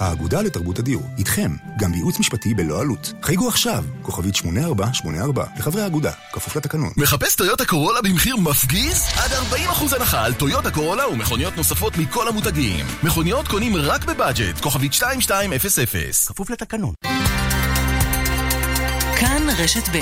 האגודה 0.00 0.42
לתרבות 0.42 0.78
הדיור, 0.78 1.02
איתכם, 1.18 1.56
גם 1.78 1.92
בייעוץ 1.92 2.18
משפטי 2.18 2.54
בלא 2.54 2.80
עלות. 2.80 3.12
חייגו 3.22 3.48
עכשיו, 3.48 3.84
כוכבית 4.02 4.36
8484, 4.36 5.44
לחברי 5.58 5.82
האגודה, 5.82 6.12
כפוף 6.32 6.56
לתקנון. 6.56 6.90
מחפש 6.96 7.34
טויוטה 7.34 7.64
קורולה 7.64 8.02
במחיר 8.02 8.36
מפגיז? 8.36 9.02
עד 9.16 9.30
40% 9.32 9.96
הנחה 9.96 10.24
על 10.24 10.34
טויוטה 10.34 10.70
קורולה 10.70 11.08
ומכוניות 11.08 11.56
נוספות 11.56 11.98
מכל 11.98 12.28
המותגים. 12.28 12.86
מכוניות 13.02 13.48
קונים 13.48 13.76
רק 13.76 14.04
בבאג'ט, 14.04 14.60
כוכבית 14.60 14.92
2200. 14.92 15.50
כפוף 16.26 16.50
לתקנון. 16.50 16.94
כאן 19.20 19.46
רשת 19.58 19.88
ב' 19.88 19.98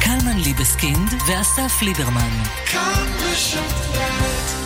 קלמן 0.00 0.38
ליבסקינד 0.38 1.12
ואסף 1.28 1.82
ליברמן. 1.82 2.42
כאן 2.66 3.06
רשת 3.20 3.96
ב' 3.96 4.63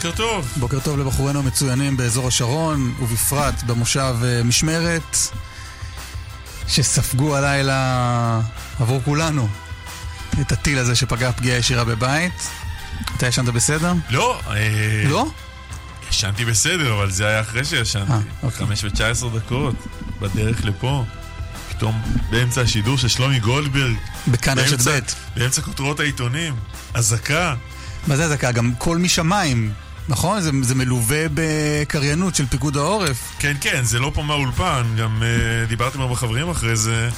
בוקר 0.00 0.16
טוב. 0.16 0.52
בוקר 0.56 0.80
טוב 0.80 0.98
לבחורינו 0.98 1.38
המצוינים 1.38 1.96
באזור 1.96 2.28
השרון, 2.28 2.94
ובפרט 3.00 3.62
במושב 3.62 4.14
אה, 4.24 4.42
משמרת, 4.44 5.16
שספגו 6.68 7.36
הלילה 7.36 8.40
עבור 8.78 9.00
כולנו 9.04 9.48
את 10.40 10.52
הטיל 10.52 10.78
הזה 10.78 10.94
שפגע 10.96 11.32
פגיעה 11.32 11.58
ישירה 11.58 11.84
בבית. 11.84 12.48
אתה 13.16 13.26
ישנת 13.26 13.44
בסדר? 13.44 13.92
לא. 14.10 14.40
אה... 14.50 15.02
לא? 15.08 15.26
ישנתי 16.10 16.44
בסדר, 16.44 16.94
אבל 16.94 17.10
זה 17.10 17.26
היה 17.26 17.40
אחרי 17.40 17.64
שישנתי. 17.64 18.12
אה, 18.12 18.18
אוקיי. 18.42 18.66
חמש 18.66 18.84
ותשע 18.84 19.08
עשר 19.08 19.28
דקות, 19.28 19.74
בדרך 20.20 20.64
לפה. 20.64 21.04
פתאום 21.70 22.02
באמצע 22.30 22.60
השידור 22.60 22.98
של 22.98 23.08
שלומי 23.08 23.40
גולדברג. 23.40 23.96
בכאן 24.28 24.58
רשת 24.58 24.88
ב'. 24.88 24.98
באמצע 25.36 25.62
כותרות 25.62 26.00
העיתונים. 26.00 26.54
אזעקה. 26.94 27.54
מה 28.06 28.16
זה 28.16 28.24
אזעקה? 28.24 28.52
גם 28.52 28.74
קול 28.78 28.98
משמיים. 28.98 29.72
נכון, 30.10 30.40
זה, 30.40 30.50
זה 30.62 30.74
מלווה 30.74 31.26
בקריינות 31.34 32.34
של 32.34 32.46
פיקוד 32.46 32.76
העורף. 32.76 33.32
כן, 33.38 33.56
כן, 33.60 33.84
זה 33.84 33.98
לא 33.98 34.10
פה 34.14 34.22
מהאולפן, 34.22 34.82
גם 34.98 35.22
uh, 35.22 35.68
דיברתי 35.68 35.96
עם 35.96 36.02
הרבה 36.02 36.16
חברים 36.16 36.50
אחרי 36.50 36.76
זה, 36.76 37.08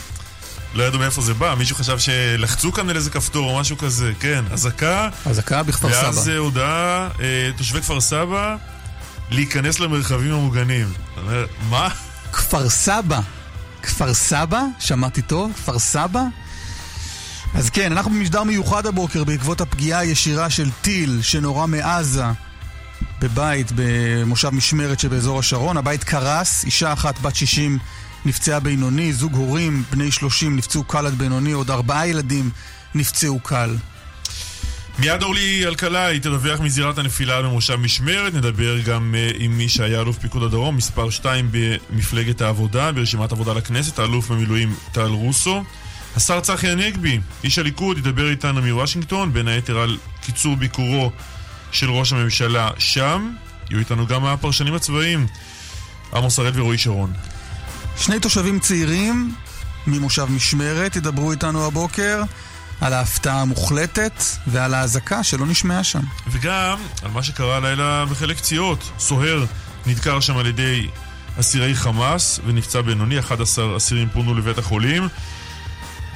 לא 0.74 0.82
ידעו 0.82 0.98
מאיפה 0.98 1.22
זה 1.22 1.34
בא, 1.34 1.54
מישהו 1.58 1.76
חשב 1.76 1.98
שלחצו 1.98 2.72
כאן 2.72 2.90
על 2.90 2.96
איזה 2.96 3.10
כפתור 3.10 3.50
או 3.50 3.60
משהו 3.60 3.78
כזה, 3.78 4.12
כן, 4.20 4.44
אזעקה. 4.50 5.08
אזעקה 5.26 5.62
בכפר 5.62 5.92
סבא. 5.92 6.06
ואז 6.06 6.28
הודעה, 6.28 7.08
uh, 7.16 7.20
תושבי 7.56 7.80
כפר 7.80 8.00
סבא, 8.00 8.56
להיכנס 9.30 9.80
למרחבים 9.80 10.32
המוגנים. 10.32 10.92
מה? 11.70 11.88
כפר 12.32 12.68
סבא. 12.68 13.20
כפר 13.82 14.14
סבא? 14.14 14.62
שמעתי 14.78 15.22
טוב? 15.22 15.52
כפר 15.56 15.78
סבא? 15.78 16.22
אז 17.54 17.70
כן, 17.70 17.92
אנחנו 17.92 18.10
במשדר 18.10 18.42
מיוחד 18.42 18.86
הבוקר 18.86 19.24
בעקבות 19.24 19.60
הפגיעה 19.60 20.00
הישירה 20.00 20.50
של 20.50 20.70
טיל 20.82 21.22
שנורה 21.22 21.66
מעזה 21.66 22.24
בבית 23.22 23.72
במושב 23.74 24.50
משמרת 24.50 25.00
שבאזור 25.00 25.38
השרון. 25.38 25.77
הבית 25.77 26.05
קרס, 26.05 26.64
אישה 26.64 26.92
אחת 26.92 27.20
בת 27.20 27.36
60 27.36 27.78
נפצעה 28.24 28.60
בינוני, 28.60 29.12
זוג 29.12 29.34
הורים 29.34 29.83
בני 29.90 30.10
30 30.10 30.56
נפצעו 30.56 30.84
קל 30.84 31.06
עד 31.06 31.14
בינוני, 31.14 31.52
עוד 31.52 31.70
ארבעה 31.70 32.06
ילדים 32.06 32.50
נפצעו 32.94 33.40
קל. 33.40 33.77
מיד 34.98 35.22
אורלי 35.22 35.66
אלקלעי 35.66 36.20
תדווח 36.20 36.61
מזירת 36.61 36.98
הנפילה 36.98 37.42
במושב 37.42 37.77
משמרת, 37.77 38.34
נדבר 38.34 38.78
גם 38.78 39.14
uh, 39.14 39.36
עם 39.38 39.58
מי 39.58 39.68
שהיה 39.68 40.00
אלוף 40.00 40.18
פיקוד 40.18 40.42
הדרום, 40.42 40.77
מספר 40.77 41.11
2 41.11 41.48
במפלגת 41.50 42.40
העבודה, 42.40 42.92
ברשימת 42.92 43.32
עבודה 43.32 43.52
לכנסת, 43.52 43.98
האלוף 43.98 44.28
במילואים 44.30 44.74
טל 44.92 45.06
רוסו. 45.06 45.64
השר 46.16 46.40
צחי 46.40 46.68
הנגבי, 46.68 47.20
איש 47.44 47.58
הליכוד, 47.58 47.98
ידבר 47.98 48.30
איתנו 48.30 48.62
מוושינגטון, 48.62 49.32
בין 49.32 49.48
היתר 49.48 49.78
על 49.78 49.98
קיצור 50.20 50.56
ביקורו 50.56 51.11
של 51.72 51.90
ראש 51.90 52.12
הממשלה 52.12 52.70
שם. 52.78 53.33
יהיו 53.70 53.78
איתנו 53.78 54.06
גם 54.06 54.24
הפרשנים 54.24 54.74
הצבאיים, 54.74 55.27
עמוס 56.14 56.38
הראל 56.38 56.60
ורועי 56.60 56.78
שרון. 56.78 57.12
שני 57.96 58.20
תושבים 58.20 58.58
צעירים 58.58 59.34
ממושב 59.86 60.27
משמרת 60.30 60.96
ידברו 60.96 61.32
איתנו 61.32 61.66
הבוקר 61.66 62.22
על 62.80 62.92
ההפתעה 62.92 63.40
המוחלטת 63.40 64.22
ועל 64.46 64.74
האזעקה 64.74 65.22
שלא 65.22 65.46
נשמעה 65.46 65.84
שם. 65.84 66.00
וגם 66.30 66.78
על 67.02 67.11
מה 67.11 67.22
שקרה 67.22 67.56
הלילה 67.56 68.05
בחלק 68.05 68.40
ציעות. 68.40 68.90
סוהר 68.98 69.44
נדקר 69.86 70.20
שם 70.20 70.36
על 70.36 70.46
ידי 70.46 70.88
אסירי 71.40 71.74
חמאס 71.74 72.40
ונפצע 72.46 72.80
בינוני, 72.80 73.18
11 73.18 73.77
אסירים 73.77 74.08
פונו 74.12 74.34
לבית 74.34 74.58
החולים. 74.58 75.08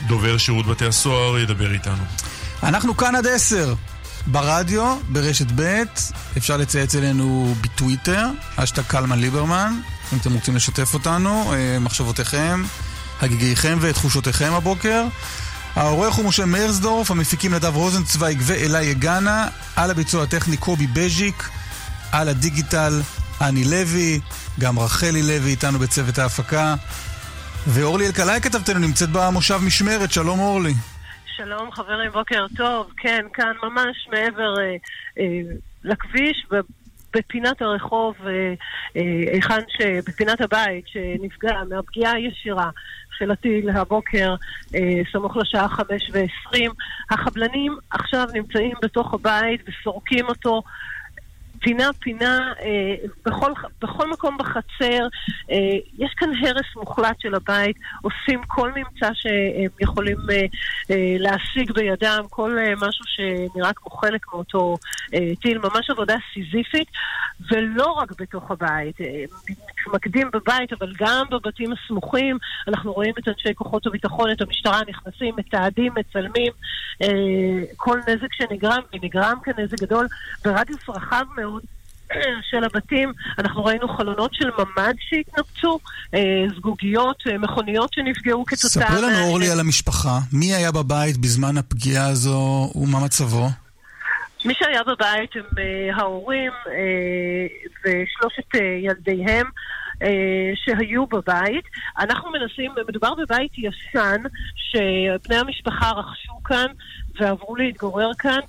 דובר 0.07 0.39
שירות 0.39 0.67
בתי 0.67 0.87
הסוהר 0.87 1.39
ידבר 1.39 1.73
איתנו. 1.73 2.05
אנחנו 2.63 2.97
כאן 2.97 3.15
עד 3.15 3.27
עשר. 3.27 3.75
ברדיו, 4.27 4.97
ברשת 5.09 5.47
ב', 5.55 5.83
אפשר 6.37 6.57
לצייץ 6.57 6.95
אלינו 6.95 7.55
בטוויטר, 7.61 8.27
אשתא 8.57 8.83
קלמן 8.83 9.19
ליברמן, 9.19 9.81
אם 10.13 10.19
אתם 10.19 10.35
רוצים 10.35 10.57
לשתף 10.57 10.95
אותנו, 10.95 11.53
אה, 11.53 11.79
מחשבותיכם, 11.79 12.63
הגיגיכם 13.21 13.79
ותחושותיכם 13.81 14.53
הבוקר. 14.53 15.05
העורך 15.77 16.15
הוא 16.15 16.25
משה 16.25 16.47
מרסדורף, 16.47 17.11
המפיקים 17.11 17.55
נדב 17.55 17.77
רוזנצוויג 17.77 18.43
ואלי 18.43 18.85
יגנה, 18.85 19.49
על 19.77 19.91
הביצוע 19.91 20.23
הטכני 20.23 20.57
קובי 20.57 20.87
בז'יק, 20.87 21.49
על 22.13 22.29
הדיגיטל 22.29 23.03
אני 23.41 23.65
לוי, 23.65 24.21
גם 24.61 24.79
רחלי 24.79 25.23
לוי 25.23 25.51
איתנו 25.51 25.79
בצוות 25.79 26.19
ההפקה. 26.19 26.75
ואורלי 27.67 28.07
אלקלעי 28.07 28.41
כתבתנו 28.41 28.79
נמצאת 28.79 29.09
במושב 29.13 29.61
משמרת, 29.63 30.13
שלום 30.13 30.39
אורלי. 30.39 30.75
שלום 31.37 31.71
חברים, 31.73 32.11
בוקר 32.11 32.47
טוב. 32.57 32.93
כן, 32.97 33.27
כאן 33.33 33.53
ממש 33.63 34.09
מעבר 34.13 34.55
אה, 34.61 34.77
אה, 35.19 35.41
לכביש, 35.85 36.47
בפינת 37.15 37.63
הרחוב, 37.63 38.15
אה, 38.27 38.55
אה, 38.97 39.33
היכן 39.33 39.61
ש... 39.69 39.83
בפינת 40.09 40.41
הבית 40.41 40.89
שנפגע 40.89 41.63
מהפגיעה 41.69 42.13
הישירה 42.13 42.71
של 43.19 43.31
הטיל 43.31 43.71
הבוקר, 43.71 44.35
אה, 44.75 45.01
סמוך 45.13 45.37
לשעה 45.37 45.69
חמש 45.69 46.11
ועשרים. 46.13 46.71
החבלנים 47.11 47.77
עכשיו 47.91 48.27
נמצאים 48.35 48.75
בתוך 48.83 49.15
הבית 49.15 49.61
וסורקים 49.69 50.25
אותו. 50.29 50.63
פינה-פינה, 51.61 52.53
אה, 52.61 52.95
בכל, 53.27 53.53
בכל 53.83 54.11
מקום 54.11 54.39
בחצר, 54.39 55.07
אה, 55.51 55.79
יש 55.99 56.15
כאן 56.17 56.31
הרס 56.41 56.77
מוחלט 56.77 57.21
של 57.21 57.35
הבית, 57.35 57.77
עושים 58.03 58.43
כל 58.47 58.73
ממצא 58.77 59.11
שהם 59.15 59.71
יכולים 59.81 60.17
אה, 60.31 60.47
להשיג 61.19 61.73
בידם, 61.73 62.25
כל 62.31 62.59
משהו 62.77 63.05
שנראה 63.07 63.73
כמו 63.73 63.91
חלק 63.91 64.27
מאותו 64.33 64.77
טיל, 65.43 65.59
ממש 65.59 65.91
עבודה 65.91 66.15
סיזיפית, 66.35 66.89
ולא 67.51 67.93
רק 67.93 68.13
בתוך 68.21 68.51
הבית, 68.51 68.97
מתמקדים 69.49 70.31
בבית, 70.33 70.73
אבל 70.73 70.93
גם 70.99 71.27
בבתים 71.31 71.73
הסמוכים, 71.73 72.39
אנחנו 72.69 72.93
רואים 72.93 73.15
את 73.19 73.29
אנשי 73.29 73.55
כוחות 73.55 73.87
הביטחון, 73.87 74.31
את 74.31 74.41
המשטרה 74.41 74.81
נכנסים, 74.89 75.35
מתעדים, 75.37 75.93
מצלמים, 75.97 76.53
כל 77.77 77.99
נזק 77.99 78.33
שנגרם, 78.33 78.81
ונגרם 78.93 79.39
כאן 79.43 79.53
נזק 79.59 79.81
גדול 79.81 80.07
ברדיוס 80.45 80.89
רחב 80.89 81.25
מאוד. 81.37 81.56
של 82.51 82.65
הבתים, 82.65 83.13
אנחנו 83.39 83.65
ראינו 83.65 83.89
חלונות 83.89 84.35
של 84.35 84.51
ממ"ד 84.59 84.95
שהתנפצו, 84.99 85.79
אה, 86.15 86.45
זגוגיות, 86.57 87.23
אה, 87.31 87.39
מכוניות 87.39 87.93
שנפגעו 87.93 88.45
כתוצאה... 88.45 88.87
ספרי 88.87 89.03
לנו, 89.03 89.29
אורלי, 89.29 89.51
על 89.51 89.61
המשפחה. 89.61 90.19
מי 90.33 90.55
היה 90.55 90.73
בבית 90.73 91.17
בזמן 91.17 91.59
הפגיעה 91.59 92.09
הזו 92.09 92.73
ומה 92.75 93.05
מצבו? 93.05 93.47
מי 94.45 94.55
שהיה 94.55 94.83
בבית 94.83 95.31
הם 95.35 95.45
ההורים 95.95 96.53
ושלושת 97.85 98.55
ילדיהם. 98.83 99.47
שהיו 100.55 101.07
בבית. 101.07 101.65
אנחנו 101.99 102.31
מנסים, 102.31 102.73
מדובר 102.89 103.15
בבית 103.15 103.53
ישן 103.59 104.23
שבני 104.57 105.37
המשפחה 105.37 105.91
רכשו 105.91 106.43
כאן 106.45 106.67
ועברו 107.21 107.57
להתגורר 107.57 108.11
כאן. 108.19 108.41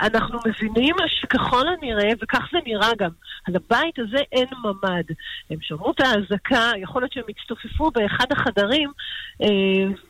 אנחנו 0.00 0.38
מבינים 0.46 0.94
שככל 1.06 1.68
הנראה, 1.68 2.10
וכך 2.22 2.48
זה 2.52 2.58
נראה 2.66 2.90
גם, 2.98 3.10
על 3.48 3.56
הבית 3.56 3.98
הזה 3.98 4.18
אין 4.32 4.48
ממ"ד. 4.64 5.04
הם 5.50 5.56
שמעו 5.60 5.90
את 5.90 6.00
האזעקה, 6.00 6.70
יכול 6.82 7.02
להיות 7.02 7.12
שהם 7.12 7.24
הצטופפו 7.28 7.90
באחד 7.90 8.26
החדרים, 8.30 8.92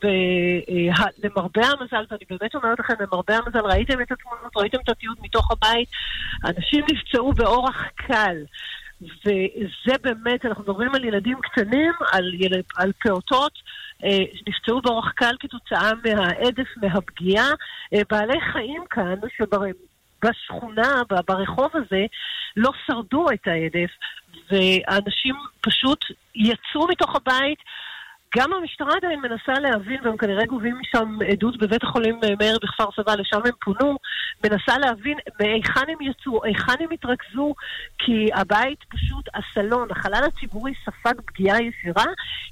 ולמרבה 0.03 1.67
המזל, 1.67 2.05
ואני 2.11 2.25
באמת 2.29 2.55
אומרת 2.55 2.79
לכם, 2.79 2.93
למרבה 2.99 3.37
המזל, 3.37 3.59
ראיתם 3.59 4.01
את 4.01 4.11
התמונות, 4.11 4.57
ראיתם 4.57 4.77
את 4.83 4.89
התיעוד 4.89 5.17
מתוך 5.21 5.51
הבית, 5.51 5.89
אנשים 6.45 6.85
נפצעו 6.91 7.33
באורח 7.33 7.83
קל. 7.95 8.37
וזה 9.01 9.95
באמת, 10.03 10.45
אנחנו 10.45 10.63
מדברים 10.63 10.95
על 10.95 11.05
ילדים 11.05 11.37
קטנים, 11.41 11.93
על, 12.11 12.33
ילד, 12.33 12.63
על 12.75 12.91
פעוטות 13.01 13.51
אה, 13.53 13.59
נפצעו 14.47 14.81
באורח 14.81 15.11
קל 15.11 15.35
כתוצאה 15.39 15.91
מהעדף, 16.05 16.67
מהפגיעה. 16.77 17.49
אה, 17.93 18.01
בעלי 18.09 18.41
חיים 18.51 18.83
כאן, 18.89 19.15
שבשכונה, 19.37 21.01
ברחוב 21.27 21.69
הזה, 21.73 22.05
לא 22.57 22.71
שרדו 22.85 23.25
את 23.33 23.47
העדף, 23.47 23.89
ואנשים 24.51 25.35
פשוט 25.61 26.05
יצאו 26.35 26.87
מתוך 26.87 27.15
הבית. 27.15 27.59
גם 28.37 28.53
המשטרה 28.53 28.95
עדיין 28.95 29.21
מנסה 29.21 29.59
להבין, 29.61 29.97
והם 30.03 30.17
כנראה 30.17 30.45
גובים 30.45 30.79
משם 30.81 31.17
עדות 31.31 31.57
בבית 31.57 31.83
החולים 31.83 32.19
אה, 32.23 32.29
מאיר 32.39 32.57
בכפר 32.63 32.85
סבא, 32.95 33.15
לשם 33.15 33.39
הם 33.45 33.51
פונו, 33.61 33.97
מנסה 34.43 34.77
להבין 34.77 35.17
מהיכן 35.39 35.85
הם 35.87 36.01
יצאו, 36.01 36.43
היכן 36.43 36.75
הם 36.79 36.91
התרכזו, 36.91 37.53
כי 37.97 38.29
הבית 38.33 38.79
פשוט, 38.89 39.29
הסלון, 39.33 39.87
החלל 39.91 40.23
הציבורי 40.23 40.73
ספג 40.85 41.13
פגיעה 41.25 41.57
ישירה. 41.61 42.05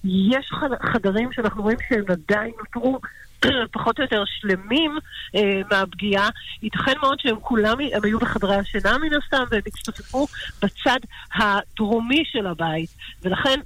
יש 0.04 0.52
חדרים 0.94 1.34
שאנחנו 1.34 1.64
רואים 1.64 1.78
שהם 1.90 2.04
עדיין 2.10 2.52
נותרו 2.60 3.00
פחות 3.74 4.00
או 4.00 4.04
יותר 4.04 4.24
שלמים 4.26 4.98
אה, 5.36 5.62
מהפגיעה, 5.72 6.30
ייתכן 6.62 6.94
מאוד 7.02 7.20
שהם 7.20 7.40
כולם, 7.40 7.78
הם 7.94 8.04
היו 8.04 8.20
בחדרי 8.20 8.56
השינה 8.56 8.98
מן 8.98 9.14
הסתם, 9.14 9.44
והם 9.52 9.62
הצטופפו 9.68 10.28
בצד 10.64 11.00
הדרומי 11.36 12.24
של 12.26 12.48
הבית. 12.48 12.90
ולכן 13.24 13.60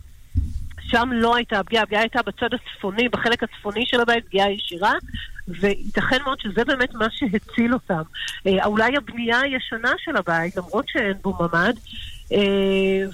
שם 0.91 1.09
לא 1.13 1.35
הייתה 1.35 1.59
הפגיעה, 1.59 1.83
הפגיעה 1.83 2.01
הייתה 2.01 2.19
בצד 2.21 2.49
הצפוני, 2.53 3.09
בחלק 3.09 3.43
הצפוני 3.43 3.85
של 3.85 4.01
הבית, 4.01 4.25
פגיעה 4.25 4.51
ישירה, 4.51 4.93
וייתכן 5.47 6.17
מאוד 6.23 6.39
שזה 6.39 6.65
באמת 6.65 6.93
מה 6.93 7.05
שהציל 7.11 7.73
אותם. 7.73 8.01
אה, 8.47 8.65
אולי 8.65 8.97
הבנייה 8.97 9.39
הישנה 9.39 9.91
של 9.97 10.17
הבית, 10.17 10.57
למרות 10.57 10.85
שאין 10.87 11.13
בו 11.21 11.37
ממ"ד, 11.39 11.73
אה, 12.33 12.37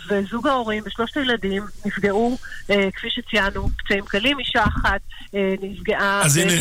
וזוג 0.10 0.48
ההורים 0.48 0.84
ושלושת 0.86 1.18
הילדים 1.18 1.64
נפגעו, 1.86 2.38
אה, 2.70 2.90
כפי 2.96 3.08
שציינו, 3.10 3.70
פצעים 3.78 4.06
קלים, 4.06 4.40
אישה 4.40 4.64
אחת 4.64 5.02
אה, 5.36 5.54
נפגעה... 5.62 6.22
אז 6.24 6.38
הנה, 6.38 6.54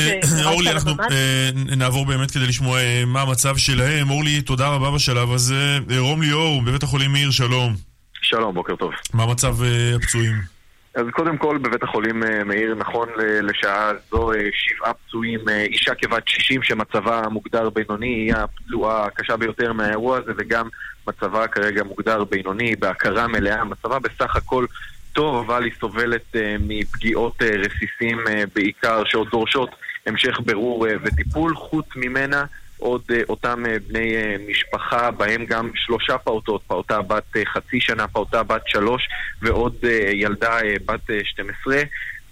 אורלי, 0.45 0.71
אנחנו 0.71 0.93
אה, 1.11 1.51
נעבור 1.77 2.07
באמת 2.07 2.31
כדי 2.31 2.47
לשמוע 2.47 2.79
אה, 2.79 3.03
מה 3.07 3.23
המצב 3.23 3.57
שלהם. 3.57 4.11
אורלי, 4.11 4.43
תודה 4.43 4.69
רבה 4.69 4.91
בשלב 4.91 5.33
הזה. 5.33 5.79
אה, 5.91 5.99
רום 5.99 6.23
ליאור, 6.23 6.63
בבית 6.63 6.83
החולים 6.83 7.13
מאיר, 7.13 7.31
שלום. 7.31 7.75
שלום, 8.23 8.55
בוקר 8.55 8.77
טוב. 8.77 8.93
מה 9.15 9.27
מצב 9.27 9.63
אה, 9.63 9.97
הפצועים? 9.97 10.56
אז 10.97 11.07
קודם 11.11 11.37
כל, 11.37 11.59
בבית 11.59 11.83
החולים 11.83 12.23
אה, 12.23 12.45
מאיר, 12.45 12.75
נכון 12.75 13.09
לשעה 13.19 13.93
זו, 14.11 14.33
אה, 14.33 14.49
שבעה 14.53 14.93
פצועים, 14.95 15.41
אה, 15.49 15.63
אישה 15.63 15.95
כבת 15.95 16.29
60 16.29 16.63
שמצבה 16.63 17.23
מוגדר 17.31 17.71
בינוני, 17.71 18.07
היא 18.07 18.35
הפצועה 18.35 19.05
הקשה 19.05 19.37
ביותר 19.37 19.73
מהאירוע 19.73 20.19
הזה, 20.19 20.33
וגם 20.39 20.69
מצבה 21.07 21.47
כרגע 21.47 21.85
מוגדר 21.85 22.25
בינוני, 22.25 22.77
בהכרה 22.77 23.27
מלאה. 23.27 23.65
מצבה 23.65 23.99
בסך 23.99 24.37
הכל 24.37 24.67
טוב, 25.13 25.37
אבל 25.37 25.65
היא 25.65 25.73
סובלת 25.81 26.37
מפגיעות 26.61 27.43
רסיסים 27.43 28.19
בעיקר, 28.55 29.03
שעוד 29.05 29.29
דורשות 29.31 29.71
המשך 30.07 30.41
ברור 30.45 30.87
וטיפול. 31.05 31.57
חוץ 31.57 31.87
ממנה, 31.97 32.45
עוד 32.79 33.03
uh, 33.11 33.15
אותם 33.29 33.65
uh, 33.65 33.89
בני 33.89 34.13
uh, 34.13 34.51
משפחה, 34.51 35.11
בהם 35.11 35.45
גם 35.49 35.71
שלושה 35.75 36.19
פעוטות, 36.19 36.63
פעוטה 36.67 37.03
בת 37.03 37.37
חצי 37.55 37.81
שנה, 37.81 38.09
פעוטה 38.09 38.43
בת 38.43 38.63
שלוש 38.67 39.03
ועוד 39.43 39.75
ילדה 40.13 40.59
בת 40.87 41.11
uh, 41.11 41.25
12. 41.25 41.83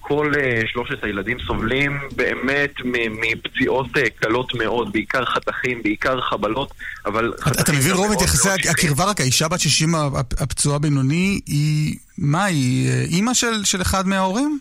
כל 0.06 0.32
שלושת 0.72 1.04
הילדים 1.04 1.36
סובלים 1.46 1.98
באמת 2.16 2.72
מפציעות 3.10 3.86
קלות 4.20 4.54
מאוד, 4.54 4.92
בעיקר 4.92 5.24
חתכים, 5.24 5.82
בעיקר 5.82 6.20
חבלות, 6.20 6.74
אבל... 7.06 7.32
אתה 7.60 7.72
מבין, 7.72 7.92
רוב 7.92 8.12
את 8.12 8.22
יחסי 8.22 8.48
הקרבה, 8.70 9.04
רק 9.04 9.20
האישה 9.20 9.48
בת 9.48 9.60
60 9.60 9.94
הפצועה 10.38 10.78
בינוני, 10.78 11.40
היא... 11.46 11.96
מה, 12.18 12.44
היא 12.44 12.88
אימא 13.10 13.34
של, 13.34 13.64
של 13.64 13.82
אחד 13.82 14.08
מההורים? 14.08 14.58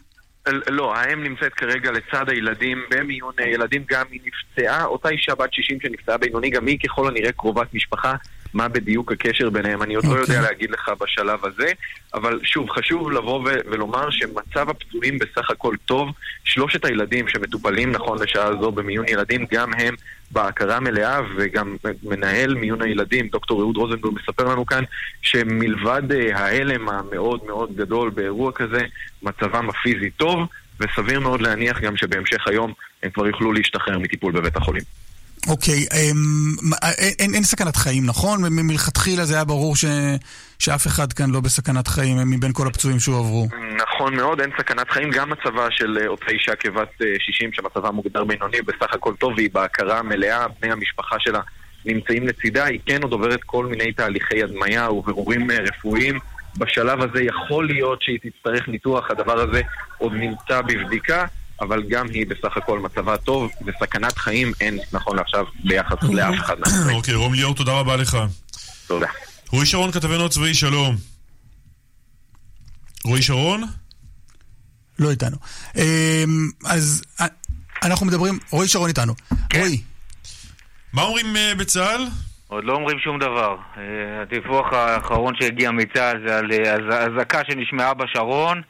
לא, 0.47 0.95
האם 0.95 1.23
נמצאת 1.23 1.53
כרגע 1.53 1.91
לצד 1.91 2.29
הילדים 2.29 2.83
במיון 2.89 3.33
אה, 3.39 3.47
ילדים, 3.47 3.83
גם 3.89 4.05
היא 4.11 4.19
נפצעה, 4.25 4.85
אותה 4.85 5.09
אישה 5.09 5.35
בת 5.35 5.53
60 5.53 5.81
שנפצעה 5.81 6.17
בינוני, 6.17 6.49
גם 6.49 6.67
היא 6.67 6.79
ככל 6.79 7.07
הנראה 7.07 7.31
קרובת 7.31 7.73
משפחה. 7.73 8.13
מה 8.53 8.67
בדיוק 8.67 9.11
הקשר 9.11 9.49
ביניהם, 9.49 9.83
אני 9.83 9.95
עוד 9.95 10.05
okay. 10.05 10.07
לא 10.07 10.13
יודע 10.13 10.21
אוקיי. 10.21 10.41
להגיד 10.41 10.71
לך 10.71 10.91
בשלב 11.01 11.45
הזה, 11.45 11.71
אבל 12.13 12.39
שוב, 12.43 12.69
חשוב 12.69 13.11
לבוא 13.11 13.39
ו- 13.39 13.71
ולומר 13.71 14.09
שמצב 14.09 14.69
הפצועים 14.69 15.19
בסך 15.19 15.49
הכל 15.49 15.75
טוב. 15.85 16.09
שלושת 16.43 16.85
הילדים 16.85 17.27
שמטופלים 17.27 17.91
נכון 17.91 18.21
לשעה 18.21 18.51
זו 18.61 18.71
במיון 18.71 19.05
ילדים, 19.07 19.45
גם 19.51 19.73
הם 19.73 19.95
בהכרה 20.31 20.79
מלאה, 20.79 21.19
וגם 21.37 21.75
מנהל 22.03 22.55
מיון 22.55 22.81
הילדים, 22.81 23.27
דוקטור 23.27 23.61
אהוד 23.61 23.77
רוזנבורג, 23.77 24.15
מספר 24.15 24.43
לנו 24.43 24.65
כאן 24.65 24.83
שמלבד 25.21 26.11
אה, 26.11 26.37
ההלם 26.39 26.89
המאוד 26.89 27.45
מאוד 27.45 27.75
גדול 27.75 28.09
באירוע 28.09 28.51
כזה, 28.51 28.85
מצבם 29.21 29.69
הפיזי 29.69 30.09
טוב, 30.09 30.39
וסביר 30.79 31.19
מאוד 31.19 31.41
להניח 31.41 31.79
גם 31.79 31.97
שבהמשך 31.97 32.47
היום 32.47 32.73
הם 33.03 33.09
כבר 33.09 33.27
יוכלו 33.27 33.53
להשתחרר 33.53 33.99
מטיפול 33.99 34.31
בבית 34.31 34.57
החולים. 34.57 34.83
אוקיי, 35.47 35.85
אמ, 35.93 36.73
אה, 36.83 36.91
אין, 37.19 37.33
אין 37.33 37.43
סכנת 37.43 37.75
חיים, 37.75 38.05
נכון? 38.05 38.41
מלכתחילה 38.49 39.25
זה 39.25 39.35
היה 39.35 39.43
ברור 39.43 39.75
ש, 39.75 39.85
שאף 40.59 40.87
אחד 40.87 41.13
כאן 41.13 41.29
לא 41.29 41.39
בסכנת 41.39 41.87
חיים 41.87 42.17
מבין 42.25 42.53
כל 42.53 42.67
הפצועים 42.67 42.99
שהועברו. 42.99 43.47
נכון 43.77 44.15
מאוד, 44.15 44.41
אין 44.41 44.49
סכנת 44.57 44.89
חיים. 44.89 45.09
גם 45.11 45.29
מצבה 45.29 45.67
של 45.71 45.97
אה, 46.01 46.07
אותה 46.07 46.25
אישה 46.31 46.55
כבת 46.55 46.89
60, 47.19 47.49
אה, 47.49 47.55
שמצבה 47.55 47.91
מוגדר 47.91 48.23
בינוני, 48.23 48.61
בסך 48.61 48.93
הכל 48.93 49.13
טוב, 49.19 49.33
והיא 49.35 49.49
בהכרה 49.53 50.01
מלאה, 50.01 50.45
בני 50.61 50.71
המשפחה 50.71 51.15
שלה 51.19 51.39
נמצאים 51.85 52.27
לצידה. 52.27 52.65
היא 52.65 52.79
כן 52.85 53.03
עוד 53.03 53.11
עוברת 53.11 53.39
כל 53.45 53.65
מיני 53.65 53.91
תהליכי 53.93 54.43
הדמיה 54.43 54.91
ובירורים 54.91 55.47
רפואיים. 55.51 56.19
בשלב 56.57 57.01
הזה 57.01 57.23
יכול 57.23 57.67
להיות 57.67 58.01
שהיא 58.01 58.19
תצטרך 58.19 58.67
ניתוח, 58.67 59.11
הדבר 59.11 59.39
הזה 59.39 59.61
עוד 59.97 60.13
נמצא 60.13 60.61
בבדיקה. 60.61 61.25
אבל 61.63 61.83
גם 61.89 62.07
היא 62.09 62.27
בסך 62.27 62.57
הכל 62.57 62.79
מצבה 62.79 63.17
טוב, 63.17 63.51
וסכנת 63.65 64.17
חיים 64.17 64.51
אין 64.61 64.79
נכון 64.91 65.15
לעכשיו 65.17 65.45
ביחס. 65.63 65.97
לאף 66.03 66.35
אחד 66.39 66.59
מהחיים. 66.59 66.95
אוקיי, 66.97 67.13
רום 67.13 67.33
ליאור, 67.33 67.55
תודה 67.55 67.79
רבה 67.79 67.95
לך. 67.95 68.17
תודה. 68.87 69.07
רועי 69.51 69.65
שרון, 69.65 69.91
כתבנו 69.91 70.25
הצבאי, 70.25 70.53
שלום. 70.53 70.95
רועי 73.05 73.21
שרון? 73.21 73.63
לא 74.99 75.11
איתנו. 75.11 75.37
אמ, 75.75 75.81
אז 76.65 77.01
אה, 77.21 77.25
אנחנו 77.83 78.05
מדברים, 78.05 78.39
רועי 78.51 78.67
שרון 78.67 78.89
איתנו. 78.89 79.13
כן. 79.49 79.59
רועי. 79.59 79.81
מה 80.93 81.01
אומרים 81.01 81.35
אה, 81.35 81.55
בצה"ל? 81.57 82.07
עוד 82.47 82.63
לא 82.63 82.73
אומרים 82.73 82.99
שום 82.99 83.19
דבר. 83.19 83.55
אה, 83.77 84.21
הדיווח 84.21 84.73
האחרון 84.73 85.33
שהגיע 85.39 85.71
מצה"ל 85.71 86.27
זה 86.27 86.39
על 86.39 86.51
אזעקה 86.91 87.41
שנשמעה 87.47 87.93
בשרון. 87.93 88.61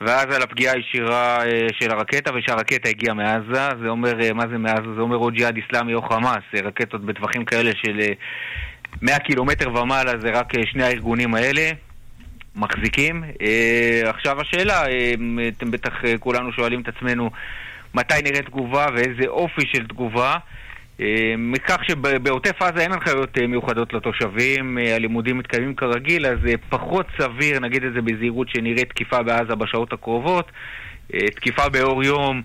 ואז 0.00 0.26
על 0.34 0.42
הפגיעה 0.42 0.74
הישירה 0.74 1.44
אה, 1.46 1.66
של 1.80 1.90
הרקטה, 1.90 2.34
ושהרקטה 2.34 2.88
הגיעה 2.88 3.14
מעזה, 3.14 3.68
זה 3.82 3.88
אומר, 3.88 4.22
אה, 4.22 4.32
מה 4.32 4.44
זה 4.50 4.58
מעזה? 4.58 4.94
זה 4.94 5.00
אומר 5.00 5.16
או 5.16 5.30
ג'יהאד 5.30 5.56
איסלאמי 5.56 5.94
או 5.94 6.02
חמאס, 6.02 6.42
אה, 6.54 6.60
רקטות 6.64 7.04
בטווחים 7.04 7.44
כאלה 7.44 7.70
של 7.84 8.00
100 9.02 9.18
קילומטר 9.18 9.74
ומעלה, 9.74 10.12
זה 10.20 10.30
רק 10.30 10.52
שני 10.64 10.84
הארגונים 10.84 11.34
האלה. 11.34 11.70
מחזיקים. 12.58 13.24
עכשיו 14.06 14.40
השאלה, 14.40 14.82
אתם 15.56 15.70
בטח 15.70 15.92
כולנו 16.20 16.52
שואלים 16.52 16.80
את 16.80 16.88
עצמנו 16.88 17.30
מתי 17.94 18.14
נראה 18.24 18.42
תגובה 18.42 18.86
ואיזה 18.94 19.28
אופי 19.28 19.62
של 19.72 19.86
תגובה. 19.86 20.34
אה, 21.00 21.34
מכך 21.38 21.84
שבעוטף 21.88 22.62
עזה 22.62 22.80
אין 22.80 22.92
הנחיות 22.92 23.38
אה, 23.38 23.46
מיוחדות 23.46 23.92
לתושבים, 23.92 24.78
אה, 24.78 24.94
הלימודים 24.94 25.38
מתקיימים 25.38 25.74
כרגיל, 25.74 26.26
אז 26.26 26.38
פחות 26.68 27.06
סביר, 27.20 27.60
נגיד 27.60 27.84
את 27.84 27.92
זה 27.92 28.00
בזהירות, 28.02 28.48
שנראה 28.48 28.84
תקיפה 28.84 29.22
בעזה 29.22 29.54
בשעות 29.54 29.92
הקרובות. 29.92 30.50
תקיפה 31.34 31.68
באור 31.68 32.04
יום, 32.04 32.42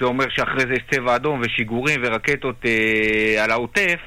זה 0.00 0.06
אומר 0.06 0.24
שאחרי 0.28 0.60
זה 0.60 0.72
יש 0.72 0.82
צבע 0.90 1.16
אדום 1.16 1.40
ושיגורים 1.42 2.00
ורקטות 2.04 2.64
על 3.42 3.50
העוטף. 3.50 3.98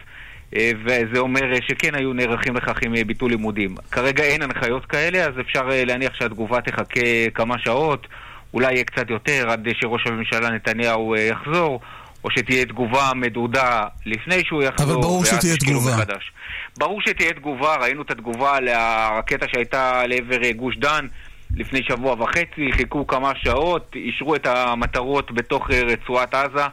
וזה 0.53 1.19
אומר 1.19 1.41
שכן 1.67 1.95
היו 1.95 2.13
נערכים 2.13 2.55
לכך 2.55 2.77
עם 2.85 2.93
ביטול 3.07 3.31
לימודים. 3.31 3.75
כרגע 3.91 4.23
אין 4.23 4.41
הנחיות 4.41 4.85
כאלה, 4.85 5.25
אז 5.25 5.39
אפשר 5.39 5.69
להניח 5.71 6.13
שהתגובה 6.13 6.61
תחכה 6.61 7.29
כמה 7.33 7.59
שעות, 7.59 8.07
אולי 8.53 8.73
יהיה 8.73 8.83
קצת 8.83 9.09
יותר, 9.09 9.49
עד 9.49 9.67
שראש 9.81 10.07
הממשלה 10.07 10.49
נתניהו 10.49 11.15
יחזור, 11.15 11.79
או 12.23 12.31
שתהיה 12.31 12.65
תגובה 12.65 13.11
מדודה 13.15 13.83
לפני 14.05 14.43
שהוא 14.45 14.63
יחזור, 14.63 14.91
אבל 14.91 15.01
ברור 15.01 15.25
שתהיה 15.25 15.57
תגובה. 15.57 15.91
מחדש. 15.95 16.31
ברור 16.77 17.01
שתהיה 17.01 17.33
תגובה, 17.33 17.75
ראינו 17.75 18.01
את 18.01 18.11
התגובה 18.11 18.59
לרקטה 18.59 19.45
שהייתה 19.47 20.07
לעבר 20.07 20.51
גוש 20.51 20.77
דן 20.77 21.07
לפני 21.55 21.83
שבוע 21.83 22.13
וחצי, 22.13 22.71
חיכו 22.71 23.07
כמה 23.07 23.31
שעות, 23.35 23.91
אישרו 23.95 24.35
את 24.35 24.47
המטרות 24.47 25.31
בתוך 25.31 25.71
רצועת 25.71 26.33
עזה, 26.33 26.67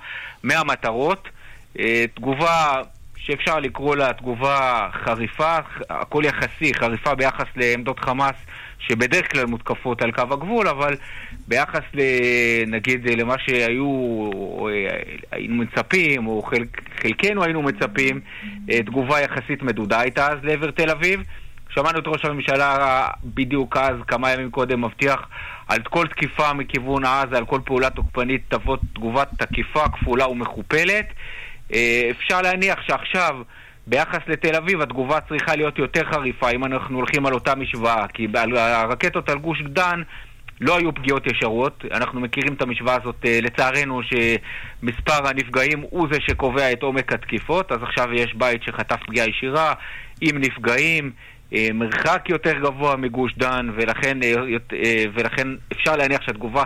100 0.44 0.64
מטרות. 0.64 1.28
אה, 1.78 2.04
תגובה 2.14 2.82
שאפשר 3.16 3.58
לקרוא 3.58 3.96
לה 3.96 4.12
תגובה 4.12 4.88
חריפה, 5.04 5.56
הכל 5.90 6.22
יחסי, 6.26 6.74
חריפה 6.74 7.14
ביחס 7.14 7.46
לעמדות 7.56 8.00
חמאס 8.00 8.36
שבדרך 8.78 9.32
כלל 9.32 9.46
מותקפות 9.46 10.02
על 10.02 10.12
קו 10.12 10.22
הגבול, 10.30 10.68
אבל 10.68 10.96
ביחס. 11.48 11.80
נגיד 12.66 13.20
למה 13.20 13.34
שהיו, 13.38 14.30
היינו 15.32 15.54
מצפים, 15.54 16.26
או 16.26 16.42
חלק, 16.42 16.80
חלקנו 17.02 17.44
היינו 17.44 17.62
מצפים, 17.62 18.20
אה, 18.70 18.82
תגובה 18.82 19.20
יחסית 19.20 19.62
מדודה 19.62 20.00
הייתה 20.00 20.28
אז 20.28 20.38
לעבר 20.42 20.70
תל 20.70 20.90
אביב. 20.90 21.20
שמענו 21.74 21.98
את 21.98 22.04
ראש 22.06 22.24
הממשלה 22.24 23.06
בדיוק 23.24 23.76
אז, 23.76 23.96
כמה 24.06 24.30
ימים 24.32 24.50
קודם, 24.50 24.84
מבטיח 24.84 25.28
על 25.68 25.82
כל 25.82 26.06
תקיפה 26.06 26.52
מכיוון 26.52 27.04
עזה, 27.04 27.36
על 27.36 27.46
כל 27.46 27.60
פעולה 27.64 27.90
תוקפנית, 27.90 28.42
תבוא 28.48 28.76
תגובה 28.94 29.24
תקיפה, 29.24 29.88
כפולה 29.88 30.28
ומכופלת. 30.28 31.06
אה, 31.72 32.08
אפשר 32.10 32.42
להניח 32.42 32.82
שעכשיו, 32.86 33.36
ביחס 33.86 34.18
לתל 34.26 34.56
אביב, 34.56 34.80
התגובה 34.80 35.20
צריכה 35.20 35.56
להיות 35.56 35.78
יותר 35.78 36.04
חריפה 36.04 36.50
אם 36.50 36.64
אנחנו 36.64 36.96
הולכים 36.96 37.26
על 37.26 37.34
אותה 37.34 37.54
משוואה, 37.54 38.06
כי 38.08 38.26
הרקטות 38.56 39.28
על 39.28 39.38
גוש 39.38 39.62
דן 39.62 40.02
לא 40.64 40.78
היו 40.78 40.94
פגיעות 40.94 41.26
ישרות. 41.26 41.84
אנחנו 41.92 42.20
מכירים 42.20 42.54
את 42.54 42.62
המשוואה 42.62 42.96
הזאת, 43.02 43.16
אה, 43.24 43.38
לצערנו, 43.42 44.00
שמספר 44.02 45.28
הנפגעים 45.28 45.84
הוא 45.90 46.08
זה 46.12 46.18
שקובע 46.20 46.72
את 46.72 46.82
עומק 46.82 47.12
התקיפות, 47.12 47.72
אז 47.72 47.78
עכשיו 47.82 48.12
יש 48.12 48.34
בית 48.34 48.62
שחטף 48.62 48.96
פגיעה 49.06 49.28
ישירה, 49.28 49.72
עם 50.20 50.38
נפגעים. 50.38 51.10
אה, 51.54 51.68
מרחק 51.74 52.24
יותר 52.28 52.52
גבוה 52.58 52.96
מגוש 52.96 53.34
דן, 53.38 53.68
ולכן, 53.76 54.18
ולכן 55.14 55.48
אפשר 55.72 55.96
להניח 55.96 56.22
שהתגובה, 56.22 56.64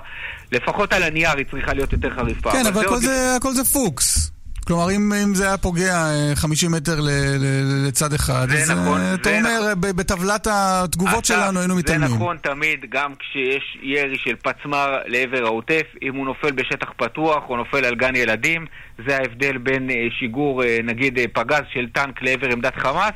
לפחות 0.52 0.92
על 0.92 1.02
הנייר, 1.02 1.36
היא 1.36 1.46
צריכה 1.50 1.72
להיות 1.72 1.92
יותר 1.92 2.10
חריפה. 2.10 2.52
כן, 2.52 2.66
אבל, 2.66 2.68
אבל 2.70 2.86
הכל, 2.86 2.96
זה, 2.96 3.34
הכל 3.36 3.52
זה 3.52 3.64
פוקס. 3.64 4.37
כלומר, 4.68 4.90
אם, 4.90 5.12
אם 5.12 5.34
זה 5.34 5.46
היה 5.46 5.58
פוגע 5.58 5.94
50 6.34 6.74
אה, 6.74 6.80
מטר 6.80 7.00
ל, 7.00 7.08
ל, 7.38 7.86
לצד 7.88 8.12
אחד, 8.12 8.46
אז 8.50 8.70
נכון, 8.70 9.00
אה, 9.00 9.14
אתה 9.14 9.38
אומר, 9.38 9.60
נכון. 9.60 9.96
בטבלת 9.96 10.46
התגובות 10.50 11.18
אתה, 11.18 11.26
שלנו 11.26 11.60
היינו 11.60 11.76
מתעלמים. 11.76 12.08
זה 12.08 12.14
נכון 12.14 12.36
תמיד, 12.36 12.84
גם 12.88 13.14
כשיש 13.18 13.78
ירי 13.82 14.18
של 14.18 14.36
פצמ"ר 14.36 14.96
לעבר 15.06 15.44
העוטף, 15.44 15.82
אם 16.02 16.14
הוא 16.14 16.26
נופל 16.26 16.52
בשטח 16.52 16.92
פתוח 16.96 17.44
או 17.48 17.56
נופל 17.56 17.84
על 17.84 17.94
גן 17.94 18.16
ילדים, 18.16 18.66
זה 19.06 19.16
ההבדל 19.16 19.58
בין 19.58 19.90
אה, 19.90 20.06
שיגור, 20.18 20.62
נגיד, 20.84 21.18
פגז 21.32 21.62
של 21.72 21.86
טנק 21.92 22.22
לעבר 22.22 22.48
עמדת 22.48 22.76
חמאס, 22.76 23.14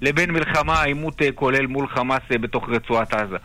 לבין 0.00 0.30
מלחמה, 0.30 0.82
עימות 0.82 1.22
כולל 1.34 1.66
מול 1.66 1.86
חמאס 1.88 2.22
בתוך 2.30 2.68
רצועת 2.68 3.14
עזה. 3.14 3.36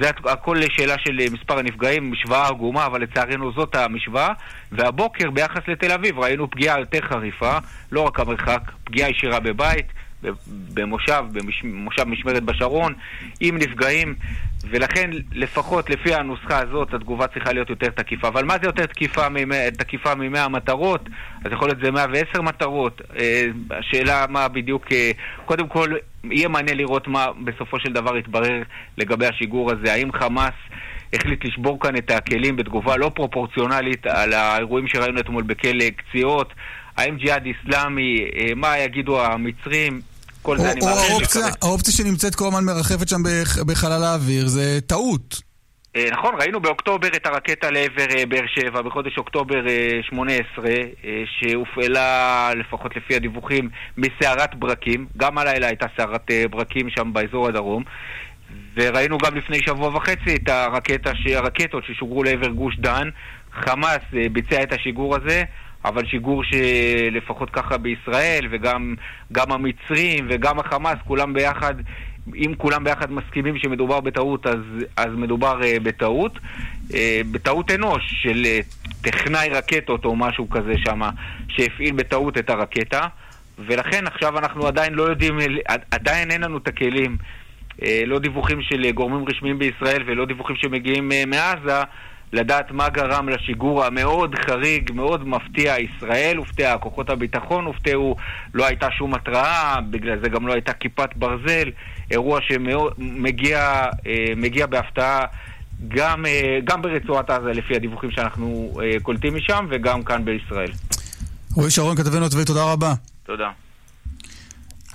זה 0.00 0.10
הכל 0.24 0.56
שאלה 0.68 0.94
של 0.98 1.18
מספר 1.32 1.58
הנפגעים, 1.58 2.10
משוואה 2.10 2.48
עגומה, 2.48 2.86
אבל 2.86 3.02
לצערנו 3.02 3.52
זאת 3.52 3.74
המשוואה. 3.74 4.28
והבוקר 4.72 5.30
ביחס 5.30 5.68
לתל 5.68 5.92
אביב 5.92 6.18
ראינו 6.18 6.50
פגיעה 6.50 6.80
יותר 6.80 7.00
חריפה, 7.00 7.58
לא 7.92 8.00
רק 8.00 8.20
המרחק, 8.20 8.60
פגיעה 8.84 9.10
ישירה 9.10 9.40
בבית, 9.40 9.86
במושב, 10.74 11.24
במושב 11.62 12.04
משמרת 12.04 12.42
בשרון, 12.42 12.94
עם 13.40 13.58
נפגעים, 13.58 14.14
ולכן 14.70 15.10
לפחות 15.32 15.90
לפי 15.90 16.14
הנוסחה 16.14 16.58
הזאת 16.58 16.94
התגובה 16.94 17.26
צריכה 17.26 17.52
להיות 17.52 17.70
יותר 17.70 17.90
תקיפה. 17.90 18.28
אבל 18.28 18.44
מה 18.44 18.54
זה 18.62 18.66
יותר 18.66 18.86
תקיפה 18.86 19.28
ממאה, 19.28 19.68
תקיפה 19.78 20.14
מ-100 20.14 20.48
מטרות? 20.48 21.08
אז 21.44 21.52
יכול 21.52 21.68
להיות 21.68 21.78
זה 21.84 21.90
110 21.90 22.42
מטרות. 22.42 23.00
אה, 23.18 23.46
השאלה 23.70 24.24
מה 24.28 24.48
בדיוק, 24.48 24.92
אה, 24.92 25.10
קודם 25.44 25.68
כל 25.68 25.92
יהיה 26.24 26.48
מעניין 26.48 26.76
לראות 26.76 27.08
מה 27.08 27.26
בסופו 27.44 27.80
של 27.80 27.92
דבר 27.92 28.16
יתברר 28.16 28.62
לגבי 28.98 29.26
השיגור 29.26 29.70
הזה. 29.72 29.92
האם 29.92 30.12
חמאס... 30.12 30.54
החליט 31.12 31.44
לשבור 31.44 31.80
כאן 31.80 31.96
את 31.96 32.10
הכלים 32.10 32.56
בתגובה 32.56 32.96
לא 32.96 33.10
פרופורציונלית 33.14 34.06
על 34.06 34.32
האירועים 34.32 34.88
שראינו 34.88 35.20
אתמול 35.20 35.42
בכלא 35.42 35.90
קציעות, 35.96 36.52
האם 36.98 37.16
ג'יהאד 37.16 37.46
איסלאמי, 37.46 38.20
אה, 38.36 38.54
מה 38.56 38.78
יגידו 38.78 39.20
המצרים, 39.24 40.00
כל 40.42 40.58
זה 40.58 40.72
אני 40.72 40.80
מאמין 40.80 41.44
האופציה 41.62 41.94
שנמצאת 41.94 42.34
כל 42.34 42.46
הזמן 42.46 42.64
מרחפת 42.64 43.08
שם 43.08 43.22
בחלל 43.66 44.04
האוויר 44.04 44.48
זה 44.48 44.80
טעות. 44.86 45.42
אה, 45.96 46.08
נכון, 46.12 46.34
ראינו 46.40 46.60
באוקטובר 46.60 47.08
את 47.08 47.26
הרקטה 47.26 47.70
לעבר 47.70 48.06
אה, 48.16 48.26
באר 48.26 48.46
שבע, 48.54 48.82
בחודש 48.82 49.18
אוקטובר 49.18 49.54
18, 50.02 50.70
שהופעלה, 51.40 52.50
לפחות 52.54 52.96
לפי 52.96 53.16
הדיווחים, 53.16 53.68
מסערת 53.96 54.54
ברקים. 54.54 55.06
גם 55.16 55.38
הלילה 55.38 55.66
הייתה 55.66 55.86
סערת 55.96 56.30
ברקים 56.50 56.90
שם 56.90 57.12
באזור 57.12 57.48
הדרום. 57.48 57.82
וראינו 58.76 59.18
גם 59.18 59.36
לפני 59.36 59.58
שבוע 59.62 59.96
וחצי 59.96 60.34
את 60.34 60.48
הרקטה, 60.48 61.10
הרקטות 61.34 61.84
ששוגרו 61.84 62.22
לעבר 62.22 62.48
גוש 62.48 62.76
דן. 62.78 63.08
חמאס 63.52 64.02
ביצע 64.32 64.62
את 64.62 64.72
השיגור 64.72 65.16
הזה. 65.16 65.44
אבל 65.88 66.06
שיגור 66.06 66.42
שלפחות 66.44 67.50
ככה 67.50 67.78
בישראל, 67.78 68.48
וגם 68.50 69.52
המצרים 69.52 70.26
וגם 70.30 70.58
החמאס, 70.58 70.96
כולם 71.04 71.32
ביחד, 71.32 71.74
אם 72.34 72.54
כולם 72.56 72.84
ביחד 72.84 73.12
מסכימים 73.12 73.58
שמדובר 73.58 74.00
בטעות, 74.00 74.46
אז, 74.46 74.60
אז 74.96 75.08
מדובר 75.16 75.60
uh, 75.60 75.82
בטעות. 75.82 76.38
Uh, 76.88 76.94
בטעות 77.30 77.70
אנוש 77.70 78.02
של 78.22 78.42
uh, 78.44 78.88
טכנאי 79.02 79.48
רקטות 79.48 80.04
או 80.04 80.16
משהו 80.16 80.50
כזה 80.50 80.74
שם, 80.84 81.00
שהפעיל 81.48 81.94
בטעות 81.94 82.38
את 82.38 82.50
הרקטה. 82.50 83.06
ולכן 83.66 84.06
עכשיו 84.06 84.38
אנחנו 84.38 84.66
עדיין 84.66 84.94
לא 84.94 85.02
יודעים, 85.02 85.38
עדיין 85.90 86.30
אין 86.30 86.40
לנו 86.40 86.58
את 86.58 86.68
הכלים, 86.68 87.16
לא 88.06 88.18
דיווחים 88.18 88.62
של 88.62 88.90
גורמים 88.90 89.24
רשמיים 89.28 89.58
בישראל 89.58 90.02
ולא 90.06 90.24
דיווחים 90.24 90.56
שמגיעים 90.56 91.12
מעזה, 91.26 91.82
לדעת 92.32 92.70
מה 92.70 92.88
גרם 92.88 93.28
לשיגור 93.28 93.84
המאוד 93.84 94.34
חריג, 94.34 94.90
מאוד 94.94 95.28
מפתיע. 95.28 95.74
ישראל 95.78 96.36
הופתעה, 96.36 96.78
כוחות 96.78 97.10
הביטחון 97.10 97.64
הופתעו, 97.64 98.16
לא 98.54 98.66
הייתה 98.66 98.88
שום 98.98 99.14
התראה, 99.14 99.80
בגלל 99.90 100.18
זה 100.22 100.28
גם 100.28 100.46
לא 100.46 100.52
הייתה 100.52 100.72
כיפת 100.72 101.10
ברזל. 101.16 101.70
אירוע 102.10 102.40
שמגיע 102.40 103.84
אה, 104.60 104.66
בהפתעה 104.66 105.24
גם, 105.88 106.26
אה, 106.26 106.58
גם 106.64 106.82
ברצועת 106.82 107.30
עזה, 107.30 107.52
לפי 107.52 107.76
הדיווחים 107.76 108.10
שאנחנו 108.10 108.78
אה, 108.82 109.00
קולטים 109.02 109.36
משם, 109.36 109.66
וגם 109.70 110.02
כאן 110.02 110.24
בישראל. 110.24 110.70
רועי 111.54 111.70
שרון, 111.70 111.96
כתבנו 111.96 112.26
הצבאי, 112.26 112.44
תודה 112.44 112.72
רבה. 112.72 112.94
תודה. 113.26 113.50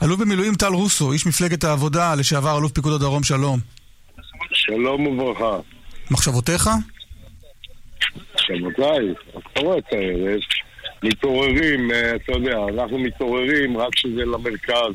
אלוף 0.04 0.20
במילואים 0.20 0.56
טל 0.56 0.74
רוסו, 0.74 1.12
איש 1.12 1.26
מפלגת 1.26 1.64
העבודה, 1.64 2.16
לשעבר 2.16 2.58
אלוף 2.58 2.72
פיקוד 2.72 2.94
הדרום, 2.94 3.24
שלום. 3.24 3.60
שלום 4.54 5.08
וברכה. 5.08 5.58
מחשבותיך? 6.12 6.70
רבותיי, 8.50 9.14
הפרות 9.36 9.84
האלה, 9.92 10.36
מתעוררים, 11.04 11.92
אה, 11.92 12.16
אתה 12.16 12.32
יודע, 12.32 12.58
אנחנו 12.74 13.00
מתעוררים 13.00 13.78
רק 13.78 13.94
כשזה 13.94 14.26
למרכז, 14.26 14.94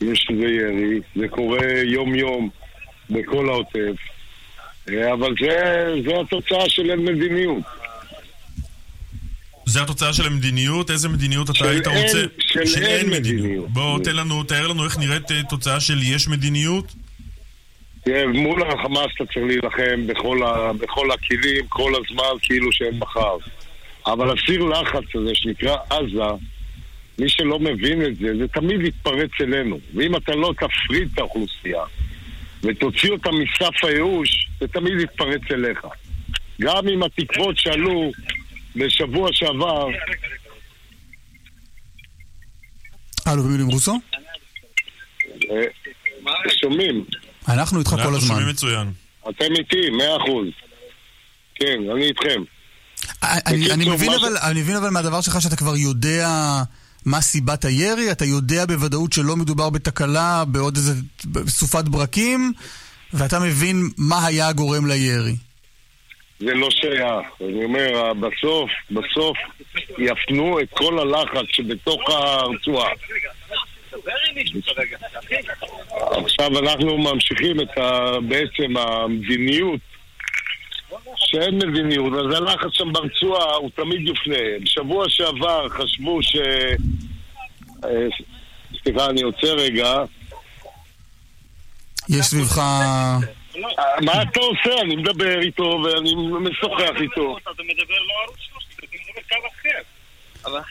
יש 0.00 0.26
איזה 0.30 0.46
ירי, 0.46 1.00
זה 1.16 1.28
קורה 1.28 1.66
יום-יום 1.84 2.48
בכל 3.10 3.48
העוטף, 3.48 3.96
אה, 4.90 5.12
אבל 5.12 5.34
זה, 5.40 5.84
זה 6.04 6.20
התוצאה 6.20 6.68
של 6.68 6.90
אין 6.90 7.04
מדיניות. 7.04 7.62
זה 9.66 9.82
התוצאה 9.82 10.12
של 10.12 10.26
המדיניות? 10.26 10.90
איזה 10.90 11.08
מדיניות 11.08 11.50
אתה 11.50 11.68
היית 11.68 11.86
אין, 11.86 12.02
רוצה? 12.02 12.18
של, 12.38 12.66
של 12.66 12.82
אין, 12.82 12.86
אין 12.86 13.10
מדיניות. 13.10 13.44
מדיניות. 13.44 13.70
בוא, 13.70 13.98
תן 14.04 14.16
לנו, 14.16 14.42
תאר 14.44 14.66
לנו 14.66 14.84
איך 14.84 14.98
נראית 14.98 15.30
אה, 15.30 15.42
תוצאה 15.48 15.80
של 15.80 15.98
יש 16.02 16.28
מדיניות. 16.28 16.94
תראה, 18.04 18.26
מול 18.26 18.62
החמאס 18.62 19.06
אתה 19.16 19.24
צריך 19.26 19.46
להילחם 19.46 20.06
בכל, 20.06 20.42
ה, 20.42 20.72
בכל 20.72 21.10
הכלים, 21.10 21.66
כל 21.68 21.92
הזמן, 21.94 22.38
כאילו 22.42 22.72
שאין 22.72 22.98
מחר. 22.98 23.36
אבל 24.06 24.38
הסיר 24.38 24.64
לחץ 24.64 25.04
הזה 25.14 25.34
שנקרא 25.34 25.76
עזה, 25.90 26.22
מי 27.18 27.28
שלא 27.28 27.58
מבין 27.58 28.02
את 28.02 28.16
זה, 28.16 28.36
זה 28.38 28.48
תמיד 28.48 28.80
יתפרץ 28.80 29.30
אלינו. 29.40 29.78
ואם 29.94 30.16
אתה 30.16 30.34
לא 30.34 30.52
תפריד 30.56 31.08
את 31.12 31.18
האוכלוסייה 31.18 31.82
ותוציא 32.62 33.10
אותה 33.10 33.30
מסף 33.30 33.84
הייאוש, 33.84 34.48
זה 34.60 34.68
תמיד 34.68 35.00
יתפרץ 35.00 35.42
אליך. 35.50 35.86
גם 36.60 36.88
אם 36.88 37.02
התקוות 37.02 37.58
שעלו 37.58 38.12
בשבוע 38.76 39.28
שעבר... 39.32 39.88
הלו, 43.26 43.42
במילים 43.42 43.66
רוסו? 43.66 44.00
אה, 45.50 45.64
שומעים. 46.60 47.04
אנחנו 47.48 47.78
איתך 47.78 47.90
כל 47.90 47.96
הזמן. 47.96 48.14
אנחנו 48.14 48.26
שומעים 48.26 48.48
מצוין. 48.48 48.92
אתם 49.28 49.52
איתי, 49.58 49.90
מאה 49.90 50.16
אחוז. 50.16 50.46
כן, 51.54 51.78
אני 51.92 52.04
איתכם. 52.04 52.42
אני, 53.22 53.72
אני, 53.72 53.90
מבין 53.90 54.10
אבל, 54.12 54.36
אני 54.50 54.60
מבין 54.60 54.76
אבל 54.76 54.90
מהדבר 54.90 55.20
שלך 55.20 55.42
שאתה 55.42 55.56
כבר 55.56 55.76
יודע 55.76 56.28
מה 57.06 57.20
סיבת 57.20 57.64
הירי, 57.64 58.12
אתה 58.12 58.24
יודע 58.24 58.66
בוודאות 58.66 59.12
שלא 59.12 59.36
מדובר 59.36 59.70
בתקלה, 59.70 60.44
בעוד 60.44 60.76
איזה 60.76 60.92
סופת 61.46 61.84
ברקים, 61.84 62.52
ואתה 63.12 63.40
מבין 63.40 63.88
מה 63.98 64.26
היה 64.26 64.48
הגורם 64.48 64.86
לירי. 64.86 65.36
זה 66.40 66.54
לא 66.54 66.70
שייך. 66.70 67.26
אני 67.40 67.64
אומר, 67.64 68.12
בסוף, 68.12 68.70
בסוף 68.90 69.36
יפנו 69.98 70.60
את 70.60 70.68
כל 70.70 70.98
הלחץ 70.98 71.46
שבתוך 71.52 72.00
הרצועה. 72.10 72.90
עכשיו 76.24 76.58
אנחנו 76.58 76.98
ממשיכים 76.98 77.60
את 77.60 77.78
ה, 77.78 78.20
בעצם 78.28 78.76
המדיניות 78.76 79.80
שאין 81.16 81.58
מדיניות, 81.58 82.12
אז 82.12 82.36
הלחץ 82.36 82.68
שם 82.72 82.92
ברצועה 82.92 83.54
הוא 83.54 83.70
תמיד 83.74 84.08
יופנה. 84.08 84.58
בשבוע 84.62 85.04
שעבר 85.08 85.68
חשבו 85.68 86.22
ש... 86.22 86.36
אה, 87.84 88.08
סליחה, 88.82 89.06
אני 89.06 89.22
עוצר 89.22 89.54
רגע. 89.56 89.94
יש 92.08 92.26
סביבך... 92.26 92.58
מה 94.04 94.22
אתה 94.22 94.40
עושה? 94.40 94.80
אני 94.82 94.96
מדבר 94.96 95.40
איתו 95.40 95.80
ואני 95.84 96.14
משוחח 96.40 97.00
איתו. 97.00 97.38
אתה 97.38 97.62
מדבר 97.62 97.98
לא 98.08 98.14
ערוץ 98.24 98.38
13, 98.38 98.76
אתה 98.78 98.86
מדבר 98.86 99.22
קו 99.28 99.48
אחר. 99.48 99.82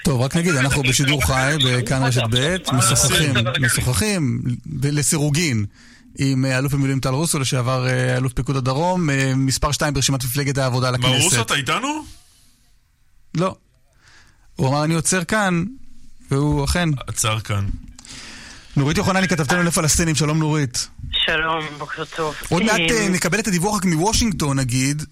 טוב, 0.04 0.22
רק 0.22 0.36
נגיד, 0.36 0.56
אנחנו 0.56 0.84
בשידור 0.84 1.26
חי, 1.26 1.58
בכאן 1.66 2.04
רשת 2.04 2.22
ב', 2.30 2.58
משוחחים, 2.74 3.34
משוחחים 3.62 4.42
לסירוגין 4.84 5.66
עם 6.18 6.46
אה, 6.46 6.58
אלוף 6.58 6.74
במילואים 6.74 7.00
טל 7.00 7.10
רוסו, 7.10 7.40
לשעבר 7.40 7.88
אה, 7.88 8.18
אלוף 8.18 8.34
פיקוד 8.34 8.56
הדרום, 8.56 9.10
אה, 9.10 9.36
מספר 9.36 9.72
2 9.72 9.94
ברשימת 9.94 10.24
מפלגת 10.24 10.58
העבודה 10.58 10.92
לכנסת. 10.92 11.10
מר 11.10 11.24
רוסו, 11.24 11.42
אתה 11.42 11.56
איתנו? 11.56 12.04
לא. 13.38 13.56
הוא 14.56 14.68
אמר, 14.68 14.84
אני 14.84 14.96
עוצר 14.96 15.24
כאן, 15.24 15.64
והוא 16.32 16.66
אכן... 16.66 16.90
עצר 17.08 17.40
כאן. 17.40 17.66
נורית 18.76 18.98
יוחנני, 18.98 19.28
כתבתנו 19.28 19.64
לפלסטינים, 19.64 20.16
שלום 20.16 20.40
נורית. 20.40 20.88
שלום, 21.12 21.66
בוקר 21.78 22.06
טוב. 22.06 22.36
עוד 22.50 22.64
מעט 22.64 22.80
נקבל 23.10 23.40
את 23.40 23.48
הדיווח 23.48 23.78
רק 23.78 23.86
מוושינגטון, 23.86 24.60
נגיד. 24.60 25.04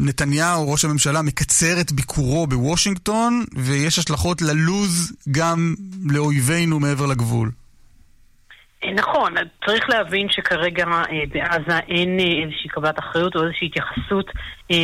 נתניהו, 0.00 0.72
ראש 0.72 0.84
הממשלה, 0.84 1.22
מקצר 1.22 1.80
את 1.80 1.92
ביקורו 1.92 2.46
בוושינגטון, 2.46 3.44
ויש 3.56 3.98
השלכות 3.98 4.42
ללוז 4.42 5.12
גם 5.30 5.74
לאויבינו 6.04 6.80
מעבר 6.80 7.06
לגבול. 7.06 7.50
נכון, 8.92 9.34
צריך 9.66 9.90
להבין 9.90 10.28
שכרגע 10.30 10.84
בעזה 11.32 11.78
אין 11.78 12.18
איזושהי 12.20 12.68
קבלת 12.68 12.98
אחריות 12.98 13.36
או 13.36 13.42
איזושהי 13.42 13.66
התייחסות 13.66 14.30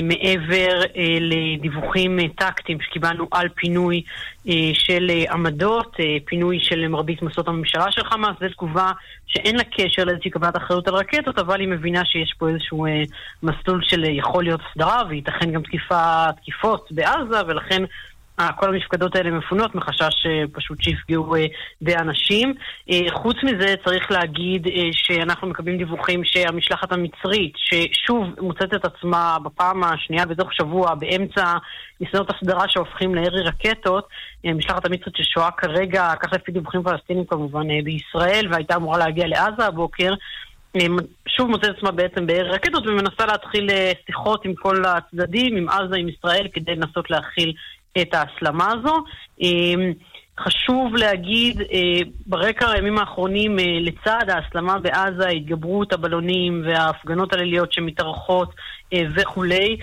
מעבר 0.02 0.80
לדיווחים 1.20 2.18
טקטיים 2.28 2.78
שקיבלנו 2.80 3.28
על 3.30 3.48
פינוי 3.54 4.02
של 4.72 5.10
עמדות, 5.30 5.96
פינוי 6.24 6.58
של 6.62 6.88
מרבית 6.88 7.22
מסעות 7.22 7.48
הממשלה 7.48 7.92
של 7.92 8.04
חמאס, 8.04 8.36
זו 8.40 8.48
תגובה 8.48 8.92
שאין 9.26 9.56
לה 9.56 9.64
קשר 9.64 10.04
לאיזושהי 10.04 10.30
קבלת 10.30 10.56
אחריות 10.56 10.88
על 10.88 10.94
רקטות, 10.94 11.38
אבל 11.38 11.60
היא 11.60 11.68
מבינה 11.68 12.04
שיש 12.04 12.34
פה 12.38 12.48
איזשהו 12.48 12.86
מסלול 13.42 13.80
של 13.82 14.04
יכול 14.04 14.44
להיות 14.44 14.60
הסדרה 14.70 15.02
וייתכן 15.08 15.52
גם 15.52 15.62
תקיפה, 15.62 16.24
תקיפות 16.40 16.88
בעזה, 16.90 17.46
ולכן 17.46 17.82
כל 18.56 18.74
המפקדות 18.74 19.16
האלה 19.16 19.30
מפונות 19.30 19.74
מחשש 19.74 20.26
פשוט 20.52 20.82
שיפגעו 20.82 21.34
באנשים. 21.80 22.54
חוץ 23.10 23.36
מזה 23.42 23.74
צריך 23.84 24.10
להגיד 24.10 24.66
שאנחנו 24.92 25.48
מקבלים 25.48 25.78
דיווחים 25.78 26.24
שהמשלחת 26.24 26.92
המצרית, 26.92 27.52
ששוב 27.56 28.26
מוצאת 28.40 28.74
את 28.74 28.84
עצמה 28.84 29.36
בפעם 29.42 29.84
השנייה 29.84 30.26
בתוך 30.26 30.52
שבוע 30.52 30.94
באמצע 30.94 31.52
ניסיונות 32.00 32.30
הסדרה 32.34 32.64
שהופכים 32.68 33.14
לירי 33.14 33.42
רקטות, 33.42 34.08
המשלחת 34.44 34.86
המצרית 34.86 35.16
ששוהה 35.16 35.50
כרגע, 35.50 36.12
כך 36.20 36.32
לפי 36.32 36.52
דיווחים 36.52 36.82
פלסטינים 36.82 37.24
כמובן, 37.24 37.66
בישראל 37.84 38.46
והייתה 38.50 38.76
אמורה 38.76 38.98
להגיע 38.98 39.26
לעזה 39.26 39.66
הבוקר. 39.66 40.14
שוב 41.28 41.50
מוצאת 41.50 41.76
עצמה 41.76 41.90
בעצם 41.90 42.26
בעיר 42.26 42.52
רקטות 42.54 42.86
ומנסה 42.86 43.26
להתחיל 43.26 43.70
שיחות 44.06 44.44
עם 44.44 44.54
כל 44.54 44.84
הצדדים, 44.84 45.56
עם 45.56 45.68
עזה, 45.68 45.96
עם 45.96 46.08
ישראל, 46.08 46.48
כדי 46.52 46.74
לנסות 46.74 47.10
להכיל 47.10 47.52
את 47.98 48.14
ההסלמה 48.14 48.72
הזו. 48.72 49.04
חשוב 50.40 50.96
להגיד, 50.96 51.62
ברקע 52.26 52.70
הימים 52.70 52.98
האחרונים, 52.98 53.56
לצד 53.80 54.24
ההסלמה 54.28 54.78
בעזה, 54.78 55.28
התגברות 55.28 55.92
הבלונים 55.92 56.62
וההפגנות 56.66 57.32
הליליות 57.32 57.72
שמתארחות 57.72 58.54
וכולי, 58.94 59.76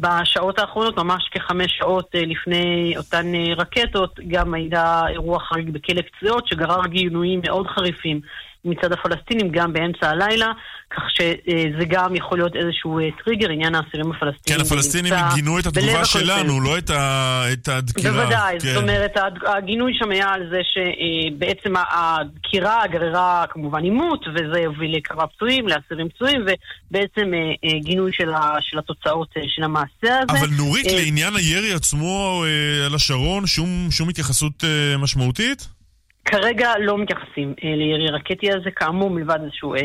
בשעות 0.00 0.58
האחרונות, 0.58 0.96
ממש 0.96 1.28
כחמש 1.30 1.78
שעות 1.78 2.10
לפני 2.14 2.94
אותן 2.96 3.32
רקטות, 3.56 4.20
גם 4.28 4.54
היה 4.54 5.02
אירוע 5.08 5.40
חריג 5.40 5.70
בכלא 5.70 6.02
קציעות 6.02 6.48
שגרר 6.48 6.86
גינויים 6.86 7.40
מאוד 7.44 7.66
חריפים 7.66 8.20
מצד 8.66 8.92
הפלסטינים 8.92 9.48
גם 9.48 9.72
באמצע 9.72 10.10
הלילה, 10.10 10.52
כך 10.90 11.02
שזה 11.10 11.84
גם 11.88 12.14
יכול 12.14 12.38
להיות 12.38 12.56
איזשהו 12.56 12.98
טריגר, 13.24 13.50
עניין 13.50 13.74
האסירים 13.74 14.12
הפלסטינים. 14.12 14.60
כן, 14.60 14.66
הפלסטינים 14.66 15.14
גינו 15.34 15.58
את 15.58 15.66
התגובה 15.66 16.04
שלנו, 16.04 16.60
לא 16.60 16.78
את, 16.78 16.90
ה... 16.90 17.42
את 17.52 17.68
הדקירה. 17.68 18.12
בוודאי, 18.12 18.60
כן. 18.60 18.68
זאת 18.68 18.82
אומרת, 18.82 19.12
הגינוי 19.46 19.92
שם 19.98 20.10
היה 20.10 20.28
על 20.28 20.42
זה 20.50 20.60
שבעצם 20.72 21.74
הדקירה 21.90 22.86
גררה 22.86 23.44
כמובן 23.50 23.82
עימות, 23.82 24.24
וזה 24.34 24.60
יוביל 24.60 24.96
לכמה 24.96 25.26
פצועים, 25.26 25.68
לאסירים 25.68 26.08
פצועים, 26.08 26.40
ובעצם 26.90 27.30
גינוי 27.84 28.12
של, 28.12 28.34
ה... 28.34 28.56
של 28.60 28.78
התוצאות 28.78 29.28
של 29.48 29.62
המעשה 29.62 29.88
הזה. 30.02 30.40
אבל 30.40 30.48
נורית, 30.56 30.86
לעניין 30.92 31.36
הירי 31.36 31.72
עצמו 31.72 32.44
על 32.86 32.94
השרון, 32.94 33.46
שום, 33.46 33.88
שום 33.90 34.08
התייחסות 34.08 34.64
משמעותית? 34.98 35.75
כרגע 36.26 36.72
לא 36.78 36.98
מתייחסים 36.98 37.54
אה, 37.64 37.76
לירי 37.76 38.10
רקטי 38.10 38.52
הזה, 38.52 38.70
כאמור, 38.70 39.10
מלבד 39.10 39.38
איזשהו 39.44 39.74
אה, 39.74 39.80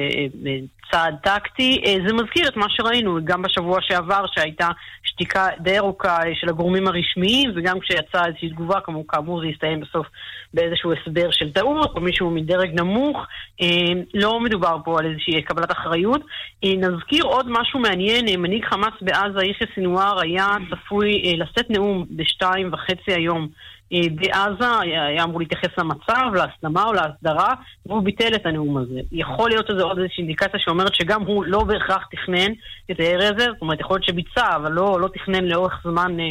אה, 0.45 0.57
צעד 0.91 1.15
טקטי. 1.23 1.81
אה, 1.85 1.95
זה 2.07 2.13
מזכיר 2.13 2.47
את 2.47 2.57
מה 2.57 2.65
שראינו 2.69 3.19
גם 3.23 3.41
בשבוע 3.41 3.79
שעבר, 3.81 4.25
שהייתה 4.33 4.69
שתיקה 5.03 5.47
די 5.59 5.77
ארוכה 5.77 6.17
אה, 6.27 6.35
של 6.35 6.49
הגורמים 6.49 6.87
הרשמיים, 6.87 7.51
וגם 7.55 7.79
כשיצאה 7.79 8.27
איזושהי 8.27 8.49
תגובה, 8.49 8.79
כמו, 8.81 9.07
כאמור 9.07 9.41
זה 9.41 9.47
הסתיים 9.47 9.79
בסוף 9.79 10.07
באיזשהו 10.53 10.93
הסבר 10.93 11.31
של 11.31 11.53
טעות, 11.53 11.95
או 11.95 12.01
מישהו 12.01 12.29
מדרג 12.29 12.69
נמוך. 12.79 13.17
אה, 13.61 13.93
לא 14.13 14.39
מדובר 14.39 14.77
פה 14.85 14.99
על 14.99 15.05
איזושהי 15.05 15.41
קבלת 15.41 15.71
אחריות. 15.71 16.21
אה, 16.63 16.73
נזכיר 16.77 17.23
עוד 17.23 17.45
משהו 17.49 17.79
מעניין, 17.79 18.27
אה, 18.27 18.37
מנהיג 18.37 18.65
חמאס 18.65 18.93
בעזה, 19.01 19.45
יחיא 19.45 19.67
סינואר, 19.75 20.21
היה 20.21 20.47
צפוי 20.71 21.09
אה, 21.25 21.31
לשאת 21.37 21.69
נאום 21.69 22.05
בשתיים 22.11 22.73
וחצי 22.73 23.13
היום. 23.13 23.47
בעזה, 23.91 24.79
היה 24.79 25.23
אמור 25.23 25.39
להתייחס 25.39 25.69
למצב, 25.77 26.25
להסלמה 26.35 26.83
או 26.83 26.93
להסדרה, 26.93 27.53
והוא 27.85 28.03
ביטל 28.03 28.35
את 28.35 28.45
הנאום 28.45 28.77
הזה. 28.77 28.99
יכול 29.11 29.49
להיות 29.49 29.67
שזה 29.67 29.83
עוד 29.83 29.97
איזושהי 29.97 30.21
אינדיקציה 30.21 30.59
שאומרת 30.59 30.95
שגם 30.95 31.21
הוא 31.21 31.45
לא 31.45 31.63
בהכרח 31.63 32.07
תכנן 32.11 32.51
את 32.91 32.99
הירי 32.99 33.27
הזה, 33.27 33.45
זאת 33.53 33.61
אומרת, 33.61 33.79
יכול 33.79 33.95
להיות 33.95 34.05
שביצע, 34.05 34.55
אבל 34.55 34.71
לא, 34.71 35.01
לא 35.01 35.07
תכנן 35.13 35.43
לאורך 35.43 35.73
זמן 35.83 36.19
אה, 36.19 36.25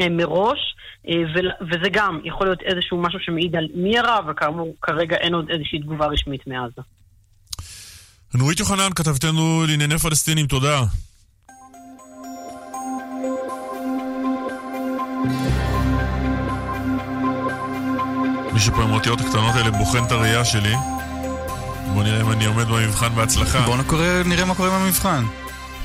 אה, 0.00 0.08
מראש, 0.10 0.58
אה, 1.08 1.14
ו- 1.14 1.64
וזה 1.70 1.88
גם 1.92 2.20
יכול 2.24 2.46
להיות 2.46 2.62
איזשהו 2.62 3.02
משהו 3.02 3.20
שמעיד 3.20 3.56
על 3.56 3.66
מי 3.74 3.96
ירה, 3.96 4.20
וכאמור, 4.28 4.74
כרגע 4.82 5.16
אין 5.16 5.34
עוד 5.34 5.50
איזושהי 5.50 5.78
תגובה 5.78 6.06
רשמית 6.06 6.46
מעזה. 6.46 6.82
נורית 8.34 8.60
יוחנן, 8.60 8.90
כתבתנו 8.94 9.64
לענייני 9.68 9.98
פלסטינים, 9.98 10.46
תודה. 10.46 10.82
מישהו 18.62 18.74
פה 18.74 18.82
עם 18.82 18.90
האותיות 18.90 19.20
הקטנות 19.20 19.54
האלה 19.54 19.70
בוחן 19.70 20.04
את 20.04 20.12
הראייה 20.12 20.44
שלי. 20.44 20.74
בוא 21.94 22.02
נראה 22.02 22.20
אם 22.20 22.30
אני 22.30 22.44
עומד 22.44 22.66
במבחן 22.68 23.14
בהצלחה. 23.14 23.60
בוא 23.60 23.76
נקרא, 23.76 24.22
נראה 24.24 24.44
מה 24.44 24.54
קורה 24.54 24.68
עם 24.68 24.74
המבחן. 24.74 25.24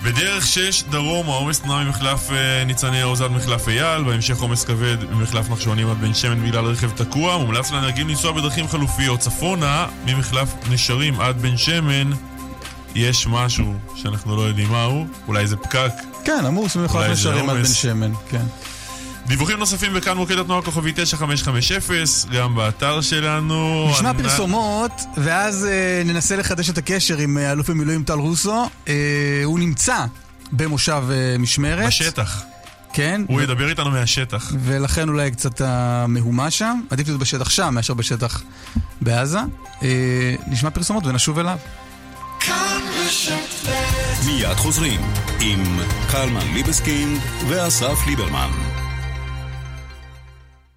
בדרך 0.03 0.47
6 0.47 0.83
דרום 0.89 1.29
העומס 1.29 1.65
נע 1.65 1.83
ממחלף 1.83 2.29
ניצני 2.65 3.01
עוז 3.01 3.21
עד 3.21 3.31
מחלף 3.31 3.67
אייל, 3.67 4.03
בהמשך 4.03 4.37
עומס 4.37 4.63
כבד 4.63 4.97
ממחלף 5.11 5.49
נחשונים 5.49 5.89
עד 5.89 5.97
בן 6.01 6.13
שמן 6.13 6.43
בגלל 6.43 6.65
רכב 6.65 6.89
תקוע, 6.91 7.37
מומלץ 7.37 7.71
לנהגים 7.71 8.09
לנסוע 8.09 8.31
בדרכים 8.31 8.67
חלופיות 8.67 9.19
צפונה, 9.19 9.85
ממחלף 10.05 10.53
נשרים 10.69 11.21
עד 11.21 11.41
בן 11.41 11.57
שמן 11.57 12.11
יש 12.95 13.27
משהו 13.27 13.73
שאנחנו 13.95 14.35
לא 14.35 14.41
יודעים 14.41 14.71
מהו, 14.71 15.07
אולי 15.27 15.47
זה 15.47 15.57
פקק. 15.57 15.91
כן, 16.23 16.45
עמוס 16.47 16.75
ממחלף 16.75 17.11
נשרים 17.11 17.49
עד 17.49 17.57
בן 17.57 17.65
שמן, 17.65 18.11
כן. 18.29 18.45
דיווחים 19.27 19.59
נוספים 19.59 19.93
בכאן 19.93 20.17
מוקד 20.17 20.37
התנועה 20.37 20.61
כוכבי 20.61 20.91
9550, 20.95 21.77
גם 22.33 22.55
באתר 22.55 23.01
שלנו. 23.01 23.89
נשמע 23.91 24.09
אני... 24.09 24.23
פרסומות, 24.23 24.91
ואז 25.17 25.65
אה, 25.65 26.01
ננסה 26.05 26.35
לחדש 26.35 26.69
את 26.69 26.77
הקשר 26.77 27.17
עם 27.17 27.37
אה, 27.37 27.51
אלוף 27.51 27.69
במילואים 27.69 28.03
טל 28.03 28.13
רוסו. 28.13 28.69
אה, 28.87 28.93
הוא 29.43 29.59
נמצא 29.59 30.05
במושב 30.51 31.03
אה, 31.11 31.37
משמרת. 31.39 31.87
בשטח. 31.87 32.43
כן. 32.93 33.21
הוא 33.27 33.37
ו... 33.37 33.43
ידבר 33.43 33.69
איתנו 33.69 33.91
מהשטח. 33.91 34.51
ולכן 34.63 35.09
אולי 35.09 35.31
קצת 35.31 35.61
המהומה 35.61 36.51
שם. 36.51 36.81
עדיף 36.89 37.07
להיות 37.07 37.19
בשטח 37.19 37.49
שם 37.49 37.73
מאשר 37.73 37.93
בשטח 37.93 38.41
בעזה. 39.01 39.39
אה, 39.83 40.35
נשמע 40.47 40.69
פרסומות 40.69 41.05
ונשוב 41.05 41.39
אליו. 41.39 41.57
מיד 44.25 44.55
חוזרים 44.55 45.01
עם 45.39 45.79
קלמן 46.11 46.53
ליבסקינד 46.53 47.21
ואסף 47.47 48.07
ליברמן. 48.07 48.66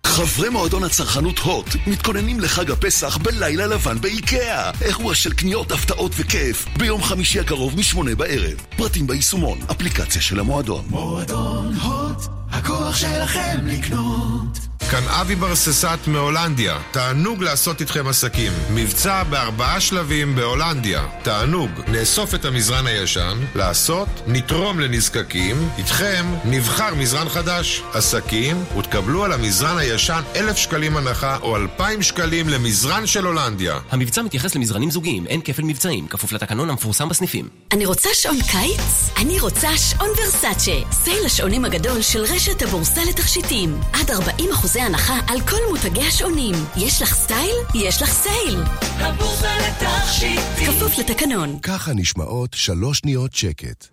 חברי 0.07 0.49
מועדון 0.49 0.85
הצרכנות 0.85 1.39
הוט 1.39 1.67
מתכוננים 1.87 2.41
לחג 2.41 2.71
הפסח 2.71 3.17
בלילה 3.17 3.67
לבן 3.67 4.01
באיקאה. 4.01 4.71
אירוע 4.83 5.15
של 5.15 5.33
קניות, 5.33 5.73
הפתעות 5.73 6.13
וכיף 6.17 6.67
ביום 6.79 7.03
חמישי 7.03 7.41
הקרוב 7.41 7.79
משמונה 7.79 8.15
בערב. 8.15 8.61
פרטים 8.77 9.07
ביישומון, 9.07 9.59
אפליקציה 9.71 10.23
של 10.23 10.41
המועדון. 10.41 10.85
מועדון 10.89 11.75
הוט, 11.75 12.40
הכוח 12.53 12.97
שלכם 12.97 13.59
לקנות. 13.67 14.59
כאן 14.91 15.09
אבי 15.09 15.35
ברססט 15.35 16.07
מהולנדיה. 16.07 16.79
תענוג 16.91 17.43
לעשות 17.43 17.81
איתכם 17.81 18.07
עסקים. 18.07 18.53
מבצע 18.75 19.23
בארבעה 19.23 19.81
שלבים 19.81 20.37
בהולנדיה. 20.37 21.07
תענוג. 21.23 21.71
נאסוף 21.89 22.35
את 22.35 22.45
המזרן 22.45 22.87
הישן, 22.87 23.39
לעשות, 23.55 24.09
נתרום 24.27 24.81
לנזקקים, 24.81 25.69
איתכם 25.79 26.27
נבחר 26.45 26.95
מזרן 26.95 27.29
חדש. 27.29 27.83
עסקים, 27.93 28.65
ותקבלו 28.79 29.25
על 29.25 29.33
המזרן 29.33 29.79
הישן 29.79 30.23
אלף 30.37 30.57
שקלים 30.57 30.97
הנחה 30.97 31.37
או 31.43 31.57
אלפיים 31.57 32.03
שקלים 32.03 32.49
למזרן 32.49 33.07
של 33.07 33.25
הולנדיה. 33.25 33.79
המבצע 33.91 34.23
מתייחס 34.23 34.55
למזרנים 34.55 34.91
זוגיים, 34.91 35.27
אין 35.27 35.41
כפל 35.45 35.63
מבצעים, 35.63 36.07
כפוף 36.07 36.33
לתקנון 36.33 36.71
המפורסם 36.71 37.09
בסניפים. 37.09 37.49
אני 37.73 37.87
רוצה 37.87 38.09
שעון 38.13 38.39
קיץ? 38.43 39.11
אני 39.17 39.41
רוצה 39.41 39.69
שעון 39.77 40.09
ורסאצ'ה. 40.09 40.93
סייל 40.93 41.27
השעונים 41.27 41.65
הגדול 41.65 42.03
של 42.03 42.21
רשת 42.21 42.40
הבורסה 42.49 43.05
לתכשיטים. 43.05 43.81
עד 43.93 44.11
40 44.11 44.51
אחוזי 44.53 44.81
הנחה 44.81 45.21
על 45.29 45.41
כל 45.41 45.57
מותגי 45.71 46.07
השעונים. 46.07 46.55
יש 46.77 47.03
לך 47.03 47.15
סטייל? 47.15 47.57
יש 47.75 48.03
לך 48.03 48.11
סייל. 48.11 48.63
הבורסה 48.81 49.49
לתכשיטים. 49.59 50.67
כפוף 50.67 50.99
לתקנון. 50.99 51.59
ככה 51.63 51.93
נשמעות 51.95 52.55
שלוש 52.55 52.99
שניות 52.99 53.33
שקט. 53.33 53.87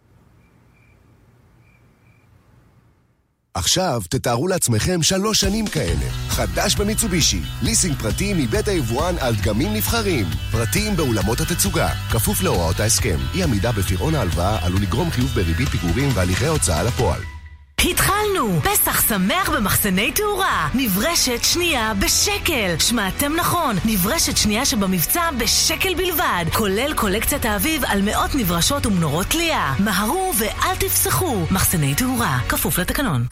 עכשיו 3.54 4.02
תתארו 4.10 4.48
לעצמכם 4.48 5.04
שלוש 5.04 5.40
שנים 5.42 5.68
כאלה. 5.68 6.10
חדש 6.30 6.76
במיצובישי, 6.76 7.42
ליסינג 7.62 7.96
פרטי 7.96 8.34
מבית 8.34 8.68
היבואן 8.68 9.16
על 9.20 9.36
דגמים 9.36 9.74
נבחרים. 9.74 10.26
פרטים 10.52 10.96
באולמות 10.96 11.40
התצוגה, 11.40 11.90
כפוף 12.12 12.44
להוראות 12.44 12.80
ההסכם. 12.80 13.18
אי 13.34 13.44
עמידה 13.44 13.72
בפירעון 13.72 14.16
ההלוואה 14.16 14.66
עלול 14.66 14.82
לגרום 14.82 15.12
חיוב 15.12 15.30
בריבית 15.30 15.68
פיגורים 15.68 16.10
והליכי 16.14 16.48
הוצאה 16.48 16.84
לפועל. 16.84 17.37
התחלנו! 17.82 18.62
פסח 18.62 19.10
שמח 19.10 19.50
במחסני 19.50 20.12
תאורה! 20.12 20.70
נברשת 20.74 21.44
שנייה 21.44 21.94
בשקל! 21.94 22.80
שמעתם 22.80 23.34
נכון, 23.36 23.76
נברשת 23.86 24.38
שנייה 24.38 24.66
שבמבצע 24.66 25.32
בשקל 25.32 25.96
בלבד, 25.96 26.46
כולל 26.54 26.94
קולקציית 26.94 27.46
האביב 27.46 27.86
על 27.86 28.02
מאות 28.02 28.36
נברשות 28.36 28.86
ומנורות 28.86 29.28
תלייה. 29.28 29.74
מהרו 29.80 30.32
ואל 30.38 30.76
תפסחו! 30.76 31.46
מחסני 31.52 31.96
תאורה, 31.96 32.40
כפוף 32.50 32.80
לתקנון. 32.80 33.26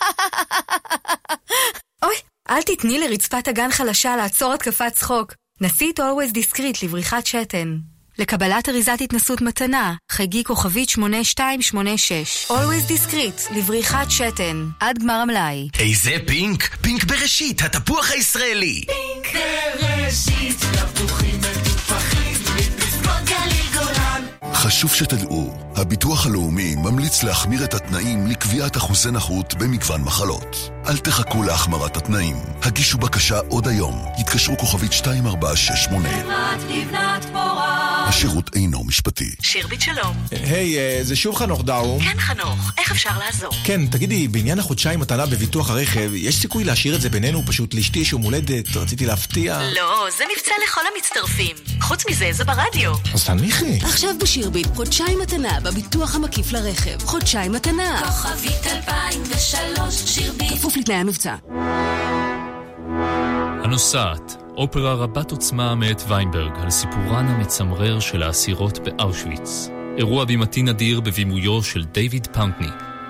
אוי, 2.05 2.15
אל 2.49 2.61
תתני 2.61 2.99
לרצפת 2.99 3.47
הגן 3.47 3.71
חלשה 3.71 4.15
לעצור 4.15 4.53
התקפת 4.53 4.91
צחוק. 4.93 5.33
נסי 5.61 5.91
את 5.91 5.99
Always 5.99 6.33
Discreet 6.33 6.85
לבריחת 6.85 7.25
שתן. 7.25 7.77
לקבלת 8.19 8.69
אריזת 8.69 8.97
התנסות 9.01 9.41
מתנה, 9.41 9.93
חגי 10.11 10.43
כוכבית 10.43 10.89
8286. 10.89 12.47
Always 12.49 12.89
Discreet, 12.91 13.55
לבריחת 13.57 14.11
שתן, 14.11 14.65
עד 14.79 14.99
גמר 14.99 15.13
המלאי. 15.13 15.67
איזה 15.79 16.11
פינק? 16.27 16.75
פינק 16.81 17.03
בראשית, 17.03 17.61
התפוח 17.61 18.11
הישראלי! 18.11 18.81
פינק 18.85 19.43
בראשית, 19.81 20.59
תפוחים 20.59 21.39
מטופחים, 21.39 22.33
מפסקות 22.55 23.25
גליל 23.25 23.65
גולן. 23.73 24.23
חשוב 24.53 24.93
שתדעו, 24.93 25.53
הביטוח 25.75 26.25
הלאומי 26.25 26.75
ממליץ 26.75 27.23
להחמיר 27.23 27.63
את 27.63 27.73
התנאים 27.73 28.27
לקביעת 28.27 28.77
אחוזי 28.77 29.11
נכות 29.11 29.53
במגוון 29.53 30.01
מחלות. 30.01 30.69
אל 30.87 30.97
תחכו 30.97 31.43
להחמרת 31.43 31.97
התנאים. 31.97 32.35
הגישו 32.61 32.97
בקשה 32.97 33.39
עוד 33.49 33.67
היום. 33.67 34.05
התקשרו 34.19 34.57
כוכבית 34.57 34.91
2468. 34.91 36.09
חברת 36.09 36.61
לבנת 36.69 37.25
פורה. 37.25 37.94
השירות 38.07 38.55
אינו 38.55 38.83
משפטי. 38.83 39.31
שירביט 39.41 39.81
שלום. 39.81 40.17
היי, 40.31 40.77
אה, 40.77 40.99
זה 41.01 41.15
שוב 41.15 41.35
חנוך 41.35 41.63
דאום. 41.63 42.03
כן, 42.03 42.19
חנוך, 42.19 42.71
איך 42.77 42.91
אפשר 42.91 43.09
לעזור? 43.19 43.51
כן, 43.63 43.87
תגידי, 43.87 44.27
בעניין 44.27 44.59
החודשיים 44.59 44.99
מתנה 44.99 45.25
בביטוח 45.25 45.69
הרכב, 45.69 46.11
יש 46.13 46.35
סיכוי 46.41 46.63
להשאיר 46.63 46.95
את 46.95 47.01
זה 47.01 47.09
בינינו? 47.09 47.43
פשוט 47.45 47.73
לאשתי 47.73 47.99
יש 47.99 48.11
יום 48.11 48.21
הולדת, 48.21 48.75
רציתי 48.75 49.05
להפתיע. 49.05 49.61
לא, 49.75 50.07
זה 50.17 50.23
מבצע 50.35 50.51
לכל 50.67 50.81
המצטרפים. 50.95 51.55
חוץ 51.81 52.03
מזה, 52.09 52.29
זה 52.31 52.43
ברדיו. 52.43 52.93
אז 53.13 53.25
תניחי. 53.25 53.79
עכשיו 53.81 54.09
בשירביט, 54.21 54.67
חודשיים 54.75 55.19
מתנה 55.19 55.59
בביטוח 55.59 56.15
המקיף 56.15 56.51
לרכב. 56.51 57.05
חודשיים 57.05 57.51
מתנה. 57.51 58.01
כוכבית 58.05 58.67
2003, 58.67 59.95
שירביט. 60.05 60.51
כפוף 60.51 60.77
לתנאי 60.77 60.97
המבצע. 60.97 61.35
הנוסעת, 63.63 64.44
אופרה 64.57 64.93
רבת 64.93 65.31
עוצמה 65.31 65.75
מאת 65.75 66.01
ויינברג 66.07 66.51
על 66.61 66.69
סיפורן 66.69 67.27
המצמרר 67.27 67.99
של 67.99 68.23
האסירות 68.23 68.79
באושוויץ. 68.79 69.69
אירוע 69.97 70.25
בימתי 70.25 70.61
נדיר 70.61 70.99
בבימויו 70.99 71.63
של 71.63 71.83
דיוויד 71.83 72.27
פאונטני. 72.27 72.67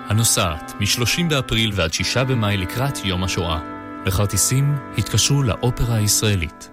הנוסעת, 0.08 0.72
מ-30 0.80 1.22
באפריל 1.28 1.70
ועד 1.74 1.92
6 1.92 2.16
במאי 2.16 2.56
לקראת 2.56 3.04
יום 3.04 3.24
השואה. 3.24 3.60
לכרטיסים 4.06 4.74
התקשרו 4.98 5.42
לאופרה 5.42 5.94
הישראלית. 5.94 6.70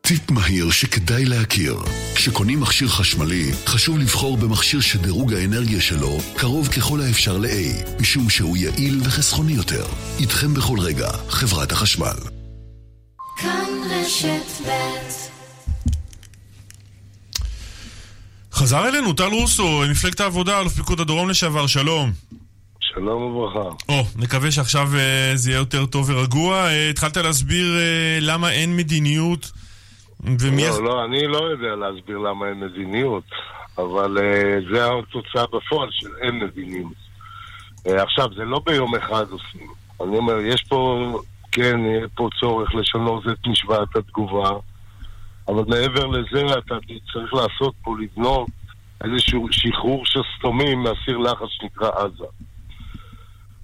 טיפ 0.00 0.30
מהיר 0.30 0.70
שכדאי 0.70 1.24
להכיר. 1.24 1.76
כשקונים 2.14 2.60
מכשיר 2.60 2.88
חשמלי, 2.88 3.52
חשוב 3.66 3.98
לבחור 3.98 4.36
במכשיר 4.36 4.80
שדירוג 4.80 5.34
האנרגיה 5.34 5.80
שלו 5.80 6.18
קרוב 6.36 6.68
ככל 6.68 7.00
האפשר 7.00 7.38
ל-A, 7.38 8.00
משום 8.00 8.30
שהוא 8.30 8.56
יעיל 8.56 9.00
וחסכוני 9.04 9.52
יותר. 9.52 9.86
איתכם 10.18 10.54
בכל 10.54 10.78
רגע, 10.80 11.08
חברת 11.28 11.72
החשמל. 11.72 12.35
כאן 14.06 14.30
רשת 14.30 14.68
ב' 14.68 15.26
חזר 18.52 18.88
אלינו 18.88 19.12
טל 19.12 19.32
רוסו, 19.32 19.82
מפלגת 19.90 20.20
העבודה, 20.20 20.60
אלוף 20.60 20.72
פיקוד 20.72 21.00
הדרום 21.00 21.28
לשעבר, 21.28 21.66
שלום. 21.66 22.10
שלום 22.80 23.22
וברכה. 23.22 23.68
או, 23.88 24.02
נקווה 24.16 24.50
שעכשיו 24.50 24.88
uh, 24.92 25.36
זה 25.36 25.50
יהיה 25.50 25.58
יותר 25.58 25.86
טוב 25.86 26.10
ורגוע. 26.10 26.68
Uh, 26.68 26.90
התחלת 26.90 27.16
להסביר 27.16 27.66
uh, 27.66 28.24
למה 28.24 28.52
אין 28.52 28.76
מדיניות 28.76 29.52
ומי... 30.20 30.62
לא, 30.62 30.84
לא, 30.84 31.04
אני 31.04 31.26
לא 31.26 31.40
יודע 31.50 31.76
להסביר 31.76 32.18
למה 32.18 32.48
אין 32.48 32.60
מדיניות, 32.60 33.24
אבל 33.78 34.18
uh, 34.18 34.74
זה 34.74 34.84
התוצאה 34.86 35.46
בפועל 35.46 35.88
של 35.92 36.10
אין 36.22 36.38
מדיניות. 36.38 36.92
Uh, 37.88 37.90
עכשיו, 37.90 38.26
זה 38.36 38.44
לא 38.44 38.60
ביום 38.66 38.94
אחד 38.94 39.30
עושים. 39.30 39.68
אני 40.00 40.16
אומר, 40.16 40.40
יש 40.40 40.64
פה, 40.68 41.08
כן, 41.52 41.78
יהיה 41.80 42.06
פה 42.14 42.28
צורך 42.40 42.74
לשנות 42.74 43.24
את 43.28 43.46
משוואת 43.46 43.96
התגובה, 43.96 44.50
אבל 45.48 45.64
מעבר 45.68 46.06
לזה 46.06 46.58
אתה 46.58 46.74
צריך 47.12 47.34
לעשות 47.34 47.74
פה, 47.82 47.94
לבנות 48.00 48.48
איזשהו 49.04 49.48
שחרור 49.50 50.04
שסתומים 50.06 50.82
מהסיר 50.82 51.18
לחץ 51.18 51.46
שנקרא 51.50 51.88
עזה. 51.88 52.24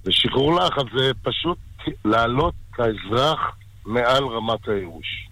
ושחרור 0.05 0.55
לחץ 0.55 0.85
זה 0.97 1.11
פשוט 1.23 1.57
לעלות 2.05 2.53
כאזרח 2.73 3.39
מעל 3.85 4.23
רמת 4.23 4.67
הייאוש. 4.67 5.27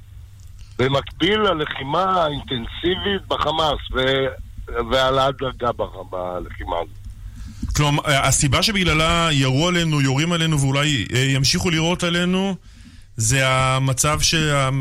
במקביל 0.80 1.40
ללחימה 1.40 2.04
האינטנסיבית 2.04 3.28
בחמאס 3.28 3.80
ו- 3.94 4.28
והעלאת 4.92 5.36
דרגה 5.38 5.72
בח- 5.72 5.96
בלחימה 6.12 6.76
הזאת. 6.76 7.01
כלומר, 7.82 8.02
הסיבה 8.06 8.64
שבגללה 8.64 9.30
ירו 9.32 9.68
עלינו, 9.68 10.02
יורים 10.02 10.32
עלינו 10.32 10.60
ואולי 10.60 11.06
אה, 11.14 11.20
ימשיכו 11.20 11.70
לירות 11.70 12.04
עלינו 12.04 12.56
זה 13.18 13.48
המצב 13.50 14.20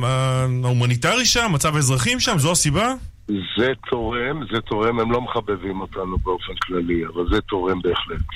ההומניטרי 0.03 1.27
שם, 1.27 1.51
מצב 1.53 1.77
האזרחים 1.77 2.21
שם, 2.21 2.39
זו 2.39 2.53
הסיבה? 2.53 2.93
זה 3.29 3.69
תורם, 3.91 4.43
זה 4.53 4.61
תורם, 4.61 5.01
הם 5.01 5.13
לא 5.13 5.21
מחבבים 5.21 5.81
אותנו 5.81 6.19
באופן 6.19 6.53
כללי, 6.63 7.03
אבל 7.15 7.25
זה 7.35 7.41
תורם 7.41 7.81
בהחלט. 7.83 8.27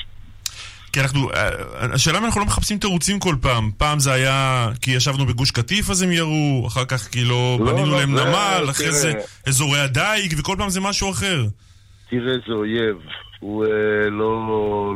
כי 0.92 1.00
אנחנו, 1.00 1.31
אה, 1.33 1.48
השאלה 1.94 2.18
אם 2.18 2.24
אנחנו 2.24 2.40
לא 2.40 2.46
מחפשים 2.46 2.79
תירוצים 2.79 3.18
כל 3.18 3.35
פעם. 3.40 3.70
פעם 3.79 3.98
זה 3.98 4.12
היה 4.12 4.68
כי 4.81 4.90
ישבנו 4.90 5.27
בגוש 5.27 5.50
קטיף 5.50 5.90
אז 5.90 6.03
הם 6.03 6.12
ירו, 6.12 6.64
אחר 6.66 6.85
כך 6.85 7.11
כאילו 7.11 7.57
לא, 7.61 7.72
בנינו 7.72 7.90
לא, 7.90 7.98
להם 7.98 8.16
זה- 8.16 8.24
נמל, 8.24 8.66
אחרי. 8.70 8.92
זה 8.92 9.12
אזורי 9.46 9.81
הדייג, 9.81 10.35
וכל 10.38 10.55
פעם 10.59 10.70
זה 10.70 10.81
משהו 10.81 11.11
אחר. 11.11 11.44
תראה, 12.11 12.33
זה 12.46 12.53
אויב. 12.53 12.96
הוא 13.45 13.65
אה, 13.65 14.11
לא, 14.11 14.47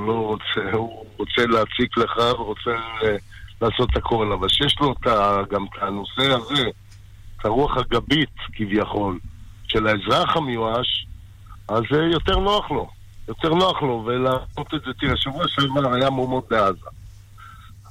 לא 0.07 0.13
רוצה, 0.13 0.77
הוא 0.77 1.05
רוצה 1.19 1.47
להציק 1.47 1.99
לך 1.99 2.17
ורוצה 2.39 2.71
אה, 2.71 3.17
לעשות 3.63 3.97
הכל, 3.97 4.33
אבל 4.33 4.49
שיש 4.49 4.77
לו 4.81 4.95
גם 5.51 5.65
את 5.65 5.83
הנושא 5.83 6.23
הזה, 6.23 6.69
את 7.37 7.45
הרוח 7.45 7.77
הגבית 7.77 8.35
כביכול, 8.53 9.19
של 9.67 9.87
האזרח 9.87 10.37
המיואש, 10.37 11.07
אז 11.69 11.83
אה, 11.93 12.05
יותר 12.13 12.39
נוח 12.39 12.71
לו. 12.71 12.91
יותר 13.29 13.55
נוח 13.55 13.83
לו, 13.83 14.05
ולעשות 14.07 14.75
את 14.75 14.81
זה, 14.87 14.93
תראה, 15.01 15.17
שבוע 15.17 15.45
שעבר 15.49 15.95
היה 15.95 16.11
מהומות 16.11 16.49
בעזה. 16.51 16.87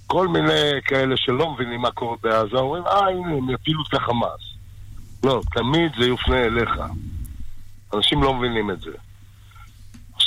כל 0.07 0.27
מיני 0.27 0.81
כאלה 0.85 1.17
שלא 1.17 1.53
מבינים 1.53 1.81
מה 1.81 1.91
קורה 1.91 2.17
בעזה, 2.23 2.57
אומרים, 2.57 2.83
אה, 2.83 3.09
הנה, 3.09 3.33
הם 3.33 3.49
יפילו 3.49 3.83
את 3.89 3.93
החמאס. 3.93 4.41
לא, 5.23 5.41
תמיד 5.53 5.91
זה 5.99 6.05
יופנה 6.05 6.43
אליך. 6.43 6.71
אנשים 7.93 8.23
לא 8.23 8.33
מבינים 8.33 8.71
את 8.71 8.81
זה. 8.81 8.91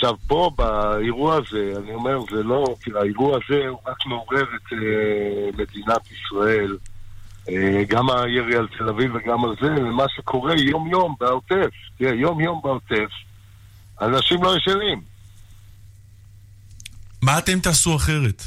עכשיו, 0.03 0.15
פה, 0.27 0.51
באירוע 0.57 1.37
הזה, 1.37 1.73
אני 1.79 1.95
אומר, 1.95 2.19
זה 2.31 2.43
לא... 2.43 2.65
תראה, 2.85 3.01
האירוע 3.01 3.39
הזה 3.39 3.69
הוא 3.69 3.79
רק 3.87 4.07
מעורר 4.07 4.43
את 4.43 4.73
אה, 4.73 5.51
מדינת 5.53 6.01
ישראל, 6.11 6.77
אה, 7.49 7.85
גם 7.89 8.11
הירי 8.11 8.57
על 8.57 8.69
תל 8.79 8.89
אביב 8.89 9.15
וגם 9.15 9.45
על 9.45 9.55
זה, 9.61 9.67
ומה 9.67 10.05
שקורה 10.17 10.55
יום-יום 10.55 11.15
בעוטף. 11.21 11.71
תראה, 11.99 12.15
יום-יום 12.15 12.61
בעוטף, 12.63 13.11
אנשים 14.01 14.43
לא 14.43 14.57
ישנים. 14.57 15.03
מה 17.23 17.39
אתם 17.39 17.61
תעשו 17.61 17.97
אחרת? 17.97 18.43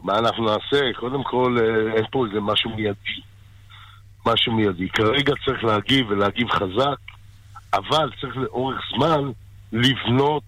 מה 0.00 0.18
אנחנו 0.18 0.44
נעשה? 0.44 0.80
קודם 1.00 1.24
כל, 1.24 1.58
אה, 1.60 1.96
אין 1.96 2.04
פה 2.10 2.26
איזה 2.26 2.40
משהו 2.40 2.70
מיידי. 2.76 3.20
משהו 4.26 4.52
מיידי. 4.52 4.88
כרגע 4.88 5.32
צריך 5.44 5.64
להגיב 5.64 6.06
ולהגיב 6.10 6.50
חזק, 6.50 6.98
אבל 7.74 8.10
צריך 8.20 8.36
לאורך 8.36 8.80
זמן 8.96 9.32
לבנות 9.74 10.42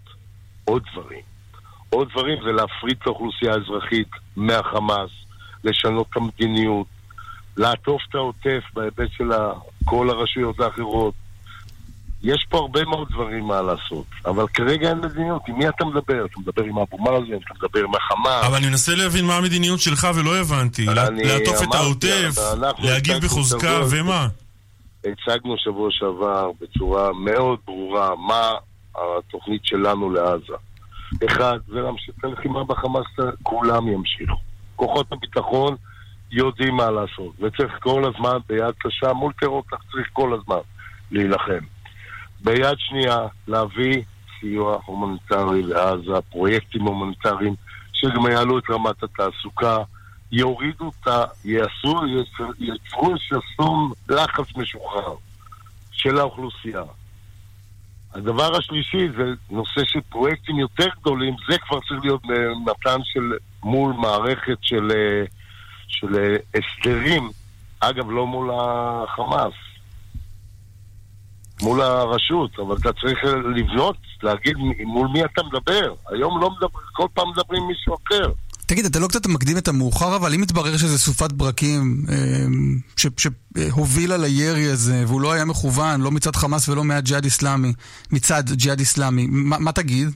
עוד 0.64 0.82
דברים. 0.92 1.22
עוד 1.90 2.08
דברים 2.10 2.38
זה 2.44 2.52
להפריד 2.52 2.96
את 3.02 3.06
האוכלוסייה 3.06 3.52
האזרחית 3.54 4.08
מהחמאס, 4.36 5.10
לשנות 5.64 6.06
את 6.10 6.16
המדיניות, 6.16 6.86
לעטוף 7.56 8.02
את 8.10 8.14
העוטף 8.14 8.62
בהיבט 8.74 9.08
של 9.16 9.30
כל 9.84 10.10
הרשויות 10.10 10.60
האחרות. 10.60 11.14
יש 12.22 12.46
פה 12.48 12.58
הרבה 12.58 12.84
מאוד 12.84 13.08
דברים 13.10 13.44
מה 13.44 13.62
לעשות, 13.62 14.06
אבל 14.26 14.46
כרגע 14.46 14.88
אין 14.88 14.98
מדיניות. 14.98 15.42
עם 15.48 15.58
מי 15.58 15.68
אתה 15.68 15.84
מדבר? 15.84 16.24
אתה 16.24 16.40
מדבר 16.40 16.62
עם 16.62 16.78
אבו 16.78 16.98
מאזן, 16.98 17.36
אתה 17.44 17.54
מדבר 17.54 17.84
עם 17.84 17.94
החמאס. 17.94 18.44
אבל 18.46 18.56
אני 18.56 18.66
מנסה 18.66 18.94
להבין 18.94 19.24
מה 19.24 19.36
המדיניות 19.36 19.80
שלך 19.80 20.08
ולא 20.14 20.36
הבנתי. 20.36 20.86
לעטוף 20.86 21.62
את 21.62 21.74
העוטף, 21.74 22.34
להגיב 22.78 23.16
בחוזקה, 23.24 23.80
ומה? 23.90 24.28
הצגנו 25.04 25.54
שבוע 25.58 25.88
שעבר 25.90 26.50
בצורה 26.60 27.12
מאוד 27.12 27.58
ברורה 27.66 28.16
מה 28.16 28.50
התוכנית 29.18 29.64
שלנו 29.64 30.10
לעזה. 30.10 30.54
אחד, 31.26 31.58
זה 31.68 31.80
להמשיך 31.80 32.14
את 32.18 32.24
הלחימה 32.24 32.64
בחמאס, 32.64 33.06
כולם 33.42 33.88
ימשיכו. 33.88 34.36
כוחות 34.76 35.12
הביטחון 35.12 35.76
יודעים 36.30 36.74
מה 36.74 36.90
לעשות, 36.90 37.34
וצריך 37.40 37.72
כל 37.80 38.04
הזמן 38.04 38.38
ביד 38.48 38.74
קשה 38.78 39.12
מול 39.12 39.32
טרור, 39.40 39.62
צריך 39.92 40.08
כל 40.12 40.34
הזמן 40.34 40.60
להילחם. 41.10 41.64
ביד 42.40 42.78
שנייה, 42.78 43.18
להביא 43.48 44.02
סיוע 44.40 44.78
הומניטרי 44.84 45.62
לעזה, 45.62 46.20
פרויקטים 46.30 46.82
הומניטריים 46.82 47.54
שגם 47.92 48.26
יעלו 48.30 48.58
את 48.58 48.70
רמת 48.70 49.02
התעסוקה, 49.02 49.78
יורידו 50.32 50.90
את 51.00 51.06
ה... 51.06 51.24
יעשו, 51.44 52.00
יצרו 52.58 53.14
שסום 53.18 53.92
לחץ 54.08 54.56
משוחרר 54.56 55.14
של 55.92 56.18
האוכלוסייה. 56.18 56.82
הדבר 58.16 58.56
השלישי 58.56 59.08
זה 59.16 59.24
נושא 59.50 59.80
של 59.84 60.00
פרויקטים 60.08 60.58
יותר 60.58 60.86
גדולים, 61.00 61.34
זה 61.48 61.58
כבר 61.58 61.78
צריך 61.88 62.04
להיות 62.04 62.22
מתן 62.66 62.98
של 63.04 63.32
מול 63.62 63.92
מערכת 63.92 64.58
של, 64.62 64.90
אה, 64.90 65.24
של 65.88 66.14
אה, 66.14 66.36
הסדרים, 66.54 67.30
אגב 67.80 68.10
לא 68.10 68.26
מול 68.26 68.50
החמאס, 68.54 69.54
מול 71.62 71.80
הרשות, 71.80 72.58
אבל 72.58 72.76
אתה 72.76 72.92
צריך 72.92 73.24
לבנות, 73.56 73.96
להגיד 74.22 74.56
מול 74.84 75.08
מי 75.08 75.24
אתה 75.24 75.42
מדבר. 75.42 75.94
היום 76.08 76.40
לא 76.40 76.50
מדבר, 76.50 76.80
כל 76.92 77.06
פעם 77.14 77.30
מדברים 77.30 77.62
עם 77.62 77.68
מישהו 77.68 77.96
אחר. 78.06 78.32
תגיד, 78.66 78.84
אתה 78.84 78.98
לא 78.98 79.06
קצת 79.06 79.26
מקדים 79.26 79.58
את 79.58 79.68
המאוחר, 79.68 80.16
אבל 80.16 80.34
אם 80.34 80.40
מתברר 80.40 80.76
שזה 80.76 80.98
סופת 80.98 81.32
ברקים 81.32 82.04
אה, 82.08 82.46
שהובילה 82.96 84.16
לירי 84.16 84.70
הזה, 84.70 85.04
והוא 85.06 85.20
לא 85.20 85.32
היה 85.32 85.44
מכוון, 85.44 86.00
לא 86.00 86.10
מצד 86.10 86.36
חמאס 86.36 86.68
ולא 86.68 86.84
מהג'יהאד 86.84 87.24
איסלאמי, 87.24 87.72
מצד 88.12 88.42
ג'יהאד 88.52 88.78
איסלאמי, 88.78 89.26
מה, 89.30 89.58
מה 89.58 89.72
תגיד? 89.72 90.08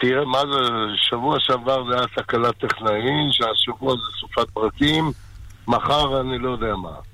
תראה, 0.00 0.24
מה 0.24 0.38
זה, 0.38 0.58
שבוע 0.96 1.36
שעבר 1.40 1.90
זה 1.90 1.98
היה 1.98 2.06
תקלה 2.16 2.52
טכנאי, 2.52 3.10
שהשבוע 3.32 3.94
זה 3.94 4.20
סופת 4.20 4.52
ברקים, 4.54 5.12
מחר 5.68 6.20
אני 6.20 6.38
לא 6.38 6.50
יודע 6.50 6.76
מה. 6.76 7.09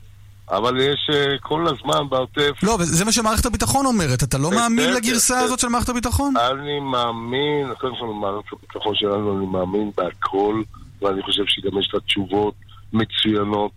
אבל 0.51 0.81
יש 0.81 1.11
אה, 1.13 1.39
כל 1.41 1.67
הזמן 1.69 2.09
בעוטף... 2.09 2.63
לא, 2.63 2.77
זה 2.81 3.05
מה 3.05 3.13
שמערכת 3.13 3.47
הביטחון 3.47 3.87
אומרת, 3.87 4.23
אתה 4.23 4.39
לא 4.39 4.51
מאמין 4.51 4.87
בסדר, 4.87 4.97
לגרסה 4.97 5.35
בסדר. 5.35 5.45
הזאת 5.45 5.59
של 5.59 5.69
מערכת 5.69 5.89
הביטחון? 5.89 6.35
אני 6.37 6.81
מאמין, 6.81 7.75
קודם 7.81 7.97
כל 8.01 8.07
במערכת 8.07 8.53
הביטחון 8.53 8.95
שלנו 8.95 9.39
אני 9.39 9.47
מאמין 9.47 9.91
בהכל, 9.97 10.63
ואני 11.03 11.23
חושב 11.23 11.43
שגם 11.47 11.79
יש 11.79 11.91
לה 11.95 12.01
תשובות 12.01 12.55
מצוינות 12.93 13.73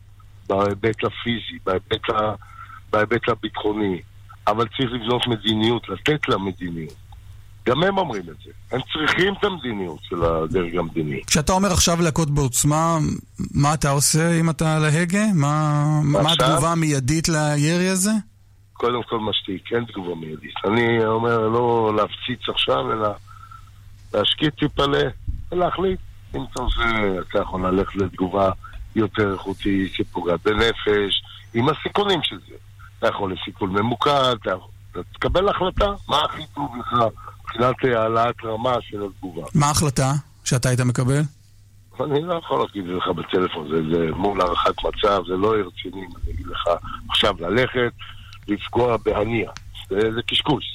בהיבט 0.49 1.03
הפיזי, 1.03 1.60
בהיבט, 1.65 2.10
ה... 2.10 2.34
בהיבט 2.91 3.29
הביטחוני. 3.29 4.01
אבל 4.47 4.67
צריך 4.77 4.91
לבנות 4.91 5.27
מדיניות, 5.27 5.89
לתת 5.89 6.29
לה 6.29 6.38
מדיניות. 6.38 7.08
גם 7.69 7.84
הם 7.84 7.97
אומרים 7.97 8.21
את 8.21 8.36
זה. 8.45 8.51
הם 8.71 8.82
צריכים 8.93 9.34
את 9.34 9.43
המדיניות 9.43 9.99
של 10.01 10.23
הדרג 10.23 10.77
המדיני. 10.77 11.21
כשאתה 11.27 11.53
אומר 11.53 11.71
עכשיו 11.71 12.01
להכות 12.01 12.29
בעוצמה, 12.29 12.97
מה 13.53 13.73
אתה 13.73 13.89
עושה 13.89 14.39
אם 14.39 14.49
אתה 14.49 14.75
על 14.75 14.86
ההגה? 14.86 15.25
מה, 15.36 15.84
מה? 16.03 16.19
התגובה 16.32 16.71
המיידית 16.71 17.29
לירי 17.29 17.89
הזה? 17.89 18.12
קודם 18.73 19.03
כל 19.03 19.19
משתיק, 19.19 19.73
אין 19.73 19.86
תגובה 19.86 20.15
מיידית. 20.15 20.53
אני 20.65 21.05
אומר 21.05 21.47
לא 21.47 21.93
להפציץ 21.95 22.49
עכשיו, 22.49 22.91
אלא 22.91 23.10
להשקיט 24.13 24.60
טיפה 24.60 24.84
ולהחליט. 25.51 25.99
אם 26.36 26.41
אתה 26.51 26.62
עושה, 26.62 26.84
אתה 27.29 27.39
יכול 27.39 27.67
ללכת 27.67 27.95
לתגובה 27.95 28.51
יותר 28.95 29.34
איכותית, 29.34 29.93
שפוגעת 29.93 30.39
בנפש, 30.43 31.23
עם 31.53 31.69
הסיכונים 31.69 32.19
של 32.23 32.39
זה. 32.49 32.55
אתה 32.99 33.08
יכול 33.08 33.34
לסיכון 33.34 33.69
ממוקד, 33.69 34.36
אתה 34.41 34.51
יכול... 34.51 34.67
תקבל 35.13 35.49
החלטה, 35.49 35.93
מה 36.08 36.21
הכי 36.25 36.41
טוב 36.55 36.75
לך 36.79 36.93
מבחינת 37.49 37.75
העלאת 37.83 38.35
רמה 38.43 38.75
של 38.81 38.97
התגובה. 39.03 39.47
מה 39.55 39.65
ההחלטה 39.65 40.13
שאתה 40.45 40.69
היית 40.69 40.79
מקבל? 40.79 41.21
אני 42.03 42.21
לא 42.21 42.33
יכול 42.33 42.59
להגיד 42.59 42.91
לך 42.91 43.07
בטלפון, 43.07 43.69
זה, 43.69 43.97
זה 43.97 44.12
מול 44.15 44.41
הערכת 44.41 44.73
מצב, 44.83 45.23
זה 45.27 45.33
לא 45.33 45.53
רציני, 45.53 46.01
אני 46.01 46.33
אגיד 46.33 46.47
לך 46.47 46.63
עכשיו 47.09 47.35
ללכת, 47.39 47.93
לפגוע 48.47 48.97
בהנייה. 48.97 49.51
זה, 49.89 49.99
זה 50.15 50.21
קשקוש. 50.27 50.65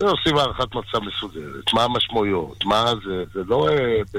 זה 0.00 0.06
עושים 0.06 0.36
הערכת 0.36 0.74
מצב 0.74 0.98
מסודרת, 1.06 1.72
מה 1.72 1.84
המשמעויות, 1.84 2.64
מה 2.64 2.84
זה, 3.04 3.24
זה 3.34 3.40
לא 3.46 3.68
אה, 3.68 4.02
ב, 4.14 4.18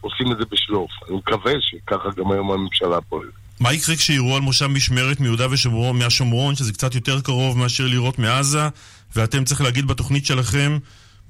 עושים 0.00 0.32
את 0.32 0.38
זה 0.38 0.44
בשלוף. 0.50 0.90
אני 1.08 1.16
מקווה 1.16 1.52
שככה 1.60 2.08
גם 2.16 2.32
היום 2.32 2.52
הממשלה 2.52 3.00
פועלת. 3.00 3.30
מה 3.60 3.72
יקרה 3.72 3.96
כשיראו 3.96 4.36
על 4.36 4.42
מושב 4.42 4.66
משמרת 4.66 5.20
מיהודה 5.20 5.46
ושומרון, 5.50 5.98
מהשומרון, 5.98 6.54
שזה 6.54 6.72
קצת 6.72 6.94
יותר 6.94 7.20
קרוב 7.20 7.58
מאשר 7.58 7.86
לירות 7.86 8.18
מעזה, 8.18 8.68
ואתם 9.16 9.44
צריך 9.44 9.60
להגיד 9.60 9.86
בתוכנית 9.86 10.26
שלכם, 10.26 10.78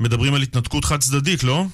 מדברים 0.01 0.35
על 0.35 0.43
התנתקות 0.43 0.85
חד 0.85 1.01
צדדית, 1.01 1.45
לא? 1.45 1.65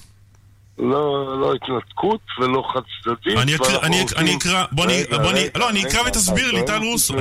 לא, 0.79 1.39
לא 1.41 1.53
התנתקות 1.53 2.21
ולא 2.39 2.63
חד 2.73 2.81
צדדית. 3.03 3.37
אני 3.37 3.55
אקרא, 3.55 3.79
אני, 3.81 4.05
אני 4.17 4.37
אקרא, 4.37 4.65
בוא 4.71 4.85
אני, 4.85 5.03
בוא 5.11 5.31
אני, 5.31 5.41
לא, 5.55 5.69
אני 5.69 5.83
אקרא 5.87 6.01
ותסביר 6.07 6.51
לי, 6.51 6.65
טל 6.65 6.81
רוסו. 6.83 7.15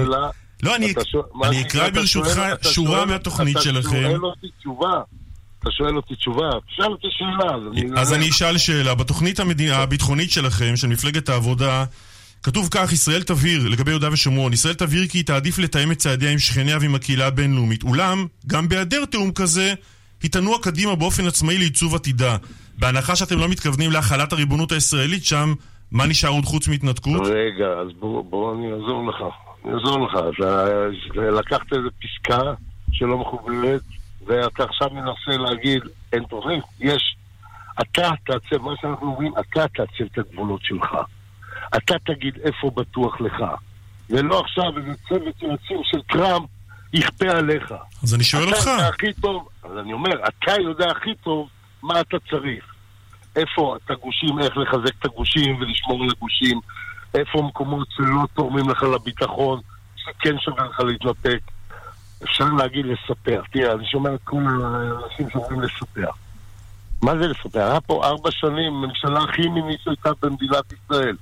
לא, 0.63 0.77
אני, 0.77 0.95
אני 1.45 1.63
אקרא 1.63 1.91
ברשותך 1.91 2.43
שורה 2.63 3.07
מהתוכנית 3.07 3.57
שלכם. 3.61 3.97
אתה 3.97 4.09
שואל 4.09 4.25
אותי 4.25 4.47
תשובה. 4.59 5.01
אתה 5.59 5.71
שואל 5.71 5.97
אותי 5.97 6.15
תשובה, 6.15 6.51
תשאל 6.69 6.87
אותי 6.87 7.07
שאלה. 7.11 8.01
אז 8.01 8.13
אני 8.13 8.31
אשאל 8.31 8.59
שאלה. 8.59 8.95
בתוכנית 8.95 9.41
הביטחונית 9.73 10.31
שלכם, 10.31 10.77
של 10.77 10.87
מפלגת 10.87 11.29
העבודה, 11.29 11.85
כתוב 12.47 12.69
כך, 12.71 12.93
ישראל 12.93 13.23
תבהיר, 13.23 13.69
לגבי 13.69 13.91
יהודה 13.91 14.13
ושומרון, 14.13 14.53
ישראל 14.53 14.75
תבהיר 14.75 15.09
כי 15.09 15.19
היא 15.19 15.25
תעדיף 15.25 15.59
לתאם 15.59 15.93
את 15.93 15.99
צעדיה 15.99 16.31
עם 16.31 16.39
שכניה 16.39 16.79
ועם 16.81 16.95
הקהילה 16.95 17.27
הבינלאומית. 17.27 17.83
אולם, 17.83 18.27
גם 18.47 18.69
בהיעדר 18.69 19.05
תיאום 19.05 19.33
כזה, 19.33 19.75
היא 20.23 20.31
תנוע 20.31 20.59
קדימה 20.63 20.95
באופן 20.95 21.27
עצמאי 21.27 21.59
לעיצוב 21.59 21.95
עתידה. 21.95 22.37
בהנחה 22.79 23.17
שאתם 23.17 23.39
לא 23.39 23.49
מתכוונים 23.49 23.93
להחלת 23.93 24.33
הריבונות 24.33 24.73
הישראלית 24.73 25.25
שם, 25.25 25.55
מה 25.93 26.07
נשאר 26.07 26.31
עוד 26.31 26.45
חוץ 26.45 26.69
מהתנתקות? 26.69 27.23
רגע, 27.25 27.67
אז 27.67 27.89
בוא, 27.99 28.25
בוא 28.25 28.55
אני 28.55 28.73
אעזור 28.73 29.09
לך. 29.09 29.25
אני 29.65 29.75
אעזור 29.75 30.07
לך. 30.07 30.15
אתה 30.39 31.31
לקחת 31.31 31.73
איזה 31.73 31.89
פסקה 32.03 32.43
שלא 32.93 33.19
מחוברת, 33.19 33.83
ואתה 34.27 34.65
עכשיו 34.65 34.89
מנסה 34.91 35.43
להגיד, 35.43 35.83
אין 36.13 36.23
תוכנית. 36.23 36.65
יש. 36.81 37.17
אתה 37.81 38.11
תעצב, 38.27 38.63
מה 38.63 38.73
שאנחנו 38.81 39.07
אומרים, 39.07 39.33
אתה 39.41 39.69
תעצב 39.69 40.05
את 40.13 40.19
הגבולות 40.19 40.61
שלך. 40.65 40.97
אתה 41.77 41.95
תגיד 42.05 42.35
איפה 42.43 42.71
בטוח 42.75 43.21
לך. 43.21 43.45
ולא 44.11 44.41
עכשיו 44.41 44.79
איזה 44.79 44.93
צוות 45.09 45.43
יועצים 45.43 45.81
של 45.85 46.03
טראמפ 46.03 46.49
יכפה 46.93 47.31
עליך. 47.31 47.75
אז 48.03 48.15
אני 48.15 48.25
שואל 48.25 48.49
אותך. 48.49 48.63
אתה 48.63 48.71
יודע 48.71 48.89
הכי 48.89 49.13
טוב, 49.13 49.49
אז 49.65 49.71
אני 49.79 49.93
אומר, 49.93 50.29
אתה 50.29 50.61
יודע 50.61 50.91
הכי 50.91 51.15
טוב 51.15 51.49
מה 51.83 52.01
אתה 52.01 52.17
צריך. 52.31 52.65
איפה 53.37 53.77
את 53.77 53.91
הגושים, 53.91 54.39
איך 54.39 54.57
לחזק 54.57 54.95
את 55.01 55.05
הגושים 55.05 55.57
ולשמור 55.61 56.03
על 56.03 56.11
הגושים, 56.11 56.61
איפה 57.15 57.43
מקומות 57.43 57.89
שלא 57.91 58.27
תורמים 58.35 58.71
לך 58.71 58.83
לביטחון, 58.83 59.61
שכן 59.97 60.39
שווה 60.39 60.65
לך 60.65 60.81
להתנתק. 60.81 61.41
אפשר 62.25 62.45
להגיד 62.59 62.87
לספר. 62.87 63.43
תראה, 63.53 63.73
אני 63.73 63.87
שומע 63.87 64.15
את 64.15 64.21
כל 64.25 64.37
האנשים 64.37 65.31
שאומרים 65.31 65.61
לספר. 65.61 66.11
מה 67.03 67.19
זה 67.19 67.27
לספר? 67.27 67.71
היה 67.71 67.81
פה 67.81 68.05
ארבע 68.05 68.31
שנים, 68.31 68.73
ממשלה 68.73 69.21
הכי 69.23 69.43
ימינית 69.43 69.81
שהייתה 69.85 70.11
במדינת 70.23 70.73
ישראל. 70.73 71.17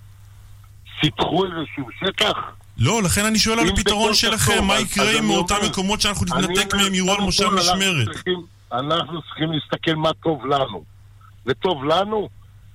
סיפחו 1.04 1.44
איזשהו 1.44 1.86
שטח, 2.00 2.38
לא, 2.78 3.02
לכן 3.02 3.24
אני 3.24 3.38
שואל 3.38 3.58
על 3.58 3.66
אם 3.66 3.72
הפתרון 3.72 4.14
שלכם, 4.14 4.64
מה 4.64 4.78
יקרה 4.80 5.04
אז 5.10 5.16
עם 5.16 5.24
אני 5.24 5.36
אותם 5.36 5.54
אומר- 5.54 5.68
מקומות 5.68 6.00
שאנחנו 6.00 6.26
נתנתק 6.26 6.74
מהם 6.74 6.94
יראו 6.94 7.12
על 7.14 7.20
מושב 7.20 7.48
משמרת? 7.48 8.08
אנחנו 8.72 9.22
צריכים 9.22 9.52
להסתכל 9.52 9.94
מה 9.94 10.10
טוב 10.22 10.46
לנו. 10.46 10.84
וטוב 11.46 11.84
לנו 11.84 12.28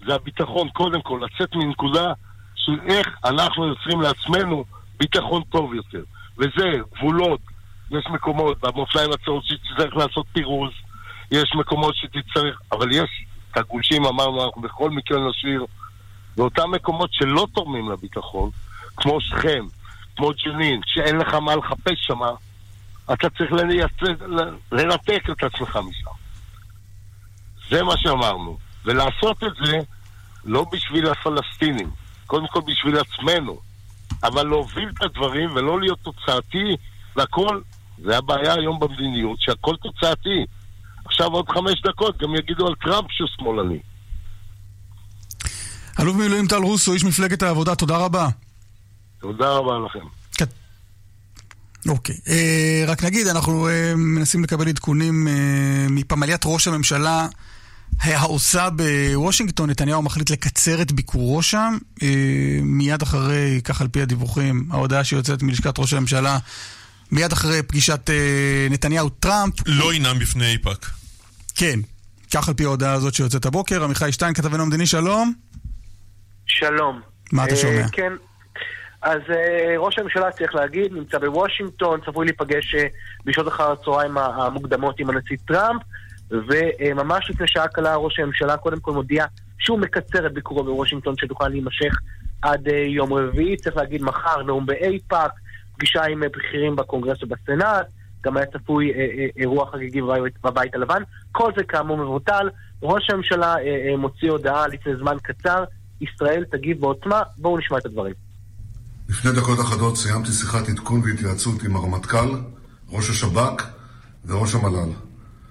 זה 0.08 0.16
הביטחון, 0.16 0.70
קודם 0.70 1.02
כל, 1.02 1.22
לצאת 1.26 1.56
מנקודה 1.56 2.14
של 2.56 2.80
איך 2.88 3.08
אנחנו 3.26 3.68
יוצרים 3.68 4.02
לעצמנו 4.02 4.66
ביטחון 5.00 5.42
טוב 5.52 5.74
יותר. 5.74 6.04
וזה 6.38 6.66
גבולות, 6.96 7.40
יש 7.92 8.06
מקומות, 8.10 8.60
במופליים 8.62 9.10
הצעות 9.12 9.44
שתצטרך 9.46 9.96
לעשות 9.96 10.26
פירוז, 10.34 10.72
יש 11.32 11.52
מקומות 11.56 11.96
שתצטרך, 11.96 12.60
אבל 12.72 12.92
יש 12.92 13.10
את 13.52 13.58
הגושים, 13.58 14.06
אמרנו, 14.06 14.46
אנחנו 14.46 14.62
בכל 14.62 14.90
מקרה 14.90 15.30
נשאיר, 15.30 15.66
באותם 16.40 16.72
מקומות 16.72 17.14
שלא 17.14 17.48
תורמים 17.54 17.92
לביטחון, 17.92 18.50
כמו 18.98 19.22
שכם, 19.22 19.66
כמו 20.16 20.32
ג'נין, 20.46 20.82
שאין 20.86 21.18
לך 21.18 21.34
מה 21.34 21.56
לחפש 21.56 21.98
שם, 22.08 22.20
אתה 23.14 23.30
צריך 23.30 23.52
לייצג, 23.52 24.24
לנתק 24.72 25.24
את 25.32 25.44
עצמך 25.44 25.76
משם. 25.76 26.12
זה 27.70 27.84
מה 27.84 27.98
שאמרנו. 27.98 28.58
ולעשות 28.86 29.44
את 29.44 29.52
זה 29.66 29.78
לא 30.46 30.66
בשביל 30.72 31.08
הפלסטינים, 31.08 31.90
קודם 32.28 32.48
כל 32.48 32.62
בשביל 32.66 32.96
עצמנו, 32.98 33.60
אבל 34.24 34.48
להוביל 34.48 34.90
את 34.90 35.02
הדברים 35.02 35.50
ולא 35.56 35.80
להיות 35.80 36.00
תוצאתי 36.00 36.76
והכל, 37.16 37.62
זה 37.98 38.18
הבעיה 38.18 38.54
היום 38.54 38.80
במדיניות, 38.80 39.42
שהכל 39.42 39.76
תוצאתי. 39.76 40.46
עכשיו 41.06 41.32
עוד 41.32 41.50
חמש 41.50 41.82
דקות 41.82 42.18
גם 42.18 42.36
יגידו 42.36 42.68
על 42.68 42.76
טראמפ 42.76 43.12
שהוא 43.12 43.30
שמאלני. 43.38 43.80
אלוף 46.00 46.16
מילואים 46.16 46.48
טל 46.48 46.56
רוסו, 46.56 46.94
איש 46.94 47.04
מפלגת 47.04 47.44
העבודה, 47.44 47.76
תודה 47.76 47.98
רבה. 47.98 48.30
תודה 49.22 49.50
רבה 49.50 49.72
לכם. 49.86 50.06
אוקיי. 51.88 52.16
אה, 52.28 52.84
רק 52.88 53.04
נגיד, 53.04 53.28
אנחנו 53.28 53.68
אה, 53.68 53.94
מנסים 53.96 54.44
לקבל 54.44 54.68
עדכונים 54.68 55.28
אה, 55.28 55.34
מפמליית 55.90 56.42
ראש 56.46 56.68
הממשלה 56.68 57.28
העושה 58.02 58.70
בוושינגטון. 58.70 59.70
נתניהו 59.70 60.02
מחליט 60.02 60.30
לקצר 60.30 60.82
את 60.82 60.92
ביקורו 60.92 61.42
שם. 61.42 61.78
אה, 62.04 62.08
מיד 62.62 63.02
אחרי, 63.02 63.62
כך 63.64 63.82
על 63.82 63.88
פי 63.88 64.02
הדיווחים, 64.02 64.68
ההודעה 64.72 65.04
שיוצאת 65.04 65.44
מלשכת 65.44 65.80
ראש 65.80 65.94
הממשלה, 65.94 66.38
מיד 67.12 67.32
אחרי 67.32 67.64
פגישת 67.64 68.10
אה, 68.10 68.68
נתניהו-טראמפ. 68.70 69.54
לא 69.66 69.94
ינאם 69.94 70.20
בפני 70.20 70.52
איפא"ק. 70.52 70.86
כן, 71.56 71.80
כך 72.34 72.48
על 72.48 72.54
פי 72.54 72.64
ההודעה 72.64 72.94
הזאת 72.94 73.14
שיוצאת 73.14 73.46
הבוקר. 73.46 73.84
עמיחי 73.84 74.12
שטיין, 74.12 74.34
כתבנו 74.34 74.64
המדיני, 74.64 74.86
שלום. 74.86 75.34
שלום. 76.50 77.02
מה 77.34 77.46
אתה 77.46 77.52
אה, 77.52 77.58
שומע? 77.58 77.88
כן. 77.92 78.14
אז 79.02 79.22
אה, 79.30 79.76
ראש 79.78 80.00
הממשלה, 80.00 80.32
צריך 80.32 80.56
להגיד, 80.56 80.94
נמצא 80.94 81.18
בוושינגטון, 81.18 82.00
צפוי 82.06 82.26
להיפגש 82.26 82.76
אה, 82.76 82.88
בשעות 83.26 83.48
אחר 83.48 83.72
הצהריים 83.72 84.18
המוקדמות 84.18 85.00
עם 85.00 85.10
הנשיא 85.10 85.38
טראמפ, 85.48 85.82
וממש 86.32 87.30
לפני 87.30 87.48
שעה 87.48 87.68
קלה 87.68 87.96
ראש 87.96 88.20
הממשלה 88.20 88.58
קודם 88.58 88.80
כל 88.80 88.92
מודיע 88.92 89.26
שהוא 89.60 89.80
מקצר 89.80 90.28
את 90.28 90.34
ביקורו 90.34 90.64
בוושינגטון, 90.64 91.14
שתוכל 91.18 91.48
להימשך 91.48 91.94
עד 92.42 92.68
יום 92.88 93.14
רביעי. 93.14 93.58
צריך 93.58 93.78
להגיד, 93.78 94.02
מחר 94.02 94.44
נאום 94.44 94.66
באייפאק, 94.66 95.32
פגישה 95.76 96.04
עם 96.04 96.24
בכירים 96.32 96.76
בקונגרס 96.76 97.24
ובסנאט, 97.24 97.88
גם 98.24 98.38
היה 98.38 98.46
צפוי 98.46 98.92
אירוע 99.38 99.72
חגיגי 99.72 100.02
בבית, 100.44 100.76
הלבן. 100.76 101.04
כל 101.32 101.52
זה 101.58 101.64
כאמור 101.64 101.98
מבוטל. 101.98 102.50
ראש 102.84 103.10
הממשלה 103.10 103.56
מוציא 103.98 104.32
הודעה 104.32 104.68
לפני 104.68 104.96
זמן 104.96 105.18
קצר, 105.24 105.64
ישראל 106.02 106.44
תגיב 106.52 106.82
בעוצמה. 106.82 107.22
בואו 107.38 107.58
נשמע 107.58 107.78
את 107.78 107.86
הדברים. 107.86 108.14
לפני 109.10 109.32
דקות 109.32 109.60
אחדות 109.60 109.98
סיימתי 109.98 110.32
שיחת 110.32 110.70
עדכון 110.70 111.02
והתייעצות 111.02 111.64
עם 111.64 111.76
הרמטכ"ל, 111.76 112.30
ראש 112.90 113.10
השב"כ 113.10 113.64
וראש 114.26 114.56
המל"ל. 114.56 114.90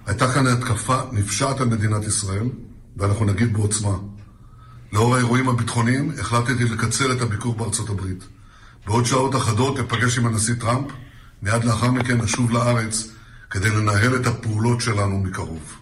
הייתה 0.06 0.32
כאן 0.32 0.46
התקפה 0.46 1.00
נפשעת 1.12 1.60
על 1.60 1.68
מדינת 1.68 2.04
ישראל, 2.04 2.46
ואנחנו 2.96 3.24
נגיד 3.24 3.52
בעוצמה. 3.52 3.96
לאור 4.92 5.14
האירועים 5.14 5.48
הביטחוניים 5.48 6.12
החלטתי 6.20 6.64
לקצר 6.64 7.12
את 7.12 7.20
הביקור 7.20 7.54
בארצות 7.54 7.88
הברית. 7.88 8.24
בעוד 8.86 9.04
שעות 9.04 9.36
אחדות 9.36 9.78
אפגש 9.78 10.18
עם 10.18 10.26
הנשיא 10.26 10.54
טראמפ, 10.54 10.90
מיד 11.42 11.64
לאחר 11.64 11.90
מכן 11.90 12.20
אשוב 12.20 12.50
לארץ 12.50 13.10
כדי 13.50 13.70
לנהל 13.70 14.16
את 14.16 14.26
הפעולות 14.26 14.80
שלנו 14.80 15.18
מקרוב. 15.18 15.77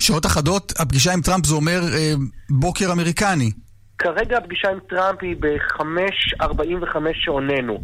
שעות 0.00 0.26
אחדות, 0.26 0.72
הפגישה 0.78 1.12
עם 1.12 1.20
טראמפ 1.20 1.46
זה 1.46 1.54
אומר 1.54 1.80
אה, 1.94 2.12
בוקר 2.50 2.92
אמריקני. 2.92 3.50
כרגע 3.98 4.38
הפגישה 4.38 4.68
עם 4.70 4.78
טראמפ 4.88 5.18
היא 5.22 5.36
ב-5.45 5.40 6.96
שעוננו, 7.14 7.78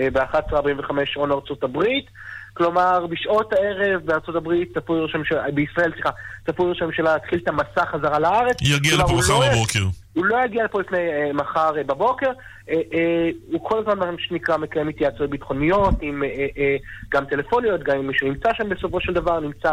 אה, 0.00 0.08
ב-11.45 0.12 0.92
שעון 1.04 1.32
ארצות 1.32 1.62
הברית. 1.64 2.06
כלומר, 2.54 3.06
בשעות 3.06 3.52
הערב 3.52 4.00
בארצות 4.04 4.36
הברית, 4.36 4.78
צפוי 4.78 5.00
ראש 5.00 5.14
הממשלה, 5.14 5.42
בישראל, 5.54 5.92
סליחה, 5.92 6.10
צפוי 6.46 6.68
ראש 6.70 6.82
הממשלה 6.82 7.12
להתחיל 7.12 7.38
את 7.42 7.48
המסע 7.48 7.86
חזרה 7.92 8.18
לארץ. 8.18 8.56
יגיע 8.62 8.94
לפה 8.96 9.12
מחר 9.12 9.32
לא- 9.38 9.50
בבוקר. 9.52 9.84
הוא 10.12 10.24
לא 10.24 10.36
יגיע 10.44 10.64
לפה 10.64 10.80
לפני 10.80 10.98
אה, 10.98 11.32
מחר 11.32 11.76
אה, 11.78 11.82
בבוקר. 11.84 12.26
אה, 12.70 12.74
אה, 12.92 13.30
הוא 13.52 13.68
כל 13.68 13.78
הזמן, 13.78 13.98
מה 13.98 14.16
שנקרא, 14.18 14.56
מקיים 14.56 14.88
התייעצויות 14.88 15.30
ביטחוניות, 15.30 15.94
עם, 16.00 16.22
אה, 16.22 16.28
אה, 16.58 16.76
גם 17.10 17.24
טלפוניות, 17.24 17.82
גם 17.82 17.98
אם 17.98 18.06
מישהו 18.06 18.28
נמצא 18.28 18.48
שם 18.56 18.68
בסופו 18.68 19.00
של 19.00 19.12
דבר, 19.12 19.40
נמצא 19.40 19.72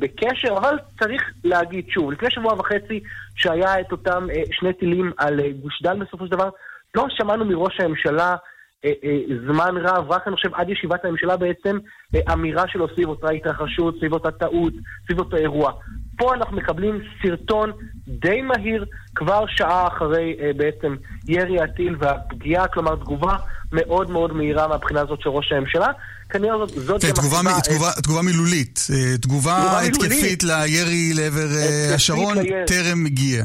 בקשר, 0.00 0.56
אבל 0.56 0.78
צריך 0.98 1.22
להגיד 1.44 1.88
שוב, 1.88 2.12
לפני 2.12 2.30
שבוע 2.30 2.54
וחצי, 2.54 3.00
שהיה 3.36 3.80
את 3.80 3.92
אותם 3.92 4.26
אה, 4.30 4.42
שני 4.52 4.72
טילים 4.72 5.12
על 5.16 5.40
אה, 5.40 5.50
גוש 5.62 5.82
דן 5.82 5.98
בסופו 5.98 6.26
של 6.26 6.32
דבר, 6.32 6.48
לא 6.94 7.06
שמענו 7.08 7.44
מראש 7.44 7.80
הממשלה 7.80 8.36
אה, 8.84 8.92
אה, 9.04 9.20
זמן 9.46 9.74
רב, 9.76 10.12
רק 10.12 10.28
אני 10.28 10.36
חושב 10.36 10.54
עד 10.54 10.68
ישיבת 10.70 11.04
הממשלה 11.04 11.36
בעצם, 11.36 11.78
אה, 12.14 12.32
אמירה 12.32 12.68
שלו 12.68 12.88
סביב 12.94 13.08
אותה 13.08 13.30
התרחשות, 13.30 13.96
סביב 13.98 14.12
אותה 14.12 14.30
טעות, 14.30 14.72
סביב 15.06 15.18
אותו 15.18 15.36
אירוע. 15.36 15.72
פה 16.18 16.34
אנחנו 16.34 16.56
מקבלים 16.56 17.00
סרטון 17.22 17.72
די 18.08 18.42
מהיר, 18.42 18.84
כבר 19.14 19.44
שעה 19.46 19.86
אחרי 19.86 20.36
אה, 20.40 20.50
בעצם 20.56 20.96
ירי 21.28 21.60
הטיל 21.60 21.96
והפגיעה, 21.98 22.68
כלומר 22.68 22.96
תגובה 22.96 23.36
מאוד 23.72 24.10
מאוד 24.10 24.32
מהירה 24.32 24.68
מהבחינה 24.68 25.00
הזאת 25.00 25.20
של 25.20 25.28
ראש 25.28 25.52
הממשלה. 25.52 25.88
כנראה 26.30 26.66
זאת, 26.66 27.04
גם 27.04 27.10
תגובה, 27.10 27.36
הסיבה, 27.36 27.42
מ- 27.42 27.48
אה, 27.48 27.60
תגובה, 27.60 27.92
תגובה 28.02 28.22
מילולית. 28.22 28.86
תגובה 29.20 29.56
תגובה 29.60 29.80
התקפית. 29.80 30.42
לירי 30.42 31.12
לעבר 31.14 31.46
אה, 31.56 31.94
השרון. 31.94 32.36
טרם 32.66 33.06
הגיע. 33.06 33.44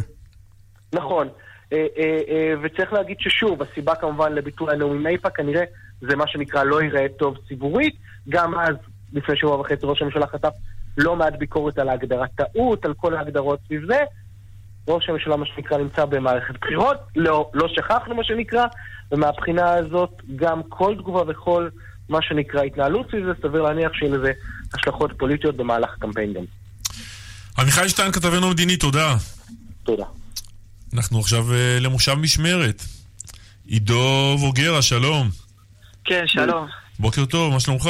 נכון. 0.94 1.28
אה, 1.74 1.78
וצריך 2.64 2.94
להגיד 2.94 3.18
ששוב, 3.20 3.62
הסיבה 3.62 3.96
כמובן 3.96 4.34
לביטול 4.34 4.70
הנאום 4.70 4.92
עם 4.98 5.08
איפא"ק, 5.08 5.36
כנראה 5.38 5.64
זה 6.02 6.16
מה 6.16 6.28
שנקרא 6.28 6.64
לא 6.64 6.82
ייראה 6.82 7.06
טוב 7.20 7.36
ציבורית. 7.48 7.96
גם 8.30 8.60
אז, 8.60 8.76
לפני 9.14 9.36
שבוע 9.38 9.60
וחצי, 9.60 9.80
ראש 9.84 10.02
הממשלה 10.02 10.28
חטף 10.28 10.54
לא 10.98 11.16
מעט 11.16 11.34
ביקורת 11.38 11.80
על 11.80 11.90
ההגדרת 11.90 12.30
טעות, 12.36 12.86
על 12.86 12.94
כל 12.94 13.16
ההגדרות 13.16 13.60
סביב 13.68 13.82
זה. 13.88 14.00
ראש 14.88 15.10
הממשלה, 15.10 15.36
מה 15.36 15.46
שנקרא, 15.46 15.78
נמצא 15.78 16.06
במערכת 16.06 16.56
בחירות, 16.62 16.98
לא, 17.16 17.50
לא 17.54 17.68
שכחנו 17.68 18.16
מה 18.16 18.24
שנקרא, 18.24 18.66
ומהבחינה 19.12 19.74
הזאת, 19.74 20.22
גם 20.36 20.62
כל 20.70 20.96
תגובה 20.96 21.24
וכל 21.28 21.70
מה 22.12 22.22
שנקרא 22.22 22.62
התנהלות 22.62 23.08
סביב 23.10 23.26
זה, 23.26 23.32
סביר 23.42 23.62
להניח 23.62 23.92
שיהיה 23.94 24.12
לזה 24.12 24.32
השלכות 24.74 25.12
פוליטיות 25.18 25.58
במהלך 25.58 25.90
הקמפיין 25.98 26.34
גם. 26.34 26.44
עמיחי 27.58 27.90
שטיין, 27.90 28.12
כתבנו 28.12 28.48
המדיני, 28.48 28.78
תודה. 28.78 29.16
תודה. 29.84 30.06
אנחנו 30.94 31.20
עכשיו 31.20 31.54
אה, 31.54 31.78
למושב 31.80 32.14
משמרת. 32.14 32.84
עידו 33.66 34.36
ווגרה, 34.40 34.82
שלום. 34.82 35.30
כן, 36.06 36.24
שלום. 36.28 36.68
בוקר 37.00 37.26
טוב, 37.26 37.54
מה 37.54 37.60
שלומך? 37.60 37.90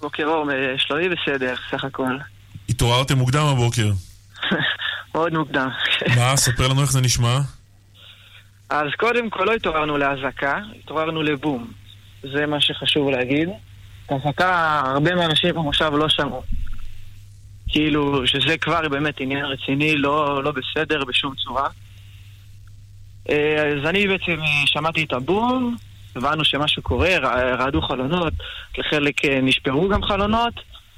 בוקר 0.00 0.24
אור, 0.24 0.50
אה, 0.50 0.74
שלומי 0.78 1.08
בסדר, 1.08 1.54
סך 1.70 1.84
הכל. 1.84 2.16
התעוררתם 2.68 3.18
מוקדם 3.18 3.44
הבוקר. 3.46 3.90
מאוד 5.14 5.32
מוקדם. 5.32 5.68
מה? 6.16 6.36
ספר 6.36 6.68
לנו 6.68 6.82
איך 6.82 6.92
זה 6.92 7.00
נשמע. 7.00 7.38
אז 8.70 8.86
קודם 8.98 9.30
כל 9.30 9.44
לא 9.44 9.52
התעוררנו 9.52 9.98
לאזעקה, 9.98 10.58
התעוררנו 10.78 11.22
לבום. 11.22 11.72
זה 12.22 12.46
מה 12.46 12.60
שחשוב 12.60 13.10
להגיד. 13.10 13.48
את 14.06 14.12
האזעקה, 14.12 14.82
הרבה 14.84 15.14
מהאנשים 15.14 15.54
במושב 15.54 15.92
לא 15.94 16.08
שמעו. 16.08 16.42
כאילו, 17.68 18.26
שזה 18.26 18.58
כבר 18.58 18.88
באמת 18.88 19.20
עניין 19.20 19.44
רציני, 19.44 19.96
לא, 19.96 20.44
לא 20.44 20.52
בסדר 20.52 21.04
בשום 21.04 21.34
צורה. 21.34 21.68
אה, 23.30 23.68
אז 23.68 23.86
אני 23.86 24.08
בעצם 24.08 24.32
אה, 24.40 24.66
שמעתי 24.66 25.04
את 25.04 25.12
הבום, 25.12 25.76
הבנו 26.16 26.44
שמשהו 26.44 26.82
קורה, 26.82 27.18
רעדו 27.58 27.82
חלונות, 27.82 28.32
לחלק 28.78 29.24
אה, 29.24 29.40
נשברו 29.42 29.88
גם 29.88 30.02
חלונות, 30.02 30.54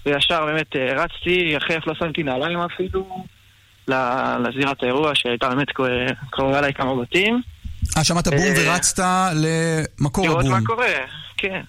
וישר 0.06 0.46
באמת 0.46 0.76
רצתי, 0.76 1.56
אחרי 1.56 1.76
אף 1.76 1.86
לא 1.86 1.94
שמתי 1.94 2.22
נעליים 2.22 2.58
אפילו, 2.58 3.24
לזירת 4.44 4.82
האירוע 4.82 5.14
שהייתה 5.14 5.48
באמת 5.48 5.70
קר- 5.70 6.06
קרובה 6.30 6.58
אליי 6.58 6.74
כמה 6.74 7.02
בתים. 7.02 7.42
אה, 7.96 8.04
שמעת 8.04 8.28
בום 8.28 8.38
אה, 8.38 8.54
ורצת 8.56 9.02
למקור 9.34 10.26
לראות 10.26 10.40
הבום. 10.40 10.52
מה 10.52 10.66
קורה, 10.66 10.86
כן. 11.36 11.60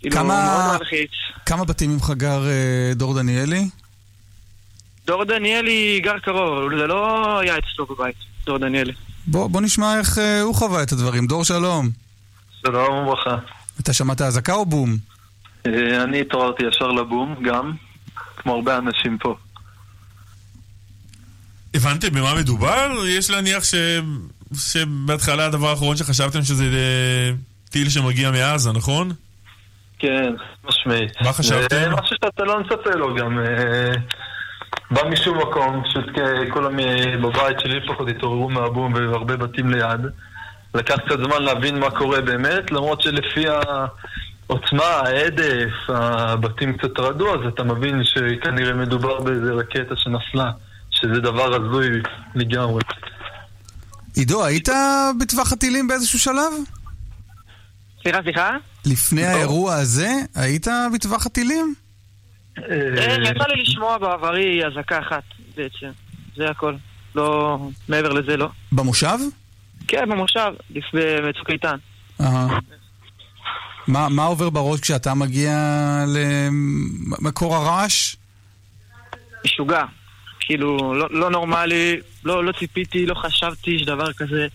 כאילו, 0.00 0.16
כמה-. 0.16 0.78
כמה 1.46 1.64
בתים 1.64 1.90
ממך 1.90 2.10
גר 2.10 2.46
אה, 2.46 2.94
דור 2.94 3.14
דניאלי? 3.14 3.68
דור 5.06 5.24
דניאלי 5.24 6.00
גר 6.02 6.18
קרוב, 6.18 6.70
זה 6.78 6.86
לא 6.86 7.38
היה 7.38 7.54
אצלו 7.58 7.86
בבית, 7.86 8.16
דור 8.46 8.58
דניאלי. 8.58 8.92
בוא, 9.26 9.46
בוא 9.46 9.60
נשמע 9.60 9.98
איך 9.98 10.18
אה, 10.18 10.40
הוא 10.40 10.54
חווה 10.54 10.82
את 10.82 10.92
הדברים. 10.92 11.26
דור 11.26 11.44
שלום. 11.44 11.90
שלום 12.66 13.06
וברכה. 13.06 13.36
אתה 13.80 13.92
שמעת 13.92 14.20
אזעקה 14.20 14.52
או 14.54 14.66
בום? 14.66 14.96
אה, 15.66 16.02
אני 16.02 16.20
התעוררתי 16.20 16.62
ישר 16.68 16.88
לבום, 16.88 17.34
גם, 17.42 17.72
כמו 18.36 18.54
הרבה 18.54 18.78
אנשים 18.78 19.18
פה. 19.18 19.36
הבנתם 21.74 22.08
במה 22.10 22.34
מדובר? 22.34 22.90
יש 23.08 23.30
להניח 23.30 23.64
ש... 23.64 23.74
שבהתחלה 24.54 25.46
הדבר 25.46 25.68
האחרון 25.68 25.96
שחשבתם 25.96 26.42
שזה 26.42 26.64
אה, 26.64 27.30
טיל 27.70 27.88
שמגיע 27.88 28.30
מעזה, 28.30 28.72
נכון? 28.72 29.12
כן, 29.98 30.34
משמעית. 30.64 31.12
מה 31.20 31.32
חשבתם? 31.32 31.76
אה, 31.76 31.90
משהו 31.90 32.16
שאתה 32.24 32.44
לא 32.44 32.60
מצפה 32.60 32.90
לו 32.90 33.14
גם. 33.14 33.38
אה, 33.38 33.92
בא 34.90 35.08
משום 35.08 35.38
מקום, 35.38 35.82
פשוט 35.84 36.04
כולם 36.50 36.80
אה, 36.80 37.16
בבית 37.22 37.60
שלי 37.60 37.80
לפחות 37.80 38.08
התעוררו 38.08 38.50
מהבום 38.50 38.94
והרבה 38.94 39.36
בתים 39.36 39.70
ליד. 39.70 40.00
לקח 40.74 40.96
קצת 41.06 41.18
זמן 41.18 41.42
להבין 41.42 41.78
מה 41.78 41.90
קורה 41.90 42.20
באמת, 42.20 42.70
למרות 42.70 43.02
שלפי 43.02 43.44
העוצמה, 43.48 44.84
ההדף, 44.84 45.72
הבתים 45.88 46.76
קצת 46.76 46.98
רעדו, 46.98 47.34
אז 47.34 47.40
אתה 47.48 47.64
מבין 47.64 48.04
שכנראה 48.04 48.74
מדובר 48.74 49.20
באיזה 49.20 49.52
רקטה 49.52 49.96
שנפלה, 49.96 50.50
שזה 50.90 51.20
דבר 51.20 51.54
הזוי 51.54 51.88
לגמרי. 52.34 52.82
עידו, 54.16 54.44
היית 54.44 54.68
בטווח 55.20 55.52
הטילים 55.52 55.88
באיזשהו 55.88 56.18
שלב? 56.18 56.52
סליחה, 58.02 58.22
סליחה? 58.22 58.56
לפני 58.86 59.24
האירוע 59.24 59.74
הזה, 59.74 60.10
היית 60.34 60.66
בטווח 60.94 61.26
הטילים? 61.26 61.74
אה, 62.58 62.64
יצא 63.22 63.44
לי 63.48 63.62
לשמוע 63.62 63.98
בעברי 63.98 64.66
אזעקה 64.66 64.98
אחת 64.98 65.22
בעצם, 65.56 65.90
זה 66.36 66.50
הכל. 66.50 66.74
לא, 67.14 67.58
מעבר 67.88 68.08
לזה 68.08 68.36
לא. 68.36 68.48
במושב? 68.72 69.18
כן, 69.88 70.10
במושב, 70.10 70.52
לפני 70.70 71.00
בצוק 71.28 71.50
איתן. 71.50 71.76
מה, 73.88 74.08
מה 74.08 74.24
עובר 74.24 74.50
בראש 74.50 74.80
כשאתה 74.80 75.14
מגיע 75.14 75.54
למקור 77.20 77.56
הרעש? 77.56 78.16
משוגע. 79.44 79.84
כאילו, 80.40 80.94
לא, 80.94 81.08
לא 81.10 81.30
נורמלי, 81.30 81.96
לא, 82.24 82.44
לא 82.44 82.52
ציפיתי, 82.52 83.06
לא 83.06 83.14
חשבתי 83.14 83.78
שדבר 83.78 84.12
כזה 84.12 84.46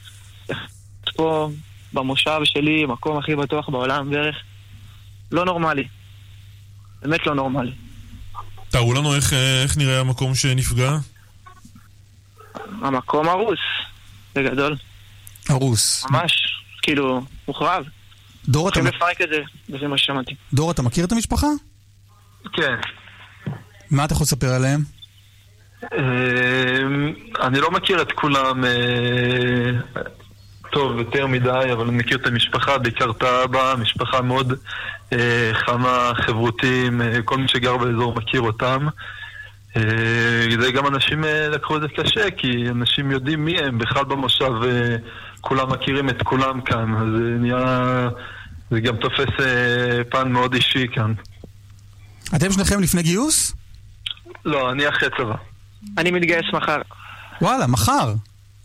פה 1.16 1.50
במושב 1.94 2.40
שלי, 2.44 2.86
מקום 2.86 3.18
הכי 3.18 3.36
בטוח 3.36 3.70
בעולם 3.70 4.10
בערך. 4.10 4.36
לא 5.32 5.46
נורמלי. 5.46 5.88
באמת 7.02 7.28
לא 7.28 7.36
נורמלי. 7.36 7.72
תארו 8.70 8.94
לנו 8.94 9.16
איך, 9.16 9.34
איך 9.34 9.78
נראה 9.78 10.00
המקום 10.00 10.36
שנפגע. 10.36 10.92
המקום 12.82 13.30
הרוס, 13.30 13.60
בגדול. 14.36 14.76
הרוס. 15.50 16.06
ממש, 16.10 16.32
כאילו, 16.82 17.22
מוחרב. 17.48 17.84
דור, 18.48 18.70
אתה, 18.70 18.80
הולכים 18.80 18.96
לפרק 18.96 19.22
את 19.22 19.30
זה, 19.30 19.42
וזה 19.70 19.88
מה 19.88 19.98
ששמעתי. 19.98 20.36
דור, 20.54 20.72
אתה 20.72 20.82
מכיר 20.82 21.06
את 21.06 21.12
המשפחה? 21.12 21.48
כן. 22.54 22.76
מה 23.92 24.06
אתה 24.06 24.14
יכול 24.14 24.24
לספר 24.24 24.54
עליהם? 24.54 24.84
אמ, 25.84 27.14
אני 27.42 27.60
לא 27.60 27.72
מכיר 27.72 28.02
את 28.02 28.12
כולם 28.12 28.66
אה, 28.66 29.72
טוב 30.72 30.98
יותר 30.98 31.28
מדי, 31.28 31.70
אבל 31.74 31.88
אני 31.88 31.98
מכיר 31.98 32.18
את 32.18 32.28
המשפחה, 32.28 32.78
בעיקר 32.78 33.10
את 33.10 33.24
האבא, 33.24 33.76
משפחה 33.80 34.22
מאוד 34.22 34.54
אה, 35.14 35.52
חמה, 35.54 36.12
חברותיים, 36.16 37.02
אה, 37.02 37.22
כל 37.26 37.38
מי 37.38 37.48
שגר 37.48 37.78
באזור 37.78 38.16
מכיר 38.16 38.42
אותם. 38.42 38.88
זה 40.60 40.72
גם 40.72 40.88
אנשים 40.88 41.24
לקחו 41.52 41.76
את 41.76 41.82
זה 41.82 41.88
קשה, 41.88 42.32
כי 42.32 42.70
אנשים 42.70 43.12
יודעים 43.12 43.46
מי 43.46 43.60
הם, 43.60 43.78
בכלל 43.78 44.04
במושב 44.04 44.52
כולם 45.42 45.72
מכירים 45.72 46.10
את 46.10 46.24
כולם 46.24 46.62
כאן, 46.62 46.96
אז 46.96 47.08
זה 47.18 47.36
נהיה... 47.40 48.10
זה 48.72 48.80
גם 48.80 48.96
תופס 48.96 49.46
פן 50.10 50.32
מאוד 50.32 50.54
אישי 50.54 50.88
כאן. 50.94 51.14
אתם 52.36 52.52
שניכם 52.52 52.80
לפני 52.80 53.04
גיוס? 53.04 53.56
לא, 54.46 54.72
אני 54.72 54.90
אחרי 54.90 55.10
צבא. 55.18 55.36
אני 55.98 56.12
מתגייס 56.12 56.46
מחר. 56.54 56.82
וואלה, 57.42 57.68
מחר. 57.68 58.14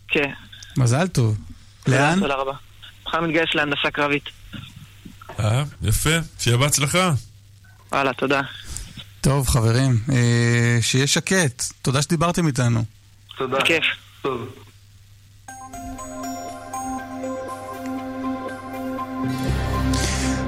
כן. 0.09 0.31
מזל 0.77 1.09
טוב. 1.09 1.39
לאן? 1.87 2.21
תודה 2.21 2.35
רבה. 2.35 2.53
מחר 3.07 3.21
מתגייס 3.21 3.55
להנדסה 3.55 3.91
קרבית. 3.93 4.25
אה, 5.41 5.65
יפה, 5.83 6.11
שיהיה 6.39 6.57
בהצלחה. 6.57 7.13
וואלה, 7.93 8.13
תודה. 8.13 8.41
טוב, 9.21 9.49
חברים, 9.49 9.99
אה, 10.13 10.79
שיהיה 10.81 11.07
שקט. 11.07 11.63
תודה 11.83 12.03
שדיברתם 12.03 12.47
איתנו. 12.47 12.85
תודה. 13.37 13.59
בכיף. 13.59 13.85
טוב. 14.23 14.64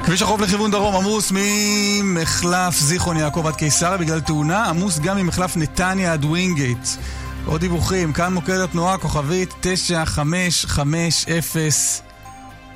כביש 0.06 0.22
החוף 0.22 0.40
לכיוון 0.40 0.70
דרום 0.70 0.96
עמוס 0.96 1.32
ממחלף 1.34 2.78
זיכרון 2.78 3.16
יעקב 3.16 3.46
עד 3.46 3.56
קיסריה 3.56 3.96
בגלל 3.96 4.20
תאונה, 4.20 4.64
עמוס 4.64 4.98
גם 4.98 5.16
ממחלף 5.16 5.56
נתניה 5.56 6.12
עד 6.12 6.24
ווינגייט. 6.24 6.88
עוד 7.46 7.60
דיווחים, 7.60 8.12
כאן 8.12 8.34
מוקד 8.34 8.60
התנועה, 8.60 8.98
כוכבית 8.98 9.54
9550 9.60 12.02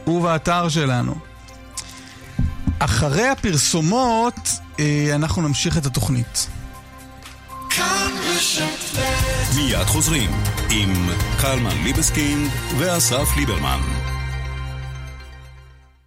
ובאתר 0.07 0.69
שלנו. 0.69 1.15
אחרי 2.79 3.29
הפרסומות, 3.29 4.51
אה, 4.81 5.11
אנחנו 5.15 5.43
נמשיך 5.43 5.79
את 5.79 5.87
התוכנית. 5.87 6.47
כאן 7.71 8.13
רשת 8.37 8.97
ב' 8.97 9.01
מיד 9.57 9.87
חוזרים 9.87 10.31
עם 10.71 11.09
קלמן 11.41 11.85
ליבסקינד 11.85 12.51
ואסף 12.79 13.29
ליברמן. 13.37 14.00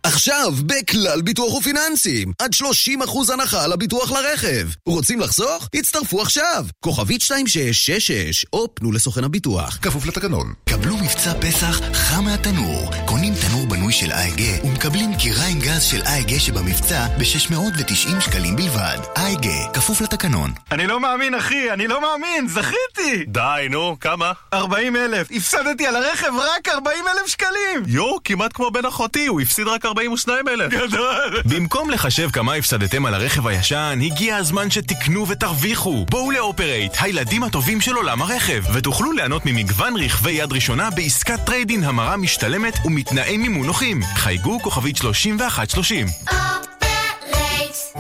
עכשיו, 0.06 0.54
בכלל 0.66 1.22
ביטוח 1.22 1.54
ופיננסים, 1.54 2.32
עד 2.39 2.51
30% 2.54 3.34
הנחה 3.34 3.64
על 3.64 3.74
הביטוח 3.74 4.12
לרכב. 4.12 4.68
רוצים 4.86 5.20
לחסוך? 5.20 5.70
הצטרפו 5.76 6.22
עכשיו. 6.22 6.66
כוכבית 6.80 7.22
2666, 7.22 8.45
או 8.54 8.76
פנו 8.76 8.91
לסוכן 8.91 9.24
הביטוח. 9.24 9.78
כפוף 9.82 10.06
לתקנון. 10.06 10.54
קבלו 10.70 10.97
מבצע 10.97 11.34
פסח 11.41 11.82
חם 11.93 12.24
מהתנור. 12.24 12.91
קונים 13.06 13.34
תנור 13.36 13.66
בנוי 13.68 13.93
של 13.93 14.12
AEG 14.11 14.68
ומקבלים 14.68 15.16
כיריים 15.18 15.59
גז 15.60 15.84
של 15.84 16.01
AEG 16.01 16.39
שבמבצע 16.39 17.08
ב-690 17.18 18.22
שקלים 18.22 18.56
בלבד. 18.56 18.97
AEG, 19.16 19.72
כפוף 19.74 20.01
לתקנון. 20.01 20.51
אני 20.72 20.88
לא 20.88 20.99
מאמין, 20.99 21.36
אחי, 21.36 21.72
אני 21.72 21.88
לא 21.88 22.01
מאמין, 22.01 22.47
זכיתי! 22.47 23.26
די, 23.28 23.68
נו, 23.70 23.97
כמה? 23.99 24.32
40 24.54 24.95
אלף, 24.95 25.28
הפסדתי 25.32 25.88
על 25.88 25.95
הרכב 25.95 26.32
רק 26.38 26.70
40 26.70 27.06
אלף 27.08 27.28
שקלים! 27.28 27.84
יואו, 27.88 28.18
כמעט 28.24 28.54
כמו 28.54 28.72
בן 28.72 28.86
אחותי, 28.86 29.28
הוא 29.28 29.41
הפסיד 29.41 29.68
רק 29.68 29.86
42 29.94 30.48
אלף. 30.48 30.74
גדול! 30.74 31.41
במקום 31.46 31.89
לחשב 31.89 32.30
כמה 32.34 32.54
הפסדתם 32.54 33.06
על 33.06 33.14
הרכב 33.14 33.48
הישן, 33.48 34.00
הגיע 34.06 34.36
הזמן 34.36 34.70
שתקנו 34.72 35.28
ותרוויחו. 35.28 36.06
בואו 36.10 36.32
לאופרייט, 36.32 36.94
הילדים 37.00 37.44
הטובים 37.44 37.82
של 37.82 37.96
עולם 37.96 38.22
הרכב, 38.22 38.64
ותוכלו 38.74 39.12
ליהנות 39.12 39.46
ממגוון 39.46 39.94
רכבי 39.98 40.32
יד 40.32 40.54
ראשונה 40.54 40.89
בעסקת 40.89 41.39
טרייד-אין 41.45 41.84
המרה 41.84 42.18
משתלמת 42.18 42.74
ומתנאי 42.86 43.38
מימון 43.38 43.68
נוחים. 43.68 44.02
חייגו 44.16 44.60
כוכבית 44.60 44.98
3130. 44.98 46.08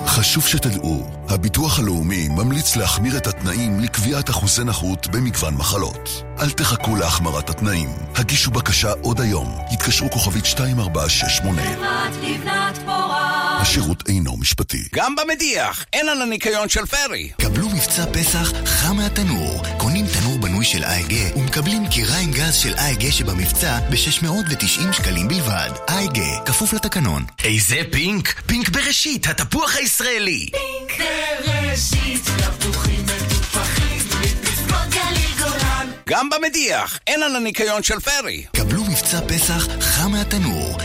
חשוב 0.05 0.47
שתדעו, 0.47 1.07
הביטוח 1.29 1.79
הלאומי 1.79 2.27
ממליץ 2.27 2.75
להחמיר 2.75 3.17
את 3.17 3.27
התנאים 3.27 3.79
לקביעת 3.79 4.29
אחוזי 4.29 4.63
נכות 4.63 5.07
במגוון 5.07 5.53
מחלות. 5.53 6.23
אל 6.39 6.49
תחכו 6.49 6.95
להחמרת 6.95 7.49
התנאים. 7.49 7.89
הגישו 8.15 8.51
בקשה 8.51 8.91
עוד 9.01 9.21
היום. 9.21 9.57
התקשרו 9.71 10.11
כוכבית 10.11 10.45
2468. 10.45 11.61
חברת 11.61 12.13
לבנת 12.23 12.77
פורה 12.85 13.33
השירות 13.63 14.03
אינו 14.07 14.37
משפטי. 14.37 14.83
גם 14.95 15.15
במדיח, 15.15 15.85
אין 15.93 16.09
על 16.09 16.21
הניקיון 16.21 16.69
של 16.69 16.85
פרי. 16.85 17.31
קבלו 17.41 17.69
מבצע 17.69 18.05
פסח 18.13 18.51
חם 18.65 18.95
מהתנור. 18.95 19.61
קונים 19.77 20.05
תנור 20.07 20.22
בנוי 20.63 20.73
של 20.73 20.83
אייגה 20.83 21.39
ומקבלים 21.39 21.87
קיריים 21.87 22.31
גז 22.31 22.55
של 22.55 22.73
אייגה 22.77 23.11
שבמבצע 23.11 23.79
ב-690 23.89 24.93
שקלים 24.93 25.27
בלבד. 25.27 25.69
אייגה, 25.89 26.39
כפוף 26.45 26.73
לתקנון. 26.73 27.23
איזה 27.43 27.75
פינק? 27.91 28.41
פינק 28.45 28.69
בראשית, 28.69 29.27
התפוח 29.27 29.75
הישראלי. 29.75 30.49
פינק 30.51 31.07
בראשית, 31.45 32.21
תפוחים 32.59 33.05
מטופחים, 33.05 33.97
מפסגות 34.21 34.89
גליל 34.89 35.31
גולן 35.37 35.91
גם 36.09 36.29
במדיח, 36.29 36.99
אין 37.07 37.23
על 37.23 37.35
הניקיון 37.35 37.83
של 37.83 37.99
פיירי. 37.99 38.43
קבלו 38.55 38.83
מבצע 38.83 39.19
פסח 39.27 39.67
חם 39.81 40.11
מהתנור. 40.11 40.77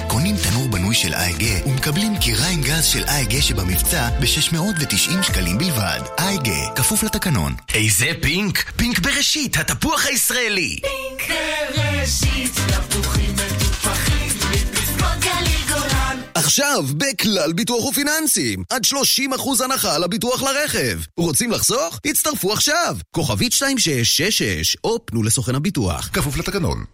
של 1.03 1.14
AEG 1.14 1.68
ומקבלים 1.68 2.18
כיריים 2.18 2.61
גז 2.62 2.84
של 2.84 3.05
AEG 3.05 3.43
שבמבצע 3.42 4.09
ב-690 4.20 5.22
שקלים 5.22 5.59
בלבד. 5.59 6.01
AEG, 6.18 6.74
כפוף 6.76 7.03
לתקנון. 7.03 7.55
איזה 7.74 8.07
פינק? 8.22 8.70
פינק 8.76 8.99
בראשית, 8.99 9.57
התפוח 9.57 10.07
הישראלי. 10.07 10.76
פינק 10.80 11.38
בראשית, 11.76 12.55
תפוחים 12.55 13.32
מטופחים, 13.32 14.28
מפסקות 14.51 15.20
גליל 15.20 15.61
גולן 15.68 16.18
עכשיו, 16.34 16.84
בכלל 16.96 17.53
ביטוח 17.53 17.84
ופיננסים, 17.84 18.64
עד 18.70 18.82
30% 18.84 19.64
הנחה 19.64 19.94
על 19.94 20.05
הביטוח 20.05 20.42
לרכב. 20.42 20.99
רוצים 21.16 21.51
לחסוך? 21.51 22.01
הצטרפו 22.05 22.53
עכשיו. 22.53 22.96
כוכבית 23.11 23.53
2666, 23.53 24.76
או 24.84 25.07
פנו 25.07 25.22
לסוכן 25.22 25.55
הביטוח. 25.55 26.11
כפוף 26.12 26.36
לתקנון. 26.36 26.84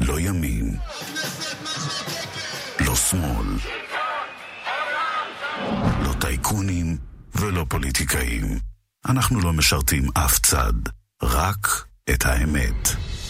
לא 0.00 0.20
ימין. 0.20 0.61
ולא 7.42 7.64
פוליטיקאים. 7.68 8.58
אנחנו 9.08 9.40
לא 9.40 9.52
משרתים 9.52 10.04
אף 10.14 10.38
צד, 10.38 10.72
רק 11.22 11.84
את 12.10 12.26
האמת. 12.26 12.88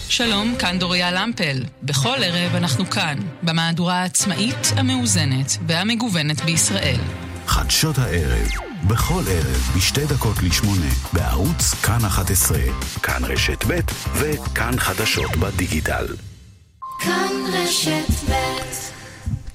שלום, 0.08 0.54
כאן 0.58 0.78
דוריה 0.78 1.10
למפל. 1.12 1.64
בכל 1.82 2.16
ערב 2.24 2.54
אנחנו 2.54 2.90
כאן, 2.90 3.18
במהדורה 3.42 3.94
העצמאית, 4.02 4.72
המאוזנת 4.76 5.56
והמגוונת 5.66 6.40
בישראל. 6.40 7.00
חדשות 7.46 7.98
הערב, 7.98 8.48
בכל 8.88 9.22
ערב 9.28 9.72
בשתי 9.76 10.06
דקות 10.06 10.42
לשמונה, 10.42 10.90
בערוץ 11.12 11.74
כאן 11.74 12.04
11, 12.04 12.58
כאן 13.02 13.24
רשת 13.24 13.64
ב' 13.64 13.80
וכאן 14.14 14.78
חדשות 14.78 15.36
בדיגיטל. 15.36 16.06
כאן 16.98 17.32
רשת 17.52 18.30
ב' 18.30 19.01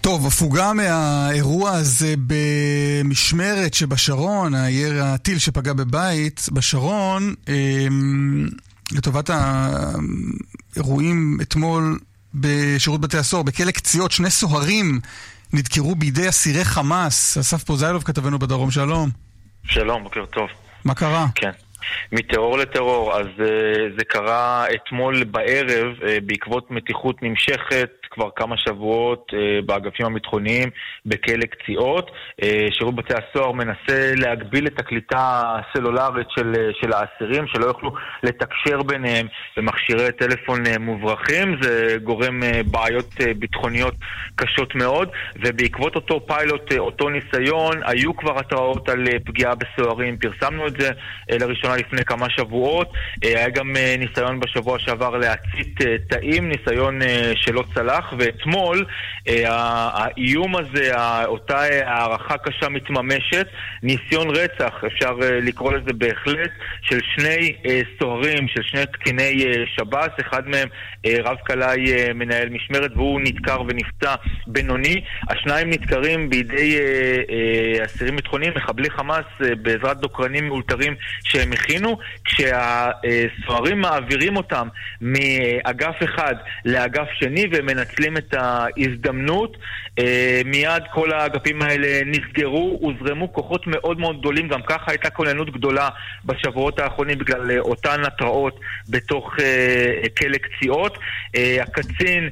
טוב, 0.07 0.27
הפוגה 0.27 0.73
מהאירוע 0.73 1.71
הזה 1.71 2.13
במשמרת 2.27 3.73
שבשרון, 3.73 4.55
העיר 4.55 5.03
הטיל 5.03 5.39
שפגע 5.39 5.73
בבית 5.73 6.41
בשרון, 6.53 7.33
אמ, 7.47 8.47
לטובת 8.91 9.29
האירועים 9.29 11.37
אתמול 11.41 11.99
בשירות 12.35 13.01
בתי 13.01 13.17
הסוהר, 13.17 13.43
בכלא 13.43 13.71
קציעות, 13.71 14.11
שני 14.11 14.29
סוהרים 14.29 14.99
נדקרו 15.53 15.95
בידי 15.95 16.29
אסירי 16.29 16.65
חמאס. 16.65 17.37
אסף 17.37 17.63
פוזיילוב 17.63 18.03
כתבנו 18.03 18.39
בדרום, 18.39 18.71
שלום. 18.71 19.09
שלום, 19.65 20.03
בוקר 20.03 20.25
טוב. 20.25 20.47
מה 20.85 20.93
קרה? 20.93 21.25
כן. 21.35 21.51
מטרור 22.11 22.57
לטרור, 22.57 23.19
אז 23.19 23.27
uh, 23.37 23.41
זה 23.97 24.05
קרה 24.05 24.65
אתמול 24.75 25.23
בערב 25.23 25.95
uh, 25.99 26.03
בעקבות 26.25 26.71
מתיחות 26.71 27.23
נמשכת 27.23 28.06
כבר 28.17 28.29
כמה 28.35 28.57
שבועות 28.57 29.31
uh, 29.31 29.65
באגפים 29.65 30.05
הביטחוניים 30.05 30.69
בכלא 31.05 31.45
קציעות. 31.45 32.11
Uh, 32.41 32.45
שירות 32.71 32.95
בתי 32.95 33.13
הסוהר 33.13 33.51
מנסה 33.51 34.11
להגביל 34.15 34.67
את 34.67 34.79
הקליטה 34.79 35.43
הסלולרית 35.55 36.27
של, 36.29 36.53
uh, 36.53 36.81
של 36.81 36.93
האסירים, 36.93 37.47
שלא 37.47 37.65
יוכלו 37.65 37.91
לתקשר 38.23 38.83
ביניהם 38.83 39.27
במכשירי 39.57 40.11
טלפון 40.11 40.63
מוברחים. 40.79 41.57
זה 41.61 41.97
גורם 42.03 42.41
בעיות 42.71 43.13
ביטחוניות 43.39 43.95
קשות 44.35 44.75
מאוד, 44.75 45.09
ובעקבות 45.35 45.95
אותו 45.95 46.25
פיילוט, 46.27 46.73
אותו 46.77 47.09
ניסיון, 47.09 47.81
היו 47.85 48.17
כבר 48.17 48.39
התראות 48.39 48.89
על 48.89 49.07
פגיעה 49.25 49.53
בסוהרים. 49.55 50.17
פרסמנו 50.17 50.67
את 50.67 50.73
זה 50.79 50.89
לראשונה 51.29 51.75
לפני 51.75 52.05
כמה 52.05 52.29
שבועות. 52.29 52.87
אה, 53.23 53.29
היה 53.29 53.49
גם 53.49 53.75
אה, 53.75 53.95
ניסיון 53.99 54.39
בשבוע 54.39 54.79
שעבר 54.79 55.17
להצית 55.17 55.81
אה, 55.81 55.95
תאים, 56.09 56.49
ניסיון 56.49 56.99
שלא 57.35 57.63
צלח, 57.75 58.06
ואתמול 58.19 58.85
האיום 59.45 60.55
הזה, 60.55 60.91
אותה 61.25 61.59
הערכה 61.85 62.37
קשה 62.37 62.69
מתממשת, 62.69 63.47
ניסיון 63.83 64.29
רצח, 64.29 64.83
אפשר 64.87 65.13
לקרוא 65.21 65.73
לזה 65.73 65.93
בהחלט, 65.93 66.51
של 66.81 66.99
שני 67.15 67.55
סוהרים, 67.99 68.47
של 68.47 68.63
שני 68.63 68.85
קציני 68.91 69.45
שב"ס, 69.75 70.09
אחד 70.21 70.47
מהם 70.47 70.67
רב 71.23 71.37
קלעי 71.43 72.13
מנהל 72.13 72.49
משמרת 72.49 72.91
והוא 72.95 73.21
נדקר 73.21 73.61
ונפצע 73.67 74.15
בינוני. 74.47 75.01
השניים 75.29 75.69
נדקרים 75.69 76.29
בידי 76.29 76.79
אסירים 77.85 78.15
ביטחוניים, 78.15 78.53
מחבלי 78.55 78.89
חמאס, 78.89 79.25
בעזרת 79.61 79.97
דוקרנים 79.97 80.47
מאולתרים 80.47 80.95
שהם 81.23 81.53
הכינו, 81.53 81.97
כשהסוהרים 82.25 83.81
מעבירים 83.81 84.37
אותם 84.37 84.67
מאגף 85.01 86.03
אחד 86.03 86.35
לאגף 86.65 87.07
שני 87.19 87.47
ומנצלים 87.87 88.17
את 88.17 88.33
ההזדמנות, 88.33 89.57
אה, 89.99 90.41
מיד 90.45 90.83
כל 90.93 91.11
האגפים 91.11 91.61
האלה 91.61 92.01
נסגרו, 92.05 92.79
הוזרמו 92.81 93.33
כוחות 93.33 93.67
מאוד 93.67 93.99
מאוד 93.99 94.19
גדולים, 94.19 94.47
גם 94.47 94.61
ככה 94.61 94.91
הייתה 94.91 95.09
כוננות 95.09 95.49
גדולה 95.49 95.89
בשבועות 96.25 96.79
האחרונים 96.79 97.17
בגלל 97.17 97.51
אה, 97.51 97.59
אותן 97.59 98.01
התראות 98.05 98.59
בתוך 98.89 99.35
אה, 99.39 100.09
כלא 100.17 100.37
קציעות. 100.37 100.97
הקצין 101.61 102.29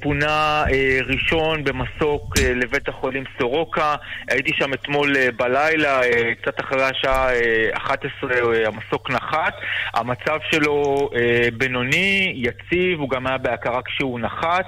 פונה 0.00 0.64
אה, 0.72 0.98
ראשון 1.06 1.64
במסוק 1.64 2.38
אה, 2.38 2.54
לבית 2.54 2.88
החולים 2.88 3.24
סורוקה. 3.38 3.94
הייתי 4.30 4.50
שם 4.54 4.74
אתמול 4.74 5.30
בלילה, 5.30 6.00
קצת 6.42 6.60
אחרי 6.60 6.82
השעה 6.82 7.28
11 7.72 8.30
המסוק 8.66 9.10
נחת. 9.10 9.54
המצב 9.94 10.38
שלו 10.50 11.10
בינוני, 11.58 12.32
יציב, 12.36 13.00
הוא 13.00 13.10
גם 13.10 13.26
היה 13.26 13.38
בהכרה 13.38 13.82
כשהוא 13.82 14.20
נחת. 14.20 14.66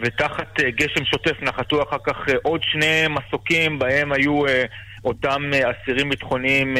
ותחת 0.00 0.60
גשם 0.60 1.04
שוטף 1.04 1.42
נחתו 1.42 1.82
אחר 1.82 1.96
כך 2.06 2.16
עוד 2.42 2.60
שני 2.62 3.04
מסוקים, 3.08 3.78
בהם 3.78 4.12
היו 4.12 4.42
אותם 5.06 5.50
אסירים 5.54 6.08
ביטחוניים, 6.08 6.76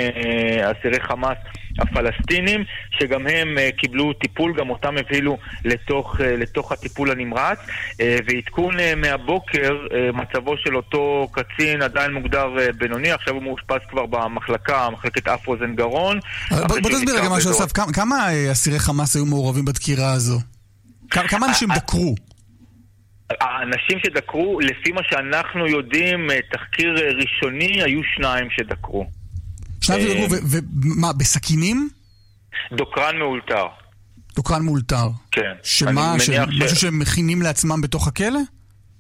אסירי 0.72 1.00
חמאס 1.00 1.38
הפלסטינים, 1.78 2.64
שגם 2.90 3.26
הם 3.26 3.58
אה, 3.58 3.70
קיבלו 3.76 4.12
טיפול, 4.12 4.54
גם 4.58 4.70
אותם 4.70 4.94
הבהילו 4.98 5.38
לתוך, 5.64 6.20
אה, 6.20 6.36
לתוך 6.36 6.72
הטיפול 6.72 7.10
הנמרץ. 7.10 7.58
אה, 8.00 8.16
ועדכון 8.26 8.74
מהבוקר, 8.96 9.76
מצבו 10.14 10.56
של 10.56 10.76
אותו 10.76 11.28
קצין 11.32 11.82
עדיין 11.82 12.12
מוגדר 12.12 12.46
בינוני, 12.78 13.12
עכשיו 13.12 13.34
הוא 13.34 13.42
מאושפז 13.42 13.80
כבר 13.90 14.06
במחלקה, 14.06 14.88
מחלקת 14.90 15.28
אף 15.28 15.48
אוזן 15.48 15.74
גרון. 15.74 16.20
בוא, 16.50 16.80
בוא 16.82 16.90
תסביר 16.90 17.18
רגע 17.18 17.28
משהו, 17.28 17.50
אסף, 17.50 17.72
כמה 17.72 18.28
אסירי 18.52 18.78
חמאס 18.78 19.16
היו 19.16 19.26
מעורבים 19.26 19.64
בדקירה 19.64 20.12
הזו? 20.12 20.40
כמה 21.10 21.46
אנשים 21.46 21.68
דקרו? 21.74 22.14
האנשים 23.30 23.98
שדקרו, 24.06 24.60
לפי 24.60 24.92
מה 24.92 25.00
שאנחנו 25.10 25.66
יודעים, 25.66 26.28
תחקיר 26.52 26.94
ראשוני, 27.16 27.82
היו 27.82 28.00
שניים 28.16 28.48
שדקרו. 28.50 29.06
שניים 29.80 30.02
שדקרו, 30.02 30.38
ומה, 30.82 31.12
בסכינים? 31.12 31.88
דוקרן 32.72 33.18
מאולתר. 33.18 33.66
דוקרן 34.36 34.62
מאולתר. 34.62 35.08
כן. 35.30 35.52
שמה. 35.62 36.16
משהו 36.64 36.76
שהם 36.76 36.98
מכינים 36.98 37.42
לעצמם 37.42 37.80
בתוך 37.80 38.08
הכלא? 38.08 38.40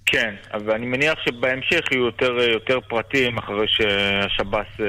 כן, 0.06 0.34
אבל 0.54 0.70
אני 0.70 0.86
מניח 0.86 1.14
שבהמשך 1.24 1.92
יהיו 1.92 2.04
יותר, 2.04 2.32
יותר 2.52 2.78
פרטים 2.88 3.38
אחרי 3.38 3.66
שהשב"ס, 3.68 4.80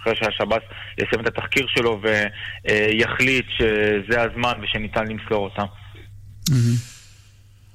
אחרי 0.00 0.16
שהשב"ס 0.16 0.62
יסיים 0.98 1.20
את 1.20 1.26
התחקיר 1.26 1.66
שלו 1.68 2.00
ויחליט 2.02 3.46
שזה 3.58 4.22
הזמן 4.22 4.52
ושניתן 4.62 5.06
למסור 5.06 5.44
אותם. 5.44 5.66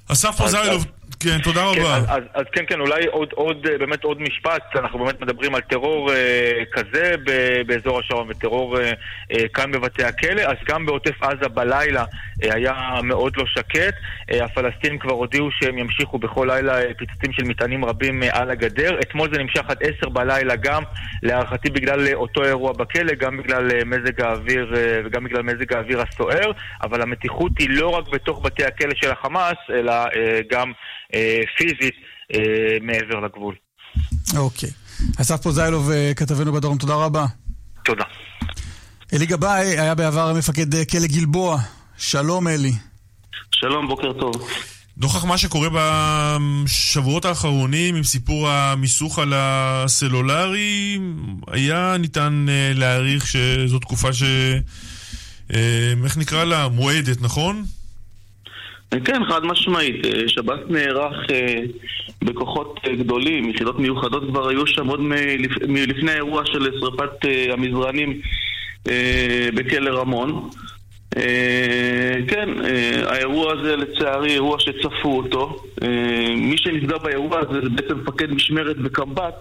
אסף 0.08 0.36
פוזיילוב, 0.36 0.84
כן, 1.20 1.38
תודה 1.42 1.64
רבה. 1.64 1.74
כן, 1.74 2.12
אז, 2.12 2.22
אז 2.34 2.44
כן, 2.52 2.64
כן, 2.68 2.80
אולי 2.80 3.06
עוד, 3.06 3.28
עוד, 3.32 3.62
באמת 3.62 4.04
עוד 4.04 4.20
משפט, 4.20 4.62
אנחנו 4.76 4.98
באמת 4.98 5.20
מדברים 5.20 5.54
על 5.54 5.60
טרור 5.60 6.12
אה, 6.12 6.62
כזה 6.72 7.14
ב, 7.26 7.62
באזור 7.66 7.98
השרון 7.98 8.26
וטרור 8.30 8.80
אה, 8.80 8.92
אה, 9.32 9.48
כאן 9.54 9.72
בבתי 9.72 10.04
הכלא, 10.04 10.42
אז 10.42 10.56
גם 10.68 10.86
בעוטף 10.86 11.22
עזה 11.22 11.48
בלילה 11.48 12.04
אה, 12.44 12.54
היה 12.54 12.74
מאוד 13.02 13.36
לא 13.36 13.44
שקט. 13.46 13.94
אה, 14.32 14.44
הפלסטינים 14.44 14.98
כבר 14.98 15.12
הודיעו 15.12 15.48
שהם 15.50 15.78
ימשיכו 15.78 16.18
בכל 16.18 16.48
לילה 16.50 16.78
אה, 16.82 16.94
פיצוצים 16.98 17.32
של 17.32 17.44
מטענים 17.44 17.84
רבים 17.84 18.22
אה, 18.22 18.28
על 18.32 18.50
הגדר. 18.50 18.98
אתמול 19.00 19.28
זה 19.32 19.38
נמשך 19.38 19.62
עד 19.68 19.78
עשר 19.80 20.08
בלילה 20.08 20.56
גם, 20.56 20.82
להערכתי 21.22 21.70
בגלל 21.70 22.06
אה, 22.06 22.14
אותו 22.14 22.44
אירוע 22.44 22.72
בכלא, 22.72 23.14
גם 23.14 23.36
בגלל 23.36 23.70
אה, 23.70 23.84
מזג 23.84 24.20
האוויר 24.20 24.74
אה, 24.76 25.00
וגם 25.04 25.24
בגלל 25.24 25.42
מזג 25.42 25.72
האוויר 25.72 26.00
הסוער, 26.00 26.52
אבל 26.82 27.02
המתיחות 27.02 27.52
היא 27.58 27.68
לא 27.70 27.88
רק 27.88 28.08
בתוך 28.08 28.42
בתי 28.44 28.64
הכלא 28.64 28.94
של 28.94 29.10
החמאס, 29.10 29.56
אלא 29.70 29.92
אה, 29.92 30.40
גם... 30.50 30.72
אה, 31.14 31.40
פיזית 31.58 31.94
אה, 32.34 32.40
מעבר 32.82 33.20
לגבול. 33.20 33.54
אוקיי. 34.36 34.70
אסף 35.20 35.42
פוזיילוב, 35.42 35.90
אה, 35.90 36.12
כתבנו 36.16 36.52
בדרום, 36.52 36.78
תודה 36.78 36.94
רבה. 36.94 37.26
תודה. 37.84 38.04
אלי 39.12 39.26
גבאי 39.26 39.78
היה 39.78 39.94
בעבר 39.94 40.32
מפקד 40.32 40.88
כלא 40.90 41.06
גלבוע. 41.06 41.58
שלום 41.98 42.48
אלי. 42.48 42.72
שלום, 43.54 43.88
בוקר 43.88 44.12
טוב. 44.12 44.48
נוכח 44.96 45.24
מה 45.24 45.38
שקורה 45.38 45.68
בשבועות 45.72 47.24
האחרונים 47.24 47.96
עם 47.96 48.02
סיפור 48.02 48.48
המיסוך 48.48 49.18
על 49.18 49.32
הסלולרי, 49.36 50.98
היה 51.46 51.96
ניתן 51.98 52.46
להעריך 52.74 53.26
שזו 53.26 53.78
תקופה 53.78 54.12
ש... 54.12 54.22
איך 56.04 56.16
נקרא 56.16 56.44
לה? 56.44 56.68
מועדת, 56.68 57.20
נכון? 57.20 57.64
כן, 59.04 59.24
חד 59.24 59.44
משמעית. 59.44 60.06
אה, 60.06 60.28
שב"ס 60.28 60.58
נערך 60.68 61.30
אה, 61.30 61.62
בכוחות 62.22 62.80
אה, 62.86 62.96
גדולים, 62.96 63.50
יחידות 63.50 63.78
מיוחדות 63.78 64.22
כבר 64.28 64.48
היו 64.48 64.66
שם 64.66 64.86
עוד 64.86 65.00
מלפני 65.68 66.10
האירוע 66.10 66.46
של 66.46 66.80
שרפת 66.80 67.10
המזרנים 67.52 68.20
בכלא 69.54 70.00
רמון. 70.00 70.50
כן, 72.28 72.48
האירוע 73.04 73.52
הזה 73.52 73.76
לצערי 73.76 74.32
אירוע 74.32 74.60
שצפו 74.60 75.16
אותו. 75.16 75.64
מי 76.36 76.58
שנפגע 76.58 76.98
באירוע 76.98 77.38
הזה 77.38 77.60
זה 77.62 77.68
בעצם 77.68 77.98
מפקד 77.98 78.32
משמרת 78.32 78.76
וקמב"ט 78.84 79.34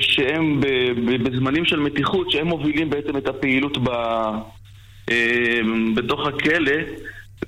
שהם 0.00 0.60
בזמנים 1.24 1.64
של 1.64 1.80
מתיחות, 1.80 2.30
שהם 2.30 2.46
מובילים 2.46 2.90
בעצם 2.90 3.16
את 3.16 3.28
הפעילות 3.28 3.78
בתוך 5.94 6.26
הכלא 6.26 6.72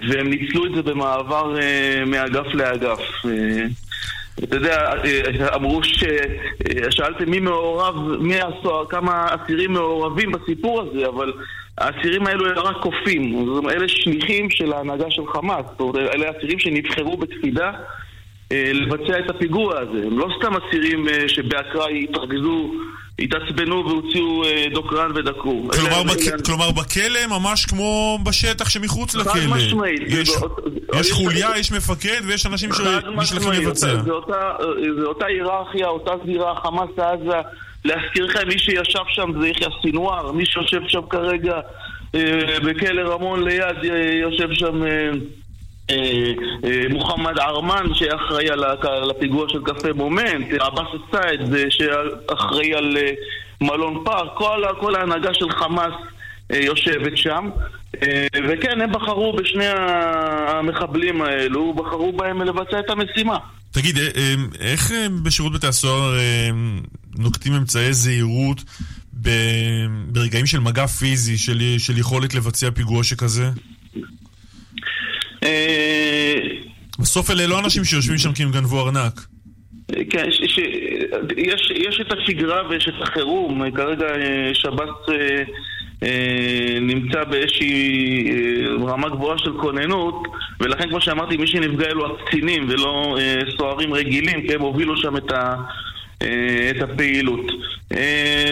והם 0.01 0.31
ניצלו 0.31 0.67
את 0.67 0.75
זה 0.75 0.83
במעבר 0.83 1.57
uh, 1.57 2.05
מאגף 2.07 2.55
לאגף. 2.55 2.99
Uh, 2.99 3.29
אתה 4.45 4.57
יודע, 4.57 4.93
uh, 4.93 5.55
אמרו 5.55 5.85
ש... 5.85 6.05
שאלתם 6.91 7.31
מי 7.31 7.41
מעורב, 7.41 7.95
מי 8.21 8.35
הסוהר, 8.41 8.87
כמה 8.87 9.27
אסירים 9.29 9.73
מעורבים 9.73 10.33
בסיפור 10.33 10.81
הזה, 10.81 11.07
אבל 11.09 11.33
האסירים 11.79 12.27
האלו 12.27 12.47
הם 12.47 12.59
רק 12.59 12.77
קופים. 12.77 13.49
אלה 13.71 13.89
שליחים 13.89 14.51
של 14.51 14.73
ההנהגה 14.73 15.11
של 15.11 15.23
חמאס. 15.27 15.67
אלה 15.97 16.31
אסירים 16.31 16.59
שנבחרו 16.59 17.17
בקפידה 17.17 17.73
לבצע 18.51 19.19
את 19.19 19.31
הפיגוע 19.31 19.79
הזה. 19.81 20.07
הם 20.07 20.19
לא 20.19 20.29
סתם 20.39 20.53
אסירים 20.57 21.07
שבאקראי 21.27 22.07
התרכזו 22.11 22.73
התעצבנו 23.19 23.85
והוציאו 23.89 24.45
אה, 24.45 24.67
דוקרן 24.75 25.11
ודקרו. 25.15 25.69
כלומר, 25.73 26.03
בכ... 26.03 26.29
אלה- 26.29 26.43
כלומר 26.47 26.71
בכלא 26.71 27.27
ממש 27.31 27.67
כמו 27.67 28.19
בשטח 28.25 28.69
שמחוץ 28.69 29.15
לכלא. 29.15 29.33
חד 29.33 29.41
משמעית. 29.57 30.01
יש, 30.09 30.29
זה 30.29 30.37
יש 31.01 31.07
יש- 31.07 31.13
חוליה, 31.13 31.49
יש 31.59 31.73
מפקד 31.73 32.21
ויש 32.27 32.47
אנשים 32.47 32.71
שנשלחים. 32.73 33.53
לבצע. 33.53 34.03
זה 34.03 34.11
אותה- 34.11 34.53
זה 35.01 35.07
אותה 35.07 35.27
היררכיה, 35.27 35.87
אותה 35.89 36.11
זירה, 36.27 36.55
חמאס 36.63 36.91
עזה. 36.99 37.37
להזכירכם, 37.85 38.49
מי 38.49 38.59
שישב 38.59 39.03
שם 39.09 39.31
זה 39.41 39.49
יחיא 39.49 39.67
סינואר, 39.83 40.33
מי 40.33 40.47
שיושב 40.47 40.81
שם 40.89 41.01
כרגע 41.11 41.61
אה, 42.15 42.21
בכלא 42.65 43.15
רמון 43.15 43.45
ליד, 43.45 43.63
אה, 43.93 44.11
יושב 44.23 44.49
שם... 44.53 44.83
אה, 45.91 46.33
אה, 46.65 46.83
מוחמד 46.91 47.39
ערמן 47.39 47.95
שאחראי 47.95 48.51
על 48.83 49.11
הפיגוע 49.11 49.47
של 49.49 49.59
קפה 49.65 49.93
מומנט, 49.93 50.47
עבאס 50.61 50.87
א-סייד 50.95 51.55
אה, 51.55 51.65
שאחראי 51.71 52.75
על 52.75 52.97
מלון 53.61 54.03
פארק, 54.05 54.31
כל, 54.35 54.63
כל 54.81 54.95
ההנהגה 54.95 55.35
של 55.35 55.51
חמאס 55.51 55.95
יושבת 56.51 57.17
שם 57.17 57.51
וכן, 58.49 58.81
הם 58.81 58.93
בחרו 58.93 59.33
בשני 59.33 59.67
המחבלים 60.49 61.23
האלו, 61.23 61.75
בחרו 61.75 62.13
בהם 62.13 62.43
לבצע 62.43 62.79
את 62.79 62.91
המשימה 62.91 63.37
תגיד, 63.71 63.99
איך 64.61 64.93
בשירות 65.23 65.53
בתי 65.53 65.67
הסוהר 65.67 66.15
נוקטים 67.19 67.53
אמצעי 67.53 67.93
זהירות 67.93 68.65
ברגעים 69.13 70.47
של 70.47 70.61
מגע 70.61 70.87
פיזי, 70.87 71.39
של, 71.39 71.63
של 71.79 71.99
יכולת 71.99 72.35
לבצע 72.35 72.71
פיגוע 72.71 73.05
שכזה? 73.05 73.51
אה, 75.43 76.39
בסוף 76.99 77.31
אלה 77.31 77.47
לא 77.47 77.59
אנשים 77.59 77.85
שיושבים 77.85 78.19
שם 78.19 78.33
כי 78.33 78.43
הם 78.43 78.51
גנבו 78.51 78.81
ארנק. 78.81 79.21
כן, 80.11 80.31
ש, 80.31 80.43
ש, 80.47 80.59
יש, 81.37 81.73
יש 81.75 82.01
את 82.01 82.13
השגרה 82.13 82.69
ויש 82.69 82.89
את 82.89 83.03
החירום. 83.03 83.71
כרגע 83.71 84.07
אה, 84.07 84.51
שב"ס 84.55 85.09
אה, 85.09 85.43
אה, 86.03 86.79
נמצא 86.81 87.25
באיזושהי 87.25 88.31
אה, 88.31 88.93
רמה 88.93 89.09
גבוהה 89.09 89.39
של 89.39 89.53
כוננות, 89.61 90.29
ולכן 90.61 90.89
כמו 90.89 91.01
שאמרתי, 91.01 91.37
מי 91.37 91.47
שנפגע 91.47 91.87
אלו 91.87 92.17
הקצינים 92.17 92.67
ולא 92.69 93.17
אה, 93.19 93.41
סוהרים 93.59 93.95
רגילים, 93.95 94.47
כי 94.47 94.55
הם 94.55 94.61
הובילו 94.61 94.97
שם 94.97 95.17
את, 95.17 95.33
ה, 95.33 95.55
אה, 96.23 96.71
את 96.71 96.83
הפעילות. 96.83 97.53
אה, 97.93 98.51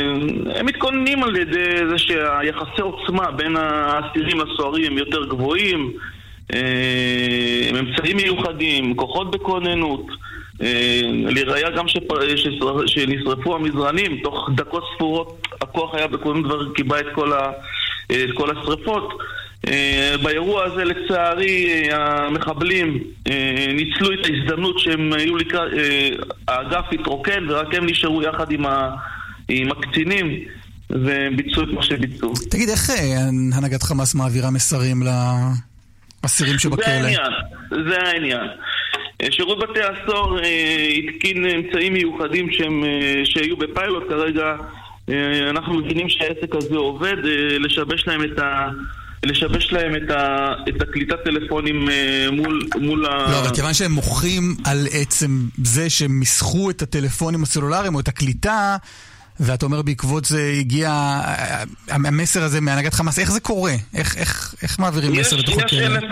הם 0.54 0.66
מתכוננים 0.66 1.22
על 1.22 1.36
ידי 1.36 1.76
זה 1.90 1.98
שהיחסי 1.98 2.80
עוצמה 2.82 3.30
בין 3.30 3.56
האסירים 3.56 4.40
לסוהרים 4.40 4.92
הם 4.92 4.98
יותר 4.98 5.24
גבוהים. 5.24 5.92
אה, 6.54 7.68
עם 7.68 7.76
אמצעים 7.76 8.16
מיוחדים, 8.16 8.96
כוחות 8.96 9.30
בכוננות. 9.30 10.06
אה, 10.62 11.00
לראיה 11.12 11.70
גם 11.70 11.86
שנשרפו 12.86 13.54
המזרנים, 13.54 14.20
תוך 14.22 14.50
דקות 14.54 14.84
ספורות 14.94 15.48
הכוח 15.60 15.94
היה 15.94 16.06
בכוננות 16.06 16.68
וכיבה 16.70 17.00
את 17.00 17.06
כל 17.14 17.32
את 18.12 18.30
כל 18.34 18.50
השרפות. 18.50 19.18
אה, 19.68 20.14
באירוע 20.22 20.64
הזה 20.64 20.84
לצערי 20.84 21.88
אה, 21.92 22.26
המחבלים 22.26 22.98
אה, 23.30 23.66
ניצלו 23.74 24.12
את 24.12 24.18
ההזדמנות 24.26 24.78
שהם 24.78 25.12
היו 25.12 25.36
לקראת, 25.36 25.72
אה, 25.72 26.08
האגף 26.48 26.84
התרוקן 26.92 27.44
ורק 27.48 27.74
הם 27.74 27.86
נשארו 27.86 28.22
יחד 28.22 28.52
עם, 28.52 28.66
ה, 28.66 28.90
עם 29.48 29.68
הקצינים 29.70 30.26
והם 30.90 31.36
ביצעו 31.36 31.62
את 31.62 31.68
מה 31.68 31.82
שביצעו. 31.82 32.32
תגיד, 32.50 32.68
איך 32.68 32.90
אה, 32.90 33.28
הנהגת 33.52 33.82
חמאס 33.82 34.14
מעבירה 34.14 34.50
מסרים 34.50 35.02
לאסירים 36.24 36.58
שבכלא? 36.58 36.84
זה 36.84 36.92
העניין, 36.92 37.32
זה 37.88 37.98
העניין. 38.02 38.48
אה, 39.22 39.26
שירות 39.30 39.58
בתי 39.58 39.80
הסוהר 39.80 40.44
אה, 40.44 40.88
התקין 40.98 41.46
אמצעים 41.46 41.92
מיוחדים 41.92 42.52
שהם, 42.52 42.84
אה, 42.84 43.22
שהיו 43.24 43.56
בפיילוט 43.56 44.02
כרגע. 44.08 44.56
אנחנו 45.50 45.74
מבינים 45.74 46.08
שהעסק 46.08 46.54
הזה 46.54 46.76
עובד, 46.76 47.16
לשבש 47.58 48.06
להם 48.06 48.24
את 48.24 48.38
ה... 48.38 48.68
לשבש 49.24 49.72
להם 49.72 49.96
את, 49.96 50.10
ה, 50.10 50.52
את 50.68 50.82
הקליטת 50.82 51.16
טלפונים 51.24 51.88
מול, 52.32 52.60
מול 52.80 53.06
ה... 53.06 53.08
לא, 53.08 53.40
אבל 53.40 53.54
כיוון 53.54 53.74
שהם 53.74 53.92
מוחים 53.92 54.56
על 54.64 54.86
עצם 54.92 55.48
זה 55.64 55.90
שהם 55.90 56.10
מיסחו 56.10 56.70
את 56.70 56.82
הטלפונים 56.82 57.42
הסלולריים 57.42 57.94
או 57.94 58.00
את 58.00 58.08
הקליטה, 58.08 58.76
ואתה 59.40 59.66
אומר 59.66 59.82
בעקבות 59.82 60.24
זה 60.24 60.52
הגיע 60.60 60.90
המסר 61.88 62.42
הזה 62.42 62.60
מהנהגת 62.60 62.94
חמאס, 62.94 63.18
איך 63.18 63.30
זה 63.30 63.40
קורה? 63.40 63.72
איך, 63.96 64.16
איך, 64.16 64.54
איך 64.62 64.78
מעבירים 64.78 65.12
מסר 65.12 65.36
יש, 65.36 65.42
לתוך 65.42 65.56
יש, 65.56 65.62
הכלא? 65.62 65.86
אלף, 65.86 66.02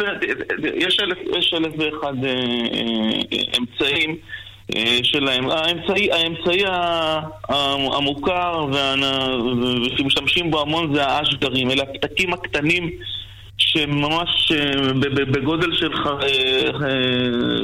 יש, 0.74 1.00
אלף, 1.00 1.18
יש 1.38 1.54
אלף 1.54 1.72
ואחד 1.78 2.24
אה, 2.24 2.30
אה, 3.32 3.58
אמצעים 3.58 4.16
אה, 4.76 4.98
שלהם. 5.02 5.50
האמצעי, 5.50 6.12
האמצעי 6.12 6.62
המוכר 7.96 8.66
ושמשתמשים 9.86 10.50
בו 10.50 10.60
המון 10.60 10.94
זה 10.94 11.06
האשגרים, 11.06 11.70
אלה 11.70 11.82
הפתקים 11.82 12.32
הקטנים 12.32 12.90
שממש 13.58 14.52
בגודל 15.32 15.76
של, 15.76 15.94
ח- 15.94 16.20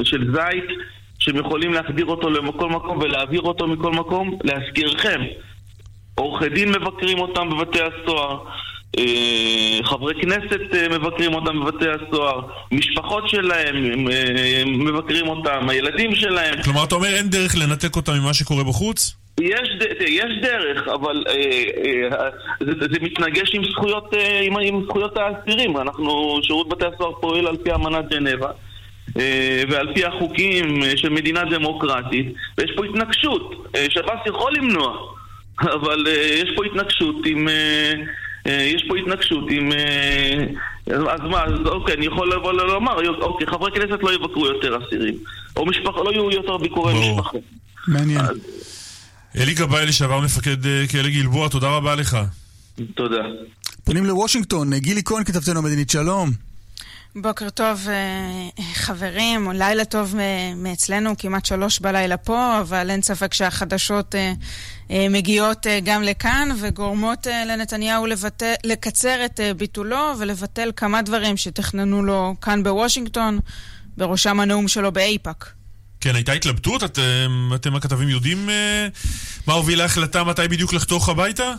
של 0.03 0.31
זית 0.33 0.77
שהם 1.19 1.35
יכולים 1.37 1.73
להחדיר 1.73 2.05
אותו 2.05 2.29
לכל 2.29 2.69
מקום 2.69 2.97
ולהעביר 2.97 3.41
אותו 3.41 3.67
מכל 3.67 3.91
מקום. 3.91 4.37
להזכירכם, 4.43 5.21
עורכי 6.15 6.49
דין 6.49 6.69
מבקרים 6.69 7.19
אותם 7.19 7.49
בבתי 7.49 7.79
הסוהר, 7.81 8.39
אה, 8.97 9.79
חברי 9.83 10.13
כנסת 10.21 10.73
אה, 10.73 10.89
מבקרים 10.89 11.33
אותם 11.33 11.59
בבתי 11.59 11.85
הסוהר, 11.89 12.41
משפחות 12.71 13.29
שלהם 13.29 14.07
אה, 14.11 14.63
מבקרים 14.65 15.27
אותם, 15.27 15.69
הילדים 15.69 16.15
שלהם. 16.15 16.63
כלומר, 16.63 16.83
אתה 16.83 16.95
אומר 16.95 17.07
אין 17.07 17.29
דרך 17.29 17.55
לנתק 17.55 17.95
אותם 17.95 18.13
ממה 18.13 18.33
שקורה 18.33 18.63
בחוץ? 18.63 19.15
יש, 19.41 19.69
יש 20.07 20.31
דרך, 20.41 20.87
אבל 20.87 21.23
אה, 21.27 21.33
אה, 22.11 22.29
זה, 22.59 22.71
זה 22.79 22.99
מתנגש 23.01 23.55
עם 23.55 23.63
זכויות, 23.65 24.13
אה, 24.13 24.39
עם, 24.43 24.57
עם 24.57 24.83
זכויות 24.85 25.17
האסירים. 25.17 25.77
אנחנו, 25.77 26.39
שירות 26.43 26.69
בתי 26.69 26.85
הסוהר 26.95 27.11
פועל 27.21 27.47
על 27.47 27.57
פי 27.57 27.73
אמנת 27.73 28.09
ג'נבה. 28.09 28.49
אה, 29.17 29.63
ועל 29.69 29.93
פי 29.93 30.05
החוקים 30.05 30.83
אה, 30.83 30.97
של 30.97 31.09
מדינה 31.09 31.43
דמוקרטית, 31.45 32.33
ויש 32.57 32.71
פה 32.75 32.85
התנגשות. 32.85 33.53
אה, 33.75 33.85
שב"ס 33.89 34.27
יכול 34.27 34.53
למנוע, 34.57 35.14
אבל 35.59 36.07
אה, 36.07 36.39
יש 36.43 36.49
פה 36.55 36.65
התנגשות 36.65 37.15
עם... 37.25 37.47
אה, 37.47 37.93
אה, 38.47 38.63
יש 38.63 38.85
פה 38.87 38.97
התנגשות 38.97 39.43
עם... 39.49 39.69
אז 40.87 41.19
מה, 41.31 41.43
אז 41.43 41.53
אוקיי, 41.65 41.95
אני 41.95 42.05
יכול 42.05 42.31
לבוא 42.33 42.53
לומר, 42.53 43.09
אוקיי, 43.21 43.47
חברי 43.47 43.71
כנסת 43.71 44.03
לא 44.03 44.13
יבקרו 44.13 44.45
יותר 44.45 44.77
אסירים, 44.77 45.17
או 45.55 45.65
משפחה, 45.65 45.99
לא 46.03 46.11
יהיו 46.11 46.31
יותר 46.31 46.57
ביקורי 46.57 46.93
משפחה. 47.11 47.37
מעניין. 47.87 48.25
אלי 49.37 49.53
גבאי 49.53 49.85
לשעבר 49.85 50.19
מפקד 50.19 50.87
כלא 50.91 51.09
גלבוע, 51.09 51.49
תודה 51.49 51.67
רבה 51.67 51.95
לך. 51.95 52.17
תודה. 52.95 53.21
פונים 53.83 54.05
לוושינגטון, 54.05 54.73
גילי 54.73 55.01
כהן 55.05 55.23
כתבתנו 55.23 55.59
המדינית, 55.59 55.89
שלום. 55.89 56.29
בוקר 57.15 57.49
טוב 57.49 57.87
אה, 57.89 58.49
חברים, 58.73 59.51
לילה 59.51 59.85
טוב 59.85 60.15
מ- 60.15 60.63
מאצלנו, 60.63 61.17
כמעט 61.17 61.45
שלוש 61.45 61.79
בלילה 61.79 62.17
פה, 62.17 62.59
אבל 62.61 62.89
אין 62.89 63.01
ספק 63.01 63.33
שהחדשות 63.33 64.15
אה, 64.15 64.33
אה, 64.91 65.07
מגיעות 65.09 65.67
אה, 65.67 65.79
גם 65.83 66.03
לכאן 66.03 66.49
וגורמות 66.61 67.27
אה, 67.27 67.45
לנתניהו 67.45 68.05
לבטל, 68.05 68.53
לקצר 68.63 69.25
את 69.25 69.39
אה, 69.39 69.53
ביטולו 69.53 70.13
ולבטל 70.19 70.71
כמה 70.75 71.01
דברים 71.01 71.37
שתכננו 71.37 72.03
לו 72.03 72.35
כאן 72.41 72.63
בוושינגטון, 72.63 73.39
בראשם 73.97 74.39
הנאום 74.39 74.67
שלו 74.67 74.91
באיפא"ק. 74.91 75.49
כן, 76.01 76.15
הייתה 76.15 76.31
התלבטות? 76.31 76.83
אתם, 76.83 77.49
אתם 77.55 77.75
הכתבים 77.75 78.09
יודעים 78.09 78.49
אה, 78.49 78.87
מה 79.47 79.53
הוביל 79.53 79.79
להחלטה 79.79 80.23
מתי 80.23 80.47
בדיוק 80.47 80.73
לחתוך 80.73 81.09
הביתה? 81.09 81.53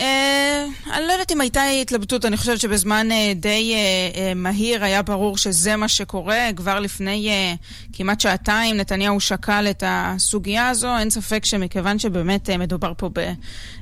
אה, 0.00 0.64
אני 0.92 1.06
לא 1.06 1.12
יודעת 1.12 1.32
אם 1.32 1.40
הייתה 1.40 1.64
התלבטות, 1.64 2.24
אני 2.24 2.36
חושבת 2.36 2.60
שבזמן 2.60 3.12
אה, 3.12 3.32
די 3.36 3.74
אה, 3.74 4.20
אה, 4.20 4.34
מהיר 4.34 4.84
היה 4.84 5.02
ברור 5.02 5.38
שזה 5.38 5.76
מה 5.76 5.88
שקורה. 5.88 6.48
כבר 6.56 6.80
לפני 6.80 7.28
אה, 7.30 7.54
כמעט 7.92 8.20
שעתיים 8.20 8.76
נתניהו 8.76 9.20
שקל 9.20 9.66
את 9.70 9.82
הסוגיה 9.86 10.68
הזו. 10.68 10.98
אין 10.98 11.10
ספק 11.10 11.44
שמכיוון 11.44 11.98
שבאמת 11.98 12.50
אה, 12.50 12.56
מדובר 12.56 12.92
פה 12.96 13.10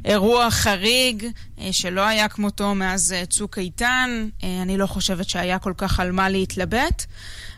באירוע 0.04 0.50
חריג 0.50 1.26
אה, 1.60 1.72
שלא 1.72 2.00
היה 2.00 2.28
כמותו 2.28 2.74
מאז 2.74 3.12
אה, 3.12 3.26
צוק 3.26 3.58
איתן, 3.58 4.28
אה, 4.44 4.62
אני 4.62 4.76
לא 4.76 4.86
חושבת 4.86 5.28
שהיה 5.28 5.58
כל 5.58 5.72
כך 5.76 6.00
על 6.00 6.12
מה 6.12 6.28
להתלבט. 6.28 7.04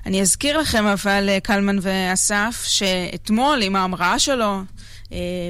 אני 0.07 0.21
אזכיר 0.21 0.59
לכם 0.59 0.87
אבל, 0.87 1.29
קלמן 1.43 1.79
ואסף, 1.83 2.65
שאתמול 2.67 3.63
עם 3.63 3.77
ההמראה 3.77 4.19
שלו, 4.19 4.61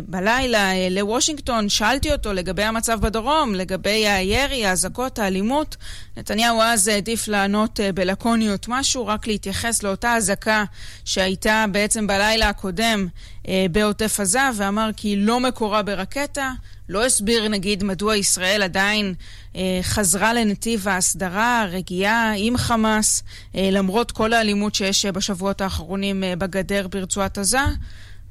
בלילה 0.06 0.72
אה, 0.72 0.88
לוושינגטון, 0.90 1.68
שאלתי 1.68 2.12
אותו 2.12 2.32
לגבי 2.32 2.62
המצב 2.62 3.00
בדרום, 3.00 3.54
לגבי 3.54 4.08
הירי, 4.08 4.66
האזעקות, 4.66 5.18
האלימות. 5.18 5.76
נתניהו 6.16 6.62
אז 6.62 6.88
העדיף 6.88 7.28
לענות 7.28 7.80
אה, 7.80 7.92
בלקוניות 7.92 8.68
משהו, 8.68 9.06
רק 9.06 9.26
להתייחס 9.26 9.82
לאותה 9.82 10.14
אזעקה 10.14 10.64
שהייתה 11.04 11.64
בעצם 11.72 12.06
בלילה 12.06 12.48
הקודם 12.48 13.08
אה, 13.48 13.66
בעוטף 13.72 14.20
עזה, 14.20 14.40
ואמר 14.56 14.90
כי 14.96 15.08
היא 15.08 15.18
לא 15.26 15.40
מקורה 15.40 15.82
ברקטה. 15.82 16.52
לא 16.88 17.04
הסביר 17.04 17.48
נגיד 17.48 17.84
מדוע 17.84 18.16
ישראל 18.16 18.62
עדיין 18.62 19.14
אה, 19.56 19.78
חזרה 19.82 20.34
לנתיב 20.34 20.88
ההסדרה, 20.88 21.62
הרגיעה 21.62 22.32
עם 22.36 22.56
חמאס, 22.56 23.22
אה, 23.54 23.68
למרות 23.72 24.12
כל 24.12 24.32
האלימות 24.32 24.74
שיש 24.74 25.06
אה, 25.06 25.12
בשבועות 25.12 25.60
האחרונים 25.60 26.24
אה, 26.24 26.36
בגדר 26.36 26.88
ברצועת 26.88 27.38
עזה. 27.38 27.60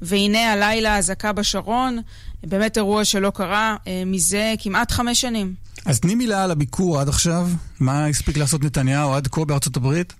והנה 0.02 0.52
הלילה 0.52 0.98
אזעקה 0.98 1.32
בשרון, 1.32 1.98
באמת 2.44 2.76
אירוע 2.76 3.04
שלא 3.04 3.30
קרה 3.30 3.76
אה, 3.86 4.02
מזה 4.06 4.54
כמעט 4.58 4.90
חמש 4.90 5.20
שנים. 5.20 5.54
אז 5.84 6.00
תני 6.00 6.14
מילה 6.14 6.44
על 6.44 6.50
הביקור 6.50 7.00
עד 7.00 7.08
עכשיו. 7.08 7.48
מה 7.80 8.06
הספיק 8.06 8.36
לעשות 8.36 8.64
נתניהו 8.64 9.14
עד 9.14 9.28
כה 9.28 9.44
בארצות 9.44 9.76
הברית? 9.76 10.12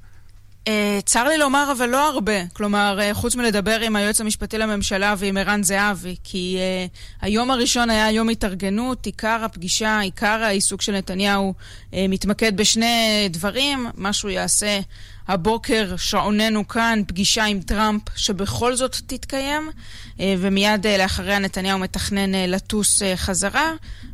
Uh, 0.67 0.69
צר 1.05 1.25
לי 1.25 1.39
לומר, 1.39 1.73
אבל 1.73 1.89
לא 1.89 2.09
הרבה. 2.09 2.47
כלומר, 2.53 2.99
uh, 2.99 3.15
חוץ 3.15 3.35
מלדבר 3.35 3.81
עם 3.81 3.97
היועץ 3.97 4.21
המשפטי 4.21 4.59
לממשלה 4.59 5.15
ועם 5.19 5.37
ערן 5.37 5.63
זהבי, 5.63 6.17
כי 6.25 6.59
uh, 6.59 6.97
היום 7.21 7.51
הראשון 7.51 7.91
היה 7.91 8.11
יום 8.11 8.29
התארגנות, 8.29 9.07
עיקר 9.07 9.45
הפגישה, 9.45 10.01
עיקר 10.01 10.27
העיסוק 10.43 10.83
של 10.83 10.93
נתניהו 10.93 11.55
uh, 11.91 11.95
מתמקד 12.09 12.57
בשני 12.57 13.29
דברים, 13.31 13.87
מה 13.95 14.13
שהוא 14.13 14.31
יעשה 14.31 14.81
הבוקר, 15.29 15.97
שעוננו 15.97 16.69
כאן, 16.69 17.03
פגישה 17.07 17.45
עם 17.45 17.61
טראמפ 17.61 18.03
שבכל 18.17 18.77
זאת 18.77 18.97
תתקיים, 19.07 19.71
uh, 20.17 20.21
ומיד 20.39 20.87
uh, 20.87 20.99
לאחריה 20.99 21.39
נתניהו 21.39 21.79
מתכנן 21.79 22.35
uh, 22.35 22.37
לטוס 22.49 23.03
uh, 23.03 23.05
חזרה, 23.17 23.73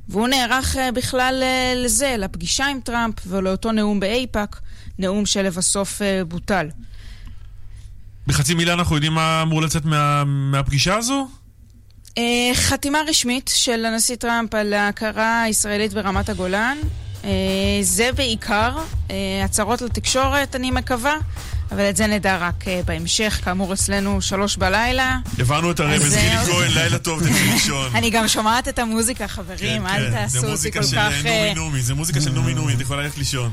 והוא 0.09 0.29
נערך 0.29 0.77
uh, 0.77 0.93
בכלל 0.95 1.43
uh, 1.43 1.79
לזה, 1.79 2.15
לפגישה 2.19 2.67
עם 2.67 2.81
טראמפ 2.81 3.15
ולאותו 3.27 3.73
נאום 3.73 4.01
באיפא"ק. 4.01 4.57
נאום 4.99 5.27
שלבסוף 5.27 6.03
uh, 6.03 6.25
בוטל. 6.25 6.69
בחצי 8.27 8.55
מילה 8.55 8.73
אנחנו 8.73 8.95
יודעים 8.95 9.13
מה 9.13 9.43
אמור 9.43 9.63
לצאת 9.63 9.85
מה, 9.85 10.25
מהפגישה 10.25 10.97
הזו? 10.97 11.29
Uh, 12.11 12.21
חתימה 12.55 12.99
רשמית 13.09 13.51
של 13.55 13.85
הנשיא 13.85 14.17
טראמפ 14.17 14.55
על 14.55 14.73
ההכרה 14.73 15.43
הישראלית 15.43 15.93
ברמת 15.93 16.29
הגולן. 16.29 16.79
Uh, 17.23 17.27
זה 17.83 18.11
בעיקר 18.17 18.79
הצהרות 19.45 19.83
לתקשורת, 19.83 20.57
אני 20.57 20.71
מקווה. 20.71 21.17
אבל 21.73 21.91
את 21.91 21.97
זה 21.97 22.07
נדע 22.07 22.37
רק 22.37 22.65
בהמשך, 22.85 23.41
כאמור 23.45 23.73
אצלנו 23.73 24.23
שלוש 24.23 24.57
בלילה. 24.57 25.19
הבנו 25.39 25.71
את 25.71 25.81
הרמז, 25.81 26.15
גילי 26.15 26.37
כהן, 26.47 26.71
לילה 26.71 26.99
טוב, 26.99 27.21
תלכי 27.21 27.45
לישון. 27.53 27.91
אני 27.97 28.11
גם 28.11 28.29
שומעת 28.29 28.69
את 28.69 28.79
המוזיקה, 28.79 29.29
חברים, 29.29 29.87
אל 29.87 30.11
תעשו 30.11 30.47
אותי 30.47 30.73
כל 30.73 30.79
כך... 30.79 30.85
זה 30.85 30.91
מוזיקה 30.91 31.23
של 31.23 31.31
נומי 31.31 31.55
נומי, 31.55 31.83
זה 31.83 31.95
מוזיקה 31.95 32.21
של 32.21 32.33
נומי 32.33 32.55
נומי, 32.55 32.75
את 32.75 32.81
יכולה 32.81 33.03
ללכת 33.03 33.19
לישון. 33.19 33.53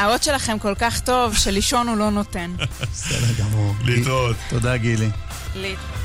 האות 0.00 0.22
שלכם 0.22 0.58
כל 0.58 0.74
כך 0.78 1.00
טוב, 1.00 1.36
שלישון 1.36 1.88
הוא 1.88 1.96
לא 1.96 2.10
נותן. 2.10 2.50
בסדר 2.92 3.32
גמור. 3.38 3.74
להתראות. 3.84 4.36
תודה, 4.48 4.76
גילי. 4.76 5.10
להתראות. 5.54 6.00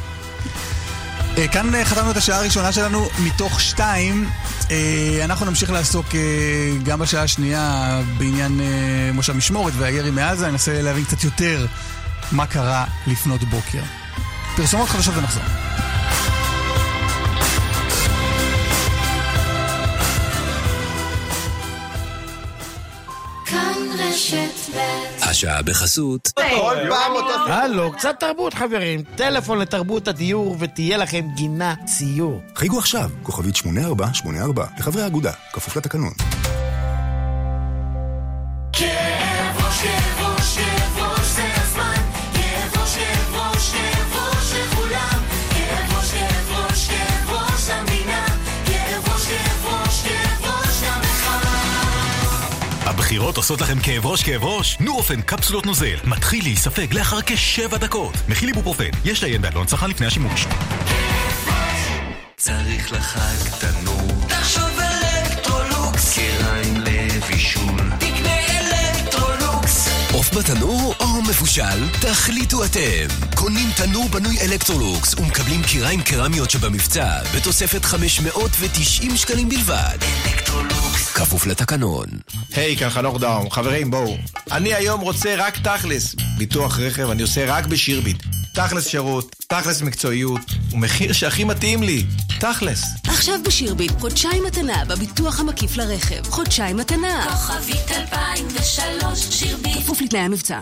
כאן 1.52 1.84
חתמנו 1.84 2.12
את 2.12 2.18
השעה 2.18 2.40
הראשונה 2.40 2.72
שלנו 2.72 3.08
מתוך 3.20 3.62
שתיים. 3.62 4.30
אנחנו 5.24 5.46
נמשיך 5.46 5.72
לעסוק 5.72 6.06
גם 6.84 7.00
בשעה 7.00 7.24
השנייה 7.24 8.02
בעניין 8.18 8.60
מושב 9.14 9.34
משמורת 9.34 9.74
והירי 9.78 10.12
מעזה. 10.12 10.52
ננסה 10.52 10.82
להבין 10.82 11.04
קצת 11.06 11.24
יותר 11.24 11.66
מה 12.32 12.46
קרה 12.46 12.86
לפנות 13.08 13.44
בוקר. 13.44 13.82
פרסומות 14.56 14.90
חדשות 14.90 15.18
ונחזור. 15.18 15.65
השעה 25.22 25.62
בחסות. 25.62 26.32
כל 26.36 26.76
פעם 26.90 27.12
אותו... 27.12 27.52
הלו, 27.52 27.92
קצת 27.92 28.16
תרבות 28.20 28.54
חברים. 28.54 29.04
טלפון 29.16 29.60
לתרבות 29.60 30.08
הדיור 30.08 30.56
ותהיה 30.60 30.98
לכם 30.98 31.26
גינה 31.36 31.76
ציור. 31.86 32.42
חייגו 32.56 32.78
עכשיו, 32.78 33.10
כוכבית 33.24 33.56
8484, 33.56 34.66
לחברי 34.80 35.04
האגודה, 35.04 35.32
כפוף 35.54 35.78
לתקנון. 35.78 36.14
הבחירות 53.16 53.38
עושות 53.38 53.62
לכם 53.62 53.80
כאב 53.80 54.06
ראש 54.06 54.24
כאב 54.24 54.44
ראש? 54.44 54.78
נורופן 54.80 55.22
קפסולות 55.22 55.66
נוזל 55.66 55.96
מתחיל 56.04 56.44
להיספג 56.44 56.94
לאחר 56.94 57.18
כשבע 57.26 57.78
דקות. 57.78 58.14
מכיל 58.30 58.50
איבופרופן, 58.50 58.90
יש 59.06 59.24
לעיין 59.24 59.42
בעלון 59.42 59.66
צרכן 59.66 59.90
לפני 59.90 60.08
השימוש. 60.08 60.48
צריך 62.38 62.92
לחג 62.94 63.60
תנור. 63.60 64.28
תחשוב 64.28 64.80
אלקטרולוקס. 64.80 66.20
כיריים 66.20 66.78
לבישול. 66.78 68.05
עוף 70.26 70.38
בתנור 70.38 70.94
או 71.00 71.22
מבושל? 71.22 71.90
תחליטו 72.02 72.66
אתם. 72.66 73.08
קונים 73.36 73.70
תנור 73.78 74.10
בנוי 74.10 74.40
אלקטרולוקס 74.42 75.14
ומקבלים 75.14 75.64
כיריים 75.64 76.02
קרמיות 76.02 76.52
שבמבצע 76.52 77.24
בתוספת 77.36 77.86
590 77.86 79.18
שקלים 79.18 79.50
בלבד. 79.50 79.98
אלקטרולוקס. 80.26 81.14
כפוף 81.14 81.46
לתקנון. 81.46 82.06
היי, 82.54 82.78
כאן 82.78 82.90
חנוך 82.90 83.20
דאום. 83.20 83.50
חברים, 83.52 83.92
בואו. 83.92 84.18
אני 84.52 84.74
היום 84.74 85.02
רוצה 85.02 85.36
רק 85.38 85.58
תכלס. 85.58 86.16
ביטוח 86.38 86.80
רכב 86.80 87.10
אני 87.10 87.22
עושה 87.22 87.46
רק 87.46 87.66
בשירביט. 87.66 88.24
תכלס 88.56 88.88
שירות, 88.88 89.36
תכלס 89.48 89.82
מקצועיות, 89.82 90.42
ומחיר 90.72 91.14
שהכי 91.14 91.44
מתאים 91.44 91.84
לי. 91.84 92.06
תכלס. 92.40 92.84
עכשיו 93.08 93.40
בשירביט, 93.46 93.92
חודשיים 94.00 94.44
מתנה 94.44 94.86
בביטוח 94.86 95.40
המקיף 95.40 95.78
לרכב. 95.78 96.30
חודשיים 96.30 96.78
מתנה. 96.78 97.28
כוכבית 97.30 97.92
2003, 97.92 99.20
שירביט. 99.20 99.78
כפוף 99.78 100.02
לתנאי 100.02 100.22
המבצע. 100.22 100.60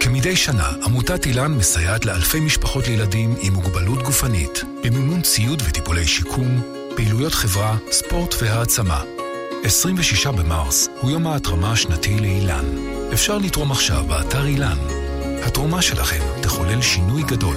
כמדי 0.00 0.36
שנה, 0.36 0.68
עמותת 0.84 1.26
אילן 1.26 1.52
מסייעת 1.52 2.04
לאלפי 2.04 2.40
משפחות 2.40 2.88
לילדים 2.88 3.34
עם 3.40 3.52
מוגבלות 3.52 4.02
גופנית, 4.02 4.64
במימון 4.84 5.22
ציוד 5.22 5.62
וטיפולי 5.68 6.06
שיקום, 6.06 6.62
פעילויות 6.96 7.34
חברה, 7.34 7.76
ספורט 7.90 8.34
והעצמה. 8.42 9.02
26 9.64 10.26
במרס 10.26 10.88
הוא 11.00 11.10
יום 11.10 11.26
ההתרמה 11.26 11.72
השנתי 11.72 12.20
לאילן. 12.20 12.64
אפשר 13.12 13.38
לתרום 13.38 13.72
עכשיו 13.72 14.04
באתר 14.08 14.46
אילן. 14.46 15.01
התרומה 15.46 15.82
שלכם 15.82 16.20
תחולל 16.42 16.82
שינוי 16.82 17.22
גדול. 17.22 17.56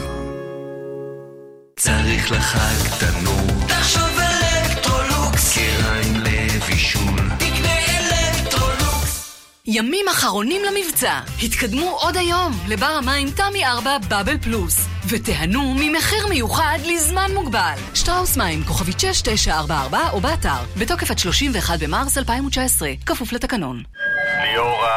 צריך 1.76 2.32
לחג 2.32 3.00
תנור. 3.00 3.68
תחשוב 3.68 4.20
אלקטרולוקס. 4.20 5.58
כיריים 5.58 6.14
לבישול. 6.20 7.30
תקנה 7.40 7.76
אלקטרולוקס. 7.88 9.42
ימים 9.66 10.06
אחרונים 10.12 10.62
למבצע. 10.64 11.20
התקדמו 11.44 11.90
עוד 11.90 12.18
היום 12.18 12.52
לבר 12.68 12.86
המים 12.86 13.30
תמי 13.32 13.66
4 13.66 13.98
בבל 13.98 14.38
פלוס. 14.38 14.88
ותיהנו 15.10 15.76
ממחיר 15.80 16.28
מיוחד 16.30 16.78
לזמן 16.86 17.32
מוגבל. 17.34 17.76
שטראוס 17.94 18.38
מים, 18.38 18.64
כוכבית 18.64 19.00
6944 19.00 20.10
או 20.14 20.22
באתר. 20.22 20.64
בתוקף 20.78 21.12
עד 21.12 21.20
31 21.20 21.80
במרס 21.80 22.18
2019. 22.18 22.90
כפוף 23.06 23.34
לתקנון. 23.34 23.84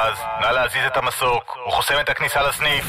רז, 0.09 0.18
נא 0.40 0.46
להזיז 0.46 0.82
את 0.86 0.96
המסוק, 0.96 1.56
הוא 1.64 1.72
חוסם 1.72 1.94
את 2.00 2.09
הכניסה 2.09 2.42
לסניף. 2.42 2.84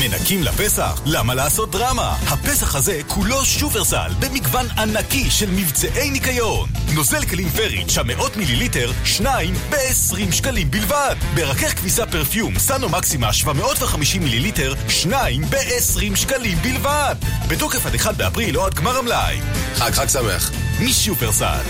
מנקים 0.00 0.42
לפסח? 0.42 1.00
למה 1.06 1.34
לעשות 1.34 1.70
דרמה? 1.70 2.16
הפסח 2.28 2.74
הזה 2.74 3.00
כולו 3.08 3.44
שופרסל, 3.44 4.10
במגוון 4.20 4.66
ענקי 4.78 5.30
של 5.30 5.50
מבצעי 5.50 6.10
ניקיון. 6.10 6.68
נוזל 6.94 7.26
כלים 7.26 7.48
פריץ' 7.48 7.98
המאות 7.98 8.36
מיליליטר, 8.36 8.90
שניים 9.04 9.54
ב-20 9.54 10.32
שקלים 10.32 10.70
בלבד. 10.70 11.16
ברכך 11.34 11.78
כביסה 11.78 12.06
פרפיום, 12.06 12.58
סאנו 12.58 12.88
מקסימה 12.88 13.32
750 13.32 14.22
מיליליטר, 14.22 14.74
שניים 14.88 15.42
ב-20 15.42 16.16
שקלים 16.16 16.58
בלבד. 16.58 17.14
בתוקף 17.48 17.86
עד 17.86 17.94
1 17.94 18.14
באפריל 18.16 18.58
או 18.58 18.66
עד 18.66 18.74
גמר 18.74 18.98
המלאי. 18.98 19.40
חג 19.74 19.90
חג 19.90 20.08
שמח. 20.08 20.50
משופרסל. 20.80 21.62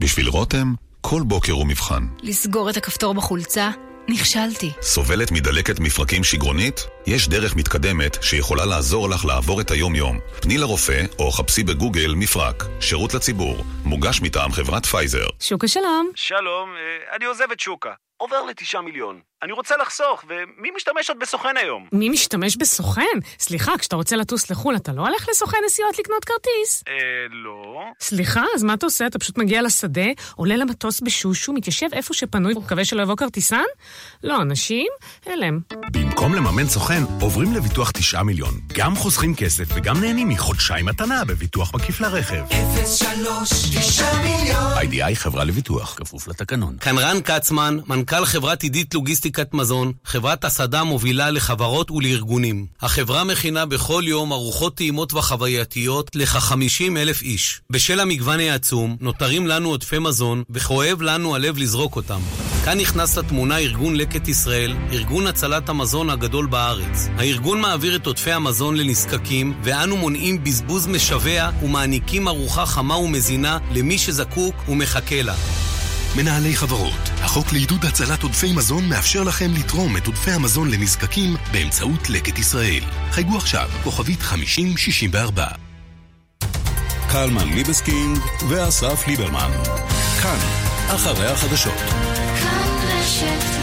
בשביל 0.00 0.28
רותם, 0.28 0.74
כל 1.00 1.22
בוקר 1.24 1.52
הוא 1.52 1.66
מבחן. 1.66 2.02
לסגור 2.22 2.70
את 2.70 2.76
הכפתור 2.76 3.14
בחולצה? 3.14 3.70
נכשלתי. 4.08 4.72
סובלת 4.82 5.32
מדלקת 5.32 5.80
מפרקים 5.80 6.24
שגרונית? 6.24 6.86
יש 7.06 7.28
דרך 7.28 7.56
מתקדמת 7.56 8.22
שיכולה 8.22 8.64
לעזור 8.66 9.08
לך 9.08 9.24
לעבור 9.24 9.60
את 9.60 9.70
היום-יום. 9.70 10.18
פני 10.42 10.58
לרופא 10.58 11.04
או 11.18 11.30
חפשי 11.30 11.62
בגוגל 11.64 12.14
מפרק. 12.16 12.64
שירות 12.80 13.14
לציבור. 13.14 13.56
מוגש 13.84 14.20
מטעם 14.22 14.52
חברת 14.52 14.86
פייזר. 14.86 15.26
שוקה 15.40 15.68
שלום. 15.68 16.10
שלום, 16.14 16.70
אה, 16.76 17.16
אני 17.16 17.24
עוזב 17.24 17.50
את 17.52 17.60
שוקה. 17.60 17.90
עובר 18.16 18.42
לתשעה 18.42 18.82
מיליון. 18.82 19.20
אני 19.42 19.52
רוצה 19.52 19.76
לחסוך, 19.76 20.24
ומי 20.28 20.70
משתמש 20.76 21.08
עוד 21.08 21.18
בסוכן 21.18 21.56
היום? 21.56 21.86
מי 21.92 22.08
משתמש 22.08 22.56
בסוכן? 22.56 23.02
סליחה, 23.38 23.72
כשאתה 23.78 23.96
רוצה 23.96 24.16
לטוס 24.16 24.50
לחו"ל, 24.50 24.76
אתה 24.76 24.92
לא 24.92 25.02
הולך 25.02 25.28
לסוכן 25.30 25.58
נסיעות 25.66 25.98
לקנות 25.98 26.24
כרטיס? 26.24 26.84
אה, 26.88 26.92
לא. 27.30 27.82
סליחה, 28.00 28.42
אז 28.54 28.62
מה 28.62 28.74
אתה 28.74 28.86
עושה? 28.86 29.06
אתה 29.06 29.18
פשוט 29.18 29.38
מגיע 29.38 29.62
לשדה, 29.62 30.06
עולה 30.36 30.56
למטוס 30.56 31.00
בשושו, 31.00 31.52
מתיישב 31.52 31.86
איפה 31.92 32.14
שפנוי, 32.14 32.54
ומקווה 32.54 32.84
שלא 32.84 33.02
יבוא 33.02 33.16
כרטיסן? 33.16 33.62
לא, 34.24 34.42
אנשים, 34.42 34.86
הלם. 35.26 35.58
במקום 35.92 36.34
לממן 36.34 36.66
סוכן, 36.66 37.02
עוברים 37.20 37.52
לביטוח 37.52 37.90
9 37.90 38.22
מיליון. 38.22 38.54
גם 38.72 38.96
חוסכים 38.96 39.34
כסף 39.34 39.64
וגם 39.74 40.00
נהנים 40.00 40.28
מחודשיים 40.28 40.86
מתנה 40.86 41.24
בביטוח 41.24 41.74
מקיף 41.74 42.00
לרכב. 42.00 42.44
03, 42.86 43.50
9 43.78 44.04
מיליון. 44.22 44.72
איי-די-איי 44.76 45.16
חברה 45.16 45.44
לביטוח, 45.44 45.94
כפוף 45.94 46.28
לתקנון. 46.28 46.76
כאן 46.78 46.98
רן 46.98 47.20
כצמן, 47.22 47.78
מנכ"ל 47.86 48.24
חברת 48.24 48.62
עידית 48.62 48.94
לוגיסטיקה 48.94 49.35
אספקת 49.36 49.54
מזון, 49.54 49.92
חברת 50.04 50.44
הסעדה 50.44 50.84
מובילה 50.84 51.30
לחברות 51.30 51.90
ולארגונים. 51.90 52.66
החברה 52.80 53.24
מכינה 53.24 53.66
בכל 53.66 54.02
יום 54.06 54.32
ארוחות 54.32 54.76
טעימות 54.76 55.14
וחווייתיות 55.14 56.10
לכ-50 56.14 56.96
אלף 56.96 57.22
איש. 57.22 57.60
בשל 57.70 58.00
המגוון 58.00 58.40
העצום, 58.40 58.96
נותרים 59.00 59.46
לנו 59.46 59.68
עודפי 59.68 59.98
מזון, 59.98 60.42
וכואב 60.50 61.02
לנו 61.02 61.34
הלב 61.34 61.58
לזרוק 61.58 61.96
אותם. 61.96 62.20
כאן 62.64 62.80
נכנס 62.80 63.18
לתמונה 63.18 63.58
ארגון 63.58 63.96
לקט 63.96 64.28
ישראל, 64.28 64.74
ארגון 64.92 65.26
הצלת 65.26 65.68
המזון 65.68 66.10
הגדול 66.10 66.46
בארץ. 66.46 67.08
הארגון 67.18 67.60
מעביר 67.60 67.96
את 67.96 68.06
עודפי 68.06 68.32
המזון 68.32 68.76
לנזקקים, 68.76 69.54
ואנו 69.62 69.96
מונעים 69.96 70.44
בזבוז 70.44 70.86
משווע 70.86 71.50
ומעניקים 71.62 72.28
ארוחה 72.28 72.66
חמה 72.66 72.96
ומזינה 72.96 73.58
למי 73.70 73.98
שזקוק 73.98 74.54
ומחכה 74.68 75.22
לה. 75.22 75.34
מנהלי 76.16 76.56
חברות, 76.56 77.10
החוק 77.22 77.52
לעידוד 77.52 77.84
הצלת 77.84 78.22
עודפי 78.22 78.52
מזון 78.52 78.88
מאפשר 78.88 79.22
לכם 79.22 79.50
לתרום 79.54 79.96
את 79.96 80.06
עודפי 80.06 80.30
המזון 80.30 80.70
לנזקקים 80.70 81.36
באמצעות 81.52 82.10
לקט 82.10 82.38
ישראל. 82.38 82.82
חייגו 83.10 83.36
עכשיו, 83.36 83.68
כוכבית 83.84 84.22
5064. 84.22 85.46
קלמן 87.12 87.48
ליבסקינג 87.48 88.18
ואסף 88.48 89.06
ליברמן. 89.06 89.50
כאן, 90.22 90.38
אחרי 90.88 91.26
החדשות. 91.26 91.78
כאן 92.40 93.55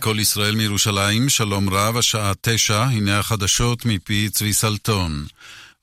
כל 0.00 0.16
ישראל 0.18 0.54
מירושלים, 0.54 1.28
שלום 1.28 1.68
רב, 1.68 1.96
השעה 1.96 2.32
תשע, 2.40 2.82
הנה 2.82 3.18
החדשות 3.18 3.86
מפי 3.86 4.28
צבי 4.32 4.52
סלטון. 4.52 5.24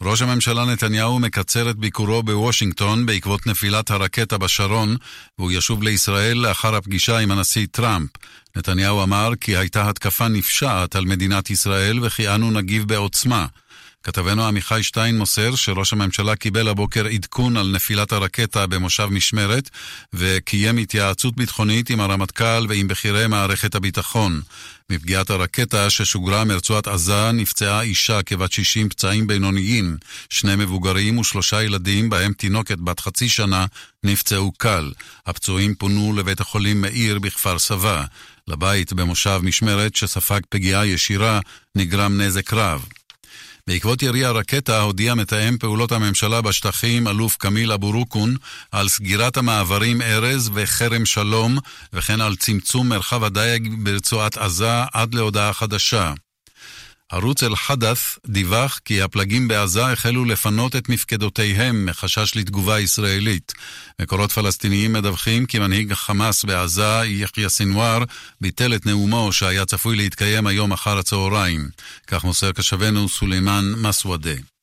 ראש 0.02 0.22
הממשלה 0.22 0.66
נתניהו 0.66 1.20
מקצר 1.20 1.70
את 1.70 1.76
ביקורו 1.76 2.24
בוושינגטון 2.24 3.06
בעקבות 3.06 3.48
נפילת 3.48 3.92
הרקטה 3.92 4.38
בשרון, 4.38 4.96
והוא 5.40 5.52
ישוב 5.52 5.84
לישראל 5.84 6.38
לאחר 6.38 6.76
הפגישה 6.76 7.18
עם 7.18 7.32
הנשיא 7.32 7.68
טראמפ. 7.72 8.10
נתניהו 8.56 9.04
אמר 9.04 9.30
כי 9.42 9.58
הייתה 9.58 9.90
התקפה 9.90 10.28
נפשעת 10.28 10.96
על 10.96 11.06
מדינת 11.06 11.50
ישראל 11.50 12.00
וכי 12.06 12.30
אנו 12.30 12.52
נגיב 12.52 12.88
בעוצמה. 12.88 13.46
כתבנו 14.08 14.48
עמיחי 14.48 14.84
שטיין 14.84 15.18
מוסר 15.18 15.56
שראש 15.56 15.94
הממשלה 15.94 16.36
קיבל 16.36 16.68
הבוקר 16.68 17.06
עדכון 17.06 17.58
על 17.58 17.72
נפילת 17.72 18.12
הרקטה 18.12 18.68
במושב 18.68 19.06
משמרת 19.06 19.70
וקיים 20.14 20.78
התייעצות 20.78 21.36
ביטחונית 21.36 21.90
עם 21.90 22.00
הרמטכ"ל 22.00 22.66
ועם 22.70 22.88
בכירי 22.88 23.28
מערכת 23.28 23.76
הביטחון. 23.76 24.42
מפגיעת 24.90 25.30
הרקטה 25.30 25.90
ששוגרה 25.90 26.44
מרצועת 26.44 26.88
עזה 26.88 27.32
נפצעה 27.32 27.82
אישה 27.82 28.24
כבת 28.24 28.52
60 28.52 28.90
פצעים 28.90 29.28
בינוניים. 29.28 29.98
שני 30.30 30.56
מבוגרים 30.56 31.18
ושלושה 31.18 31.64
ילדים, 31.64 32.10
בהם 32.10 32.34
תינוקת 32.34 32.78
בת 32.78 33.00
חצי 33.00 33.30
שנה, 33.30 33.66
נפצעו 34.04 34.52
קל. 34.58 34.92
הפצועים 35.26 35.76
פונו 35.76 36.14
לבית 36.14 36.40
החולים 36.40 36.82
מאיר 36.82 37.20
בכפר 37.20 37.60
סבא. 37.60 38.06
לבית 38.48 38.94
במושב 38.94 39.40
משמרת 39.44 39.96
שספג 39.96 40.42
פגיעה 40.50 40.86
ישירה 40.88 41.40
נגרם 41.76 42.22
נזק 42.22 42.54
רב. 42.54 42.86
בעקבות 43.68 44.04
ירי 44.04 44.26
הרקטה 44.26 44.82
הודיע 44.82 45.16
מתאם 45.16 45.58
פעולות 45.58 45.92
הממשלה 45.92 46.42
בשטחים, 46.42 47.08
אלוף 47.08 47.36
כמיל 47.40 47.72
אבו 47.72 47.92
רוקון, 47.92 48.36
על 48.72 48.90
סגירת 48.90 49.38
המעברים 49.38 50.02
ארז 50.02 50.52
וכרם 50.54 51.06
שלום, 51.06 51.58
וכן 51.94 52.22
על 52.22 52.36
צמצום 52.36 52.90
מרחב 52.90 53.24
הדייג 53.24 53.76
ברצועת 53.84 54.38
עזה 54.38 54.84
עד 54.94 55.14
להודעה 55.14 55.54
חדשה. 55.54 56.14
ערוץ 57.12 57.44
אל-חדת' 57.44 57.98
דיווח 58.28 58.80
כי 58.86 59.02
הפלגים 59.02 59.48
בעזה 59.48 59.86
החלו 59.86 60.26
לפנות 60.26 60.76
את 60.76 60.90
מפקדותיהם 60.90 61.86
מחשש 61.86 62.36
לתגובה 62.36 62.80
ישראלית. 62.80 63.54
מקורות 64.02 64.32
פלסטיניים 64.32 64.94
מדווחים 64.94 65.46
כי 65.46 65.60
מנהיג 65.60 65.94
חמאס 65.94 66.46
בעזה, 66.46 67.02
יחיא 67.06 67.48
סנוואר, 67.48 68.04
ביטל 68.42 68.76
את 68.76 68.86
נאומו 68.86 69.34
שהיה 69.34 69.66
צפוי 69.66 69.96
להתקיים 69.96 70.48
היום 70.48 70.72
אחר 70.72 70.98
הצהריים. 70.98 71.70
כך 72.08 72.24
מוסר 72.24 72.52
קשבנו 72.52 73.10
סולימאן 73.10 73.74
מסוודה. 73.78 74.57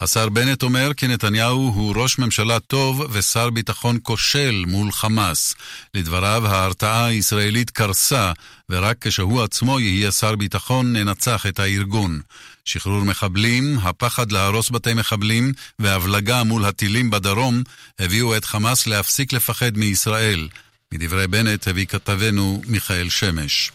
השר 0.00 0.28
בנט 0.28 0.62
אומר 0.62 0.94
כי 0.96 1.06
נתניהו 1.06 1.72
הוא 1.74 1.94
ראש 1.96 2.18
ממשלה 2.18 2.60
טוב 2.60 3.02
ושר 3.10 3.50
ביטחון 3.50 3.98
כושל 4.02 4.64
מול 4.66 4.92
חמאס. 4.92 5.54
לדבריו, 5.94 6.46
ההרתעה 6.46 7.06
הישראלית 7.06 7.70
קרסה, 7.70 8.32
ורק 8.70 8.96
כשהוא 9.00 9.42
עצמו 9.42 9.80
יהיה 9.80 10.12
שר 10.12 10.36
ביטחון 10.36 10.92
ננצח 10.92 11.46
את 11.46 11.58
הארגון. 11.58 12.20
שחרור 12.64 13.04
מחבלים, 13.04 13.78
הפחד 13.82 14.32
להרוס 14.32 14.70
בתי 14.70 14.94
מחבלים 14.94 15.52
והבלגה 15.78 16.44
מול 16.44 16.64
הטילים 16.64 17.10
בדרום 17.10 17.62
הביאו 17.98 18.36
את 18.36 18.44
חמאס 18.44 18.86
להפסיק 18.86 19.32
לפחד 19.32 19.78
מישראל. 19.78 20.48
מדברי 20.94 21.26
בנט 21.26 21.68
הביא 21.68 21.86
כתבנו 21.86 22.62
מיכאל 22.66 23.08
שמש. 23.08 23.72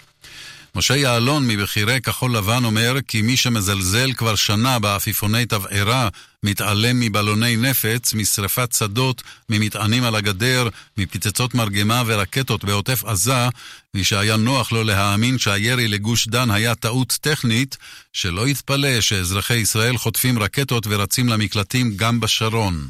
משה 0.75 0.95
יעלון 0.95 1.47
מבכירי 1.47 2.01
כחול 2.01 2.37
לבן 2.37 2.65
אומר 2.65 2.95
כי 3.07 3.21
מי 3.21 3.37
שמזלזל 3.37 4.13
כבר 4.13 4.35
שנה 4.35 4.79
בעפיפוני 4.79 5.45
תבערה, 5.45 6.09
מתעלם 6.43 6.99
מבלוני 6.99 7.55
נפץ, 7.55 8.13
משרפת 8.13 8.73
שדות, 8.73 9.23
ממטענים 9.49 10.03
על 10.03 10.15
הגדר, 10.15 10.69
מפצצות 10.97 11.55
מרגמה 11.55 12.03
ורקטות 12.05 12.63
בעוטף 12.63 13.03
עזה, 13.03 13.47
ושהיה 13.95 14.37
נוח 14.37 14.71
לו 14.71 14.83
להאמין 14.83 15.37
שהירי 15.37 15.87
לגוש 15.87 16.27
דן 16.27 16.51
היה 16.51 16.75
טעות 16.75 17.17
טכנית, 17.21 17.77
שלא 18.13 18.47
יתפלא 18.47 19.01
שאזרחי 19.01 19.55
ישראל 19.57 19.97
חוטפים 19.97 20.39
רקטות 20.39 20.87
ורצים 20.89 21.29
למקלטים 21.29 21.93
גם 21.95 22.19
בשרון. 22.19 22.87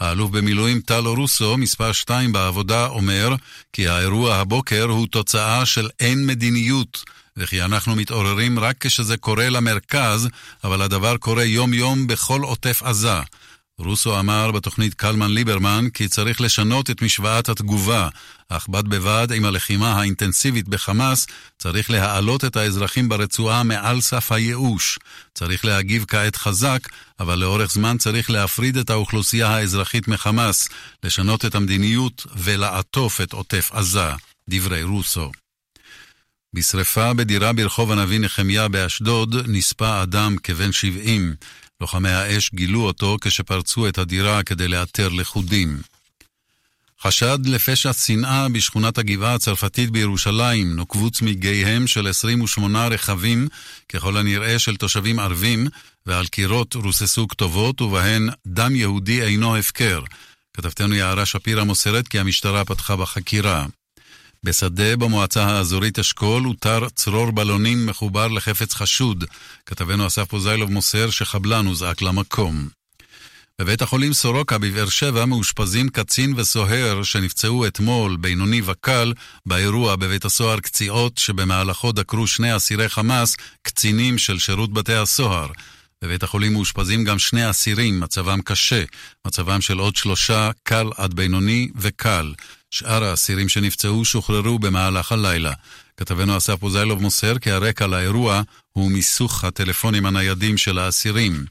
האלוף 0.00 0.30
במילואים 0.30 0.80
טלו 0.80 1.14
רוסו, 1.14 1.56
מספר 1.56 1.92
2 1.92 2.32
בעבודה, 2.32 2.86
אומר 2.86 3.34
כי 3.72 3.88
האירוע 3.88 4.34
הבוקר 4.34 4.84
הוא 4.84 5.06
תוצאה 5.06 5.66
של 5.66 5.88
אין 6.00 6.26
מדיניות, 6.26 7.04
וכי 7.36 7.62
אנחנו 7.62 7.96
מתעוררים 7.96 8.58
רק 8.58 8.76
כשזה 8.80 9.16
קורה 9.16 9.48
למרכז, 9.48 10.28
אבל 10.64 10.82
הדבר 10.82 11.16
קורה 11.16 11.44
יום-יום 11.44 12.06
בכל 12.06 12.40
עוטף 12.42 12.82
עזה. 12.82 13.20
רוסו 13.78 14.20
אמר 14.20 14.50
בתוכנית 14.50 14.94
קלמן 14.94 15.30
ליברמן 15.30 15.88
כי 15.94 16.08
צריך 16.08 16.40
לשנות 16.40 16.90
את 16.90 17.02
משוואת 17.02 17.48
התגובה, 17.48 18.08
אך 18.48 18.68
בד 18.68 18.88
בבד 18.88 19.28
עם 19.34 19.44
הלחימה 19.44 19.92
האינטנסיבית 19.92 20.68
בחמאס, 20.68 21.26
צריך 21.58 21.90
להעלות 21.90 22.44
את 22.44 22.56
האזרחים 22.56 23.08
ברצועה 23.08 23.62
מעל 23.62 24.00
סף 24.00 24.32
הייאוש. 24.32 24.98
צריך 25.34 25.64
להגיב 25.64 26.04
כעת 26.08 26.36
חזק, 26.36 26.88
אבל 27.20 27.38
לאורך 27.38 27.72
זמן 27.72 27.98
צריך 27.98 28.30
להפריד 28.30 28.76
את 28.76 28.90
האוכלוסייה 28.90 29.48
האזרחית 29.48 30.08
מחמאס, 30.08 30.68
לשנות 31.02 31.44
את 31.44 31.54
המדיניות 31.54 32.26
ולעטוף 32.36 33.20
את 33.20 33.32
עוטף 33.32 33.70
עזה. 33.72 34.10
דברי 34.48 34.82
רוסו. 34.82 35.30
בשרפה 36.54 37.14
בדירה 37.14 37.52
ברחוב 37.52 37.92
הנביא 37.92 38.20
נחמיה 38.20 38.68
באשדוד 38.68 39.36
נספה 39.48 40.02
אדם 40.02 40.36
כבן 40.42 40.72
70. 40.72 41.34
לוחמי 41.80 42.10
האש 42.10 42.50
גילו 42.54 42.80
אותו 42.80 43.16
כשפרצו 43.20 43.88
את 43.88 43.98
הדירה 43.98 44.42
כדי 44.42 44.68
לאתר 44.68 45.08
לכודים. 45.08 45.80
חשד 47.00 47.38
לפשע 47.46 47.92
שנאה 47.92 48.48
בשכונת 48.48 48.98
הגבעה 48.98 49.34
הצרפתית 49.34 49.90
בירושלים 49.90 50.76
נוקבו 50.76 51.10
צמיגיהם 51.10 51.86
של 51.86 52.08
28 52.08 52.86
רכבים, 52.86 53.48
ככל 53.88 54.16
הנראה 54.16 54.58
של 54.58 54.76
תושבים 54.76 55.18
ערבים, 55.18 55.66
ועל 56.06 56.26
קירות 56.26 56.74
רוססו 56.74 57.28
כתובות 57.28 57.80
ובהן 57.80 58.28
דם 58.46 58.76
יהודי 58.76 59.22
אינו 59.22 59.56
הפקר. 59.56 60.00
כתבתנו 60.56 60.94
יערה 60.94 61.26
שפירא 61.26 61.64
מוסרת 61.64 62.08
כי 62.08 62.18
המשטרה 62.18 62.64
פתחה 62.64 62.96
בחקירה. 62.96 63.66
בשדה 64.44 64.96
במועצה 64.96 65.44
האזורית 65.44 65.98
אשכול 65.98 66.44
הותר 66.44 66.88
צרור 66.88 67.30
בלונים 67.30 67.86
מחובר 67.86 68.28
לחפץ 68.28 68.74
חשוד. 68.74 69.24
כתבנו 69.66 70.06
אסף 70.06 70.24
פוזיילוב 70.28 70.70
מוסר 70.70 71.10
שחבלן 71.10 71.66
הוזעק 71.66 72.02
למקום. 72.02 72.68
בבית 73.58 73.82
החולים 73.82 74.12
סורוקה 74.12 74.58
בבאר 74.58 74.88
שבע 74.88 75.24
מאושפזים 75.24 75.88
קצין 75.88 76.34
וסוהר 76.36 77.02
שנפצעו 77.02 77.66
אתמול, 77.66 78.16
בינוני 78.16 78.62
וקל, 78.64 79.12
באירוע 79.46 79.96
בבית 79.96 80.24
הסוהר 80.24 80.60
קציעות 80.60 81.18
שבמהלכו 81.18 81.92
דקרו 81.92 82.26
שני 82.26 82.56
אסירי 82.56 82.88
חמאס, 82.88 83.36
קצינים 83.62 84.18
של 84.18 84.38
שירות 84.38 84.72
בתי 84.72 84.94
הסוהר. 84.94 85.48
בבית 86.02 86.22
החולים 86.22 86.52
מאושפזים 86.52 87.04
גם 87.04 87.18
שני 87.18 87.50
אסירים, 87.50 88.00
מצבם 88.00 88.40
קשה. 88.44 88.84
מצבם 89.26 89.60
של 89.60 89.78
עוד 89.78 89.96
שלושה, 89.96 90.50
קל 90.62 90.86
עד 90.96 91.14
בינוני 91.14 91.68
וקל. 91.76 92.32
שאר 92.74 93.04
האסירים 93.04 93.48
שנפצעו 93.48 94.04
שוחררו 94.04 94.58
במהלך 94.58 95.12
הלילה. 95.12 95.52
כתבנו 95.96 96.36
אסף 96.36 96.54
פוזיילוב 96.60 97.02
מוסר 97.02 97.38
כי 97.38 97.50
הרקע 97.50 97.86
לאירוע 97.86 98.42
הוא 98.72 98.90
מיסוך 98.90 99.44
הטלפונים 99.44 100.06
הניידים 100.06 100.56
של 100.56 100.78
האסירים. 100.78 101.44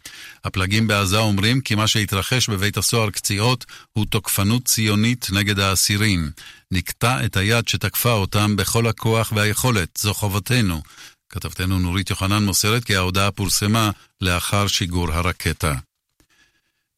הפלגים 0.43 0.87
בעזה 0.87 1.17
אומרים 1.17 1.61
כי 1.61 1.75
מה 1.75 1.87
שהתרחש 1.87 2.49
בבית 2.49 2.77
הסוהר 2.77 3.09
קציעות 3.09 3.65
הוא 3.93 4.05
תוקפנות 4.05 4.65
ציונית 4.65 5.27
נגד 5.31 5.59
האסירים. 5.59 6.31
נקטע 6.71 7.25
את 7.25 7.37
היד 7.37 7.67
שתקפה 7.67 8.11
אותם 8.11 8.55
בכל 8.55 8.87
הכוח 8.87 9.33
והיכולת, 9.35 9.89
זו 9.97 10.13
חובתנו. 10.13 10.81
כתבתנו 11.29 11.79
נורית 11.79 12.09
יוחנן 12.09 12.43
מוסרת 12.43 12.83
כי 12.83 12.95
ההודעה 12.95 13.31
פורסמה 13.31 13.91
לאחר 14.21 14.67
שיגור 14.67 15.11
הרקטה. 15.11 15.73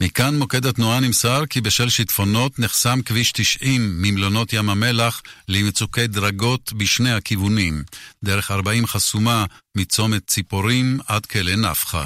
מכאן 0.04 0.38
מוקד 0.38 0.66
התנועה 0.66 1.00
נמסר 1.00 1.46
כי 1.46 1.62
בשל 1.62 1.90
שיטפונות 1.90 2.60
נחסם 2.60 3.02
כביש 3.02 3.32
90 3.32 4.02
ממלונות 4.02 4.54
ים 4.54 4.70
המלח 4.70 5.22
למצוקי 5.48 6.08
דרגות 6.08 6.74
בשני 6.74 7.12
הכיוונים. 7.12 7.84
דרך 8.24 8.52
40 8.52 8.88
חסומה 8.88 9.46
מצומת 9.76 10.28
ציפורים 10.28 11.00
עד 11.08 11.26
כלא 11.26 11.56
נפחא. 11.56 12.06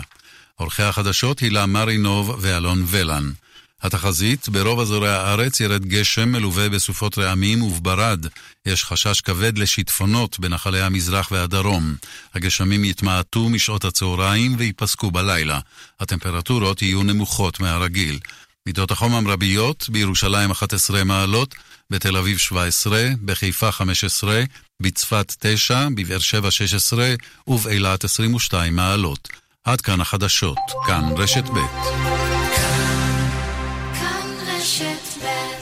עורכי 0.56 0.84
החדשות 0.84 1.40
הילה 1.40 1.66
מרינוב 1.66 2.38
ואלון 2.40 2.84
ולן. 2.88 3.32
התחזית, 3.82 4.50
ברוב 4.50 4.80
אזורי 4.80 5.10
הארץ 5.10 5.60
ירד 5.60 5.86
גשם 5.86 6.30
מלווה 6.30 6.70
בסופות 6.70 7.18
רעמים 7.18 7.62
ובברד. 7.62 8.26
יש 8.66 8.84
חשש 8.84 9.22
כבד 9.22 9.58
לשיטפונות 9.58 10.40
בנחלי 10.40 10.82
המזרח 10.82 11.32
והדרום. 11.32 11.96
הגשמים 12.34 12.86
יתמעטו 12.86 13.50
משעות 13.50 13.86
הצהריים 13.86 14.56
וייפסקו 14.58 15.12
בלילה. 15.12 15.60
הטמפרטורות 16.00 16.82
יהיו 16.82 17.04
נמוכות 17.04 17.60
מהרגיל. 17.60 18.20
מידות 18.66 18.92
החום 18.92 19.16
המרביות, 19.16 19.90
בירושלים 19.90 20.52
11 20.52 21.04
מעלות, 21.04 21.56
בתל 21.90 22.18
אביב 22.18 22.38
17, 22.38 23.10
בחיפה 23.26 23.72
15, 23.72 24.44
בצפת 24.82 25.36
9, 25.40 25.88
בבאר 25.96 26.20
שבע 26.20 26.52
16 26.52 27.14
ובאילת 27.48 28.04
22 28.04 28.76
מעלות. 28.76 29.30
עד 29.64 29.82
כאן 29.82 30.02
החדשות, 30.02 30.58
כאן 30.88 31.04
רשת 31.18 31.44
ב'. 31.44 32.39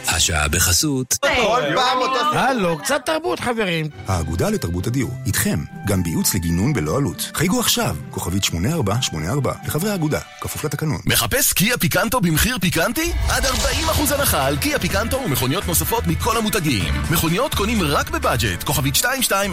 השעה 0.07 0.47
בחסות. 0.47 1.17
כל 1.21 1.61
פעם 1.75 1.97
אותו... 1.97 2.37
הלו, 2.37 2.77
קצת 2.77 3.01
תרבות, 3.05 3.39
חברים. 3.39 3.89
האגודה 4.07 4.49
לתרבות 4.49 4.87
הדיור, 4.87 5.11
איתכם, 5.25 5.59
גם 5.85 6.03
בייעוץ 6.03 6.35
לגינון 6.35 6.73
בלא 6.73 6.97
עלות. 6.97 7.31
חייגו 7.33 7.59
עכשיו, 7.59 7.95
כוכבית 8.11 8.43
8484, 8.43 9.53
לחברי 9.65 9.91
האגודה, 9.91 10.19
כפוף 10.41 10.63
לתקנון. 10.63 10.99
מחפש 11.05 11.53
קיה 11.53 11.77
פיקנטו 11.77 12.21
במחיר 12.21 12.57
פיקנטי? 12.61 13.11
עד 13.29 13.45
40% 13.45 14.13
הנחה 14.13 14.45
על 14.45 14.57
קיה 14.57 14.79
פיקנטו 14.79 15.21
ומכוניות 15.25 15.67
נוספות 15.67 16.07
מכל 16.07 16.37
המותגים. 16.37 16.93
מכוניות 17.11 17.55
קונים 17.55 17.81
רק 17.81 18.09
בבאג'ט, 18.09 18.63
כוכבית 18.63 18.95
2200. 18.95 19.51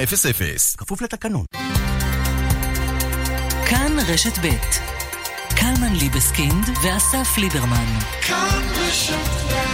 כפוף 0.79 1.03
לתקנון. 1.03 1.45
כאן 3.67 3.97
רשת 4.09 4.39
ב' 4.39 4.49
קלמן 5.57 5.93
ליבסקינד 5.93 6.69
ואסף 6.83 7.39
ליברמן. 7.39 7.99
כאן 8.23 8.74
רשת 8.89 9.29
ב' 9.51 9.74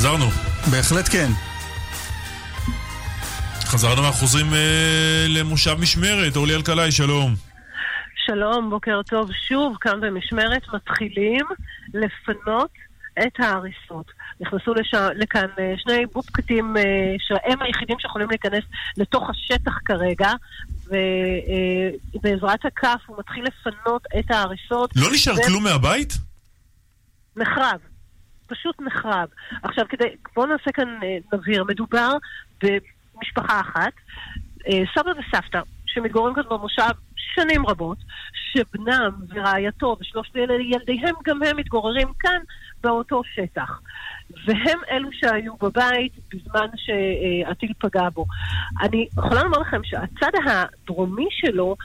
חזרנו. 0.00 0.26
בהחלט 0.70 1.08
כן. 1.12 1.30
חזרנו, 3.64 4.06
אנחנו 4.06 4.20
חוזרים 4.20 4.54
אה, 4.54 5.26
למושב 5.28 5.76
משמרת. 5.80 6.36
אורלי 6.36 6.54
אלקלעי, 6.54 6.92
שלום. 6.92 7.34
שלום, 8.26 8.70
בוקר 8.70 9.00
טוב. 9.02 9.30
שוב, 9.48 9.76
כאן 9.80 10.00
במשמרת 10.00 10.62
מתחילים 10.74 11.46
לפנות 11.94 12.70
את 13.18 13.40
ההריסות. 13.40 14.06
נכנסו 14.40 14.74
לש... 14.74 14.94
לכאן 15.14 15.46
אה, 15.58 15.74
שני 15.76 16.06
בובקטים 16.12 16.76
אה, 16.76 16.82
שהם 17.18 17.62
היחידים 17.62 17.96
שיכולים 17.98 18.28
להיכנס 18.30 18.64
לתוך 18.96 19.30
השטח 19.30 19.78
כרגע, 19.84 20.30
ובעזרת 22.14 22.64
הכף 22.64 23.00
הוא 23.06 23.16
מתחיל 23.18 23.44
לפנות 23.44 24.02
את 24.18 24.30
ההריסות. 24.30 24.90
לא 24.96 25.08
נשאר 25.12 25.34
ו- 25.34 25.46
כלום 25.46 25.64
מהבית? 25.64 26.18
נחרב. 27.36 27.89
פשוט 28.50 28.80
נחרב. 28.80 29.28
עכשיו, 29.62 29.84
כדי, 29.88 30.04
בואו 30.34 30.46
נעשה 30.46 30.72
כאן 30.72 30.98
אה, 31.02 31.18
נבהיר. 31.32 31.64
מדובר 31.64 32.12
במשפחה 32.62 33.60
אחת, 33.60 33.92
אה, 34.68 34.82
סבא 34.94 35.10
וסבתא, 35.10 35.60
שמתגוררים 35.86 36.34
כאן 36.34 36.42
במושב 36.50 36.92
שנים 37.16 37.66
רבות, 37.66 37.98
שבנם 38.52 39.10
ורעייתו 39.28 39.96
ושלושת 40.00 40.36
יל- 40.36 40.50
ילדיהם, 40.50 41.14
גם 41.24 41.42
הם 41.42 41.56
מתגוררים 41.56 42.08
כאן 42.20 42.40
באותו 42.82 43.22
שטח. 43.34 43.80
והם 44.44 44.78
אלו 44.90 45.08
שהיו 45.12 45.56
בבית 45.56 46.12
בזמן 46.34 46.66
שהטיל 46.76 47.72
פגע 47.78 48.08
בו. 48.08 48.26
אני 48.82 49.06
יכולה 49.18 49.42
לומר 49.42 49.58
לכם 49.58 49.84
שהצד 49.84 50.30
הדרומי 50.46 51.28
שלו 51.30 51.76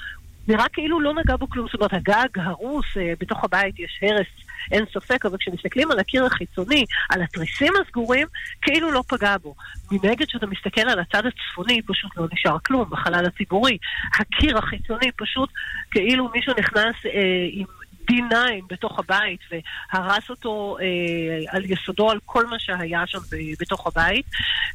נראה 0.48 0.70
כאילו 0.70 1.00
לא 1.00 1.14
נגע 1.14 1.36
בו 1.36 1.50
כלום, 1.50 1.68
זאת 1.68 1.76
אומרת, 1.76 1.94
הגג 1.94 2.40
הרוס, 2.40 2.86
אה, 2.98 3.14
בתוך 3.20 3.44
הבית 3.44 3.80
יש 3.80 4.00
הרס, 4.02 4.28
אין 4.72 4.86
ספק, 4.94 5.26
אבל 5.26 5.38
כשמסתכלים 5.38 5.92
על 5.92 6.00
הקיר 6.00 6.26
החיצוני, 6.26 6.86
על 7.10 7.22
התריסים 7.22 7.74
הסגורים, 7.82 8.28
כאילו 8.62 8.92
לא 8.92 9.04
פגע 9.08 9.36
בו. 9.38 9.56
מנגד, 9.92 10.28
כשאתה 10.28 10.48
מסתכל 10.48 10.82
על 10.82 11.00
הצד 11.00 11.24
הצפוני, 11.26 11.82
פשוט 11.82 12.18
לא 12.18 12.28
נשאר 12.34 12.58
כלום 12.66 12.90
בחלל 12.90 13.26
הציבורי. 13.26 13.78
הקיר 14.20 14.58
החיצוני 14.58 15.12
פשוט 15.12 15.50
כאילו 15.92 16.30
מישהו 16.34 16.54
נכנס 16.60 16.96
אה, 17.06 17.12
עם... 17.52 17.66
D9 18.12 18.36
בתוך 18.70 19.00
הבית 19.00 19.40
והרס 19.52 20.30
אותו 20.30 20.78
אה, 20.82 20.86
על 21.58 21.66
יסודו 21.66 22.12
על 22.12 22.20
כל 22.26 22.46
מה 22.46 22.60
שהיה 22.60 23.08
שם 23.08 23.18
ב- 23.18 23.62
בתוך 23.62 23.88
הבית. 23.88 24.26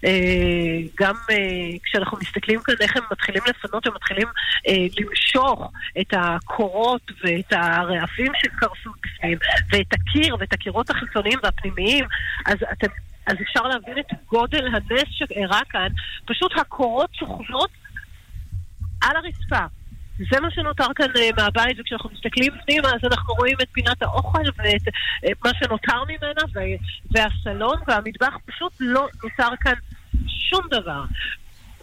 אה, 0.05 0.79
גם 1.01 1.15
אה, 1.31 1.79
כשאנחנו 1.85 2.19
מסתכלים 2.19 2.61
כאן 2.61 2.75
איך 2.81 2.97
הם 2.97 3.03
מתחילים 3.13 3.43
לפנות, 3.49 3.87
הם 3.87 3.95
מתחילים 3.95 4.29
אה, 4.69 4.87
למשוך 4.99 5.73
את 6.01 6.15
הקורות 6.17 7.13
ואת 7.25 7.53
הרעפים 7.53 8.33
שקרסו 8.43 8.91
בפנים, 9.03 9.39
ואת 9.73 9.93
הקיר 9.93 10.37
ואת 10.41 10.53
הקירות 10.53 10.91
החיצוניים 10.91 11.39
והפנימיים, 11.43 12.05
אז 12.47 12.57
אתם... 12.73 12.87
אז 13.27 13.37
אפשר 13.43 13.63
להבין 13.63 13.99
את 13.99 14.07
גודל 14.29 14.67
הנס 14.67 15.09
שאירע 15.11 15.61
כאן, 15.71 15.89
פשוט 16.25 16.53
הקורות 16.59 17.11
שוכבות 17.15 17.71
על 19.03 19.17
הרצפה. 19.17 19.80
זה 20.31 20.41
מה 20.41 20.51
שנותר 20.51 20.87
כאן 20.95 21.07
אה, 21.17 21.29
מהבית, 21.37 21.81
וכשאנחנו 21.81 22.11
מסתכלים 22.13 22.53
פנימה 22.65 22.89
אז 22.89 23.01
אנחנו 23.13 23.35
רואים 23.35 23.57
את 23.63 23.69
פינת 23.73 24.03
האוכל 24.03 24.43
ואת 24.57 24.95
את 25.33 25.45
מה 25.45 25.51
שנותר 25.55 26.05
ממנה, 26.05 26.71
והסלון 27.11 27.77
והמטבח, 27.89 28.37
פשוט 28.47 28.73
לא 28.81 29.09
נותר 29.25 29.57
כאן 29.61 29.75
שום 30.27 30.67
דבר. 30.71 31.05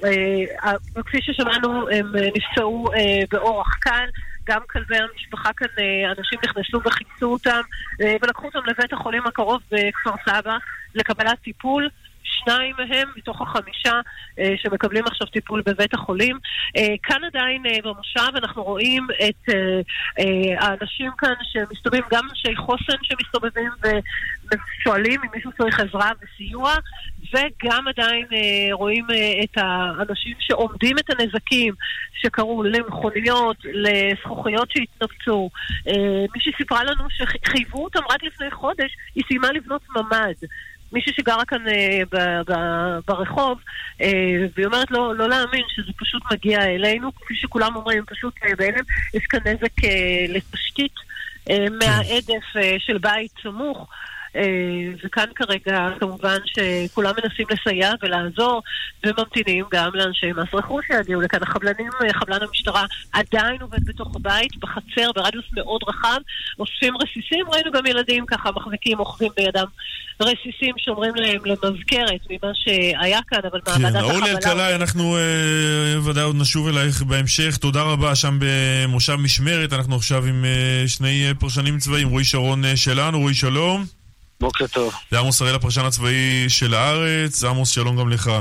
אה, 0.04 0.74
וכפי 0.96 1.18
ששמענו, 1.22 1.90
הם 1.90 2.16
אה, 2.16 2.30
נפצעו 2.36 2.94
אה, 2.94 3.20
באורח 3.32 3.74
קל. 3.80 4.10
גם 4.48 4.62
כלבי 4.70 4.98
המשפחה 4.98 5.54
כאן, 5.54 5.68
אה, 5.80 6.12
אנשים 6.18 6.40
נכנסו 6.44 6.82
וחיפשו 6.86 7.26
אותם 7.26 7.62
אה, 8.02 8.16
ולקחו 8.22 8.46
אותם 8.46 8.60
לבית 8.68 8.94
החולים 8.94 9.28
הקרוב 9.28 9.62
בכפר 9.72 10.12
סבא 10.26 10.58
לקבלת 10.96 11.40
טיפול. 11.42 11.90
שניים 12.28 12.76
מהם 12.78 13.08
מתוך 13.16 13.42
החמישה 13.42 14.02
אה, 14.40 14.54
שמקבלים 14.58 15.04
עכשיו 15.08 15.28
טיפול 15.28 15.62
בבית 15.66 15.94
החולים. 15.94 16.38
אה, 16.78 16.96
כאן 17.04 17.24
עדיין 17.24 17.66
אה, 17.66 17.78
במושב 17.84 18.36
אנחנו 18.36 18.64
רואים 18.64 19.08
את 19.30 19.54
האנשים 20.58 21.12
כאן 21.18 21.34
שמסתובבים, 21.44 22.04
גם 22.12 22.28
אנשי 22.30 22.56
חוסן 22.56 22.98
שמסתובבים 23.04 23.72
ושואלים 24.52 25.22
אם 25.24 25.30
מישהו 25.36 25.52
צריך 25.58 25.80
עזרה 25.80 26.12
וסיוע, 26.22 26.74
וגם 27.34 27.88
עדיין 27.88 28.26
רואים 28.72 29.06
את 29.44 29.58
האנשים 29.58 30.36
שעומדים 30.40 30.98
את 31.00 31.10
הנזקים 31.10 31.74
שקרו 32.14 32.64
למכוניות, 32.64 33.58
לזכוכיות 33.64 34.72
שהתנפצו. 34.72 35.50
מישהי 36.36 36.52
סיפרה 36.58 36.84
לנו 36.84 37.04
שחייבו 37.10 37.84
אותם 37.84 38.00
רק 38.12 38.24
לפני 38.24 38.52
חודש, 38.52 38.92
היא 39.16 39.24
סיימה 39.28 39.52
לבנות 39.52 39.82
ממ"ד. 39.96 40.48
מישהי 40.92 41.14
שגרה 41.14 41.46
כאן 41.46 41.68
אה, 41.68 42.02
ב- 42.12 42.52
ב- 42.52 43.00
ברחוב, 43.08 43.60
אה, 44.02 44.46
והיא 44.56 44.66
אומרת 44.66 44.92
לא, 44.92 45.16
לא 45.16 45.30
להאמין 45.30 45.64
שזה 45.68 45.92
פשוט 45.98 46.22
מגיע 46.32 46.64
אלינו, 46.64 47.16
כפי 47.16 47.36
שכולם 47.36 47.76
אומרים, 47.76 48.04
פשוט 48.06 48.34
אה, 48.44 48.56
בהלם, 48.58 48.84
יש 49.14 49.26
כאן 49.26 49.40
נזק 49.46 49.84
אה, 49.84 50.26
לתשתית 50.30 50.94
אה, 51.50 51.66
מהעדף 51.72 52.56
אה, 52.56 52.76
של 52.80 52.98
בית 52.98 53.32
סמוך. 53.44 53.90
אה, 54.38 54.94
וכאן 55.04 55.26
כרגע 55.36 55.88
כמובן 56.00 56.38
שכולם 56.46 57.14
מנסים 57.24 57.46
לסייע 57.52 57.92
ולעזור, 58.02 58.62
וממתינים 59.06 59.66
גם 59.72 59.90
לאנשי 59.94 60.32
מס 60.32 60.54
רכוש 60.54 60.86
שיגיעו 60.88 61.22
לכאן. 61.22 61.40
החבלנים, 61.42 61.90
אה, 62.04 62.14
חבלן 62.14 62.38
המשטרה 62.42 62.86
עדיין 63.14 63.62
עובד 63.62 63.86
בתוך 63.86 64.16
הבית, 64.16 64.58
בחצר, 64.60 65.12
ברדיוס 65.16 65.46
מאוד 65.54 65.82
רחב, 65.88 66.18
אוספים 66.60 66.94
רסיסים, 66.98 67.46
ראינו 67.52 67.72
גם 67.72 67.86
ילדים 67.86 68.26
ככה 68.26 68.50
מחזיקים, 68.52 69.00
אוחזים 69.00 69.30
בידם 69.38 69.66
רסיסים 70.22 70.76
שאומרים 70.78 71.16
להם 71.16 71.40
למזכרת 71.46 72.22
ממה 72.30 72.52
שהיה 72.54 73.20
כאן, 73.28 73.40
אבל 73.52 73.60
כן, 73.66 73.82
מעבדת 73.82 74.02
אורלי 74.02 74.32
אלקלעי, 74.32 74.76
אנחנו 74.76 75.18
אה, 75.18 76.10
ודאי 76.10 76.24
עוד 76.24 76.36
נשוב 76.36 76.68
אלייך 76.68 77.02
בהמשך. 77.02 77.58
תודה 77.58 77.82
רבה 77.82 78.16
שם 78.16 78.40
במושב 78.40 79.16
משמרת. 79.16 79.74
אנחנו 79.74 79.96
עכשיו 79.96 80.26
עם 80.26 80.46
אה, 80.46 80.84
שני 80.88 81.28
אה, 81.28 81.34
פרשנים 81.34 81.78
צבאיים, 81.78 82.10
רועי 82.10 82.26
שרון 82.26 82.66
אה, 82.66 82.78
שלנו, 82.78 83.20
רועי 83.20 83.34
שלום. 83.34 83.97
בוקר 84.40 84.68
טוב. 84.68 84.94
ועמוס 85.12 85.42
הראל, 85.42 85.56
הפרשן 85.56 85.86
הצבאי 85.86 86.46
של 86.48 86.74
הארץ. 86.74 87.44
עמוס, 87.44 87.70
שלום 87.70 87.98
גם 87.98 88.10
לך. 88.10 88.32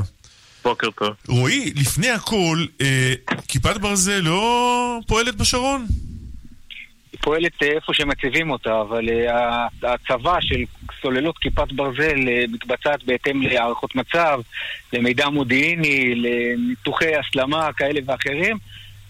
בוקר 0.64 0.90
טוב. 0.90 1.14
רועי, 1.28 1.72
לפני 1.76 2.11
הכל, 2.11 2.64
אה, 2.80 3.14
כיפת 3.49 3.76
ברזל 3.76 4.20
לא 4.20 4.99
פועלת 5.07 5.34
בשרון? 5.34 5.86
היא 7.12 7.20
פועלת 7.20 7.62
אה, 7.62 7.68
איפה 7.68 7.94
שמציבים 7.94 8.51
אותה, 8.51 8.80
אבל 8.80 9.09
אה, 9.09 9.66
ההצבה 9.82 10.36
של 10.40 10.64
סוללות 11.03 11.38
כיפת 11.38 11.72
ברזל 11.72 12.28
אה, 12.28 12.44
מתבצעת 12.49 13.05
בהתאם 13.05 13.42
להערכות 13.42 13.94
מצב, 13.94 14.40
למידע 14.92 15.28
מודיעיני, 15.28 16.14
לניתוחי 16.14 17.16
הסלמה 17.16 17.72
כאלה 17.72 18.01
ואחרים, 18.07 18.59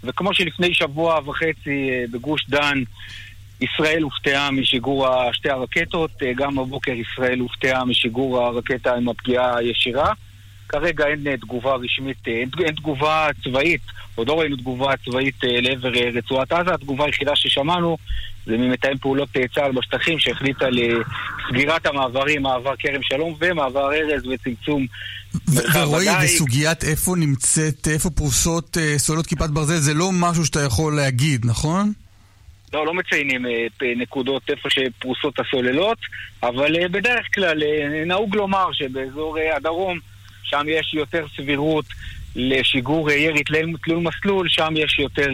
וכמו 0.04 0.34
שלפני 0.34 0.74
שבוע 0.74 1.20
וחצי 1.24 1.90
אה, 1.90 2.04
בגוש 2.10 2.46
דן 2.48 2.82
ישראל 3.60 4.02
הופתעה 4.02 4.50
משיגור 4.50 5.06
שתי 5.32 5.50
הרקטות, 5.50 6.10
אה, 6.22 6.32
גם 6.36 6.56
בבוקר 6.56 6.92
ישראל 6.92 7.38
הופתעה 7.38 7.84
משיגור 7.84 8.42
הרקטה 8.42 8.94
עם 8.94 9.08
הפגיעה 9.08 9.56
הישירה. 9.56 10.12
כרגע 10.68 11.06
אין 11.06 11.26
אה, 11.26 11.36
תגובה 11.36 11.74
רשמית, 11.74 12.28
אה, 12.28 12.32
אין, 12.32 12.48
אין 12.64 12.74
תגובה 12.74 13.28
צבאית, 13.44 13.80
עוד 14.14 14.28
לא 14.28 14.40
ראינו 14.40 14.56
תגובה 14.56 14.92
צבאית 15.04 15.34
לעבר 15.42 15.92
רצועת 16.14 16.52
עזה, 16.52 16.74
התגובה 16.74 17.04
היחידה 17.04 17.32
ששמענו 17.34 17.98
זה 18.46 18.56
ממתאם 18.56 18.98
פעולות 18.98 19.28
צה"ל 19.54 19.72
בשטחים 19.72 20.18
שהחליטה 20.18 20.66
לסגירת 20.70 21.86
המעברים, 21.86 22.42
מעבר 22.42 22.74
כרם 22.78 23.02
שלום 23.02 23.36
ומעבר 23.40 23.92
ארז 23.92 24.26
וצמצום 24.26 24.86
ורועי. 25.74 26.08
בסוגיית 26.22 26.84
איפה 26.84 27.16
נמצאת, 27.16 27.88
איפה 27.88 28.10
פרוסות 28.10 28.76
סוללות 28.96 29.26
כיפת 29.26 29.50
ברזל, 29.50 29.76
זה 29.76 29.94
לא 29.94 30.10
משהו 30.12 30.46
שאתה 30.46 30.60
יכול 30.60 30.96
להגיד, 30.96 31.46
נכון? 31.46 31.92
לא, 32.76 32.86
לא 32.86 32.94
מציינים 32.94 33.46
אה, 33.46 33.66
נקודות 33.96 34.42
איפה 34.50 34.68
שפרוסות 34.70 35.40
הסוללות, 35.40 35.98
אבל 36.42 36.76
אה, 36.76 36.88
בדרך 36.88 37.26
כלל 37.34 37.62
אה, 37.62 38.04
נהוג 38.06 38.36
לומר 38.36 38.72
שבאזור 38.72 39.36
הדרום, 39.56 39.98
שם 40.42 40.66
יש 40.68 40.94
יותר 40.94 41.26
סבירות 41.36 41.84
לשיגור 42.36 43.10
ירי 43.10 43.42
תלול 43.84 43.98
מסלול, 43.98 44.48
שם 44.48 44.74
יש 44.76 44.98
יותר, 44.98 45.26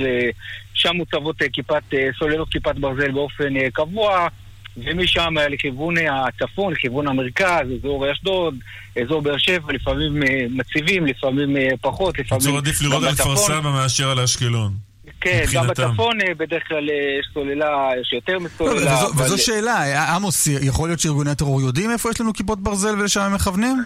שם 0.74 0.96
מוצבות 0.96 1.36
כיפת, 1.52 1.82
סוללות 2.18 2.48
כיפת 2.48 2.74
ברזל 2.76 3.10
באופן 3.10 3.70
קבוע, 3.70 4.28
ומשם 4.76 5.34
לכיוון 5.50 5.94
הצפון, 5.98 6.72
לכיוון 6.72 7.08
המרכז, 7.08 7.66
אזור 7.78 8.12
אשדוד, 8.12 8.54
אזור 9.02 9.22
באר 9.22 9.38
שבע, 9.38 9.72
לפעמים 9.72 10.20
מציבים, 10.50 11.06
לפעמים 11.06 11.56
פחות, 11.80 12.18
לפעמים 12.18 12.40
בקיצור, 12.40 12.58
עדיף 12.58 12.82
לראות 12.82 13.04
על 13.04 13.14
כפר. 13.14 13.36
סבא 13.36 13.70
מאשר 13.70 14.10
על 14.10 14.20
אשקלון. 14.20 14.91
כן, 15.22 15.44
גם. 15.54 15.66
בצפון 15.66 16.20
אה, 16.20 16.34
בדרך 16.34 16.68
כלל 16.68 16.90
אה, 16.90 17.18
יש 17.20 17.28
סוללה, 17.34 17.88
יש 18.00 18.12
יותר 18.12 18.32
לא, 18.32 18.40
מסוללה. 18.40 18.74
וזו, 18.74 19.06
אבל- 19.14 19.24
וזו 19.24 19.38
שאלה, 19.38 19.82
אה, 19.82 20.14
עמוס, 20.14 20.46
יכול 20.46 20.88
להיות 20.88 21.00
שארגוני 21.00 21.30
הטרור 21.30 21.60
יודעים 21.60 21.90
איפה 21.90 22.10
יש 22.10 22.20
לנו 22.20 22.32
כיפות 22.32 22.60
ברזל 22.60 23.00
ולשם 23.00 23.20
הם 23.20 23.34
מכוונים? 23.34 23.76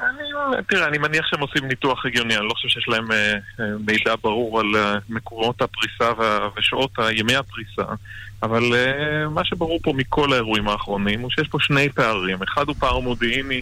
תראה, 0.69 0.89
אני 0.89 0.99
מניח 0.99 1.27
שהם 1.27 1.41
עושים 1.41 1.65
ניתוח 1.69 2.07
הגיוני, 2.07 2.37
אני 2.37 2.45
לא 2.45 2.51
חושב 2.55 2.69
שיש 2.69 2.89
להם 2.89 3.09
מידע 3.87 4.15
ברור 4.23 4.61
על 4.61 4.67
מקומות 5.09 5.63
הפריסה 5.63 6.13
ושעות 6.59 6.91
ימי 7.13 7.37
הפריסה, 7.37 7.83
אבל 8.43 8.63
מה 9.31 9.45
שברור 9.45 9.79
פה 9.83 9.93
מכל 9.97 10.33
האירועים 10.33 10.69
האחרונים 10.69 11.21
הוא 11.21 11.31
שיש 11.31 11.49
פה 11.49 11.59
שני 11.61 11.89
פערים. 11.89 12.39
אחד 12.43 12.69
הוא 12.69 12.77
פער 12.79 12.99
מודיעיני, 12.99 13.61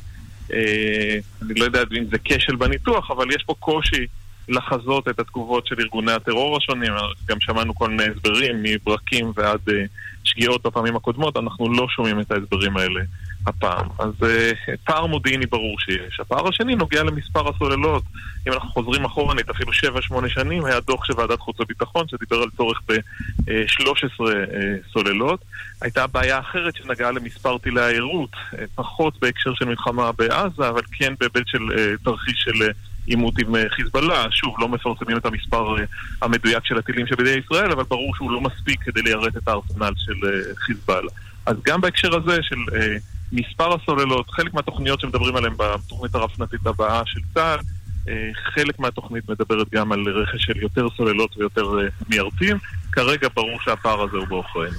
אני 1.43 1.55
לא 1.57 1.65
יודע 1.65 1.83
אם 1.99 2.05
זה 2.11 2.17
כשל 2.25 2.57
בניתוח, 2.57 3.11
אבל 3.11 3.31
יש 3.31 3.43
פה 3.47 3.55
קושי 3.59 4.07
לחזות 4.49 5.09
את 5.09 5.19
התגובות 5.19 5.67
של 5.67 5.75
ארגוני 5.81 6.13
הטרור 6.13 6.57
השונים, 6.57 6.93
גם 7.29 7.41
שמענו 7.41 7.75
כל 7.75 7.91
מיני 7.91 8.05
הסברים, 8.05 8.57
מברקים 8.63 9.33
ועד 9.37 9.61
אה, 9.69 9.85
שגיאות 10.25 10.67
בפעמים 10.67 10.97
הקודמות, 10.97 11.37
אנחנו 11.37 11.73
לא 11.73 11.87
שומעים 11.89 12.21
את 12.21 12.31
ההסברים 12.31 12.77
האלה 12.77 13.01
הפעם. 13.47 13.87
אז 13.99 14.13
אה, 14.23 14.51
פער 14.85 15.07
מודיעיני 15.07 15.47
ברור 15.47 15.81
שיש. 15.81 16.21
הפער 16.21 16.49
השני 16.49 16.75
נוגע 16.75 17.03
למספר 17.03 17.49
הסוללות. 17.49 18.03
אם 18.49 18.53
אנחנו 18.53 18.69
חוזרים 18.69 19.05
אחורנית, 19.05 19.51
אפילו 19.51 19.73
7-8 19.73 20.29
שנים, 20.29 20.65
היה 20.65 20.81
דוח 20.81 21.05
של 21.05 21.13
ועדת 21.17 21.41
חוץ 21.41 21.61
וביטחון 21.61 22.09
שדיבר 22.09 22.43
על 22.43 22.49
צורך 22.57 22.81
ב-13 22.89 24.25
סוללות. 24.93 25.41
הייתה 25.85 26.07
בעיה 26.07 26.39
אחרת 26.39 26.77
שנגעה 26.77 27.11
למספר 27.11 27.59
טילי 27.59 27.81
העירות, 27.81 28.31
אה, 28.59 28.65
פחות 28.75 29.21
בהקשר 29.21 29.55
של 29.55 29.65
מלחמה 29.65 30.13
בעזה, 30.13 30.69
אבל 30.69 30.83
כן 30.93 31.15
בהיבט 31.21 31.47
של 31.47 31.59
אה, 31.79 31.93
תרחיש 32.05 32.43
של 32.45 32.63
אה, 32.63 32.69
עימות 33.07 33.39
עם 33.39 33.57
אה, 33.57 33.65
חיזבאללה. 33.69 34.27
שוב, 34.31 34.55
לא 34.59 34.69
מפרסמים 34.69 35.17
את 35.17 35.27
המספר 35.27 35.79
אה, 35.79 35.85
המדויק 36.23 36.65
של 36.65 36.79
הטילים 36.79 37.07
שבידי 37.07 37.41
ישראל, 37.45 37.73
אבל 37.73 37.83
ברור 37.83 38.15
שהוא 38.17 38.31
לא 38.31 38.41
מספיק 38.41 38.83
כדי 38.83 39.03
ליירט 39.03 39.37
את 39.37 39.49
הארסנל 39.49 39.93
של 39.97 40.27
אה, 40.27 40.55
חיזבאללה. 40.57 41.11
אז 41.47 41.57
גם 41.65 41.81
בהקשר 41.81 42.17
הזה 42.17 42.39
של 42.43 42.57
מספר 43.33 43.75
הסוללות, 43.75 44.31
חלק 44.31 44.55
מהתוכניות 44.55 45.01
שמדברים 45.01 45.37
עליהן 45.37 45.55
בתוכנית 45.57 46.15
הרב-שנתית 46.15 46.67
הבאה 46.67 47.03
של 47.07 47.21
צה"ל, 47.35 47.61
חלק 48.55 48.79
מהתוכנית 48.79 49.29
מדברת 49.29 49.67
גם 49.75 49.93
על 49.93 50.09
רכש 50.09 50.45
של 50.45 50.57
יותר 50.57 50.87
סוללות 50.97 51.37
ויותר 51.37 51.67
מיירטים. 52.09 52.57
כרגע 52.93 53.29
ברור 53.35 53.61
שהפער 53.65 54.03
הזה 54.03 54.17
הוא 54.17 54.27
בעוכרינו. 54.27 54.79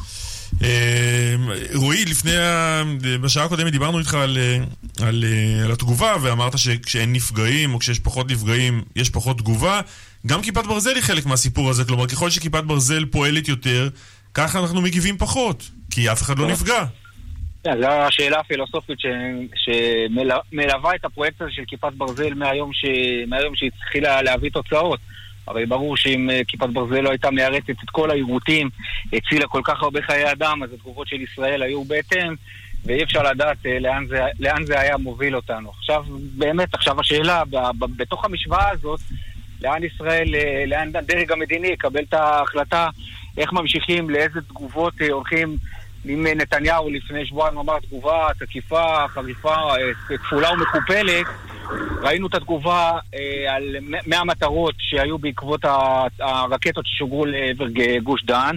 אה, 0.64 1.36
רועי, 1.74 2.06
לפני, 2.06 2.32
בשעה 3.22 3.46
הקודמת 3.46 3.72
דיברנו 3.72 4.00
איתך 4.00 4.14
על, 4.14 4.38
אה, 4.38 4.58
על, 5.08 5.24
אה, 5.24 5.66
על 5.66 5.72
התגובה, 5.72 6.16
ואמרת 6.22 6.58
שכשאין 6.58 7.14
נפגעים, 7.14 7.74
או 7.74 7.80
כשיש 7.80 8.00
פחות 8.00 8.32
נפגעים, 8.32 8.84
יש 8.96 9.10
פחות 9.10 9.38
תגובה. 9.38 9.82
גם 10.28 10.42
כיפת 10.42 10.66
ברזל 10.66 10.96
היא 10.96 11.04
חלק 11.04 11.26
מהסיפור 11.26 11.70
הזה, 11.70 11.86
כלומר, 11.86 12.08
ככל 12.08 12.30
שכיפת 12.30 12.64
ברזל 12.64 13.06
פועלת 13.06 13.48
יותר, 13.48 13.90
ככה 14.34 14.60
אנחנו 14.60 14.82
מגיבים 14.82 15.18
פחות, 15.18 15.70
כי 15.92 16.12
אף 16.12 16.22
אחד 16.22 16.40
לא 16.40 16.48
נפגע. 16.48 16.86
כן, 17.64 17.82
זו 17.82 17.88
השאלה 17.88 18.40
הפילוסופית 18.40 19.00
ש... 19.00 19.06
שמלווה 19.56 20.96
את 20.96 21.06
הפרויקט 21.06 21.42
הזה 21.42 21.52
של 21.52 21.64
כיפת 21.68 21.94
ברזל 21.98 22.34
מהיום, 22.34 22.74
ש... 22.74 22.86
מהיום 23.28 23.56
שהתחילה 23.56 24.22
להביא 24.22 24.50
תוצאות. 24.50 25.00
הרי 25.48 25.66
ברור 25.66 25.98
שאם 25.98 26.30
אה, 26.30 26.42
כיפת 26.48 26.70
ברזל 26.70 27.00
לא 27.02 27.10
הייתה 27.10 27.32
מיירטת 27.32 27.84
את 27.84 27.90
כל 27.92 28.12
העיוותים, 28.12 28.70
הצילה 29.14 29.48
כל 29.48 29.62
כך 29.64 29.84
הרבה 29.84 30.02
חיי 30.02 30.32
אדם, 30.32 30.64
אז 30.64 30.74
התגובות 30.74 31.08
של 31.08 31.22
ישראל 31.22 31.62
היו 31.62 31.84
בהתאם, 31.84 32.36
ואי 32.86 33.04
אפשר 33.04 33.24
לדעת 33.24 33.66
אה, 33.66 33.80
לאן 33.80 34.06
זה, 34.08 34.20
לאן 34.40 34.66
זה 34.66 34.80
היה 34.80 34.98
מוביל 34.98 35.36
אותנו. 35.36 35.70
עכשיו, 35.70 36.04
באמת, 36.38 36.74
עכשיו 36.74 37.00
השאלה. 37.00 37.44
בתוך 37.98 38.26
המשוואה 38.26 38.70
הזאת, 38.70 39.00
לאן 39.62 39.84
ישראל, 39.84 40.36
אה, 40.36 40.64
לאן 40.68 40.96
הדרג 40.96 41.32
המדיני 41.32 41.68
יקבל 41.68 42.04
את 42.04 42.14
ההחלטה, 42.14 42.90
איך 43.38 43.54
ממשיכים, 43.54 44.10
לאיזה 44.10 44.42
תגובות 44.42 44.94
הולכים. 45.10 45.58
אם 46.10 46.28
אה, 46.28 46.36
נתניהו 46.36 46.90
לפני 46.90 47.26
שבועיים 47.26 47.58
אמר 47.58 47.80
תגובה 47.80 48.28
תקיפה, 48.40 49.08
חריפה, 49.08 49.56
אה, 49.56 50.18
כפולה 50.18 50.52
ומקופלת, 50.52 51.26
ראינו 52.02 52.28
את 52.28 52.36
התגובה 52.36 52.92
אה, 53.16 53.56
על 53.56 53.76
100 54.08 54.24
מטרות 54.24 54.76
שהיו 54.78 55.18
בעקבות 55.18 55.62
הרקטות 56.20 56.86
ששוגרו 56.86 57.26
לעבר 57.26 57.66
גוש 58.04 58.24
דן, 58.24 58.56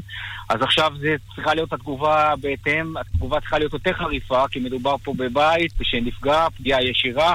אז 0.48 0.62
עכשיו 0.62 0.92
זה 1.00 1.16
צריכה 1.34 1.54
להיות 1.54 1.72
התגובה 1.72 2.34
בהתאם, 2.40 2.96
התגובה 2.96 3.40
צריכה 3.40 3.58
להיות 3.58 3.72
יותר 3.72 3.92
חריפה, 3.92 4.48
כי 4.50 4.60
מדובר 4.60 4.96
פה 5.04 5.14
בבית 5.16 5.72
שנפגע, 5.82 6.46
פגיעה 6.58 6.84
ישירה 6.84 7.34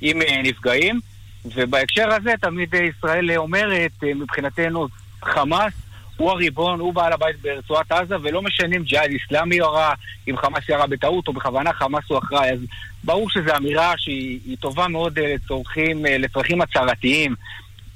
עם 0.00 0.18
נפגעים, 0.42 1.00
ובהקשר 1.44 2.08
הזה 2.12 2.34
תמיד 2.40 2.74
ישראל 2.74 3.36
אומרת, 3.36 3.92
מבחינתנו 4.02 4.88
חמאס 5.24 5.72
הוא 6.16 6.30
הריבון, 6.30 6.80
הוא 6.80 6.94
בעל 6.94 7.12
הבית 7.12 7.36
ברצועת 7.42 7.92
עזה, 7.92 8.16
ולא 8.22 8.42
משנה 8.42 8.76
אם 8.76 8.82
ג'יהאד 8.82 9.10
איסלאמי 9.10 9.56
ירה, 9.56 9.94
אם 10.28 10.36
חמאס 10.36 10.68
ירה 10.68 10.86
בטעות 10.86 11.28
או 11.28 11.32
בכוונה 11.32 11.72
חמאס 11.72 12.04
הוא 12.08 12.18
אחראי. 12.18 12.50
אז 12.50 12.58
ברור 13.04 13.30
שזו 13.30 13.56
אמירה 13.56 13.94
שהיא 13.96 14.40
היא 14.46 14.56
טובה 14.60 14.88
מאוד 14.88 15.18
אה, 15.18 15.34
לצורכים, 15.34 16.06
אה, 16.06 16.18
לצרכים 16.18 16.60
הצהרתיים, 16.60 17.34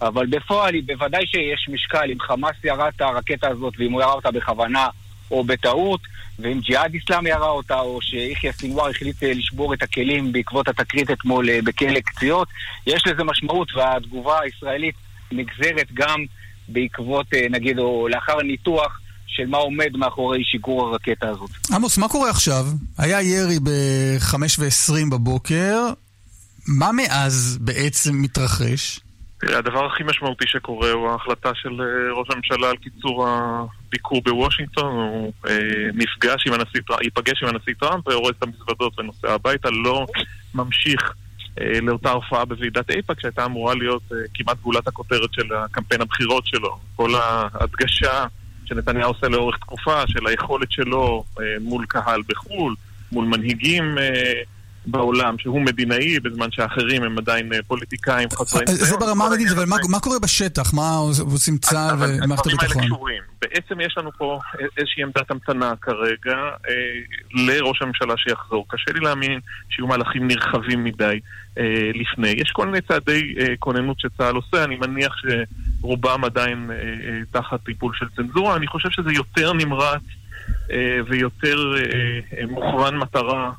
אבל 0.03 0.27
בפועל 0.27 0.74
היא 0.74 0.82
בוודאי 0.86 1.27
שיש 1.27 1.69
משקל 1.69 2.11
אם 2.12 2.20
חמאס 2.20 2.57
ירה 2.65 2.89
את 2.89 3.01
הרקטה 3.01 3.49
הזאת 3.49 3.74
ואם 3.78 3.93
הוא 3.93 4.03
ירה 4.03 4.12
אותה 4.12 4.31
בכוונה 4.31 4.89
או 5.31 5.45
בטעות, 5.45 6.01
ואם 6.39 6.61
ג'יהאד 6.61 6.95
איסלאמי 6.95 7.31
ירה 7.31 7.51
אותה, 7.51 7.81
או 7.81 8.03
שיחיא 8.03 8.53
סינואר 8.53 8.89
החליט 8.89 9.23
אה, 9.23 9.32
לשבור 9.32 9.74
את 9.74 9.82
הכלים 9.82 10.32
בעקבות 10.32 10.69
התקרית 10.69 11.11
אתמול 11.11 11.61
בכלא 11.61 12.01
קציעות, 12.01 12.49
יש 12.86 13.07
לזה 13.07 13.24
משמעות, 13.24 13.77
והתגובה 13.77 14.40
הישראלית 14.40 14.95
נגזרת 15.32 15.86
גם 15.95 16.24
בעקבות, 16.69 17.27
אה, 17.35 17.47
נגיד, 17.51 17.78
או 17.78 18.09
לאחר 18.09 18.43
ניתוח 18.43 19.01
של 19.27 19.47
מה 19.47 19.59
עומד 19.59 19.97
מאחורי 19.97 20.45
שיגור 20.45 20.89
הרקטה 20.89 21.28
הזאת. 21.28 21.51
עמוס, 21.73 21.99
מה 21.99 22.09
קורה 22.09 22.31
עכשיו? 22.31 22.66
היה 22.99 23.23
ירי 23.23 23.59
ב-5 23.62 24.35
ו-20 24.59 25.11
בבוקר, 25.11 25.77
מה 26.69 26.93
מאז 26.93 27.59
בעצם 27.61 28.23
מתרחש? 28.23 29.01
תראה, 29.40 29.59
הדבר 29.59 29.86
הכי 29.86 30.03
משמעותי 30.05 30.45
שקורה 30.47 30.90
הוא 30.90 31.11
ההחלטה 31.11 31.51
של 31.55 31.81
אה, 31.81 32.12
ראש 32.20 32.28
הממשלה 32.31 32.70
על 32.70 32.77
קיצור 32.77 33.28
הביקור 33.28 34.23
בוושינגטון. 34.24 34.93
הוא 34.93 35.32
אה, 35.49 35.59
נפגש 35.95 36.47
עם 36.47 36.53
הנשיא 36.53 36.81
טראמפ, 36.86 37.03
ייפגש 37.03 37.43
עם 37.43 37.49
הנשיא 37.49 37.73
טראמפ 37.81 38.09
ואורז 38.09 38.35
את 38.39 38.43
המזוודות 38.43 38.99
ונוסע 38.99 39.32
הביתה, 39.32 39.70
לא 39.70 40.07
ממשיך 40.55 41.12
לאותה 41.82 42.10
הופעה 42.10 42.44
בוועידת 42.44 42.90
אייפאק 42.90 43.20
שהייתה 43.20 43.44
אמורה 43.44 43.74
להיות 43.74 44.02
אה, 44.12 44.16
כמעט 44.35 44.56
גולת 44.60 44.89
הכותרת 44.89 45.32
של 45.32 45.55
הקמפיין 45.55 46.01
הבחירות 46.01 46.47
שלו. 46.47 46.78
כל 46.97 47.10
ההדגשה 47.14 48.26
שנתניהו 48.64 49.10
עושה 49.10 49.28
לאורך 49.28 49.59
תקופה 49.59 50.06
של 50.06 50.26
היכולת 50.26 50.72
שלו 50.72 51.24
אה, 51.40 51.44
מול 51.60 51.86
קהל 51.89 52.22
בחו"ל, 52.28 52.74
מול 53.12 53.24
מנהיגים 53.24 53.98
אה, 53.98 54.43
בעולם, 54.87 55.39
שהוא 55.39 55.61
מדינאי, 55.61 56.21
בזמן 56.21 56.47
שאחרים 56.51 57.03
הם 57.03 57.19
עדיין 57.19 57.53
אה, 57.53 57.59
פוליטיקאים 57.67 58.29
חסרי 58.31 58.61
ניסיון. 58.69 58.89
זה 58.91 58.97
ברמה 58.97 59.25
המדינית, 59.27 59.53
אבל 59.53 59.65
מה- 59.65 59.77
מה 59.89 60.01
קורה 60.01 60.19
בשטח? 60.19 60.75
מה 60.75 60.97
עושים 61.21 61.59
צה"ל 61.59 61.95
ומערכת 62.25 62.47
הביטחון? 62.47 62.83
בעצם 63.43 63.81
יש 63.81 63.95
לנו 63.99 64.11
פה 64.19 64.39
איזושהי 64.79 65.03
עמדת 65.03 65.31
המתנה 65.31 65.73
כרגע 65.83 66.37
אה, 66.69 66.75
לראש 67.35 67.83
הממשלה 67.83 68.15
שיחזור. 68.17 68.67
קשה 68.69 68.93
לי 68.93 69.01
להאמין 69.01 69.41
שיהיו 69.71 69.87
מהלכים 69.87 70.27
נרחבים 70.29 70.85
מדי 70.85 71.21
אה, 71.59 71.65
לפני. 71.95 72.29
יש 72.29 72.51
כל 72.53 72.67
מיני 72.67 72.81
צעדי 72.81 73.35
אה, 73.41 73.47
כוננות 73.59 74.01
שצה"ל 74.01 74.35
עושה, 74.35 74.65
אני 74.65 74.77
מניח 74.77 75.13
שרובם 75.81 76.25
עדיין 76.25 76.71
אה, 76.71 76.77
אה, 76.77 77.21
תחת 77.31 77.61
טיפול 77.65 77.93
של 77.99 78.07
צנזורה. 78.17 78.57
אני 78.57 78.67
חושב 78.67 78.89
שזה 78.91 79.13
יותר 79.13 79.53
נמרץ 79.53 80.03
אה, 80.73 80.77
ויותר 81.09 81.75
אה, 81.77 81.81
אה, 82.41 82.47
מוכוון 82.47 82.99
מטרה. 82.99 83.51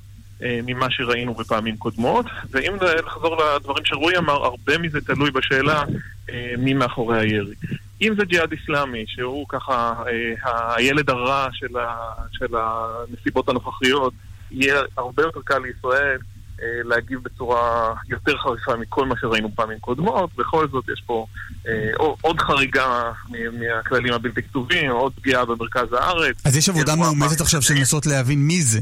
אה, 0.44 0.60
ממה 0.66 0.88
שראינו 0.90 1.34
בפעמים 1.34 1.78
קודמות, 1.78 2.26
ואם 2.52 2.74
לחזור 3.06 3.38
לדברים 3.56 3.86
שרועי 3.86 4.18
אמר, 4.18 4.34
הרבה 4.46 4.78
מזה 4.78 5.02
תלוי 5.02 5.32
בשאלה 5.32 5.84
אה, 6.30 6.54
מי 6.58 6.74
מאחורי 6.74 7.20
הירי. 7.20 7.56
אם 8.02 8.14
זה 8.20 8.26
ג'יהאד 8.26 8.52
איסלאמי, 8.52 9.04
שהוא 9.08 9.46
ככה 9.50 9.94
אה, 10.08 10.76
הילד 10.76 11.10
הרע 11.10 11.48
של, 11.52 11.78
ה, 11.78 11.96
של 12.32 12.56
הנסיבות 12.56 13.50
הנוכחיות, 13.50 14.14
יהיה 14.52 14.82
הרבה 14.98 15.24
יותר 15.24 15.40
קל 15.46 15.60
לישראל 15.60 16.18
אה, 16.62 16.68
להגיב 16.84 17.20
בצורה 17.24 17.94
יותר 18.10 18.38
חריפה 18.38 18.76
מכל 18.78 19.06
מה 19.06 19.16
שראינו 19.22 19.50
פעמים 19.56 19.80
קודמות. 19.80 20.30
בכל 20.36 20.68
זאת 20.72 20.86
יש 20.94 21.04
פה 21.06 21.26
אה, 21.68 21.90
עוד 22.22 22.40
חריגה 22.40 23.12
מהכללים 23.30 24.14
הבלתי 24.14 24.42
כתובים, 24.44 24.92
עוד 24.92 25.14
פגיעה 25.16 25.46
במרכז 25.46 25.94
הארץ. 25.94 26.46
אז 26.46 26.58
יש 26.58 26.70
עבודה 26.70 26.96
מאומצת 26.96 27.42
עכשיו 27.42 27.62
של 27.62 27.74
לנסות 27.74 28.06
להבין 28.06 28.40
מי 28.40 28.62
זה. 28.62 28.80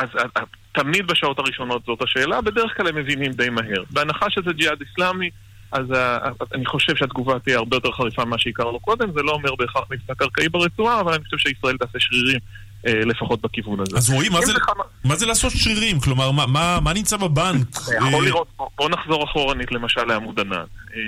אז, 0.00 0.08
תמיד 0.72 1.06
בשעות 1.06 1.38
הראשונות 1.38 1.82
זאת 1.86 2.02
השאלה, 2.02 2.40
בדרך 2.40 2.76
כלל 2.76 2.88
הם 2.88 2.96
מבינים 2.96 3.32
די 3.32 3.48
מהר. 3.50 3.82
בהנחה 3.90 4.26
שזה 4.30 4.52
ג'יהאד 4.52 4.78
איסלאמי, 4.88 5.30
אז 5.72 5.92
אה, 5.94 6.16
אז 6.28 6.34
אני 6.54 6.66
חושב 6.66 6.96
שהתגובה 6.96 7.38
תהיה 7.38 7.58
הרבה 7.58 7.76
יותר 7.76 7.92
חריפה 7.92 8.24
ממה 8.24 8.38
שהכרנו 8.38 8.80
קודם, 8.80 9.12
זה 9.14 9.22
לא 9.22 9.32
אומר 9.32 9.54
בהכרח 9.54 9.84
מבצע 9.90 10.14
קרקעי 10.14 10.48
ברצועה, 10.48 11.00
אבל 11.00 11.12
אני 11.14 11.24
חושב 11.24 11.36
שישראל 11.38 11.76
תעשה 11.76 11.98
שרירים, 11.98 12.38
אה, 12.86 12.92
לפחות 13.06 13.40
בכיוון 13.42 13.80
הזה. 13.80 13.96
אז 13.96 14.10
רועי, 14.10 14.28
מה 14.28 14.40
זה- 14.40 14.52
חמאס- 14.60 14.86
מה 15.04 15.16
זה 15.16 15.26
לעשות 15.26 15.52
שרירים? 15.52 16.00
כלומר, 16.00 16.30
מה- 16.30 16.46
מה 16.46 16.78
מה 16.82 16.92
נמצא 16.92 17.16
בבנק? 17.16 17.66
יכול 17.96 18.14
אה, 18.14 18.20
לראות, 18.26 18.48
בוא- 18.56 18.68
בוא 18.78 18.88
נחזור 18.90 19.24
אחורנית 19.24 19.72
למשל 19.72 20.04
לעמוד 20.04 20.40
ענן. 20.40 20.54
אה, 20.94 21.00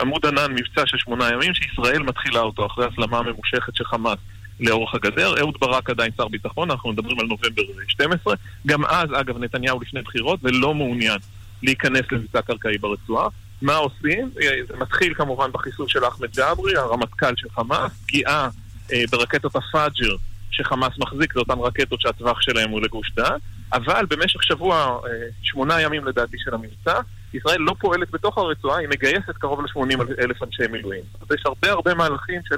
עמוד 0.00 0.26
ענן, 0.26 0.52
מבצע 0.52 0.82
של 0.86 0.98
שמונה 0.98 1.28
ימים, 1.32 1.54
שישראל 1.54 2.02
מתחילה 2.02 2.40
אותו 2.40 2.66
אחרי 2.66 2.86
הסלמה 2.92 3.22
ממושכת 3.22 3.76
של 3.76 3.84
חמאס 3.84 4.18
לאורך 4.60 4.94
הגדר. 4.94 5.38
אהוד 5.38 5.54
ברק 5.60 5.90
עדיין 5.90 6.10
שר 6.16 6.28
ביטחון, 6.28 6.70
אנחנו 6.70 6.92
מדברים 6.92 7.20
על 7.20 7.26
נובמבר 7.26 7.62
12. 7.88 8.34
גם 8.66 8.84
אז, 8.84 9.08
אגב, 9.12 9.38
נתניהו 9.38 9.80
לפני 9.80 10.02
בחירות 10.02 10.40
ולא 10.42 10.74
מעוניין 10.74 11.18
להיכנס 11.62 12.02
למבצע 12.12 12.42
קרקעי 12.42 12.78
ברצועה. 12.78 13.28
מה 13.62 13.76
עושים? 13.76 14.30
אה, 14.42 14.50
זה 14.68 14.76
מתחיל 14.76 15.14
כמובן 15.14 15.52
בחיסול 15.52 15.88
של 15.88 16.08
אחמד 16.08 16.28
ג'אברי, 16.36 16.76
הרמטכ"ל 16.76 17.36
של 17.36 17.48
חמאס, 17.50 17.92
פגיעה 18.06 18.48
אה, 18.92 19.02
ברקטות 19.10 19.56
הפאג'ר 19.56 20.16
שחמאס 20.50 20.92
מחזיק, 20.98 21.34
זה 21.34 21.40
אותן 21.40 21.58
רקטות 21.58 22.00
שהטווח 22.00 22.40
שלהם 22.40 22.70
הוא 22.70 22.80
לגוש 22.80 23.12
דן, 23.16 23.36
אבל 23.72 24.06
במשך 24.10 24.42
שבוע, 24.42 25.00
אה, 25.06 25.10
שמונה 25.42 25.80
ימים 25.80 26.04
לדעתי 26.04 26.36
של 26.38 26.54
המבצע, 26.54 27.00
ישראל 27.34 27.60
לא 27.60 27.74
פועלת 27.78 28.10
בתוך 28.10 28.38
הרצועה, 28.38 28.78
היא 28.78 28.88
מגייסת 28.88 29.36
קרוב 29.38 29.60
ל-80 29.60 30.20
אלף 30.20 30.42
אנשי 30.42 30.66
מילואים. 30.70 31.02
אז 31.20 31.26
יש 31.34 31.42
הרבה 31.46 31.70
הרבה 31.70 31.94
מהלכים 31.94 32.40
של 32.48 32.56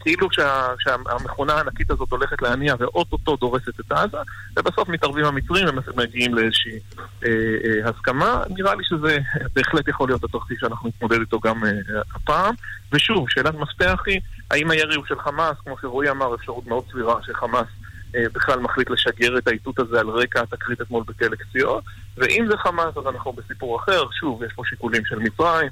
כאילו 0.00 0.28
שה- 0.32 0.74
שהמכונה 0.78 1.52
הענקית 1.52 1.90
הזאת 1.90 2.10
הולכת 2.10 2.42
להניע 2.42 2.74
ואו-טו-טו 2.78 3.36
דורסת 3.36 3.80
את 3.80 3.92
עזה, 3.92 4.18
ובסוף 4.56 4.88
מתערבים 4.88 5.24
המצרים 5.24 5.66
ומגיעים 5.86 6.34
לאיזושהי 6.34 6.78
אה, 7.24 7.28
אה, 7.64 7.88
הסכמה. 7.90 8.42
נראה 8.50 8.74
לי 8.74 8.84
שזה 8.84 9.18
בהחלט 9.54 9.88
יכול 9.88 10.08
להיות 10.08 10.24
התרחיש 10.24 10.58
שאנחנו 10.60 10.88
נתמודד 10.88 11.20
איתו 11.20 11.40
גם 11.40 11.64
אה, 11.64 11.70
הפעם. 12.14 12.54
ושוב, 12.92 13.30
שאלת 13.30 13.54
מפתח 13.54 14.02
היא, 14.06 14.20
האם 14.50 14.70
הירי 14.70 14.94
הוא 14.94 15.04
של 15.08 15.20
חמאס? 15.20 15.56
כמו 15.64 15.76
שרועי 15.80 16.10
אמר, 16.10 16.34
אפשרות 16.34 16.66
מאוד 16.66 16.84
סבירה 16.90 17.14
שחמאס 17.26 17.66
אה, 18.16 18.24
בכלל 18.32 18.58
מחליט 18.58 18.90
לשגר 18.90 19.38
את 19.38 19.48
האיתות 19.48 19.78
הזה 19.78 20.00
על 20.00 20.08
רקע 20.08 20.42
התקרית 20.42 20.80
אתמול 20.80 21.04
בכלא 21.06 21.36
קציעות, 21.36 21.84
ואם 22.16 22.46
זה 22.50 22.56
חמאס 22.56 22.96
אז 22.96 23.06
אנחנו 23.14 23.32
בסיפור 23.32 23.78
אחר, 23.78 24.02
שוב, 24.20 24.42
יש 24.42 24.52
פה 24.52 24.62
שיקולים 24.66 25.04
של 25.04 25.18
מצרים, 25.18 25.68
אה, 25.68 25.70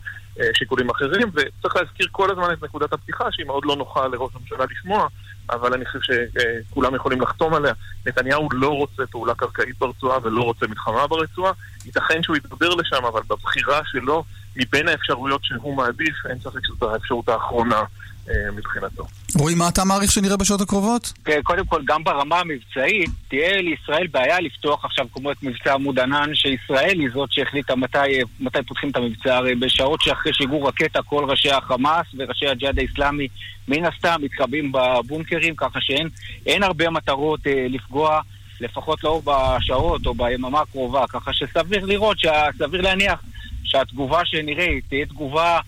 שיקולים 0.54 0.90
אחרים, 0.90 1.30
וצריך 1.34 1.76
להזכיר 1.76 2.06
כל 2.12 2.30
הזמן 2.30 2.52
את 2.52 2.62
נקודת 2.64 2.92
הפתיחה 2.92 3.24
שהיא 3.32 3.46
מאוד 3.46 3.64
לא 3.64 3.76
נוחה 3.76 4.08
לראש 4.08 4.32
הממשלה 4.34 4.64
לשמוע, 4.70 5.08
אבל 5.50 5.72
אני 5.74 5.84
חושב 5.86 5.98
שכולם 6.02 6.94
יכולים 6.94 7.20
לחתום 7.20 7.54
עליה. 7.54 7.72
נתניהו 8.06 8.48
לא 8.52 8.68
רוצה 8.68 9.06
פעולה 9.06 9.34
קרקעית 9.34 9.78
ברצועה 9.78 10.18
ולא 10.22 10.42
רוצה 10.42 10.66
מלחמה 10.66 11.06
ברצועה, 11.06 11.52
ייתכן 11.84 12.22
שהוא 12.22 12.36
יתגבר 12.36 12.74
לשם, 12.74 13.04
אבל 13.04 13.20
בבחירה 13.28 13.80
שלו, 13.84 14.24
מבין 14.56 14.88
האפשרויות 14.88 15.44
שהוא 15.44 15.76
מעדיף, 15.76 16.26
אין 16.28 16.38
ספק 16.38 16.60
שזו 16.66 16.92
האפשרות 16.92 17.28
האחרונה 17.28 17.82
אה, 18.30 18.50
מבחינתו. 18.56 19.06
רועי, 19.38 19.54
מה 19.54 19.68
אתה 19.68 19.84
מעריך 19.84 20.12
שנראה 20.12 20.36
בשעות 20.36 20.60
הקרובות? 20.60 21.12
כן, 21.24 21.40
קודם 21.42 21.66
כל, 21.66 21.82
גם 21.84 22.04
ברמה 22.04 22.40
המבצעית, 22.40 23.10
תהיה 23.28 23.62
לישראל 23.62 24.06
בעיה 24.06 24.40
לפתוח 24.40 24.84
עכשיו 24.84 25.06
כמו 25.12 25.32
את 25.32 25.42
מבצע 25.42 25.74
עמוד 25.74 25.98
ענן, 25.98 26.34
שישראל 26.34 27.00
היא 27.00 27.08
זאת 27.14 27.32
שהחליטה 27.32 27.76
מתי, 27.76 27.98
מתי 28.40 28.58
פותחים 28.68 28.90
את 28.90 28.96
המבצע. 28.96 29.36
הרי 29.36 29.54
בשעות 29.54 30.00
שאחרי 30.02 30.34
שיגור 30.34 30.68
רקטה, 30.68 31.02
כל 31.02 31.24
ראשי 31.28 31.50
החמאס 31.50 32.06
וראשי 32.18 32.48
הג'יהאד 32.48 32.78
האיסלאמי, 32.78 33.28
מן 33.68 33.84
הסתם 33.84 34.16
מתקבעים 34.22 34.72
בבונקרים, 34.72 35.54
ככה 35.56 35.80
שאין 35.80 36.08
אין 36.46 36.62
הרבה 36.62 36.90
מטרות 36.90 37.46
אה, 37.46 37.66
לפגוע, 37.68 38.20
לפחות 38.60 39.04
לא 39.04 39.22
בשעות 39.24 40.06
או 40.06 40.14
ביממה 40.14 40.60
הקרובה, 40.60 41.04
ככה 41.08 41.32
שסביר 41.32 41.84
לראות, 41.84 42.16
סביר 42.58 42.80
להניח 42.80 43.22
שהתגובה 43.68 44.24
שנראה 44.24 44.68
תהיה 44.88 45.06
תגובה... 45.06 45.60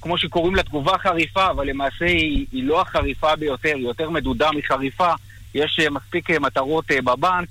כמו 0.00 0.18
שקוראים 0.18 0.54
לה 0.54 0.62
תגובה 0.62 0.98
חריפה, 0.98 1.50
אבל 1.50 1.66
למעשה 1.66 2.04
היא, 2.04 2.46
היא 2.52 2.64
לא 2.64 2.80
החריפה 2.80 3.36
ביותר, 3.36 3.76
היא 3.76 3.86
יותר 3.86 4.10
מדודה 4.10 4.50
מחריפה. 4.52 5.12
יש 5.54 5.80
אה, 5.82 5.90
מספיק 5.90 6.30
אה, 6.30 6.38
מטרות 6.38 6.90
אה, 6.90 7.02
בבנק 7.02 7.48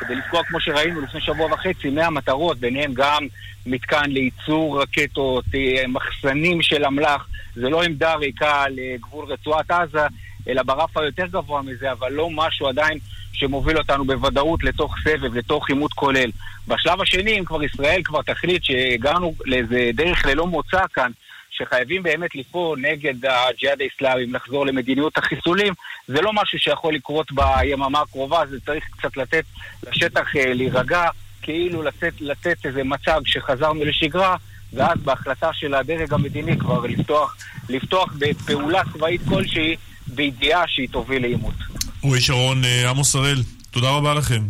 כדי 0.00 0.14
לפגוע, 0.14 0.44
כמו 0.44 0.60
שראינו 0.60 1.00
לפני 1.00 1.20
שבוע 1.20 1.52
וחצי, 1.52 1.90
100 1.90 2.10
מטרות, 2.10 2.58
ביניהם 2.58 2.94
גם 2.94 3.26
מתקן 3.66 4.10
לייצור 4.10 4.82
רקטות, 4.82 5.44
מחסנים 5.88 6.62
של 6.62 6.84
אמל"ח. 6.84 7.28
זה 7.54 7.68
לא 7.68 7.82
עמדה 7.82 8.14
ריקה 8.14 8.64
לגבול 8.68 9.24
רצועת 9.24 9.70
עזה, 9.70 10.06
אלא 10.48 10.62
ברף 10.62 10.96
היותר 10.96 11.26
גבוה 11.26 11.62
מזה, 11.62 11.92
אבל 11.92 12.12
לא 12.12 12.30
משהו 12.30 12.68
עדיין 12.68 12.98
שמוביל 13.32 13.78
אותנו 13.78 14.04
בוודאות 14.04 14.64
לתוך 14.64 14.94
סבב, 15.04 15.34
לתוך 15.34 15.68
עימות 15.68 15.92
כולל. 15.92 16.30
בשלב 16.68 17.00
השני, 17.00 17.38
אם 17.38 17.44
כבר 17.44 17.62
ישראל 17.62 18.00
כבר 18.04 18.22
תחליט 18.22 18.64
שהגענו 18.64 19.34
לאיזה 19.44 19.90
דרך 19.94 20.26
ללא 20.26 20.46
מוצא 20.46 20.80
כאן, 20.94 21.10
שחייבים 21.50 22.02
באמת 22.02 22.34
לפעול 22.34 22.78
נגד 22.80 23.26
הג'יהאד 23.26 23.80
האיסלאמי, 23.80 24.26
לחזור 24.26 24.66
למדיניות 24.66 25.18
החיסולים, 25.18 25.72
זה 26.08 26.20
לא 26.20 26.32
משהו 26.32 26.58
שיכול 26.58 26.94
לקרות 26.94 27.32
ביממה 27.32 28.00
הקרובה, 28.00 28.42
זה 28.50 28.60
צריך 28.60 28.84
קצת 28.90 29.16
לתת 29.16 29.44
לשטח 29.86 30.36
אה, 30.36 30.54
להירגע, 30.54 31.04
כאילו 31.42 31.82
לתת, 31.82 32.20
לתת 32.20 32.66
איזה 32.66 32.84
מצג 32.84 33.20
שחזרנו 33.24 33.84
לשגרה, 33.84 34.36
ואז 34.72 34.98
בהחלטה 34.98 35.52
של 35.52 35.74
הדרג 35.74 36.14
המדיני 36.14 36.58
כבר 36.58 36.86
לפתוח, 36.86 37.36
לפתוח 37.68 38.12
בפעולה 38.18 38.82
צבאית 38.92 39.20
כלשהי, 39.28 39.76
בידיעה 40.14 40.62
שהיא 40.66 40.88
תוביל 40.88 41.22
לעימות. 41.22 41.54
רועי 42.02 42.20
שרון, 42.20 42.64
אה, 42.64 42.90
עמוס 42.90 43.14
הראל, 43.14 43.42
תודה 43.70 43.90
רבה 43.90 44.14
לכם. 44.14 44.42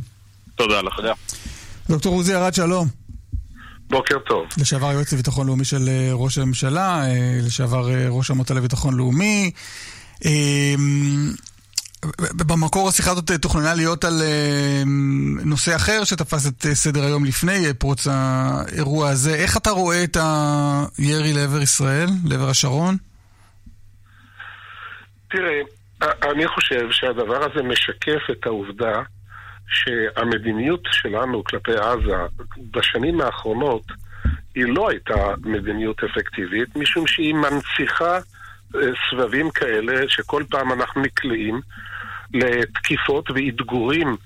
תודה 0.55 0.82
לך. 0.82 0.95
דוקטור 1.89 2.15
עוזי 2.15 2.35
ארד, 2.35 2.55
שלום. 2.55 2.89
בוקר 3.91 4.19
טוב. 4.19 4.47
לשעבר 4.59 4.93
יועץ 4.93 5.12
לביטחון 5.12 5.47
לאומי 5.47 5.65
של 5.65 5.89
אה, 5.89 6.11
ראש 6.12 6.39
הממשלה, 6.39 7.03
אה, 7.07 7.39
לשעבר 7.43 7.89
ראש 8.09 8.31
המטה 8.31 8.55
לביטחון 8.55 8.95
לאומי. 8.95 9.51
במקור 12.32 12.89
השיחה 12.89 13.11
הזאת 13.11 13.31
תוכננה 13.31 13.74
להיות 13.74 14.05
על 14.05 14.23
נושא 15.45 15.77
אחר 15.77 16.05
שתפס 16.05 16.47
את 16.47 16.66
סדר 16.74 17.05
היום 17.05 17.24
לפני 17.24 17.74
פרוץ 17.78 18.07
האירוע 18.11 19.09
הזה. 19.09 19.35
איך 19.35 19.57
אתה 19.57 19.70
רואה 19.70 20.05
את 20.05 20.16
הירי 20.99 21.32
לעבר 21.32 21.62
ישראל, 21.62 22.09
לעבר 22.24 22.51
השרון? 22.51 22.97
תראה, 25.31 25.61
אני 26.02 26.48
חושב 26.48 26.90
שהדבר 26.90 27.44
הזה 27.44 27.62
משקף 27.62 28.31
את 28.31 28.47
העובדה 28.47 29.02
שהמדיניות 29.69 30.81
שלנו 30.90 31.44
כלפי 31.44 31.73
עזה 31.73 32.16
בשנים 32.70 33.20
האחרונות 33.20 33.82
היא 34.55 34.65
לא 34.66 34.90
הייתה 34.90 35.35
מדיניות 35.44 36.05
אפקטיבית, 36.05 36.77
משום 36.77 37.07
שהיא 37.07 37.35
מנציחה 37.35 38.19
אה, 38.77 38.81
סבבים 39.11 39.51
כאלה 39.51 40.09
שכל 40.09 40.43
פעם 40.51 40.73
אנחנו 40.73 41.02
נקלעים 41.02 41.61
לתקיפות 42.35 43.31
ואתגורים 43.31 44.16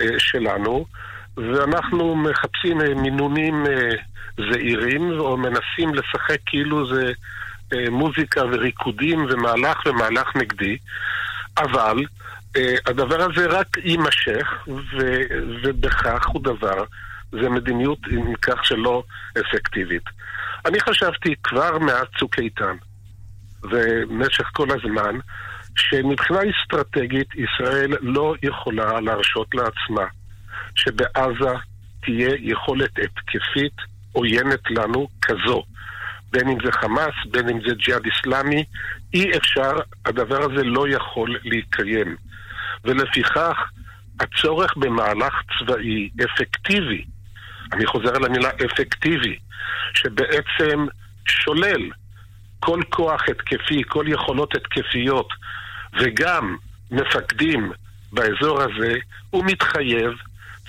אה, 0.00 0.06
שלנו, 0.18 0.86
ואנחנו 1.36 2.16
מחפשים 2.16 2.80
אה, 2.80 2.94
מינונים 2.94 3.64
זעירים 4.52 5.10
או 5.18 5.36
מנסים 5.36 5.94
לשחק 5.94 6.38
כאילו 6.46 6.94
זה 6.94 7.12
מוזיקה 7.90 8.44
וריקודים 8.44 9.26
ומהלך 9.30 9.76
ומהלך 9.86 10.36
נגדי, 10.36 10.76
אבל 11.58 11.96
אה, 12.56 12.74
הדבר 12.86 13.22
הזה 13.22 13.46
רק 13.46 13.66
יימשך, 13.84 14.66
ו, 14.68 15.20
ובכך 15.62 16.26
הוא 16.26 16.42
דבר, 16.42 16.84
זה 17.32 17.48
מדיניות 17.48 17.98
עם 18.10 18.34
כך 18.34 18.64
שלא 18.64 19.02
אפקטיבית. 19.40 20.02
אני 20.66 20.80
חשבתי 20.80 21.34
כבר 21.42 21.78
מאז 21.78 22.04
צוק 22.18 22.38
איתן, 22.38 22.76
ובמשך 23.62 24.50
כל 24.52 24.68
הזמן, 24.70 25.18
שמבחינה 25.76 26.40
אסטרטגית 26.40 27.28
ישראל 27.34 27.90
לא 28.00 28.34
יכולה 28.42 29.00
להרשות 29.00 29.54
לעצמה 29.54 30.06
שבעזה 30.74 31.52
תהיה 32.02 32.30
יכולת 32.38 32.90
התקפית 32.98 33.72
עוינת 34.12 34.70
לנו 34.70 35.08
כזו. 35.22 35.62
בין 36.36 36.48
אם 36.48 36.58
זה 36.64 36.72
חמאס, 36.72 37.14
בין 37.30 37.48
אם 37.48 37.58
זה 37.68 37.74
ג'יהאד 37.74 38.02
אסלאמי, 38.06 38.64
אי 39.14 39.36
אפשר, 39.38 39.72
הדבר 40.06 40.42
הזה 40.42 40.62
לא 40.64 40.88
יכול 40.88 41.38
להתקיים. 41.44 42.16
ולפיכך, 42.84 43.56
הצורך 44.20 44.76
במהלך 44.76 45.34
צבאי 45.58 46.10
אפקטיבי, 46.24 47.04
אני 47.72 47.86
חוזר 47.86 48.16
על 48.16 48.24
המילה 48.24 48.50
אפקטיבי, 48.66 49.38
שבעצם 49.94 50.86
שולל 51.28 51.90
כל 52.60 52.80
כוח 52.90 53.22
התקפי, 53.28 53.82
כל 53.88 54.04
יכולות 54.08 54.54
התקפיות, 54.54 55.28
וגם 56.00 56.56
מפקדים 56.90 57.72
באזור 58.12 58.62
הזה, 58.62 58.94
הוא 59.30 59.44
מתחייב, 59.44 60.12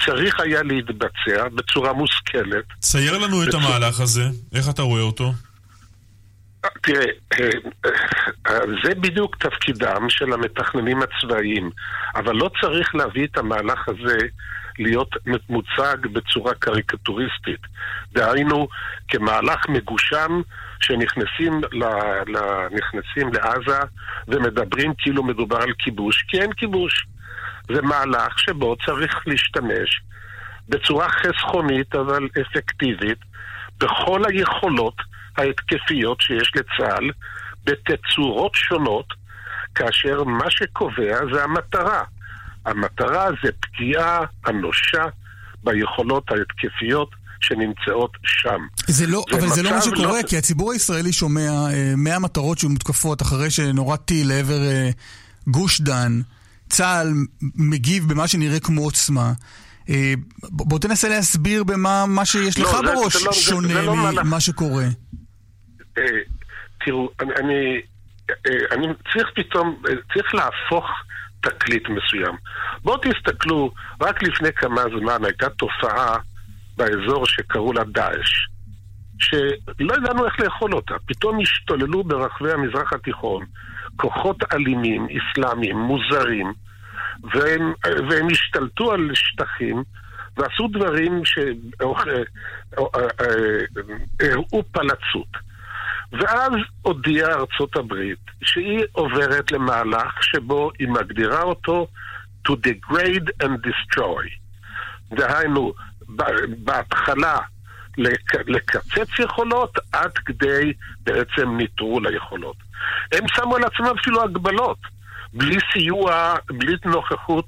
צריך 0.06 0.40
היה 0.40 0.64
להתבצע 0.64 1.50
בצורה 1.56 1.94
מושכלת. 1.94 2.66
צייר 2.80 3.18
לנו 3.18 3.44
את 3.44 3.54
המהלך 3.54 4.00
הזה, 4.00 4.24
איך 4.56 4.70
אתה 4.70 4.82
רואה 4.82 5.02
אותו? 5.02 5.34
תראה, 6.82 7.06
אה, 7.34 7.50
אה, 8.48 8.60
זה 8.84 8.96
בדיוק 8.96 9.36
תפקידם 9.36 10.10
של 10.10 10.34
המתכננים 10.34 11.00
הצבאיים, 11.02 11.70
אבל 12.16 12.36
לא 12.36 12.50
צריך 12.62 12.96
להביא 12.96 13.28
את 13.28 13.38
המהלך 13.38 13.88
הזה 13.88 14.18
להיות 14.80 15.10
מוצג 15.50 15.98
בצורה 16.14 16.54
קריקטוריסטית. 16.54 17.60
דהיינו, 18.14 18.68
כמהלך 19.08 19.70
מגושם 19.70 20.42
שנכנסים 20.82 21.62
ל, 21.72 21.84
ל, 22.28 22.38
נכנסים 22.72 23.34
לעזה 23.34 23.80
ומדברים 24.28 24.94
כאילו 24.98 25.24
מדובר 25.24 25.58
על 25.58 25.74
כיבוש, 25.80 26.26
כי 26.28 26.42
אין 26.42 26.54
כיבוש. 26.54 27.08
זה 27.72 27.82
מהלך 27.82 28.40
שבו 28.40 28.76
צריך 28.86 29.28
להשתמש 29.28 30.02
בצורה 30.70 31.10
חסכונית 31.10 31.96
אבל 31.96 32.28
אפקטיבית 32.42 33.18
בכל 33.78 34.22
היכולות 34.28 34.96
ההתקפיות 35.38 36.22
שיש 36.22 36.52
לצה"ל 36.56 37.10
בתצורות 37.66 38.52
שונות, 38.56 39.06
כאשר 39.76 40.24
מה 40.24 40.46
שקובע 40.50 41.18
זה 41.34 41.44
המטרה. 41.44 42.04
המטרה 42.66 43.28
זה 43.44 43.50
פגיעה 43.60 44.20
אנושה 44.50 45.04
ביכולות 45.64 46.24
ההתקפיות 46.32 47.10
שנמצאות 47.42 48.12
שם. 48.24 48.60
זה 48.88 49.08
לא, 49.08 49.24
אבל 49.34 49.48
זה 49.48 49.64
לא 49.64 49.72
מה 49.72 49.78
מצב 49.78 49.86
שקורה, 49.96 50.24
כי 50.24 50.38
הציבור 50.38 50.72
הישראלי 50.72 51.14
שומע 51.14 51.50
אה, 51.74 51.94
100 51.98 52.20
מטרות 52.20 52.58
שמותקפות 52.58 53.22
אחרי 53.22 53.50
שנורה 53.52 53.98
טיל 53.98 54.28
לעבר 54.28 54.62
אה, 54.66 54.90
גוש 55.48 55.82
דן, 55.82 56.22
צה"ל 56.70 57.14
מגיב 57.56 58.10
במה 58.10 58.28
שנראה 58.28 58.60
כמו 58.60 58.82
עוצמה. 58.82 59.34
אה, 59.90 60.14
בוא 60.44 60.80
תנסה 60.80 61.10
להסביר 61.10 61.64
במה 61.64 62.06
מה 62.06 62.26
שיש 62.26 62.58
לא, 62.60 62.66
לך 62.70 62.76
זה- 62.76 62.82
בראש 62.82 63.18
זה 63.18 63.26
לא- 63.26 63.32
זה- 63.34 63.40
שונה 63.40 63.68
זה 63.68 63.82
לא. 63.82 63.96
ממה 64.24 64.40
שקורה. 64.40 64.86
אה, 65.98 66.20
תראו, 66.86 67.10
אני, 67.20 67.32
אני, 67.36 67.82
אה, 68.30 68.66
אני 68.72 68.88
צריך 69.14 69.28
פתאום, 69.36 69.84
אה, 69.90 69.94
צריך 70.14 70.36
להפוך 70.36 70.86
תקליט 71.42 71.90
מסוים. 71.90 72.36
בואו 72.84 72.98
תסתכלו, 72.98 73.72
רק 74.02 74.24
לפני 74.24 74.54
כמה 74.54 74.82
זמן 75.00 75.26
הייתה 75.26 75.50
תופעה 75.50 76.18
באזור 76.78 77.26
שקראו 77.26 77.74
לה 77.74 77.84
דאעש, 77.84 78.48
שלא 79.20 79.94
ידענו 79.94 80.26
איך 80.26 80.40
לאכול 80.40 80.74
אותה. 80.74 80.96
פתאום 81.06 81.40
השתוללו 81.40 82.04
ברחבי 82.04 82.52
המזרח 82.52 82.94
התיכון 82.94 83.46
כוחות 83.96 84.54
אלימים, 84.54 85.08
אסלאמיים, 85.08 85.78
מוזרים, 85.78 86.54
והם, 87.34 87.74
והם 88.10 88.28
השתלטו 88.32 88.92
על 88.92 89.12
שטחים 89.14 89.84
ועשו 90.38 90.68
דברים 90.68 91.22
שהראו 94.20 94.64
פלצות. 94.72 95.48
ואז 96.12 96.52
הודיעה 96.82 97.34
ארצות 97.34 97.76
הברית 97.76 98.20
שהיא 98.44 98.84
עוברת 98.92 99.52
למהלך 99.52 100.24
שבו 100.24 100.72
היא 100.80 100.88
מגדירה 100.88 101.42
אותו 101.42 101.88
to 102.48 102.52
degrade 102.52 103.44
and 103.44 103.68
destroy. 103.68 104.28
דהיינו, 105.16 105.74
בהתחלה 106.64 107.40
לק- 107.98 108.50
לקצץ 108.50 109.20
יכולות 109.20 109.78
עד 109.94 110.12
כדי 110.26 110.74
בעצם 111.04 111.58
ניטרול 111.58 112.08
היכולות. 112.08 112.56
הם 113.12 113.28
שמו 113.36 113.56
על 113.56 113.64
עצמם 113.64 113.94
אפילו 114.02 114.24
הגבלות, 114.24 114.78
בלי 115.34 115.58
סיוע, 115.74 116.36
בלי 116.48 116.76
נוכחות 116.86 117.46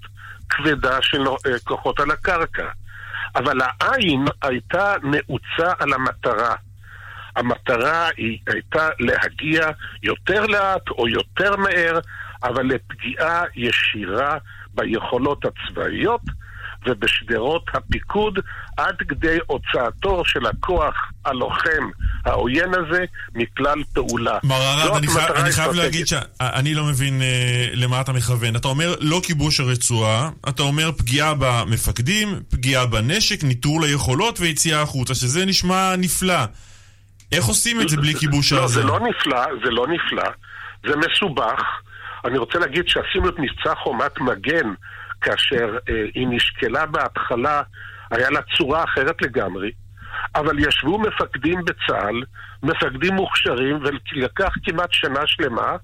כבדה 0.49 0.97
של 1.01 1.27
אה, 1.27 1.59
כוחות 1.63 1.99
על 1.99 2.11
הקרקע. 2.11 2.69
אבל 3.35 3.57
העין 3.81 4.25
הייתה 4.41 4.93
נעוצה 5.03 5.73
על 5.79 5.93
המטרה. 5.93 6.55
המטרה 7.35 8.09
היא 8.17 8.37
הייתה 8.47 8.89
להגיע 8.99 9.67
יותר 10.03 10.45
לאט 10.45 10.89
או 10.89 11.07
יותר 11.07 11.55
מהר, 11.55 11.99
אבל 12.43 12.65
לפגיעה 12.65 13.43
ישירה 13.55 14.37
ביכולות 14.73 15.45
הצבאיות 15.45 16.21
ובשדרות 16.85 17.63
הפיקוד 17.73 18.39
עד 18.77 18.95
כדי 19.09 19.37
הוצאתו 19.47 20.21
של 20.25 20.45
הכוח 20.45 20.95
הלוחם 21.25 21.89
העוין 22.25 22.69
הזה 22.73 23.05
מכלל 23.35 23.83
פעולה. 23.93 24.37
מר 24.43 24.55
ארד, 24.55 24.97
אני, 24.97 25.07
חי... 25.07 25.19
אני 25.35 25.51
חייב 25.51 25.71
להגיד. 25.73 26.07
שאני 26.07 26.73
לא 26.73 26.85
מבין 26.85 27.21
אה, 27.21 27.69
למה 27.73 28.01
אתה 28.01 28.13
מכוון. 28.13 28.55
אתה 28.55 28.67
אומר 28.67 28.95
לא 28.99 29.21
כיבוש 29.23 29.59
הרצועה, 29.59 30.29
אתה 30.49 30.63
אומר 30.63 30.91
פגיעה 30.91 31.33
במפקדים, 31.39 32.41
פגיעה 32.49 32.85
בנשק, 32.85 33.43
ניטרול 33.43 33.83
היכולות 33.83 34.39
ויציאה 34.39 34.81
החוצה, 34.81 35.15
שזה 35.15 35.45
נשמע 35.45 35.95
נפלא. 35.97 36.43
איך 37.31 37.45
עושים 37.45 37.81
את 37.81 37.89
זה 37.89 37.97
בלי 37.97 38.13
כיבוש 38.15 38.53
לא, 38.53 38.63
עזה? 38.63 38.81
זה 38.81 38.87
לא 38.87 38.99
נפלא, 38.99 39.45
זה 39.63 39.71
לא 39.71 39.87
נפלא, 39.87 40.29
זה 40.85 40.95
מסובך. 40.95 41.61
אני 42.25 42.37
רוצה 42.37 42.59
להגיד 42.59 42.87
שעשינו 42.87 43.29
את 43.29 43.35
מבצע 43.39 43.75
חומת 43.75 44.19
מגן, 44.19 44.73
כאשר 45.21 45.77
אה, 45.89 46.05
היא 46.15 46.27
נשקלה 46.29 46.85
בהתחלה, 46.85 47.61
היה 48.11 48.29
לה 48.29 48.39
צורה 48.57 48.83
אחרת 48.83 49.21
לגמרי, 49.21 49.71
אבל 50.35 50.59
ישבו 50.59 50.99
מפקדים 50.99 51.65
בצה"ל, 51.65 52.23
מפקדים 52.63 53.13
מוכשרים, 53.13 53.79
ולקח 53.83 54.53
כמעט 54.63 54.89
שנה 54.91 55.21
שלמה, 55.25 55.75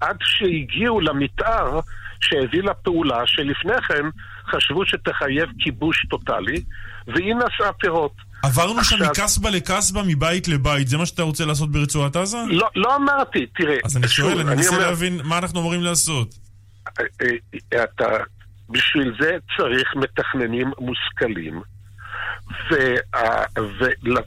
עד 0.00 0.16
שהגיעו 0.20 1.00
למתאר 1.00 1.80
שהביא 2.20 2.62
לפעולה 2.62 3.26
שלפני 3.26 3.80
כן 3.88 4.04
חשבו 4.50 4.86
שתחייב 4.86 5.48
כיבוש 5.58 6.06
טוטאלי, 6.10 6.62
והיא 7.06 7.34
נשאה 7.34 7.72
פירות. 7.72 8.27
עברנו 8.42 8.84
שם 8.84 8.96
עכשיו- 8.96 9.10
מקסבה 9.10 9.50
לקסבה, 9.50 10.02
מבית 10.02 10.48
לבית, 10.48 10.88
זה 10.88 10.98
מה 10.98 11.06
שאתה 11.06 11.22
רוצה 11.22 11.44
לעשות 11.44 11.72
ברצועת 11.72 12.16
עזה? 12.16 12.38
לא, 12.48 12.68
לא 12.76 12.96
אמרתי, 12.96 13.46
תראה, 13.46 13.76
אז 13.84 13.96
אני 13.96 14.08
שוב, 14.08 14.30
שואל, 14.30 14.40
אני 14.40 14.56
מנסה 14.56 14.68
אומר- 14.76 14.86
להבין 14.88 15.20
מה 15.24 15.38
אנחנו 15.38 15.60
אמורים 15.60 15.82
לעשות. 15.82 16.34
אה, 17.00 17.04
אה, 17.74 17.84
אתה, 17.84 18.04
בשביל 18.70 19.12
זה 19.20 19.36
צריך 19.56 19.96
מתכננים 19.96 20.70
מושכלים. 20.78 21.62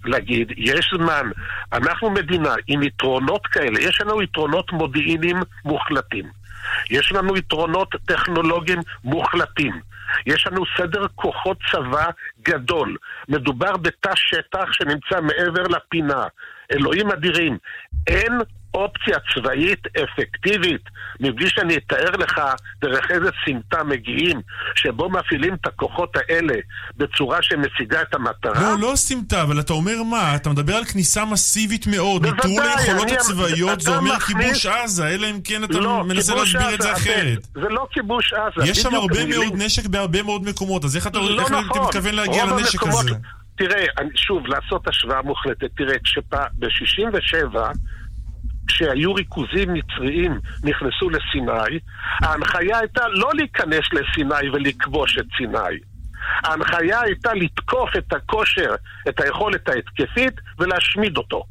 ולהגיד, 0.05 0.51
יש 0.57 0.93
זמן, 0.97 1.29
אנחנו 1.73 2.09
מדינה 2.09 2.53
עם 2.67 2.83
יתרונות 2.83 3.47
כאלה, 3.47 3.79
יש 3.81 4.01
לנו 4.01 4.21
יתרונות 4.21 4.71
מודיעיניים 4.71 5.37
מוחלטים, 5.65 6.25
יש 6.89 7.11
לנו 7.11 7.37
יתרונות 7.37 7.89
טכנולוגיים 8.05 8.79
מוחלטים, 9.03 9.79
יש 10.25 10.47
לנו 10.47 10.63
סדר 10.77 11.07
כוחות 11.15 11.57
צבא 11.71 12.05
גדול, 12.41 12.97
מדובר 13.29 13.77
בתא 13.77 14.11
שטח 14.15 14.71
שנמצא 14.71 15.21
מעבר 15.21 15.63
לפינה, 15.63 16.25
אלוהים 16.71 17.11
אדירים, 17.11 17.57
אין 18.07 18.39
אופציה 18.73 19.17
צבאית 19.35 19.79
אפקטיבית, 20.03 20.81
מבלי 21.19 21.49
שאני 21.49 21.77
אתאר 21.77 22.11
לך 22.19 22.41
דרך 22.81 23.11
איזה 23.11 23.29
סמטה 23.45 23.83
מגיעים, 23.83 24.41
שבו 24.75 25.09
מפעילים 25.09 25.53
את 25.53 25.67
הכוחות 25.67 26.17
האלה 26.17 26.53
בצורה 26.97 27.37
שמשיגה 27.41 28.01
את 28.01 28.15
המטרה. 28.15 28.61
לא, 28.61 28.89
לא 28.89 28.95
סמטה, 28.95 29.41
אבל 29.41 29.59
אתה 29.59 29.73
אומר 29.73 30.03
מה? 30.03 30.35
אתה 30.35 30.49
מדבר 30.49 30.75
על 30.75 30.85
כניסה 30.85 31.25
מסיבית 31.25 31.87
מאוד, 31.87 32.21
בוודאי, 32.21 32.51
נטרול 32.53 32.71
היכולות 32.77 33.03
אני- 33.07 33.13
הצבאיות, 33.17 33.81
זה 33.81 33.97
אומר 33.97 34.15
מכניס- 34.15 34.47
כיבוש 34.47 34.65
עזה, 34.65 35.07
אלא 35.07 35.27
אם 35.27 35.39
כן 35.43 35.63
אתה 35.63 35.79
לא, 35.79 36.03
מנסה 36.03 36.35
להסביר 36.35 36.73
את 36.75 36.81
זה 36.81 36.93
אחרת. 36.93 37.37
זה 37.53 37.69
לא 37.69 37.87
כיבוש 37.91 38.33
עזה. 38.33 38.69
יש 38.69 38.77
שם 38.81 38.95
הרבה 38.95 39.21
המילים- 39.21 39.39
מאוד 39.49 39.61
נשק 39.61 39.85
בהרבה 39.85 40.23
מאוד 40.23 40.43
מקומות, 40.49 40.85
אז 40.85 40.95
איך 40.95 41.07
אתה 41.07 41.19
לא 41.19 41.39
איך 41.41 41.47
אתה 41.47 41.59
נכון. 41.59 41.81
מתכוון 41.87 42.15
להגיע 42.15 42.45
לנשק 42.45 42.83
המקומות- 42.83 43.05
הזה? 43.05 43.15
תראה, 43.55 43.85
שוב, 44.15 44.47
לעשות 44.47 44.87
השוואה 44.87 45.21
מוחלטת. 45.21 45.69
תראה, 45.77 45.95
ב-67, 46.59 47.57
כשהיו 48.71 49.13
ריכוזים 49.13 49.73
מצריים, 49.73 50.39
נכנסו 50.63 51.09
לסיני, 51.09 51.79
ההנחיה 52.21 52.79
הייתה 52.79 53.07
לא 53.07 53.29
להיכנס 53.33 53.85
לסיני 53.93 54.49
ולכבוש 54.53 55.17
את 55.17 55.25
סיני. 55.37 55.77
ההנחיה 56.43 57.01
הייתה 57.01 57.33
לתקוף 57.33 57.89
את 57.97 58.13
הכושר, 58.13 58.75
את 59.09 59.19
היכולת 59.19 59.69
ההתקפית, 59.69 60.33
ולהשמיד 60.59 61.17
אותו. 61.17 61.43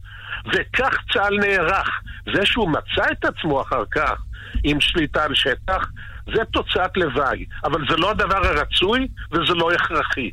וכך 0.47 0.97
צה"ל 1.13 1.39
נערך. 1.39 2.01
זה 2.35 2.47
שהוא 2.47 2.69
מצא 2.71 3.13
את 3.13 3.25
עצמו 3.25 3.63
אחר 3.63 3.83
כך 3.91 4.23
עם 4.65 4.81
שליטה 4.81 5.25
על 5.25 5.35
שטח, 5.35 5.87
זה 6.35 6.45
תוצאת 6.53 6.97
לוואי. 6.97 7.45
אבל 7.65 7.85
זה 7.91 7.97
לא 7.97 8.11
הדבר 8.11 8.47
הרצוי 8.47 9.09
וזה 9.33 9.55
לא 9.55 9.73
הכרחי. 9.73 10.31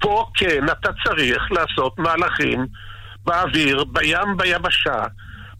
פה 0.00 0.26
כן 0.34 0.64
אתה 0.64 0.90
צריך 1.04 1.52
לעשות 1.52 1.98
מהלכים 1.98 2.66
באוויר, 3.24 3.84
בים, 3.84 4.36
ביבשה, 4.36 5.04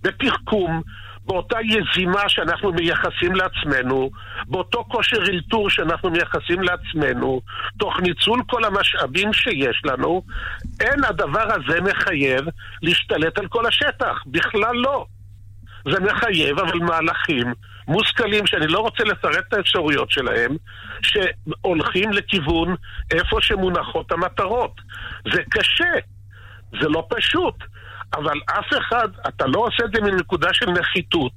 בתחכום, 0.05 0.83
באותה 1.27 1.59
יזימה 1.65 2.29
שאנחנו 2.29 2.73
מייחסים 2.73 3.35
לעצמנו, 3.35 4.11
באותו 4.47 4.85
כושר 4.85 5.23
אלתור 5.23 5.71
שאנחנו 5.71 6.11
מייחסים 6.11 6.63
לעצמנו, 6.63 7.41
תוך 7.79 8.01
ניצול 8.01 8.43
כל 8.47 8.65
המשאבים 8.65 9.33
שיש 9.33 9.83
לנו, 9.85 10.23
אין 10.81 11.05
הדבר 11.05 11.47
הזה 11.55 11.81
מחייב 11.81 12.45
להשתלט 12.83 13.39
על 13.39 13.49
כל 13.49 13.67
השטח, 13.67 14.23
בכלל 14.27 14.77
לא. 14.77 15.07
זה 15.93 16.01
מחייב 16.01 16.59
אבל 16.59 16.79
מהלכים 16.79 17.53
מושכלים, 17.89 18.47
שאני 18.47 18.67
לא 18.67 18.79
רוצה 18.79 19.05
לפרט 19.05 19.45
את 19.49 19.53
האפשרויות 19.53 20.11
שלהם, 20.11 20.57
שהולכים 21.03 22.11
לכיוון 22.13 22.75
איפה 23.11 23.37
שמונחות 23.41 24.13
המטרות. 24.13 24.81
זה 25.33 25.43
קשה, 25.51 25.93
זה 26.81 26.89
לא 26.89 27.07
פשוט, 27.11 27.55
אבל 28.15 28.41
אף 28.47 28.67
אחד, 28.79 29.09
אתה 29.29 29.47
לא 29.47 29.59
עושה 29.59 29.85
את 29.85 29.91
זה 29.95 30.01
מנקודה 30.01 30.49
של 30.53 30.71
נחיתות. 30.71 31.33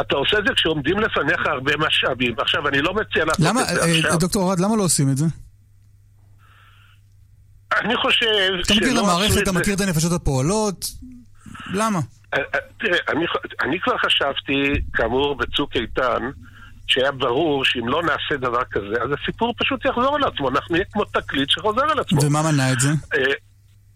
אתה 0.00 0.16
עושה 0.16 0.38
את 0.38 0.44
זה 0.46 0.54
כשעומדים 0.54 0.98
לפניך 0.98 1.46
הרבה 1.46 1.72
משאבים. 1.76 2.34
עכשיו, 2.38 2.68
אני 2.68 2.82
לא 2.82 2.94
מציע 2.94 3.24
לעשות 3.24 3.46
למה, 3.46 3.62
את 3.62 3.66
זה 3.66 3.80
אה, 3.80 3.98
עכשיו. 3.98 4.18
דוקטור 4.18 4.50
ארד, 4.50 4.60
למה 4.60 4.76
לא 4.76 4.82
עושים 4.82 5.10
את 5.10 5.16
זה? 5.16 5.26
אני 7.80 7.96
חושב 7.96 8.26
אתה 8.66 8.74
מכיר 8.74 8.98
המערכת, 8.98 9.36
את 9.36 9.42
אתה 9.42 9.52
מכיר 9.52 9.74
את 9.74 9.80
הנפשות 9.80 10.12
הפועלות, 10.12 10.84
למה? 11.74 11.98
אה, 12.34 12.38
אה, 12.38 12.58
תראה, 12.78 12.98
אני, 13.08 13.24
אני 13.62 13.80
כבר 13.80 13.98
חשבתי, 13.98 14.82
כאמור, 14.92 15.36
בצוק 15.36 15.76
איתן, 15.76 16.30
שהיה 16.86 17.12
ברור 17.12 17.64
שאם 17.64 17.88
לא 17.88 18.02
נעשה 18.02 18.36
דבר 18.40 18.62
כזה, 18.70 19.02
אז 19.02 19.10
הסיפור 19.22 19.54
פשוט 19.58 19.84
יחזור 19.84 20.16
על 20.16 20.24
עצמו. 20.24 20.48
אנחנו 20.48 20.74
נהיה 20.74 20.84
כמו 20.92 21.04
תקליט 21.04 21.50
שחוזר 21.50 21.82
על 21.90 21.98
עצמו. 21.98 22.24
ומה 22.24 22.42
מנע 22.42 22.72
את 22.72 22.80
זה? 22.80 22.88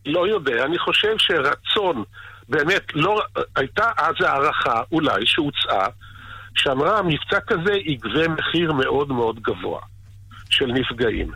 לא 0.06 0.28
יודע, 0.28 0.64
אני 0.64 0.78
חושב 0.78 1.14
שרצון, 1.18 2.04
באמת, 2.48 2.82
לא, 2.94 3.22
הייתה 3.56 3.90
אז 3.98 4.14
הערכה, 4.20 4.82
אולי, 4.92 5.26
שהוצעה, 5.26 5.88
שאמרה, 6.54 7.02
מבצע 7.02 7.40
כזה 7.46 7.72
יגבה 7.84 8.28
מחיר 8.28 8.72
מאוד 8.72 9.08
מאוד 9.08 9.40
גבוה 9.40 9.80
של 10.50 10.66
נפגעים. 10.66 11.32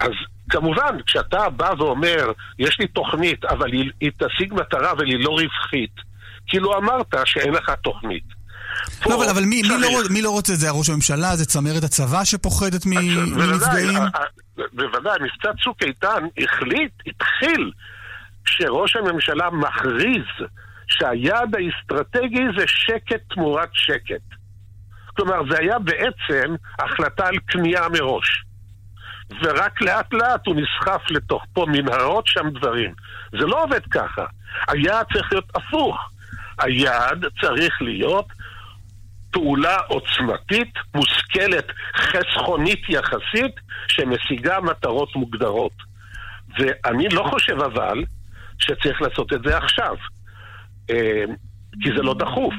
אז 0.00 0.10
כמובן, 0.50 1.02
כשאתה 1.06 1.50
בא 1.50 1.70
ואומר, 1.78 2.32
יש 2.58 2.80
לי 2.80 2.86
תוכנית, 2.86 3.44
אבל 3.44 3.72
היא, 3.72 3.90
היא 4.00 4.10
תשיג 4.18 4.54
מטרה 4.54 4.92
אבל 4.92 5.06
היא 5.06 5.24
לא 5.24 5.30
רווחית, 5.30 5.94
כאילו 6.46 6.78
אמרת 6.78 7.14
שאין 7.24 7.54
לך 7.54 7.70
תוכנית. 7.82 8.36
לא, 9.06 9.14
אבל, 9.14 9.28
אבל 9.28 9.42
מי, 9.42 9.62
מי, 9.62 9.68
לא, 9.68 9.88
מי 10.10 10.22
לא 10.22 10.30
רוצה 10.30 10.52
את 10.52 10.58
זה? 10.58 10.70
ראש 10.70 10.90
הממשלה? 10.90 11.36
זה 11.36 11.46
צמרת 11.46 11.84
הצבא 11.84 12.24
שפוחדת 12.24 12.86
מנפגעים? 12.86 13.98
בוודאי, 14.72 15.18
מבצע 15.20 15.50
צוק 15.64 15.82
איתן 15.82 16.26
החליט, 16.38 16.92
התחיל, 17.06 17.70
כשראש 18.46 18.96
הממשלה 18.96 19.50
מכריז 19.50 20.48
שהיעד 20.86 21.56
האסטרטגי 21.56 22.44
זה 22.58 22.64
שקט 22.66 23.20
תמורת 23.34 23.68
שקט. 23.72 24.22
כלומר, 25.16 25.40
זה 25.50 25.58
היה 25.58 25.78
בעצם 25.78 26.54
החלטה 26.78 27.26
על 27.26 27.36
כניעה 27.48 27.88
מראש. 27.88 28.42
ורק 29.42 29.80
לאט 29.82 30.12
לאט 30.12 30.46
הוא 30.46 30.56
נסחף 30.56 31.10
לתוך 31.10 31.44
פה 31.52 31.66
מנהרות, 31.68 32.26
שם 32.26 32.50
דברים. 32.50 32.94
זה 33.30 33.46
לא 33.46 33.62
עובד 33.62 33.86
ככה. 33.90 34.24
היעד 34.68 35.06
צריך 35.12 35.32
להיות 35.32 35.50
הפוך. 35.56 36.10
היעד 36.58 37.24
צריך 37.40 37.82
להיות 37.82 38.26
פעולה 39.30 39.76
עוצמתית, 39.76 40.72
מושכלת, 40.94 41.66
חסכונית 41.96 42.88
יחסית, 42.88 43.54
שמשיגה 43.88 44.60
מטרות 44.60 45.16
מוגדרות. 45.16 45.72
ואני 46.58 47.08
לא 47.08 47.22
חושב 47.30 47.60
אבל 47.60 48.04
שצריך 48.58 49.02
לעשות 49.02 49.32
את 49.32 49.40
זה 49.44 49.56
עכשיו. 49.56 49.94
אה, 50.90 51.24
כי 51.82 51.88
זה 51.96 52.02
לא 52.02 52.14
דחוף. 52.14 52.54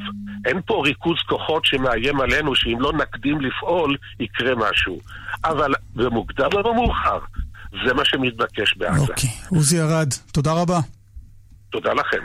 אין 0.46 0.62
פה 0.66 0.82
ריכוז 0.86 1.18
כוחות 1.30 1.66
שמאיים 1.66 2.22
עלינו 2.22 2.56
שאם 2.56 2.78
לא 2.80 2.94
נקדים 2.94 3.42
לפעול, 3.42 3.98
יקרה 4.20 4.56
משהו. 4.56 5.00
אבל 5.46 5.74
במוקדם 5.96 6.50
או 6.54 6.64
במאוחר, 6.64 7.20
זה 7.86 7.94
מה 7.94 8.06
שמתבקש 8.06 8.78
בעזה. 8.78 9.02
אוקיי, 9.02 9.30
עוזי 9.50 9.82
ארד, 9.82 10.14
תודה 10.32 10.52
רבה. 10.54 10.80
תודה 11.70 11.94
לכם. 11.94 12.24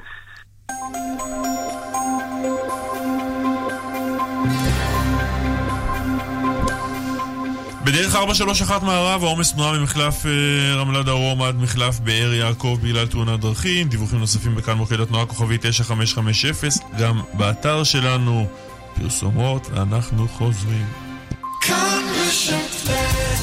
בדרך 7.84 8.14
431 8.14 8.82
מערב 8.82 9.24
העומס 9.24 9.52
תנועה 9.52 9.78
ממחלף 9.78 10.26
אה, 10.26 10.74
רמלה 10.74 11.02
דרום 11.02 11.42
עד 11.42 11.56
מחלף 11.56 11.98
באר 11.98 12.32
יעקב 12.32 12.78
בגלל 12.82 13.06
תאונת 13.06 13.40
דרכים. 13.40 13.88
דיווחים 13.88 14.18
נוספים 14.18 14.54
בכאן 14.54 14.76
מוקד 14.76 15.00
התנועה 15.00 15.26
כוכבי 15.26 15.58
9550, 15.60 16.70
גם 16.98 17.20
באתר 17.34 17.84
שלנו 17.84 18.46
פרסומות, 18.94 19.68
ואנחנו 19.70 20.28
חוזרים. 20.28 20.86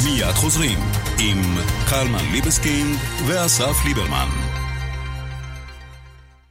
מיד 0.03 0.33
חוזרים 0.33 0.79
עם 1.19 1.57
קלמן 1.89 2.31
ליבסקינד 2.31 2.97
ואסף 3.25 3.85
ליברמן. 3.85 4.58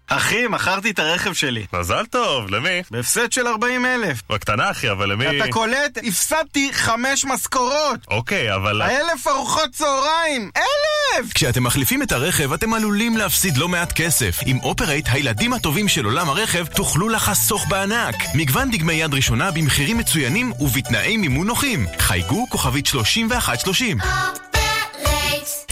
אחי, 0.09 0.47
מכרתי 0.47 0.91
את 0.91 0.99
הרכב 0.99 1.33
שלי. 1.33 1.67
מזל 1.73 2.07
טוב, 2.07 2.51
למי? 2.51 2.83
בהפסד 2.91 3.33
של 3.33 3.47
40 3.47 3.87
אלף. 3.87 4.23
בקטנה 4.31 4.71
אחי, 4.71 4.91
אבל 4.91 5.13
למי... 5.13 5.43
אתה 5.43 5.51
קולט? 5.51 5.99
הפסדתי 6.07 6.71
חמש 6.73 7.25
משכורות! 7.25 8.01
אוקיי, 8.11 8.55
אבל... 8.55 8.83
אלף 8.83 9.27
ארוחות 9.27 9.71
צהריים! 9.73 10.51
אלף! 10.57 11.33
כשאתם 11.35 11.65
מחליפים 11.65 12.03
את 12.03 12.13
הרכב, 12.13 12.53
אתם 12.53 12.75
עלולים 12.75 13.17
להפסיד 13.17 13.57
לא 13.57 13.69
מעט 13.69 13.93
כסף. 13.93 14.41
עם 14.47 14.59
אופרייט, 14.59 15.07
הילדים 15.11 15.53
הטובים 15.53 15.89
של 15.89 16.05
עולם 16.05 16.29
הרכב, 16.29 16.67
תוכלו 16.67 17.09
לחסוך 17.09 17.67
בענק. 17.69 18.15
מגוון 18.35 18.71
דגמי 18.71 18.95
יד 18.95 19.15
ראשונה 19.15 19.51
במחירים 19.51 19.99
מצוינים 19.99 20.53
ובתנאי 20.61 21.17
מימון 21.17 21.47
נוחים. 21.47 21.87
חייגו 21.99 22.47
כוכבית 22.51 22.87
3130. 22.87 23.99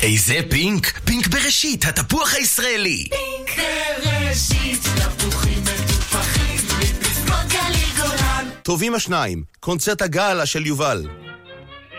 איזה 0.02 0.40
פינק? 0.50 0.98
פינק 1.04 1.26
בראשית, 1.26 1.84
התפוח 1.84 2.34
הישראלי. 2.34 3.08
פינק 3.08 3.56
בראשית, 3.56 4.15
טובים 8.62 8.94
השניים, 8.94 9.43
קונצרט 9.61 10.03
הגאלה 10.03 10.47
של 10.47 10.66
יובל. 10.66 11.07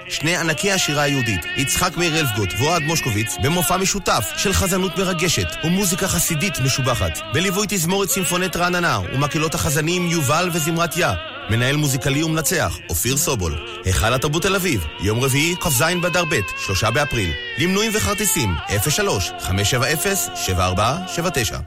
שני 0.10 0.38
ענקי 0.38 0.72
השירה 0.72 1.02
היהודית, 1.02 1.45
יצחק 1.58 1.98
מאיר 1.98 2.20
אלפגוט 2.20 2.49
ואוהד 2.60 2.82
מושקוביץ, 2.82 3.36
במופע 3.44 3.78
משותף 3.78 4.30
של 4.38 4.54
חזנות 4.54 4.98
מרגשת 4.98 5.48
ומוזיקה 5.64 6.08
חסידית 6.08 6.60
משובחת, 6.66 7.20
בליווי 7.34 7.66
תזמורת 7.70 8.10
סימפונית 8.10 8.56
רעננה 8.56 8.99
ומקהלות 9.14 9.56
החזנים 9.56 10.08
יובל 10.08 10.49
וזמרת 10.54 10.98
יה. 10.98 11.36
מנהל 11.49 11.76
מוזיקלי 11.76 12.24
ומנצח, 12.24 12.78
אופיר 12.90 13.18
סובול. 13.18 13.56
היכל 13.86 14.14
התרבות 14.14 14.44
תל 14.44 14.56
אביב, 14.56 14.86
יום 14.99 15.19
רביעי, 15.19 15.56
כ"ז 15.56 15.84
באדר 16.02 16.26
ב', 16.26 16.40
שלושה 16.65 16.91
באפריל. 16.91 17.32
למנויים 17.57 17.91
וכרטיסים, 17.95 18.56
03-570-7479. 18.68 18.72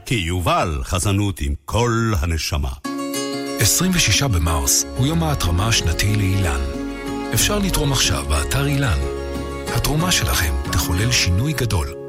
כי 0.05 0.15
יובל 0.15 0.81
חזנות 0.83 1.41
עם 1.41 1.53
כל 1.65 2.13
הנשמה. 2.19 2.71
26 3.59 4.23
במרס 4.23 4.85
הוא 4.97 5.07
יום 5.07 5.23
ההתרמה 5.23 5.67
השנתי 5.67 6.15
לאילן. 6.15 6.61
אפשר 7.33 7.59
לתרום 7.59 7.91
עכשיו 7.91 8.25
באתר 8.29 8.65
אילן. 8.65 8.99
התרומה 9.75 10.11
שלכם 10.11 10.53
תחולל 10.71 11.11
שינוי 11.11 11.53
גדול. 11.53 12.00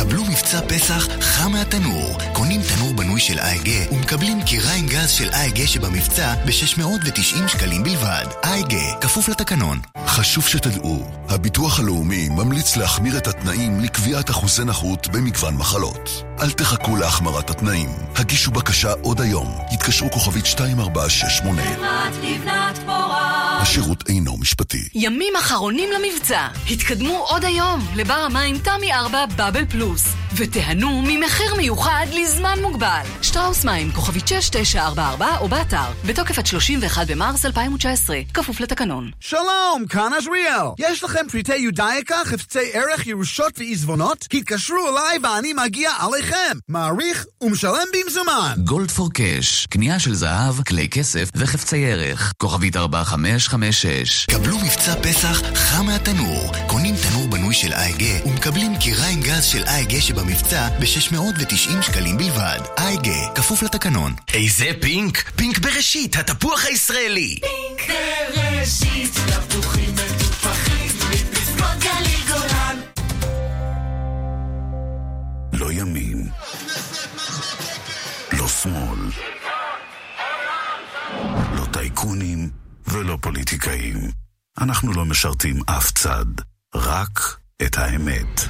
קבלו 0.00 0.24
מבצע 0.24 0.60
פסח 0.68 1.08
חם 1.20 1.52
מהתנור. 1.52 2.18
קונים 2.32 2.60
תנור 2.62 2.94
בנוי 2.94 3.20
של 3.20 3.38
אייגה 3.38 3.94
ומקבלים 3.94 4.42
קיריים 4.42 4.86
גז 4.86 5.10
של 5.10 5.28
אייגה 5.32 5.66
שבמבצע 5.66 6.34
ב-690 6.34 7.48
שקלים 7.48 7.82
בלבד. 7.82 8.24
אייגה, 8.44 9.00
כפוף 9.00 9.28
לתקנון. 9.28 9.78
חשוב 10.06 10.46
שתדעו, 10.48 11.04
הביטוח 11.28 11.80
הלאומי 11.80 12.28
ממליץ 12.28 12.76
להחמיר 12.76 13.18
את 13.18 13.26
התנאים 13.26 13.80
לקביעת 13.80 14.30
אחוזי 14.30 14.64
נכות 14.64 15.08
במגוון 15.08 15.54
מחלות. 15.56 16.24
אל 16.42 16.50
תחכו 16.50 16.96
להחמרת 16.96 17.50
התנאים. 17.50 17.90
הגישו 18.16 18.50
בקשה 18.50 18.92
עוד 19.02 19.20
היום. 19.20 19.54
התקשרו 19.72 20.10
כוכבית 20.10 20.44
2468. 20.44 21.62
חברת 21.62 22.12
לבנת 22.22 22.78
פורן. 22.86 23.40
השירות 23.60 24.08
אינו 24.08 24.36
משפטי. 24.36 24.88
ימים 24.94 25.32
אחרונים 25.38 25.88
למבצע. 25.92 26.48
התקדמו 26.70 27.16
עוד 27.28 27.44
היום 27.44 27.86
לבר 27.96 28.14
המים 28.14 28.58
תמי 28.58 28.92
4 28.92 29.26
בבל 29.26 29.64
פלוס, 29.64 29.89
ותיהנו 30.36 31.02
ממחיר 31.06 31.54
מיוחד 31.56 32.06
לזמן 32.12 32.58
מוגבל. 32.62 33.02
שטראוס 33.22 33.64
מים, 33.64 33.92
כוכבית 33.92 34.28
6944 34.28 35.38
או 35.40 35.48
באתר, 35.48 35.92
בתוקף 36.06 36.38
עד 36.38 36.46
31 36.46 37.06
במרס 37.06 37.46
2019, 37.46 38.20
כפוף 38.34 38.60
לתקנון. 38.60 39.10
שלום, 39.20 39.84
כאן 39.88 40.12
עזריאל. 40.18 40.66
יש 40.78 41.04
לכם 41.04 41.26
פריטי 41.30 41.56
יודאיקה, 41.56 42.14
חפצי 42.24 42.58
ערך, 42.72 43.06
ירושות 43.06 43.58
ועיזבונות? 43.58 44.26
התקשרו 44.32 44.88
אליי 44.88 45.18
ואני 45.22 45.52
מגיע 45.52 45.90
עליכם. 45.98 46.58
מעריך 46.68 47.26
ומשלם 47.40 47.86
במזומן. 47.92 48.54
גולד 48.64 48.90
פור 48.90 49.12
קאש, 49.12 49.66
קנייה 49.66 49.98
של 49.98 50.14
זהב, 50.14 50.62
כלי 50.62 50.88
כסף 50.88 51.28
וחפצי 51.34 51.86
ערך. 51.86 52.32
כוכבית 52.38 52.76
4556. 52.76 54.26
קבלו 54.26 54.58
מבצע 54.58 54.94
פסח 55.02 55.42
חם 55.54 55.86
מהתנור. 55.86 56.52
קונים 56.66 56.94
תנור 56.96 57.28
בנוי 57.28 57.54
של 57.54 57.72
אייגה 57.72 58.26
ומקבלים 58.26 58.76
קיריים 58.76 59.20
גז 59.20 59.44
של 59.44 59.64
אייגה 59.64 59.79
שבמבצע 59.88 60.68
ב-690 60.68 61.82
שקלים 61.82 62.16
בלבד. 62.16 62.60
אייגה, 62.78 63.34
כפוף 63.34 63.62
לתקנון. 63.62 64.14
איזה 64.34 64.70
פינק? 64.80 65.30
פינק 65.36 65.58
בראשית, 65.58 66.16
התפוח 66.16 66.64
הישראלי. 66.64 67.38
פינק 67.40 67.96
בראשית, 68.36 69.14
תפוחים 69.48 69.94
מטופחים, 69.94 70.86
מפסקות 71.10 71.78
גליל 71.78 72.20
גולן. 72.28 72.76
לא 75.52 75.72
ימין, 75.72 76.28
לא 78.32 78.48
שמאל, 78.48 78.98
לא 81.54 81.64
טייקונים 81.72 82.50
ולא 82.86 83.18
פוליטיקאים. 83.20 84.10
אנחנו 84.60 84.92
לא 84.92 85.04
משרתים 85.04 85.56
אף 85.66 85.90
צד, 85.90 86.26
רק 86.74 87.36
את 87.62 87.78
האמת. 87.78 88.40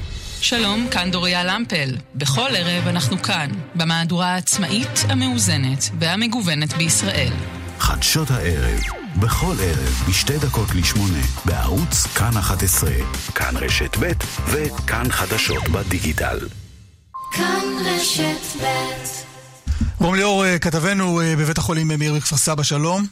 שלום, 0.42 0.88
כאן 0.90 1.10
דוריה 1.10 1.44
למפל. 1.44 1.96
בכל 2.14 2.48
ערב 2.56 2.88
אנחנו 2.88 3.22
כאן, 3.22 3.50
במהדורה 3.74 4.34
העצמאית, 4.34 5.04
המאוזנת 5.08 5.90
והמגוונת 5.98 6.72
בישראל. 6.72 7.32
חדשות 7.78 8.30
הערב, 8.30 8.80
בכל 9.20 9.54
ערב, 9.62 10.04
בשתי 10.08 10.38
דקות 10.38 10.74
לשמונה, 10.74 11.22
בערוץ 11.44 12.06
כאן 12.06 12.36
11, 12.36 12.90
כאן 13.34 13.56
רשת 13.56 13.96
ב' 14.00 14.12
וכאן 14.46 15.10
חדשות 15.10 15.68
בדיגיטל. 15.68 16.38
כאן 17.32 17.64
רשת 17.84 18.62
ב' 18.62 18.66
רום 19.98 20.14
ליאור, 20.14 20.44
אה, 20.44 20.58
כתבנו 20.58 21.20
אה, 21.20 21.36
בבית 21.36 21.58
החולים 21.58 21.88
מאיר 21.88 22.14
בכפר 22.14 22.36
סבא, 22.36 22.62
שלום. 22.62 23.06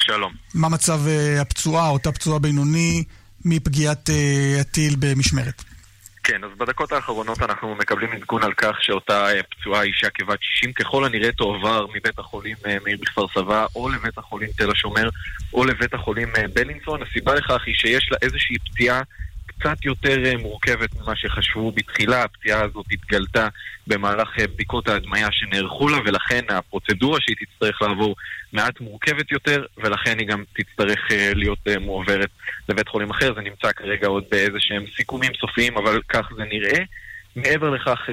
שלום. 0.00 0.32
מה 0.54 0.68
מצב 0.68 1.00
אה, 1.06 1.40
הפצועה, 1.40 1.88
אותה 1.88 2.12
פצועה 2.12 2.38
בינוני, 2.38 3.04
מפגיעת 3.44 4.10
אה, 4.10 4.60
הטיל 4.60 4.96
במשמרת? 4.98 5.62
כן, 6.24 6.44
אז 6.44 6.50
בדקות 6.58 6.92
האחרונות 6.92 7.42
אנחנו 7.42 7.74
מקבלים 7.74 8.12
עדכון 8.12 8.42
על 8.42 8.52
כך 8.56 8.76
שאותה 8.80 9.26
אה, 9.32 9.42
פצועה 9.42 9.82
אישה 9.82 10.10
כבת 10.10 10.38
60 10.40 10.72
ככל 10.72 11.04
הנראה 11.04 11.32
תועבר 11.32 11.86
מבית 11.94 12.18
החולים 12.18 12.56
אה, 12.66 12.76
מאיר 12.84 12.98
בכפר 13.00 13.26
סבא 13.34 13.66
או 13.76 13.88
לבית 13.88 14.18
החולים 14.18 14.48
תל 14.56 14.70
השומר 14.70 15.08
או 15.52 15.64
לבית 15.64 15.94
החולים 15.94 16.28
אה, 16.36 16.44
בלינסון. 16.54 17.02
הסיבה 17.02 17.34
לכך 17.34 17.62
היא 17.66 17.74
שיש 17.74 18.08
לה 18.10 18.18
איזושהי 18.22 18.56
פציעה 18.58 19.02
קצת 19.58 19.84
יותר 19.84 20.24
אה, 20.24 20.36
מורכבת 20.36 20.94
ממה 20.94 21.16
שחשבו 21.16 21.72
בתחילה. 21.72 22.22
הפציעה 22.22 22.64
הזאת 22.64 22.86
התגלתה 22.90 23.48
במהלך 23.86 24.28
אה, 24.40 24.46
בדיקות 24.46 24.88
ההדמיה 24.88 25.28
שנערכו 25.32 25.88
לה 25.88 25.98
ולכן 26.04 26.44
הפרוצדורה 26.48 27.18
שהיא 27.20 27.36
תצטרך 27.36 27.82
לעבור 27.82 28.16
מעט 28.52 28.80
מורכבת 28.80 29.32
יותר 29.32 29.64
ולכן 29.76 30.18
היא 30.18 30.28
גם 30.28 30.44
תצטרך 30.52 31.08
אה, 31.10 31.32
להיות 31.34 31.58
מועברת 31.80 32.30
לבית 32.68 32.88
חולים 32.88 33.10
אחר. 33.10 33.34
זה 33.34 33.40
נמצא 33.40 33.72
כרגע 33.72 34.06
עוד 34.06 34.24
באיזה 34.30 34.58
שהם 34.58 34.84
סיכומים 34.96 35.30
סופיים 35.40 35.76
אבל 35.76 36.00
כך 36.08 36.28
זה 36.36 36.44
נראה. 36.44 36.84
מעבר 37.36 37.70
לכך, 37.70 38.08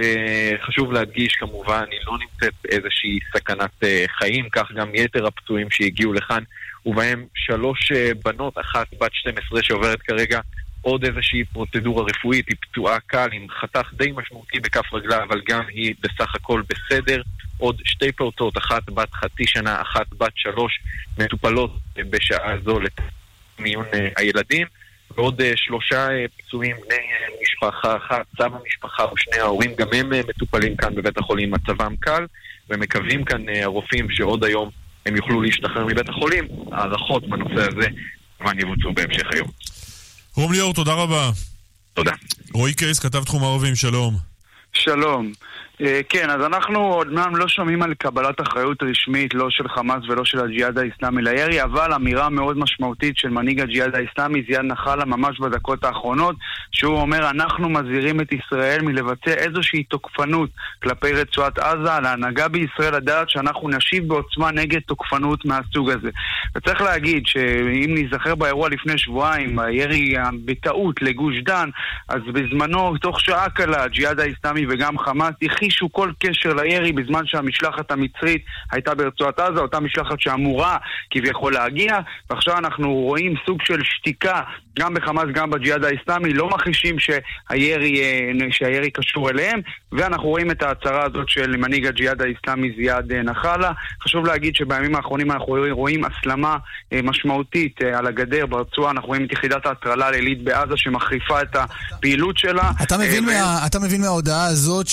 חשוב 0.62 0.92
להדגיש 0.92 1.34
כמובן, 1.34 1.84
היא 1.92 2.00
לא 2.08 2.18
נמצאת 2.18 2.54
באיזושהי 2.64 3.20
סכנת 3.34 3.84
חיים, 4.08 4.50
כך 4.50 4.72
גם 4.72 4.96
יתר 4.96 5.26
הפצועים 5.26 5.72
שהגיעו 5.72 6.14
לכאן, 6.14 6.44
ובהם 6.86 7.26
שלוש 7.36 7.92
בנות, 8.26 8.58
אחת 8.58 8.88
בת 9.02 9.14
12 9.14 9.64
שעוברת 9.64 10.02
כרגע 10.02 10.40
עוד 10.82 11.04
איזושהי 11.04 11.44
פרוצדורה 11.46 12.04
רפואית, 12.04 12.48
היא 12.50 12.56
פצועה 12.62 13.00
קל 13.00 13.28
עם 13.32 13.48
חתך 13.50 13.94
די 13.94 14.12
משמעותי 14.16 14.60
בכף 14.60 14.94
רגלה, 14.94 15.24
אבל 15.24 15.42
גם 15.50 15.64
היא 15.68 15.96
בסך 16.02 16.36
הכל 16.36 16.62
בסדר. 16.70 17.22
עוד 17.58 17.82
שתי 17.86 18.12
פעוטות, 18.12 18.58
אחת 18.58 18.90
בת 18.90 19.14
חצי 19.14 19.48
שנה, 19.48 19.82
אחת 19.82 20.14
בת 20.18 20.32
שלוש, 20.36 20.80
מטופלות 21.18 21.72
בשעה 21.96 22.54
זו 22.66 22.80
למיון 23.60 23.86
אה, 23.94 24.08
הילדים. 24.18 24.68
ועוד 25.18 25.42
אה, 25.42 25.52
שלושה 25.56 26.10
אה, 26.10 26.26
פצועים 26.38 26.76
בני 26.76 26.98
משפחה 27.42 27.98
אחת, 27.98 28.26
סבא 28.38 28.58
משפחה 28.68 29.06
ושני 29.14 29.38
ההורים, 29.40 29.76
גם 29.76 29.88
הם 29.94 30.10
מטופלים 30.30 30.76
כאן 30.76 30.96
בבית 30.96 31.18
החולים, 31.18 31.52
מצבם 31.52 31.96
קל, 32.00 32.26
ומקווים 32.70 33.24
כאן 33.24 33.50
הרופאים 33.50 34.08
שעוד 34.10 34.44
היום 34.44 34.70
הם 35.06 35.16
יוכלו 35.16 35.42
להשתחרר 35.42 35.86
מבית 35.86 36.10
החולים. 36.10 36.48
הערכות 36.72 37.30
בנושא 37.30 37.68
הזה 37.68 37.88
כמובן 38.38 38.60
יבוצעו 38.60 38.94
בהמשך 38.94 39.32
היום. 39.34 39.48
רום 40.36 40.52
ליאור, 40.52 40.74
תודה 40.74 40.94
רבה. 40.94 41.32
תודה. 41.94 42.12
רועי 42.54 42.74
קייס, 42.74 43.00
כתב 43.00 43.24
תחום 43.24 43.44
ערבים, 43.44 43.76
שלום. 43.76 44.18
שלום. 44.74 45.32
אה, 45.82 46.02
כן, 46.10 46.30
אז 46.30 46.46
אנחנו 46.46 46.94
אומנם 46.94 47.36
לא 47.36 47.48
שומעים 47.48 47.82
על 47.84 47.94
קבלת 47.94 48.42
אחריות 48.42 48.84
רשמית, 48.84 49.34
לא 49.34 49.50
של 49.50 49.68
חמאס 49.68 50.04
ולא 50.10 50.26
של 50.26 50.40
הג'יהאד 50.40 50.78
האיסלאמי 50.78 51.22
לירי, 51.22 51.64
אבל 51.64 51.94
אמירה 51.94 52.30
מאוד 52.30 52.58
משמעותית 52.58 53.18
של 53.18 53.30
מנהיג 53.30 53.60
הג'יהאד 53.60 53.96
האיסלאמי, 53.96 54.44
זיאד 54.48 54.66
נחלה, 54.66 55.06
ממש 55.06 55.40
בדקות 55.40 55.84
האחרונות, 55.84 56.36
שהוא 56.72 56.98
אומר, 56.98 57.30
אנחנו 57.30 57.70
מזהירים 57.70 58.22
את 58.22 58.28
ישראל 58.34 58.82
מלבצע 58.82 59.34
איזושהי 59.34 59.84
תוקפנות 59.84 60.50
כלפי 60.84 61.12
רצועת 61.12 61.60
עזה, 61.60 62.00
להנהגה 62.04 62.48
בישראל 62.48 62.96
לדעת 62.96 63.30
שאנחנו 63.30 63.70
נשיב 63.70 64.08
בעוצמה 64.08 64.52
נגד 64.52 64.80
תוקפנות 64.80 65.46
מהסוג 65.46 65.90
הזה. 65.90 66.10
וצריך 66.56 66.82
להגיד 66.82 67.24
שאם 67.26 67.94
ניזכר 67.94 68.36
באירוע 68.36 68.70
לפני 68.70 68.98
שבועיים, 68.98 69.60
הירי 69.60 70.14
בטעות 70.46 71.02
לגוש 71.02 71.36
דן, 71.46 71.70
אז 72.10 72.22
בזמנו, 72.34 72.98
תוך 72.98 73.20
שעה 73.20 73.50
קלה, 73.50 73.84
הג'יהאד 73.84 74.20
האיסלאמי 74.20 74.66
וגם 74.70 74.98
חמאס 74.98 75.34
הכחישו 75.72 75.92
כל 75.92 76.12
קשר 76.20 76.54
לירי 76.54 76.92
בזמן 76.92 77.26
שהמשלחת 77.26 77.92
המצרית 77.92 78.46
הייתה 78.72 78.96
ברצועת 78.96 79.40
עזה, 79.40 79.60
אותה 79.60 79.80
משלחת 79.80 80.20
שאמורה 80.20 80.78
כביכול 81.12 81.54
להגיע, 81.54 81.98
ועכשיו 82.30 82.58
אנחנו 82.58 82.94
רואים 82.94 83.34
סוג 83.46 83.58
של 83.62 83.80
שתיקה 83.84 84.42
גם 84.80 84.94
בחמאס, 84.94 85.26
גם 85.34 85.50
בג'יהאד 85.50 85.84
האיסלאמי, 85.84 86.34
לא 86.34 86.50
מכחישים 86.50 86.96
שהירי, 87.00 88.02
אה, 88.02 88.48
שהירי 88.52 88.92
קשור 88.92 89.30
אליהם, 89.30 89.60
ואנחנו 89.92 90.30
רואים 90.30 90.52
את 90.52 90.64
ההצהרה 90.64 91.04
הזאת 91.06 91.30
של 91.30 91.58
מנהיג 91.58 91.88
הג'יהאד 91.88 92.22
האיסלאמי 92.22 92.72
זיאד 92.78 93.12
אה, 93.12 93.24
נחלה. 93.24 93.72
חשוב 94.04 94.26
להגיד 94.26 94.56
שבימים 94.56 94.96
האחרונים 94.96 95.32
אנחנו 95.32 95.46
רואים 95.72 96.02
הסלמה 96.06 96.58
אה, 96.94 97.00
משמעותית 97.04 97.82
על 97.82 98.08
הגדר 98.08 98.46
ברצועה, 98.46 98.92
אנחנו 98.92 99.08
רואים 99.08 99.26
את 99.26 99.32
יחידת 99.32 99.66
ההטרלה 99.66 100.08
הלילית 100.08 100.44
בעזה 100.44 100.74
שמחריפה 100.76 101.42
את 101.42 101.56
הפעילות 101.56 102.38
שלה. 102.38 102.72
אתה 102.84 102.98
מבין, 102.98 103.26
מה, 103.26 103.66
אתה 103.66 103.80
מבין 103.80 104.02
מההודעה 104.02 104.46
הזאת 104.46 104.88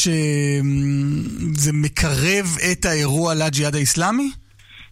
שזה 1.56 1.72
מקרב 1.72 2.56
את 2.72 2.84
האירוע 2.84 3.34
לג'יהאד 3.34 3.74
האיסלאמי? 3.74 4.30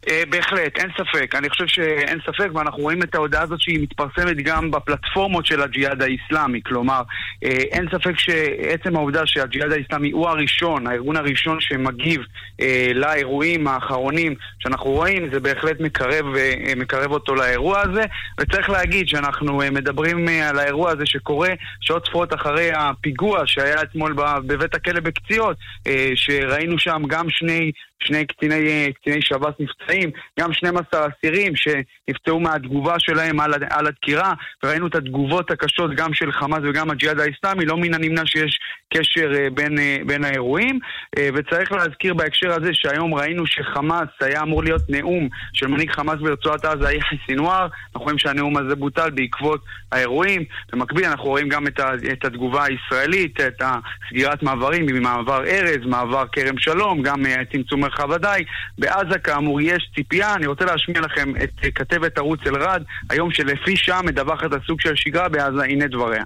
אה, 0.09 0.23
בהחלט, 0.29 0.79
אין 0.79 0.91
ספק. 0.99 1.35
אני 1.35 1.51
חושב 1.51 1.67
שאין 1.67 2.19
ספק, 2.27 2.49
ואנחנו 2.55 2.83
רואים 2.83 3.03
את 3.03 3.15
ההודעה 3.15 3.43
הזאת 3.43 3.61
שהיא 3.61 3.81
מתפרסמת 3.83 4.37
גם 4.37 4.71
בפלטפורמות 4.71 5.47
של 5.47 5.63
הג'יהאד 5.63 6.03
האיסלאמי. 6.03 6.61
כלומר, 6.65 7.03
אה, 7.45 7.51
אין 7.51 7.87
ספק 7.93 8.19
שעצם 8.19 8.97
העובדה 8.97 9.27
שהג'יהאד 9.27 9.73
האיסלאמי 9.73 10.11
הוא 10.11 10.29
הראשון, 10.29 10.87
הארגון 10.87 11.17
הראשון 11.17 11.61
שמגיב 11.61 12.21
אה, 12.61 12.91
לאירועים 12.95 13.69
האחרונים 13.69 14.35
שאנחנו 14.59 14.91
רואים, 14.91 15.29
זה 15.33 15.41
בהחלט 15.41 15.81
מקרב, 15.81 16.37
אה, 16.37 16.73
מקרב 16.77 17.11
אותו 17.13 17.35
לאירוע 17.35 17.81
הזה. 17.81 18.03
וצריך 18.41 18.71
להגיד 18.71 19.09
שאנחנו 19.09 19.63
אה, 19.63 19.71
מדברים 19.71 20.29
אה, 20.29 20.49
על 20.49 20.59
האירוע 20.59 20.91
הזה 20.91 21.07
שקורה 21.07 21.49
שעות 21.81 22.07
ספורות 22.07 22.35
אחרי 22.35 22.71
הפיגוע 22.73 23.43
שהיה 23.47 23.83
אתמול 23.83 24.15
בבית 24.47 24.75
הכלא 24.75 25.01
בקציעות, 25.01 25.57
אה, 25.87 26.13
שראינו 26.15 26.79
שם 26.79 27.03
גם 27.07 27.27
שני 27.29 27.73
שני 28.03 28.27
קציני, 28.27 28.93
קציני 28.93 29.23
שב"ס 29.23 29.55
נפצעים, 29.61 30.11
גם 30.41 30.53
12 30.53 31.07
אסירים 31.07 31.53
שנפצעו 31.57 32.41
מהתגובה 32.41 32.95
שלהם 32.99 33.41
על, 33.41 33.55
על 33.71 33.87
הדקירה, 33.87 34.33
וראינו 34.63 34.87
את 34.87 34.95
התגובות 34.95 35.51
הקשות 35.51 35.91
גם 35.95 36.15
של 36.15 36.33
חמאס 36.33 36.61
וגם 36.63 36.91
הג'יהאד 36.91 37.21
האיסלאמי, 37.21 37.65
לא 37.65 37.77
מן 37.77 37.95
הנמנע 37.95 38.23
שיש 38.27 38.59
קשר 38.95 39.33
אה, 39.35 39.51
בין, 39.51 39.79
אה, 39.79 39.97
בין 40.07 40.25
האירועים, 40.25 40.79
אה, 41.19 41.29
וצריך 41.35 41.73
להזכיר 41.73 42.15
בהקשר 42.15 42.53
הזה 42.53 42.71
שהיום 42.73 43.15
ראינו 43.15 43.47
שחמאס 43.47 44.09
היה 44.21 44.43
אמור 44.43 44.63
להיות 44.63 44.83
נאום 44.89 45.29
של 45.53 45.67
מנהיג 45.67 45.91
חמאס 45.91 46.17
ברצועת 46.21 46.65
עזה, 46.65 46.93
יחיא 46.93 47.19
סינואר, 47.27 47.67
אנחנו 47.87 48.05
רואים 48.05 48.19
שהנאום 48.19 48.57
הזה 48.57 48.75
בוטל 48.75 49.11
בעקבות 49.11 49.61
האירועים, 49.93 50.45
במקביל 50.73 51.05
אנחנו 51.05 51.25
רואים 51.25 51.49
גם 51.49 51.67
את, 51.67 51.81
ה, 51.81 51.95
את 52.13 52.25
התגובה 52.25 52.65
הישראלית, 52.65 53.41
את 53.41 53.63
הסגירת 53.63 54.43
מעברים 54.43 54.87
ממעבר 54.87 55.45
ארז, 55.45 55.87
מעבר 55.87 56.25
כרם 56.33 56.59
שלום, 56.59 57.03
גם 57.03 57.23
צמצום 57.53 57.85
מרחב 57.87 58.13
הדי. 58.13 58.45
בעזה 58.79 59.19
כאמור 59.19 59.61
יש 59.61 59.91
ציפייה, 59.95 60.35
אני 60.35 60.47
רוצה 60.47 60.65
להשמיע 60.65 61.01
לכם 61.01 61.33
את 61.45 61.51
אה, 61.65 61.71
כתבת 61.71 62.19
ערוץ 62.19 62.41
אלרד, 62.47 62.83
היום 63.11 63.31
שלפי 63.31 63.77
שעה 63.77 64.03
מדווחת 64.03 64.53
על 64.53 64.61
סוג 64.67 64.81
של 64.81 64.97
שגרה 64.97 65.29
בעזה, 65.29 65.63
הנה 65.63 65.87
דבריה. 65.87 66.25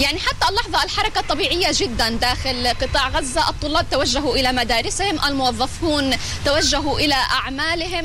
يعني 0.00 0.18
حتى 0.18 0.46
اللحظة 0.50 0.84
الحركة 0.84 1.20
طبيعية 1.20 1.68
جدا 1.72 2.10
داخل 2.10 2.66
قطاع 2.80 3.08
غزة 3.08 3.48
الطلاب 3.48 3.86
توجهوا 3.90 4.36
إلى 4.36 4.52
مدارسهم 4.52 5.16
الموظفون 5.28 6.10
توجهوا 6.44 6.98
إلى 6.98 7.14
أعمالهم 7.14 8.04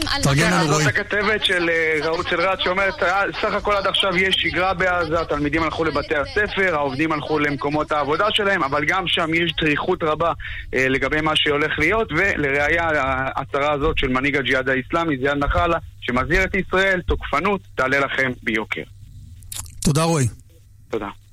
זאת 0.67 0.87
הכתבת 0.87 1.45
של 1.45 1.69
אה, 1.69 1.99
רעות 2.03 2.27
סדרת 2.27 2.61
שאומרת, 2.61 3.03
אה, 3.03 3.21
סך 3.41 3.53
הכל 3.53 3.73
עד 3.73 3.87
עכשיו 3.87 4.17
יש 4.17 4.35
שגרה 4.35 4.73
בעזה, 4.73 5.21
התלמידים 5.21 5.63
הלכו 5.63 5.83
לבתי 5.83 6.15
הספר, 6.15 6.75
העובדים 6.75 7.11
הלכו 7.11 7.39
למקומות 7.39 7.91
העבודה 7.91 8.27
שלהם, 8.31 8.63
אבל 8.63 8.85
גם 8.85 9.07
שם 9.07 9.33
יש 9.33 9.53
דריכות 9.61 10.03
רבה 10.03 10.33
אה, 10.73 10.87
לגבי 10.89 11.21
מה 11.21 11.31
שהולך 11.35 11.79
להיות, 11.79 12.11
ולראיה 12.11 12.89
ההצהרה 13.35 13.71
הזאת 13.71 13.97
של 13.97 14.07
מנהיג 14.07 14.35
הג'יהאד 14.35 14.69
האיסלאמי, 14.69 15.17
זיאד 15.17 15.37
נחלה, 15.37 15.77
שמזהיר 16.01 16.43
את 16.43 16.55
ישראל, 16.55 17.01
תוקפנות 17.01 17.61
תעלה 17.75 17.99
לכם 17.99 18.31
ביוקר. 18.43 18.83
תודה 19.81 20.03
רועי. 20.03 20.27
תודה. 20.89 21.24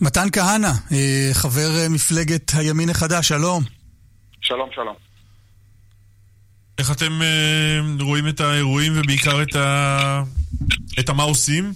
מתן 0.00 0.26
כהנא, 0.32 0.66
אה, 0.92 1.30
חבר 1.32 1.70
אה, 1.78 1.88
מפלגת 1.88 2.52
הימין 2.58 2.88
החדש, 2.90 3.28
שלום. 3.28 3.62
שלום, 4.40 4.68
שלום. 4.74 4.94
איך 6.78 6.92
אתם 6.96 7.22
אה, 7.22 7.78
רואים 8.00 8.28
את 8.28 8.40
האירועים 8.40 8.92
ובעיקר 8.96 9.42
את, 9.42 9.56
ה... 9.56 10.22
את 11.00 11.08
המה 11.08 11.22
עושים? 11.22 11.72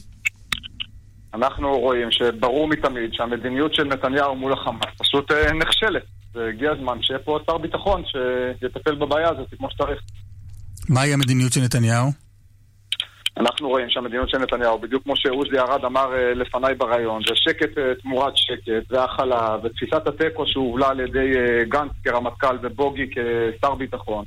אנחנו 1.34 1.78
רואים 1.78 2.08
שברור 2.10 2.68
מתמיד 2.68 3.10
שהמדיניות 3.12 3.74
של 3.74 3.84
נתניהו 3.84 4.36
מול 4.36 4.52
החמאס 4.52 4.94
פשוט 4.98 5.32
אה, 5.32 5.52
נכשלת. 5.52 6.02
והגיע 6.34 6.70
הזמן 6.72 7.02
שיהיה 7.02 7.18
פה 7.18 7.38
שר 7.46 7.58
ביטחון 7.58 8.02
שיטפל 8.60 8.94
בבעיה 8.94 9.28
הזאת 9.28 9.48
כמו 9.58 9.70
שצריך. 9.70 10.00
מהי 10.88 11.12
המדיניות 11.12 11.52
של 11.52 11.60
נתניהו? 11.60 12.10
אנחנו 13.36 13.68
רואים 13.68 13.90
שהמדיניות 13.90 14.30
של 14.30 14.38
נתניהו, 14.38 14.78
בדיוק 14.78 15.02
כמו 15.02 15.16
שעוזי 15.16 15.58
ארד 15.58 15.84
אמר 15.84 16.14
אה, 16.14 16.34
לפניי 16.34 16.74
בריאיון, 16.74 17.22
זה 17.28 17.34
שקט 17.34 17.78
אה, 17.78 17.94
תמורת 18.02 18.36
שקט, 18.36 18.72
זה 18.90 19.04
הכלה, 19.04 19.56
ותפיסת 19.64 20.06
התיקו 20.06 20.46
שהובלה 20.46 20.88
על 20.88 21.00
ידי 21.00 21.32
אה, 21.36 21.64
גנץ 21.64 21.90
כרמטכ"ל 22.04 22.56
ובוגי 22.62 23.06
כשר 23.10 23.74
ביטחון. 23.74 24.24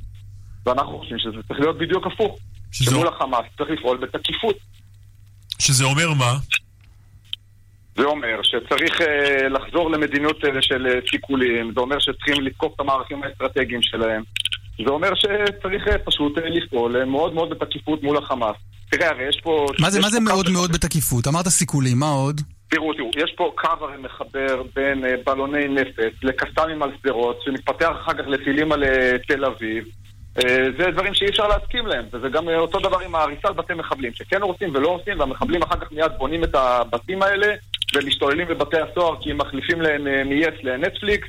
ואנחנו 0.66 0.98
חושבים 0.98 1.18
שזה 1.18 1.42
צריך 1.48 1.60
להיות 1.60 1.78
בדיוק 1.78 2.06
הפוך. 2.06 2.38
שמול 2.72 3.08
החמאס 3.08 3.44
צריך 3.58 3.70
לפעול 3.70 3.96
בתקיפות. 3.96 4.56
שזה 5.58 5.84
אומר 5.84 6.12
מה? 6.18 6.32
זה 7.96 8.04
אומר 8.04 8.40
שצריך 8.42 9.00
לחזור 9.50 9.90
למדיניות 9.90 10.40
של 10.60 11.00
סיכולים, 11.10 11.72
זה 11.74 11.80
אומר 11.80 11.98
שצריכים 11.98 12.44
לתקוף 12.44 12.74
את 12.74 12.80
המערכים 12.80 13.22
האסטרטגיים 13.22 13.82
שלהם. 13.82 14.22
זה 14.84 14.90
אומר 14.90 15.14
שצריך 15.14 15.84
פשוט 16.04 16.38
לפעול 16.38 17.04
מאוד 17.04 17.34
מאוד 17.34 17.50
בתקיפות 17.50 18.02
מול 18.02 18.16
החמאס. 18.16 18.56
תראה, 18.90 19.10
הרי 19.10 19.28
יש 19.28 19.40
פה... 19.42 19.66
מה 19.80 19.90
זה, 19.90 20.00
מה 20.00 20.10
זה 20.10 20.20
מאוד 20.20 20.50
מאוד 20.50 20.72
בתקיפות? 20.72 21.26
אמרת 21.26 21.48
סיכולים, 21.48 21.98
מה 21.98 22.10
עוד? 22.10 22.40
תראו, 22.68 22.94
תראו, 22.94 23.10
יש 23.16 23.34
פה 23.36 23.52
קו 23.54 23.84
הרי 23.84 23.96
מחבר 24.02 24.62
בין 24.74 25.04
אה, 25.04 25.14
בלוני 25.26 25.68
נפץ 25.68 26.12
לקסאמים 26.22 26.82
על 26.82 26.90
שדרות, 27.00 27.40
שמתפתח 27.44 27.90
אחר 28.02 28.12
כך 28.12 28.24
לטילים 28.26 28.72
על 28.72 28.84
אה, 28.84 29.12
תל 29.28 29.44
אביב. 29.44 29.84
אה, 30.38 30.64
זה 30.78 30.90
דברים 30.90 31.14
שאי 31.14 31.28
אפשר 31.28 31.48
להסכים 31.48 31.86
להם, 31.86 32.04
וזה 32.12 32.28
גם 32.28 32.48
אותו 32.48 32.80
דבר 32.80 33.00
עם 33.00 33.14
ההריסה 33.14 33.48
על 33.48 33.54
בתי 33.54 33.74
מחבלים, 33.74 34.14
שכן 34.14 34.42
הורסים 34.42 34.70
ולא 34.74 34.88
הורסים, 34.88 35.20
והמחבלים 35.20 35.62
אחר 35.62 35.76
כך 35.80 35.92
מיד 35.92 36.12
בונים 36.18 36.44
את 36.44 36.54
הבתים 36.54 37.22
האלה, 37.22 37.54
ומשתוללים 37.94 38.48
בבתי 38.48 38.76
הסוהר 38.80 39.22
כי 39.22 39.30
הם 39.30 39.38
מחליפים 39.38 39.80
להם 39.80 40.04
מ-yes 40.04 40.58
לנטפליקס, 40.62 41.28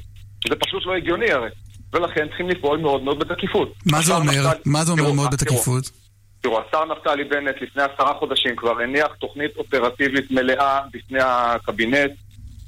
זה 0.50 0.56
פשוט 0.56 0.86
לא 0.86 0.96
הגיוני 0.96 1.32
הרי. 1.32 1.50
ולכן 1.94 2.28
צריכים 2.28 2.50
לפעול 2.50 2.80
מאוד 2.80 3.04
מאוד 3.04 3.20
בתקיפות. 3.20 3.74
מה 3.86 4.02
זה 4.02 4.14
אומר? 4.16 4.52
מה 4.66 4.86
זה 4.86 4.92
אומר 4.92 5.12
מאוד 5.12 5.32
בתקיפות? 5.32 6.05
תראו, 6.46 6.60
השר 6.68 6.86
נפתלי 6.86 7.24
בנט 7.24 7.56
לפני 7.62 7.84
עשרה 7.84 8.14
חודשים 8.14 8.56
כבר 8.56 8.80
הניח 8.82 9.08
תוכנית 9.20 9.58
אופרטיבית 9.58 10.32
מלאה 10.32 10.80
בפני 10.94 11.20
הקבינט, 11.22 12.12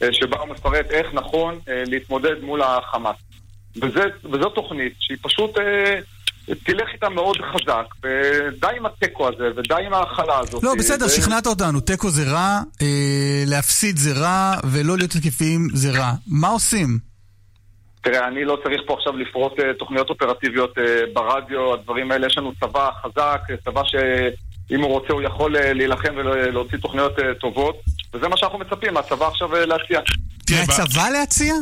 אה, 0.01 0.07
שבה 0.11 0.37
הוא 0.37 0.49
מפרט 0.49 0.85
איך 0.91 1.07
נכון 1.13 1.59
אה, 1.69 1.83
להתמודד 1.85 2.41
מול 2.41 2.61
החמאס. 2.61 3.15
וזה, 3.75 4.03
וזו 4.23 4.49
תוכנית 4.49 4.93
שהיא 4.99 5.17
פשוט 5.21 5.57
אה, 5.57 5.99
תלך 6.63 6.89
איתה 6.93 7.09
מאוד 7.09 7.37
חזק, 7.37 7.85
ודי 8.03 8.67
עם 8.77 8.85
התיקו 8.85 9.27
הזה, 9.27 9.49
ודי 9.55 9.85
עם 9.85 9.93
ההכלה 9.93 10.39
הזאת. 10.39 10.63
לא, 10.63 10.75
בסדר, 10.79 11.05
ו- 11.05 11.09
שכנעת 11.09 11.47
אותנו. 11.47 11.79
תיקו 11.79 12.09
זה 12.09 12.23
רע, 12.31 12.59
אה, 12.81 13.43
להפסיד 13.45 13.97
זה 13.97 14.13
רע, 14.13 14.53
ולא 14.71 14.97
להיות 14.97 15.11
תקפים 15.11 15.67
זה 15.73 15.91
רע. 15.91 16.11
מה 16.27 16.47
עושים? 16.47 16.99
תראה, 18.07 18.27
אני 18.27 18.45
לא 18.45 18.57
צריך 18.63 18.81
פה 18.85 18.93
עכשיו 18.93 19.17
לפרוט 19.17 19.59
אה, 19.59 19.73
תוכניות 19.73 20.09
אופרטיביות 20.09 20.77
אה, 20.77 20.83
ברדיו, 21.13 21.73
הדברים 21.73 22.11
האלה, 22.11 22.27
יש 22.27 22.37
לנו 22.37 22.51
צבא 22.59 22.89
חזק, 23.01 23.41
אה, 23.49 23.55
צבא 23.65 23.81
שאם 23.83 24.81
הוא 24.81 24.91
רוצה 24.91 25.13
הוא 25.13 25.21
יכול 25.21 25.55
להילחם 25.59 26.13
ולהוציא 26.15 26.77
תוכניות 26.77 27.13
טובות, 27.39 27.81
וזה 28.13 28.27
מה 28.27 28.37
שאנחנו 28.37 28.59
מצפים 28.59 28.93
מהצבא 28.93 29.27
עכשיו 29.27 29.65
להציע. 29.65 29.99
מהצבא 30.51 31.09
להציע? 31.09 31.53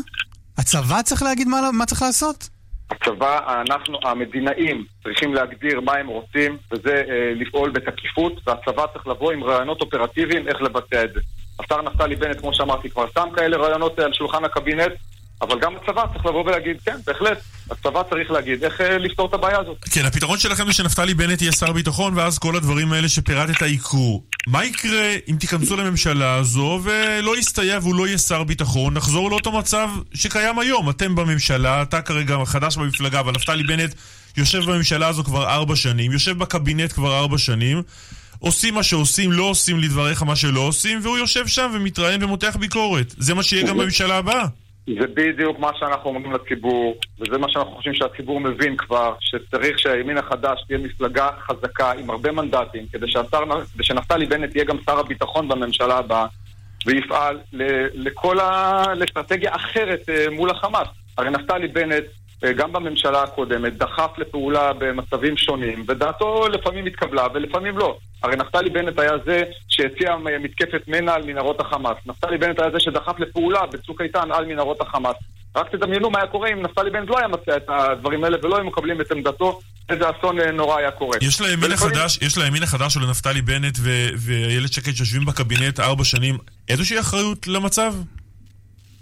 הצבא 0.58 1.02
צריך 1.02 1.24
להגיד 1.24 1.48
מה, 1.48 1.70
מה 1.74 1.86
צריך 1.86 2.02
לעשות? 2.02 2.50
הצבא, 2.92 3.62
אנחנו, 3.62 3.98
המדינאים, 4.04 4.86
צריכים 5.04 5.34
להגדיר 5.34 5.82
מה 5.82 5.94
הם 5.94 6.08
רוצים, 6.08 6.58
וזה 6.72 7.04
אה, 7.10 7.34
לפעול 7.36 7.70
בתקיפות, 7.72 8.34
והצבא 8.48 8.86
צריך 8.94 9.08
לבוא 9.08 9.32
עם 9.32 9.44
רעיונות 9.44 9.82
אופרטיביים 9.82 10.48
איך 10.48 10.62
לבצע 10.62 11.04
את 11.04 11.14
זה. 11.14 11.20
השר 11.60 11.82
נפתלי 11.82 12.16
בנט, 12.16 12.40
כמו 12.40 12.54
שאמרתי, 12.54 12.90
כבר 12.90 13.06
שם 13.14 13.28
כאלה 13.36 13.58
רעיונות 13.58 14.00
על 14.00 14.14
שולחן 14.14 14.46
הקבינט, 14.46 14.92
אבל 15.42 15.60
גם 15.60 15.74
הצבא 15.76 16.06
צריך 16.14 16.26
לבוא 16.26 16.46
ולהגיד, 16.46 16.78
כן, 16.86 16.96
בהחלט, 17.08 17.38
הצבא 17.72 18.04
צריך 18.10 18.32
להגיד 18.32 18.64
איך 18.64 18.82
אה, 18.82 18.98
לפתור 18.98 19.28
את 19.28 19.34
הבעיה 19.34 19.60
הזאת. 19.60 19.78
כן, 19.92 20.06
הפתרון 20.06 20.38
שלכם 20.38 20.66
זה 20.66 20.74
שנפתלי 20.74 21.14
בנט 21.14 21.42
יהיה 21.42 21.52
שר 21.52 21.72
ביטחון, 21.72 22.18
ואז 22.18 22.40
כל 22.40 22.56
הדברים 22.56 22.94
האלה 22.94 23.10
שפירטת 23.10 23.62
יקרו. 23.62 24.24
מה 24.48 24.66
יקרה 24.66 25.16
אם 25.30 25.36
תיכנסו 25.40 25.76
לממשלה 25.78 26.36
הזו 26.36 26.80
ולא 26.84 27.38
יסתייע 27.38 27.80
והוא 27.82 27.96
לא 27.96 28.08
יהיה 28.08 28.18
שר 28.18 28.44
ביטחון? 28.44 28.94
נחזור 28.94 29.32
לאותו 29.32 29.52
מצב 29.52 29.90
שקיים 30.14 30.60
היום. 30.60 30.90
אתם 30.90 31.16
בממשלה, 31.16 31.82
אתה 31.82 32.02
כרגע 32.02 32.38
חדש 32.46 32.78
במפלגה, 32.78 33.20
אבל 33.20 33.32
נפתלי 33.32 33.64
בנט 33.64 33.94
יושב 34.38 34.64
בממשלה 34.66 35.08
הזו 35.08 35.24
כבר 35.24 35.50
ארבע 35.50 35.76
שנים, 35.76 36.12
יושב 36.12 36.38
בקבינט 36.38 36.94
כבר 36.94 37.20
ארבע 37.20 37.38
שנים. 37.38 37.82
עושים 38.40 38.74
מה 38.74 38.84
שעושים, 38.84 39.32
לא 39.32 39.44
עושים 39.44 39.80
לדבריך 39.80 40.24
מה 40.24 40.36
שלא 40.36 40.60
עושים, 40.60 41.00
והוא 41.04 41.18
יושב 41.18 41.48
שם 41.48 41.72
ומתראיין 41.74 42.24
ומותח 42.24 42.56
ביקורת. 42.60 43.16
זה 43.18 43.34
מה 43.34 43.44
שיהיה 43.44 43.64
גם 43.64 43.78
בממשלה 43.78 44.18
הבאה. 44.18 44.46
זה 44.88 45.08
בדיוק 45.14 45.60
מה 45.60 45.72
שאנחנו 45.80 46.10
אומרים 46.10 46.32
לציבור, 46.32 46.96
וזה 47.20 47.38
מה 47.38 47.50
שאנחנו 47.50 47.72
חושבים 47.72 47.94
שהציבור 47.94 48.40
מבין 48.40 48.78
כבר, 48.78 49.14
שצריך 49.20 49.80
שהימין 49.80 50.18
החדש 50.18 50.64
תהיה 50.68 50.80
מפלגה 50.80 51.30
חזקה 51.40 51.92
עם 51.92 52.10
הרבה 52.10 52.32
מנדטים, 52.32 52.86
כדי, 52.92 53.08
שהשר, 53.08 53.44
כדי 53.74 53.84
שנפתלי 53.84 54.26
בנט 54.26 54.56
יהיה 54.56 54.66
גם 54.66 54.78
שר 54.86 55.00
הביטחון 55.00 55.48
בממשלה 55.48 55.98
הבאה, 55.98 56.26
ויפעל 56.86 57.40
ל- 57.54 57.88
לכל 58.08 58.40
ה... 58.40 58.84
לאסטרטגיה 58.96 59.56
אחרת 59.56 60.10
אה, 60.10 60.26
מול 60.32 60.50
החמאס. 60.50 60.88
הרי 61.18 61.30
נפתלי 61.30 61.68
בנט, 61.68 62.04
גם 62.54 62.74
בממשלה 62.74 63.24
הקודמת, 63.24 63.78
דחף 63.78 64.12
לפעולה 64.18 64.74
במצבים 64.74 65.38
שונים, 65.38 65.86
ודעתו 65.88 66.48
לפעמים 66.48 66.86
התקבלה 66.86 67.28
ולפעמים 67.34 67.78
לא. 67.78 67.98
הרי 68.24 68.36
נפתלי 68.36 68.70
בנט 68.70 69.00
היה 69.00 69.12
זה 69.26 69.44
שהציע 69.68 70.16
מתקפת 70.40 70.88
מנע 70.88 71.14
על 71.14 71.24
מנהרות 71.26 71.60
החמאס. 71.60 71.98
נפתלי 72.06 72.38
בנט 72.38 72.60
היה 72.60 72.72
זה 72.72 72.80
שדחף 72.80 73.20
לפעולה 73.20 73.66
בצוק 73.66 74.02
איתן 74.02 74.32
על 74.32 74.46
מנהרות 74.46 74.82
החמאס. 74.82 75.16
רק 75.56 75.72
תדמיינו 75.72 76.10
מה 76.10 76.20
היה 76.20 76.28
קורה 76.28 76.50
אם 76.50 76.62
נפתלי 76.62 76.90
בנט 76.90 77.10
לא 77.10 77.18
היה 77.18 77.28
מציע 77.28 77.58
את 77.58 77.66
הדברים 77.68 78.24
האלה 78.24 78.38
ולא 78.44 78.56
היו 78.56 78.66
מקבלים 78.66 79.02
את 79.02 79.12
עמדתו, 79.12 79.60
איזה 79.90 80.06
אסון 80.10 80.40
אה, 80.40 80.52
נורא 80.52 80.78
היה 80.78 80.92
קורה. 80.92 81.18
יש 81.22 81.42
לימין 81.42 81.72
החדש, 81.72 82.20
יש 82.22 82.38
לימין 82.38 82.64
החדש 82.64 82.98
או 82.98 83.02
לנפתלי 83.02 83.42
בנט 83.42 83.78
ואיילת 84.18 84.74
שקד 84.74 84.92
שיושבים 84.92 85.26
בקבינט 85.26 85.80
ארבע 85.80 86.04
שנים 86.04 86.38
איזושהי 86.70 87.00
אחריות 87.00 87.48
למצב? 87.48 87.94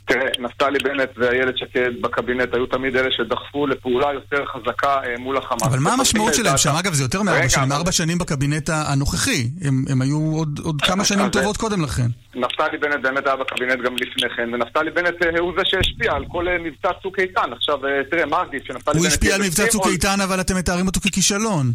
תראה, 0.06 0.26
נפתלי 0.40 0.80
בנט 0.84 1.10
ואיילת 1.18 1.58
שקד 1.58 1.92
בקבינט 2.02 2.54
היו 2.54 2.66
תמיד 2.66 2.96
אלה 2.96 3.10
שדחפו 3.12 3.68
לפעולה 3.68 4.08
יותר 4.14 4.46
חזקה 4.46 4.88
אה, 5.04 5.18
מול 5.20 5.38
החמאס. 5.38 5.64
אבל 5.64 5.80
מה 5.80 5.94
המשמעות 5.94 6.34
שלהם 6.34 6.58
שם? 6.58 6.70
אגב, 6.80 6.94
זה 6.94 7.04
יותר 7.04 7.22
מארבע 7.22 7.50
שנים, 7.50 7.72
ארבע 7.72 7.92
שנים 7.92 8.18
בקבינט 8.18 8.70
הנוכחי. 8.70 9.50
הם 9.64 9.86
הם 9.90 10.02
היו 10.02 10.18
עוד- 10.36 10.60
עוד 10.64 10.82
כמה 10.82 11.06
שנים 11.06 11.30
טובות 11.30 11.58
קודם 11.58 11.82
לכן. 11.84 12.08
נפתלי 12.36 12.78
בנט 12.78 13.02
באמת 13.04 13.28
היה 13.28 13.36
בקבינט 13.36 13.80
גם 13.86 13.96
לפני 13.96 14.30
כן, 14.38 14.50
ונפתלי 14.54 14.92
בנט 14.92 15.16
אה, 15.26 15.40
הוא 15.40 15.54
זה 15.58 15.62
שהשפיע 15.66 16.14
על 16.14 16.26
כל 16.32 16.48
אה, 16.48 16.58
מבצע 16.60 16.90
צוק 17.04 17.20
איתן. 17.20 17.54
עכשיו, 17.58 17.86
אה, 17.86 17.92
תראה, 18.12 18.26
מה 18.26 18.42
עדיף 18.42 18.64
שנפתלי 18.68 18.94
בנט... 18.94 19.04
הוא 19.04 19.08
השפיע 19.08 19.36
על 19.36 19.42
מבצע 19.42 19.68
צוק 19.68 19.88
איתן, 19.88 20.22
אבל 20.22 20.42
אתם 20.42 20.56
מתארים 20.58 20.88
אותו 20.88 21.00
ככישלון. 21.00 21.72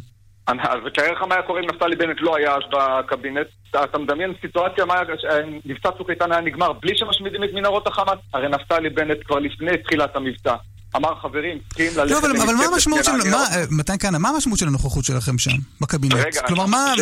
אז 0.49 0.57
תאר 0.95 1.13
לך 1.13 1.23
מה 1.29 1.35
היה 1.35 1.43
קורה 1.43 1.61
אם 1.61 1.67
נפתלי 1.71 1.97
בנט 1.97 2.17
לא 2.21 2.37
היה 2.37 2.55
אז 2.55 2.63
בקבינט. 2.73 3.47
אתה- 3.71 3.99
מדמיין 3.99 4.33
סיטואציה 4.41 4.85
מה 4.85 4.95
היה, 4.95 5.03
אה, 5.31 5.39
מבצע 5.65 5.89
צוק 5.99 6.11
איתן 6.11 6.33
היה 6.33 6.41
נגמר 6.41 6.73
בלי 6.73 6.93
שמשמידים 6.97 7.45
את 7.45 7.49
מנהרות 7.55 7.87
החמאס? 7.87 8.19
הרי 8.35 8.49
נפתלי 8.49 8.91
בנט 8.91 9.17
כבר 9.27 9.39
לפני 9.39 9.71
תחילת 9.85 10.17
המבצע 10.17 10.55
אמר 10.97 11.15
חברים, 11.23 11.59
צריכים 11.69 11.87
ללכת... 11.97 12.11
לא, 12.11 12.19
אבל 12.19 12.37
אבל 12.43 12.55
מה 12.55 12.65
המשמעות 12.73 13.05
של... 13.05 13.11
מה- 13.31 13.45
אה, 13.53 13.65
מתן 13.71 13.95
כהנא, 13.99 14.19
מה 14.19 14.29
המשמעות 14.29 14.59
של 14.59 14.67
הנוכחות 14.69 15.05
שלכם 15.05 15.39
שם, 15.39 15.51
בקבינט? 15.81 16.13
רגע, 16.15 16.43
כלומר, 16.47 16.67
מה- 16.67 16.95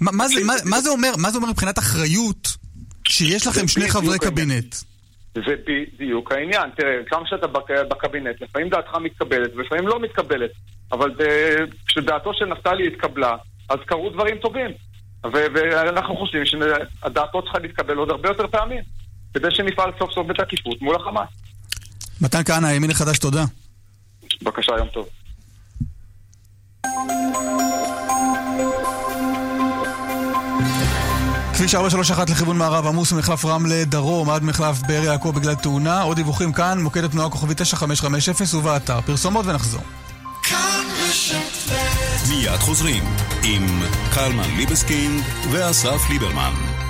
מה- 0.00 0.12
מה 0.12 0.28
זה- 0.28 0.44
מה- 0.44 0.54
מה 0.64 0.80
זה 0.80 0.90
אומר 0.90 1.12
מה 1.18 1.30
זה 1.30 1.38
אומר 1.38 1.48
מבחינת 1.48 1.78
אחריות 1.78 2.56
שיש 3.08 3.46
לכם 3.46 3.68
שני 3.68 3.88
חברי. 3.90 4.18
קבינט? 4.18 4.74
זה 5.46 5.54
בדיוק 5.66 6.32
העניין. 6.32 6.70
תראה, 6.76 6.96
כשאתה 7.24 7.46
בק- 7.46 7.70
בקבינט, 7.88 8.40
לפעמים 8.40 8.68
דעתך 8.68 8.94
מתקבלת 8.94 9.50
ולפעמים 9.56 9.88
לא 9.88 10.00
מתקבלת. 10.00 10.50
אבל 10.92 11.10
אה, 11.20 11.56
כשדעתו 11.86 12.34
של 12.34 12.44
נפתלי 12.44 12.86
התקבלה, 12.86 13.36
אז 13.68 13.78
קרו 13.86 14.10
דברים 14.10 14.38
טובים. 14.38 14.70
ו- 15.26 15.46
ואנחנו 15.54 16.16
חושבים 16.16 16.42
שדעתו 16.46 17.42
צריכה 17.42 17.58
להתקבל 17.58 17.96
עוד 17.96 18.10
הרבה 18.10 18.28
יותר 18.28 18.46
פעמים, 18.46 18.82
כדי 19.34 19.50
שנפעל 19.50 19.90
סוף 19.98 20.12
סוף 20.12 20.26
בתקיפות 20.26 20.82
מול 20.82 20.96
החמאס. 20.96 21.28
מתן 22.20 22.42
כהנא, 22.44 22.66
הימין 22.66 22.90
החדש, 22.90 23.18
תודה. 23.18 23.44
בבקשה, 24.42 24.72
יום 24.78 24.88
טוב. 24.88 25.08
כביש 31.56 31.74
431 31.74 32.30
לכיוון 32.30 32.58
מערב 32.58 32.86
עמוס 32.86 33.12
ממחלף 33.12 33.44
רמלה 33.44 33.84
דרום 33.84 34.30
עד 34.30 34.42
מחלף 34.44 34.82
באר 34.86 35.04
יעקב 35.04 35.32
בגלל 35.36 35.54
תאונה. 35.54 36.02
עוד 36.02 36.16
דיווחים 36.16 36.52
כאן, 36.52 36.80
מוקד 36.80 37.04
התנועה 37.04 37.30
כוכבי 37.30 37.54
9550 37.54 38.58
ובאתר. 38.58 39.00
פרסומות 39.00 39.46
ונחזור. 39.46 39.80
מיד 42.28 42.60
חוזרים 42.60 43.04
עם 43.42 43.82
קלמן 44.14 44.50
ליבסקינד 44.56 45.24
ואסף 45.50 46.00
ליברמן. 46.10 46.85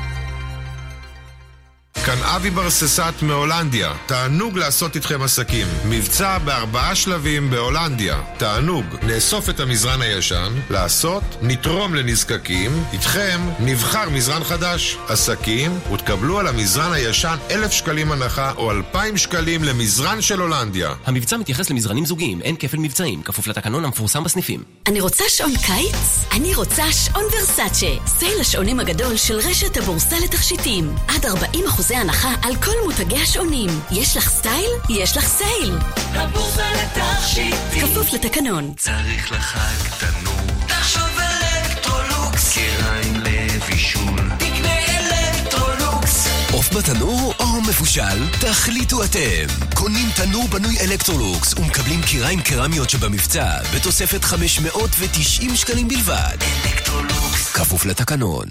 כאן 2.04 2.18
אבי 2.22 2.50
ברססט 2.50 3.22
מהולנדיה. 3.22 3.92
תענוג 4.06 4.58
לעשות 4.58 4.96
איתכם 4.96 5.22
עסקים. 5.22 5.66
מבצע 5.88 6.38
בארבעה 6.38 6.94
שלבים 6.94 7.50
בהולנדיה. 7.50 8.20
תענוג. 8.36 8.84
נאסוף 9.02 9.50
את 9.50 9.60
המזרן 9.60 10.02
הישן, 10.02 10.52
לעשות, 10.70 11.22
נתרום 11.42 11.94
לנזקקים, 11.94 12.84
איתכם 12.92 13.40
נבחר 13.60 14.10
מזרן 14.10 14.44
חדש. 14.44 14.96
עסקים, 15.08 15.78
ותקבלו 15.92 16.38
על 16.38 16.46
המזרן 16.46 16.92
הישן 16.92 17.36
אלף 17.50 17.72
שקלים 17.72 18.12
הנחה 18.12 18.52
או 18.56 18.70
אלפיים 18.70 19.16
שקלים 19.16 19.64
למזרן 19.64 20.20
של 20.20 20.40
הולנדיה. 20.40 20.94
המבצע 21.06 21.36
מתייחס 21.36 21.70
למזרנים 21.70 22.06
זוגיים, 22.06 22.42
אין 22.42 22.56
כפל 22.58 22.78
מבצעים, 22.78 23.22
כפוף 23.22 23.46
לתקנון 23.46 23.84
המפורסם 23.84 24.24
בסניפים. 24.24 24.62
אני 24.86 25.00
רוצה 25.00 25.24
שעון 25.28 25.52
קיץ? 25.56 26.24
אני 26.32 26.54
רוצה 26.54 26.92
שעון 26.92 27.24
ורסאצ'ה. 27.24 28.06
סייל 28.06 28.40
השעונים 28.40 28.80
הגדול 28.80 29.16
של 29.16 29.34
רשת 29.34 29.76
הבורסה 29.76 30.16
לתכשיטים. 30.24 30.94
עד 31.08 31.26
40 31.26 31.64
אחוזי 31.86 32.00
הנחה 32.00 32.34
על 32.42 32.56
כל 32.56 32.72
מותגי 32.84 33.22
השעונים. 33.22 33.70
יש 33.90 34.16
לך 34.16 34.28
סטייל? 34.28 34.70
יש 34.90 35.16
לך 35.16 35.26
סייל. 35.26 35.78
הבורסה 36.12 36.62
לתכשיטים. 36.72 37.86
כפוף 37.86 38.12
לתקנון. 38.12 38.74
צריך 38.76 39.32
לחג 39.32 40.06
תנור. 40.06 40.66
תחשוב 40.68 41.08
אלקטרולוקס. 41.18 42.54
כיריים 42.54 43.14
לבישול. 43.16 44.30
תקנה 44.38 44.78
אלקטרולוקס. 44.88 46.28
עוף 46.52 46.76
בתנור 46.76 47.34
או 47.40 47.60
מבושל? 47.68 48.30
תחליטו 48.40 49.04
אתם. 49.04 49.66
קונים 49.74 50.08
תנור 50.16 50.48
בנוי 50.48 50.80
אלקטרולוקס 50.80 51.54
ומקבלים 51.54 52.02
כיריים 52.02 52.40
קרמיות 52.40 52.90
שבמבצע 52.90 53.58
בתוספת 53.74 54.24
590 54.24 55.56
שקלים 55.56 55.88
בלבד. 55.88 56.36
אלקטרולוקס. 56.64 57.52
כפוף 57.52 57.84
לתקנון. 57.84 58.46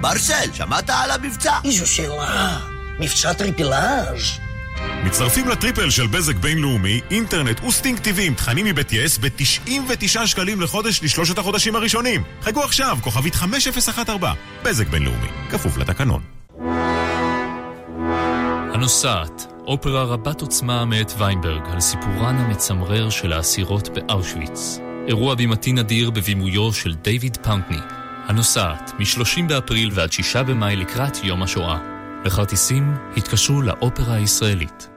מרסל, 0.00 0.52
שמעת 0.52 0.90
על 0.90 1.10
המבצע? 1.10 1.52
איזו 1.64 1.86
שאלה. 1.86 2.58
מבצע 3.00 3.32
טריפלאז'. 3.32 4.38
מצטרפים 5.04 5.48
לטריפל 5.48 5.90
של 5.90 6.06
בזק 6.06 6.36
בינלאומי, 6.36 7.00
אינטרנט 7.10 7.64
ו 7.64 7.70
Sting 7.70 7.98
TV 7.98 8.20
עם 8.20 8.34
תכנים 8.34 8.66
מבית 8.66 8.92
יס 8.92 9.18
ב-99 9.18 10.26
שקלים 10.26 10.60
לחודש 10.60 11.02
לשלושת 11.02 11.38
החודשים 11.38 11.76
הראשונים. 11.76 12.22
חייגו 12.42 12.62
עכשיו, 12.62 12.98
כוכבית 13.02 13.34
5014. 13.34 14.32
בזק 14.62 14.88
בינלאומי, 14.88 15.28
כפוף 15.50 15.76
לתקנון. 15.76 16.22
הנוסעת, 18.74 19.52
אופרה 19.66 20.04
רבת 20.04 20.40
עוצמה 20.40 20.84
מאת 20.84 21.12
ויינברג 21.18 21.62
על 21.72 21.80
סיפורן 21.80 22.36
המצמרר 22.36 23.10
של 23.10 23.32
האסירות 23.32 23.88
באושוויץ. 23.88 24.78
אירוע 25.08 25.34
בימתי 25.34 25.72
נדיר 25.72 26.10
בבימויו 26.10 26.72
של 26.72 26.94
דיוויד 26.94 27.36
פאונטני. 27.36 27.99
הנוסעת, 28.30 28.92
מ-30 28.98 29.42
באפריל 29.48 29.90
ועד 29.94 30.12
6 30.12 30.36
במאי 30.36 30.76
לקראת 30.76 31.24
יום 31.24 31.42
השואה. 31.42 31.78
לכרטיסים 32.24 32.94
התקשרו 33.16 33.62
לאופרה 33.62 34.14
הישראלית. 34.14 34.88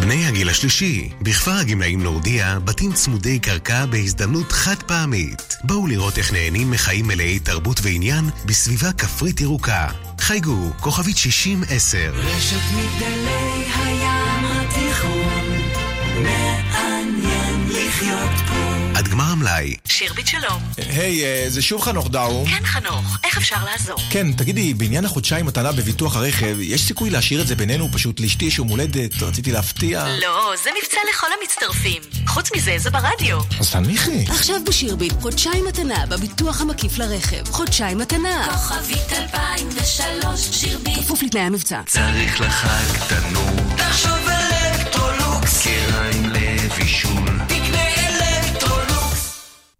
בני 0.00 0.26
הגיל 0.26 0.48
השלישי, 0.48 1.10
בכפר 1.22 1.50
הגמלאים 1.50 2.00
להודיע, 2.00 2.58
בתים 2.64 2.92
צמודי 2.92 3.38
קרקע 3.38 3.86
בהזדמנות 3.86 4.52
חד 4.52 4.82
פעמית. 4.86 5.56
בואו 5.64 5.86
לראות 5.86 6.18
איך 6.18 6.32
נהנים 6.32 6.70
מחיים 6.70 7.06
מלאי 7.06 7.38
תרבות 7.38 7.80
ועניין 7.82 8.24
בסביבה 8.46 8.92
כפרית 8.92 9.40
ירוקה. 9.40 9.88
חייגו, 10.20 10.72
כוכבית 10.80 11.16
6010. 11.16 12.12
רשת 12.14 12.56
מגדלי 12.76 13.64
הים 13.74 14.17
המלאי. 19.48 19.76
שירביט 19.88 20.26
שלום. 20.26 20.62
היי, 20.76 21.24
אה, 21.24 21.44
זה 21.48 21.62
שוב 21.62 21.82
חנוך 21.82 22.10
דאום. 22.10 22.48
כן, 22.48 22.64
חנוך, 22.64 23.18
איך 23.24 23.36
אפשר 23.36 23.64
לעזור? 23.64 23.98
כן, 24.10 24.32
תגידי, 24.32 24.74
בעניין 24.74 25.04
החודשיים 25.04 25.46
מתנה 25.46 25.72
בביטוח 25.72 26.16
הרכב, 26.16 26.56
יש 26.60 26.86
סיכוי 26.86 27.10
להשאיר 27.10 27.40
את 27.40 27.46
זה 27.46 27.56
בינינו? 27.56 27.88
פשוט 27.92 28.20
לאשתי 28.20 28.44
יש 28.44 28.58
יום 28.58 28.68
הולדת, 28.68 29.22
רציתי 29.22 29.52
להפתיע. 29.52 30.04
לא, 30.22 30.54
זה 30.64 30.70
מבצע 30.82 30.98
לכל 31.10 31.26
המצטרפים. 31.40 32.02
חוץ 32.26 32.50
מזה, 32.56 32.74
זה 32.78 32.90
ברדיו. 32.90 33.38
אז 33.60 33.70
תנמיכי. 33.70 34.24
עכשיו 34.28 34.56
בשירביט, 34.66 35.12
חודשיים 35.20 35.64
מתנה 35.64 36.06
בביטוח 36.06 36.60
המקיף 36.60 36.98
לרכב. 36.98 37.48
חודשיים 37.50 37.98
מתנה. 37.98 38.48
כוכבית 38.50 39.12
2003, 39.12 40.40
שירביט. 40.52 40.98
כפוף 40.98 41.22
לתנאי 41.22 41.42
המבצע. 41.42 41.80
צריך 41.86 42.40
לחג 42.40 43.08
תנור. 43.08 43.76
תחשוב 43.76 44.18
אלקטרולוקס. 44.28 45.66
קריים 45.66 46.30
לבישול. 46.32 47.57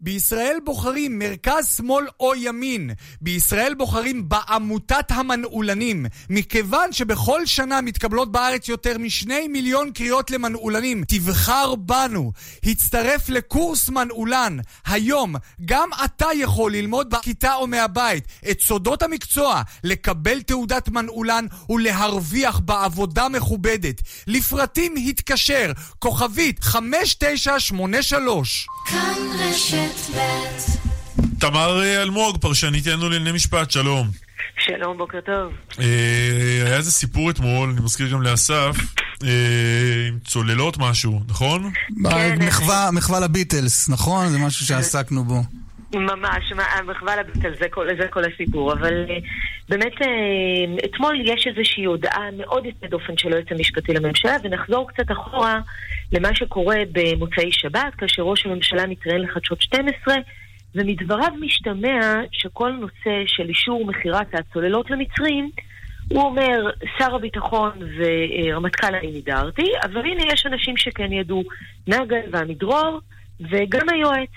בישראל 0.09 0.57
בוחרים 0.65 1.19
מרכז, 1.19 1.77
שמאל 1.77 2.07
או 2.21 2.35
ימין. 2.35 2.91
בישראל 3.21 3.75
בוחרים 3.75 4.29
בעמותת 4.29 5.11
המנעולנים. 5.11 6.07
מכיוון 6.31 6.93
שבכל 6.93 7.47
שנה 7.47 7.81
מתקבלות 7.81 8.33
בארץ 8.33 8.69
יותר 8.69 8.99
משני 8.99 9.49
מיליון 9.49 9.93
קריאות 9.93 10.31
למנעולנים, 10.31 11.05
תבחר 11.09 11.75
בנו. 11.75 12.33
הצטרף 12.65 13.29
לקורס 13.29 13.89
מנעולן. 13.89 14.59
היום 14.87 15.35
גם 15.65 15.89
אתה 16.05 16.27
יכול 16.35 16.73
ללמוד 16.73 17.11
בכיתה 17.11 17.55
או 17.55 17.67
מהבית 17.67 18.25
את 18.51 18.61
סודות 18.61 19.03
המקצוע, 19.03 19.63
לקבל 19.85 20.43
תעודת 20.43 20.89
מנעולן 20.89 21.47
ולהרוויח 21.71 22.59
בעבודה 22.59 23.29
מכובדת. 23.29 24.03
לפרטים 24.27 24.95
התקשר, 25.09 25.73
כוכבית 25.99 26.65
5983. 26.65 28.67
כאן 28.87 29.15
רשת 29.39 29.98
תמר 31.39 31.83
אה, 31.83 32.03
אלמוג, 32.03 32.39
פרשנית 32.41 32.87
יענו 32.87 33.09
לענייני 33.09 33.33
משפט, 33.37 33.71
שלום. 33.71 34.09
שלום, 34.67 34.99
בוקר 34.99 35.19
טוב. 35.27 35.53
אה, 35.81 35.85
היה 36.67 36.77
איזה 36.77 36.91
סיפור 36.93 37.31
אתמול, 37.31 37.71
אני 37.71 37.81
מזכיר 37.81 38.09
גם 38.13 38.23
לאסף, 38.23 38.77
אה, 39.25 39.29
עם 40.09 40.19
צוללות 40.27 40.79
משהו, 40.79 41.21
נכון? 41.29 41.73
מחווה- 42.39 42.91
מחווה 42.93 43.21
לביטלס, 43.21 43.89
נכון? 43.89 44.29
זה 44.29 44.39
משהו 44.39 44.67
שעסקנו 44.67 45.25
בו. 45.25 45.43
ממש, 45.95 46.53
המחווה 46.79 47.17
לביטל, 47.17 47.55
זה 47.59 47.69
כל, 47.69 47.89
זה 48.01 48.09
כל 48.09 48.23
הסיפור. 48.25 48.73
אבל 48.73 49.05
אה, 49.11 49.19
באמת, 49.69 50.03
אה, 50.03 50.85
אתמול 50.85 51.21
יש 51.25 51.47
איזושהי 51.47 51.85
הודעה 51.85 52.31
מאוד 52.37 52.67
יוצאת 52.67 52.91
דופן 52.91 53.17
של 53.17 53.33
היועץ 53.33 53.47
המשפטי 53.51 53.93
לממשלה, 53.95 54.37
ונחזור 54.43 54.89
קצת 54.89 55.13
אחורה 55.13 55.61
למה 56.13 56.35
שקורה 56.35 56.77
במוצאי 56.93 57.53
שבת, 57.53 57.95
כאשר 57.99 58.23
ראש 58.23 58.47
הממשלה 58.47 58.87
מתראיין 58.87 59.21
לחדשות 59.21 59.63
12, 59.63 60.15
ומדבריו 60.75 61.33
משתמע 61.41 62.21
שכל 62.33 62.73
נושא 62.73 63.23
של 63.27 63.49
אישור 63.49 63.87
מכירת 63.87 64.35
הצוללות 64.35 64.91
למצרים 64.91 65.51
הוא 66.09 66.23
אומר, 66.23 66.71
שר 66.99 67.15
הביטחון 67.15 67.71
ורמטכ"ל 67.97 68.95
אני 68.95 69.11
נידרתי, 69.11 69.73
אבל 69.83 70.01
הנה 70.01 70.23
יש 70.33 70.47
אנשים 70.47 70.77
שכן 70.77 71.13
ידעו, 71.13 71.43
נגל 71.87 72.21
ועמידרור 72.33 73.01
וגם 73.41 73.89
היועץ. 73.89 74.31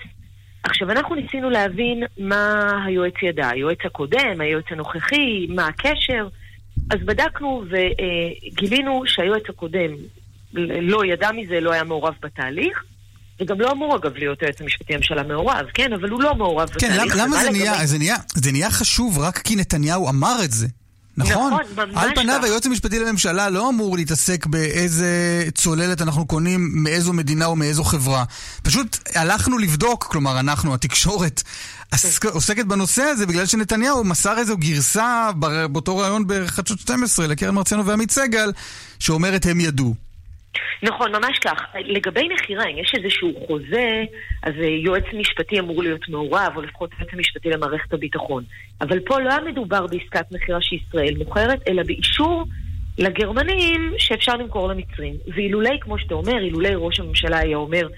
עכשיו, 0.62 0.90
אנחנו 0.90 1.14
ניסינו 1.14 1.50
להבין 1.50 2.02
מה 2.18 2.70
היועץ 2.86 3.14
ידע, 3.22 3.48
היועץ 3.48 3.78
הקודם, 3.84 4.40
היועץ 4.40 4.64
הנוכחי, 4.70 5.46
מה 5.48 5.66
הקשר. 5.66 6.28
אז 6.90 6.98
בדקנו 7.04 7.64
וגילינו 7.70 9.02
שהיועץ 9.06 9.42
הקודם 9.48 9.90
לא 10.80 11.04
ידע 11.04 11.32
מזה, 11.32 11.60
לא 11.60 11.72
היה 11.72 11.84
מעורב 11.84 12.14
בתהליך. 12.22 12.84
וגם 13.40 13.60
לא 13.60 13.72
אמור 13.72 13.96
אגב 13.96 14.16
להיות 14.16 14.42
היועץ 14.42 14.60
המשפטי 14.60 14.92
לממשלה 14.92 15.22
מעורב, 15.22 15.66
כן, 15.74 15.92
אבל 15.92 16.10
הוא 16.10 16.22
לא 16.22 16.34
מעורב 16.34 16.68
כן, 16.68 16.88
בתהליך. 16.88 17.16
למה, 17.16 17.24
למה 17.24 17.44
זה, 17.44 17.50
נהיה, 17.50 17.86
זה, 17.86 17.98
נהיה, 17.98 18.16
זה 18.34 18.52
נהיה 18.52 18.70
חשוב 18.70 19.18
רק 19.18 19.38
כי 19.38 19.56
נתניהו 19.56 20.08
אמר 20.08 20.36
את 20.44 20.50
זה? 20.52 20.66
נכון? 21.16 21.52
נכון, 21.52 21.60
על 21.94 22.14
פניו 22.14 22.38
כך. 22.38 22.44
היועץ 22.44 22.66
המשפטי 22.66 22.98
לממשלה 22.98 23.50
לא 23.50 23.68
אמור 23.68 23.96
להתעסק 23.96 24.46
באיזה 24.46 25.08
צוללת 25.54 26.02
אנחנו 26.02 26.26
קונים, 26.26 26.70
מאיזו 26.74 27.12
מדינה 27.12 27.46
או 27.46 27.56
מאיזו 27.56 27.84
חברה. 27.84 28.24
פשוט 28.62 28.98
הלכנו 29.14 29.58
לבדוק, 29.58 30.04
כלומר 30.04 30.40
אנחנו, 30.40 30.74
התקשורת, 30.74 31.42
עסק- 31.90 32.24
עוסקת 32.24 32.64
בנושא 32.64 33.02
הזה 33.02 33.26
בגלל 33.26 33.46
שנתניהו 33.46 34.04
מסר 34.04 34.38
איזו 34.38 34.56
גרסה 34.56 35.30
באותו 35.70 35.96
ראיון 35.98 36.24
בחדשות 36.26 36.80
12 36.80 37.26
לקרן 37.26 37.54
מרציאנו 37.54 37.86
ועמית 37.86 38.10
סגל, 38.10 38.52
שאומרת 38.98 39.46
הם 39.46 39.60
ידעו. 39.60 39.94
נכון, 40.82 41.12
ממש 41.12 41.38
כך. 41.38 41.66
לגבי 41.84 42.28
מכירה, 42.34 42.64
אם 42.64 42.78
יש 42.78 42.94
איזשהו 42.98 43.46
חוזה, 43.46 44.04
אז 44.42 44.52
אה, 44.62 44.68
יועץ 44.68 45.04
משפטי 45.14 45.60
אמור 45.60 45.82
להיות 45.82 46.08
מעורב, 46.08 46.52
או 46.56 46.62
לפחות 46.62 46.90
יועץ 46.98 47.12
המשפטי 47.12 47.50
למערכת 47.50 47.92
הביטחון. 47.92 48.44
אבל 48.80 49.00
פה 49.00 49.20
לא 49.20 49.30
היה 49.30 49.40
מדובר 49.40 49.86
בעסקת 49.86 50.32
מכירה 50.32 50.62
שישראל 50.62 51.14
מוכרת, 51.18 51.68
אלא 51.68 51.82
באישור 51.82 52.44
לגרמנים 52.98 53.92
שאפשר 53.98 54.36
למכור 54.36 54.68
למצרים. 54.68 55.14
ואילולי, 55.34 55.80
כמו 55.80 55.98
שאתה 55.98 56.14
אומר, 56.14 56.38
אילולי 56.42 56.74
ראש 56.74 57.00
הממשלה 57.00 57.38
היה 57.38 57.56
אומר, 57.56 57.88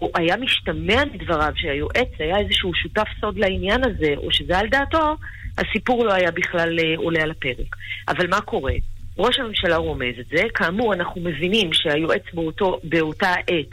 או 0.00 0.10
היה 0.14 0.36
משתמע 0.36 1.04
מדבריו 1.12 1.52
שהיועץ 1.56 2.08
היה 2.18 2.38
איזשהו 2.38 2.74
שותף 2.74 3.08
סוד 3.20 3.38
לעניין 3.38 3.80
הזה, 3.84 4.14
או 4.16 4.32
שזה 4.32 4.58
על 4.58 4.68
דעתו, 4.68 5.16
הסיפור 5.58 6.04
לא 6.04 6.12
היה 6.12 6.30
בכלל 6.30 6.78
אה, 6.78 6.94
עולה 6.96 7.22
על 7.22 7.30
הפרק. 7.30 7.76
אבל 8.08 8.26
מה 8.26 8.40
קורה? 8.40 8.72
ראש 9.22 9.38
הממשלה 9.38 9.76
רומז 9.76 10.14
את 10.20 10.26
זה. 10.30 10.42
כאמור, 10.54 10.94
אנחנו 10.94 11.20
מבינים 11.20 11.72
שהיועץ 11.72 12.22
באותו, 12.34 12.80
באותה 12.84 13.32
עת, 13.46 13.70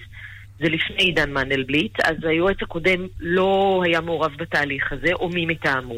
זה 0.60 0.70
לפני 0.70 0.96
עידן 0.98 1.32
מנדלבליט, 1.32 2.00
אז 2.04 2.16
היועץ 2.24 2.58
הקודם 2.62 3.08
לא 3.20 3.82
היה 3.86 4.02
מעורב 4.02 4.32
בתהליך 4.38 4.92
הזה, 4.92 5.14
או 5.14 5.30
מי 5.30 5.46
מטעמו. 5.46 5.96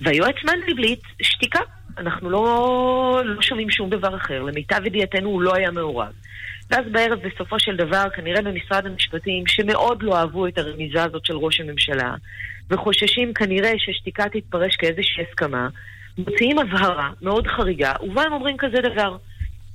והיועץ 0.00 0.36
מנדלבליט, 0.44 1.00
שתיקה. 1.22 1.60
אנחנו 1.98 2.30
לא, 2.30 3.22
לא 3.24 3.42
שומעים 3.42 3.70
שום 3.70 3.90
דבר 3.90 4.16
אחר. 4.16 4.42
למיטב 4.42 4.86
ידיעתנו 4.86 5.28
הוא 5.28 5.42
לא 5.42 5.54
היה 5.54 5.70
מעורב. 5.70 6.12
ואז 6.70 6.84
בערב, 6.92 7.18
בסופו 7.18 7.60
של 7.60 7.76
דבר, 7.76 8.04
כנראה 8.14 8.42
במשרד 8.42 8.86
המשפטים, 8.86 9.46
שמאוד 9.46 10.02
לא 10.02 10.16
אהבו 10.16 10.46
את 10.46 10.58
הרמיזה 10.58 11.04
הזאת 11.04 11.26
של 11.26 11.36
ראש 11.36 11.60
הממשלה, 11.60 12.14
וחוששים 12.70 13.34
כנראה 13.34 13.72
ששתיקה 13.78 14.24
תתפרש 14.28 14.76
כאיזושהי 14.76 15.24
הסכמה, 15.30 15.68
מוציאים 16.18 16.58
הבהרה 16.58 17.10
מאוד 17.22 17.46
חריגה, 17.46 17.92
ובה 18.02 18.22
הם 18.22 18.32
אומרים 18.32 18.56
כזה 18.56 18.76
דבר. 18.80 19.16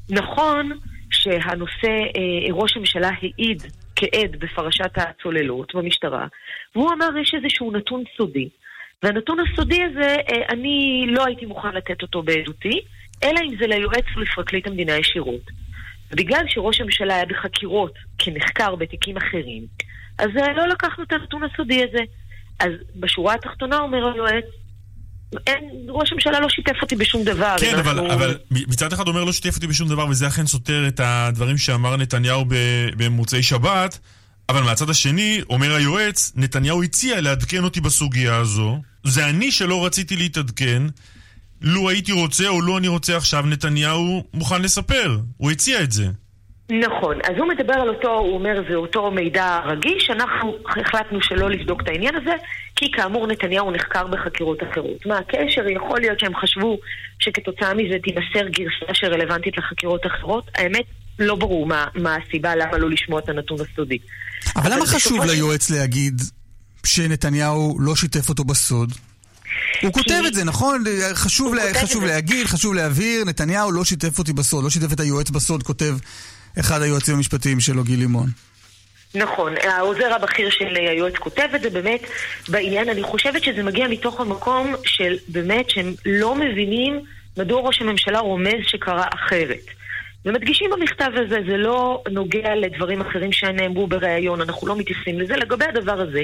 נכון 0.10 0.72
שהנושא, 1.12 1.88
אה, 1.88 2.54
ראש 2.54 2.78
הממשלה 2.78 3.10
העיד 3.22 3.64
כעד 3.96 4.36
בפרשת 4.40 4.92
הצוללות 4.96 5.76
במשטרה, 5.76 6.28
והוא 6.76 6.92
אמר 6.94 7.18
יש 7.22 7.34
איזשהו 7.34 7.72
נתון 7.72 8.04
סודי. 8.18 8.50
והנתון 9.04 9.38
הסודי 9.40 9.84
הזה, 9.84 10.16
אה, 10.30 10.46
אני 10.50 11.06
לא 11.08 11.26
הייתי 11.26 11.46
מוכן 11.46 11.74
לתת 11.74 12.02
אותו 12.02 12.24
בעדותי, 12.24 12.82
אלא 13.24 13.40
אם 13.40 13.58
זה 13.60 13.68
ליועץ 13.68 14.06
ולפרקליט 14.16 14.68
המדינה 14.68 14.98
ישירות. 14.98 15.42
בגלל 16.12 16.44
שראש 16.48 16.82
הממשלה 16.82 17.16
היה 17.16 17.26
בחקירות 17.26 17.94
כנחקר 18.18 18.76
בתיקים 18.76 19.18
אחרים, 19.18 19.66
אז 20.20 20.30
אה, 20.38 20.54
לא 20.54 20.68
לקחנו 20.68 21.04
את 21.04 21.14
הנתון 21.14 21.44
הסודי 21.44 21.84
הזה. 21.84 22.04
אז 22.60 22.72
בשורה 22.96 23.34
התחתונה 23.34 23.80
אומר 23.80 24.14
היועץ, 24.14 24.46
אין, 25.48 25.70
ראש 25.90 26.12
הממשלה 26.12 26.40
לא 26.40 26.50
שיתף 26.50 26.76
אותי 26.82 26.96
בשום 26.96 27.24
דבר. 27.24 27.56
כן, 27.60 27.76
אבל, 27.80 28.00
אנחנו- 28.00 28.14
אבל 28.14 28.38
מצד 28.52 28.94
אחד 28.94 29.08
אומר 29.08 29.24
לא 29.24 29.32
שיתף 29.32 29.56
אותי 29.56 29.68
בשום 29.68 29.90
דבר, 29.90 30.08
וזה 30.08 30.28
אכן 30.28 30.46
סותר 30.48 30.88
את 30.88 31.00
הדברים 31.04 31.58
שאמר 31.58 31.98
נתניהו 31.98 32.46
במוצאי 32.98 33.44
שבת, 33.44 34.00
אבל 34.50 34.64
מהצד 34.64 34.90
השני, 34.90 35.42
אומר 35.50 35.76
היועץ, 35.76 36.32
נתניהו 36.36 36.84
הציע 36.84 37.22
לעדכן 37.22 37.64
אותי 37.64 37.82
בסוגיה 37.82 38.36
הזו. 38.38 38.82
זה 39.04 39.26
אני 39.30 39.52
שלא 39.52 39.86
רציתי 39.86 40.16
להתעדכן. 40.16 40.84
לו 41.62 41.90
הייתי 41.90 42.12
רוצה 42.12 42.48
או 42.48 42.62
לו 42.62 42.78
אני 42.78 42.88
רוצה 42.88 43.18
עכשיו, 43.18 43.46
נתניהו 43.46 44.24
מוכן 44.34 44.62
לספר. 44.62 45.18
הוא 45.38 45.52
הציע 45.52 45.82
את 45.82 45.92
זה. 45.92 46.08
נכון, 46.72 47.16
אז 47.24 47.36
הוא 47.38 47.48
מדבר 47.48 47.74
על 47.74 47.90
אותו, 47.90 48.10
הוא 48.18 48.34
אומר 48.34 48.64
זה 48.70 48.76
אותו 48.76 49.12
מידע 49.12 49.60
רגיש, 49.66 50.10
אנחנו 50.10 50.56
החלטנו 50.66 51.20
שלא 51.22 51.50
לבדוק 51.50 51.82
את 51.82 51.88
העניין 51.88 52.16
הזה, 52.16 52.32
כי 52.82 52.92
כאמור 52.92 53.28
נתניהו 53.28 53.72
נחקר 53.72 54.08
בחקירות 54.08 54.58
אחרות. 54.72 55.06
מה 55.06 55.18
הקשר? 55.18 55.68
יכול 55.70 56.00
להיות 56.00 56.20
שהם 56.20 56.36
חשבו 56.36 56.80
שכתוצאה 57.20 57.74
מזה 57.74 57.96
תימסר 58.04 58.50
גרסה 58.50 58.94
שרלוונטית 58.94 59.58
לחקירות 59.58 60.06
אחרות. 60.06 60.50
האמת, 60.56 60.86
לא 61.20 61.36
ברור 61.36 61.66
מה, 61.66 61.86
מה 61.96 62.16
הסיבה 62.16 62.56
למה 62.56 62.78
לא 62.78 62.90
לשמוע 62.90 63.20
את 63.20 63.30
הנתון 63.30 63.58
הסודי. 63.62 63.98
אבל 64.56 64.74
למה 64.74 64.82
בסופו 64.82 64.98
חשוב 64.98 65.26
ליועץ 65.26 65.70
להגיד 65.70 66.22
שנתניהו 66.86 67.78
לא 67.80 67.96
שיתף 67.96 68.30
אותו 68.30 68.44
בסוד? 68.44 68.92
הוא 69.82 69.94
כותב 69.94 70.24
את 70.28 70.34
זה, 70.34 70.44
נכון? 70.44 70.84
חשוב, 71.14 71.54
לה, 71.54 71.62
חשוב 71.74 72.02
זה. 72.02 72.08
להגיד, 72.08 72.48
חשוב 72.48 72.74
להבהיר, 72.74 73.26
נתניהו 73.26 73.72
לא 73.72 73.86
שיתף 73.86 74.20
אותי 74.20 74.34
בסוד, 74.34 74.64
לא 74.64 74.70
שיתף 74.70 74.94
את 74.94 75.00
היועץ 75.00 75.30
בסוד, 75.30 75.64
כותב 75.64 75.98
אחד 76.60 76.82
היועצים 76.82 77.16
המשפטיים 77.16 77.60
שלו, 77.60 77.84
גיל 77.84 78.00
לימון. 78.00 78.30
נכון, 79.16 79.54
העוזר 79.64 80.14
הבכיר 80.14 80.50
של 80.50 80.76
היועץ 80.76 81.16
כותב 81.16 81.48
את 81.56 81.62
זה 81.62 81.70
באמת 81.70 82.02
בעניין, 82.50 82.90
אני 82.90 83.04
חושבת 83.04 83.44
שזה 83.44 83.64
מגיע 83.64 83.88
מתוך 83.88 84.22
המקום 84.22 84.76
של 84.84 85.16
באמת 85.28 85.70
שהם 85.70 85.94
לא 86.06 86.36
מבינים 86.36 87.00
מדוע 87.38 87.62
ראש 87.62 87.82
הממשלה 87.82 88.20
רומז 88.20 88.60
שקרה 88.64 89.06
אחרת. 89.14 89.66
ומדגישים 90.26 90.70
במכתב 90.72 91.12
הזה, 91.14 91.38
זה 91.48 91.58
לא 91.58 92.04
נוגע 92.12 92.56
לדברים 92.56 93.02
אחרים 93.02 93.32
שנאמרו 93.32 93.88
בריאיון, 93.88 94.42
אנחנו 94.42 94.68
לא 94.68 94.76
מתייחסים 94.76 95.20
לזה. 95.20 95.36
לגבי 95.36 95.66
הדבר 95.66 96.02
הזה, 96.02 96.24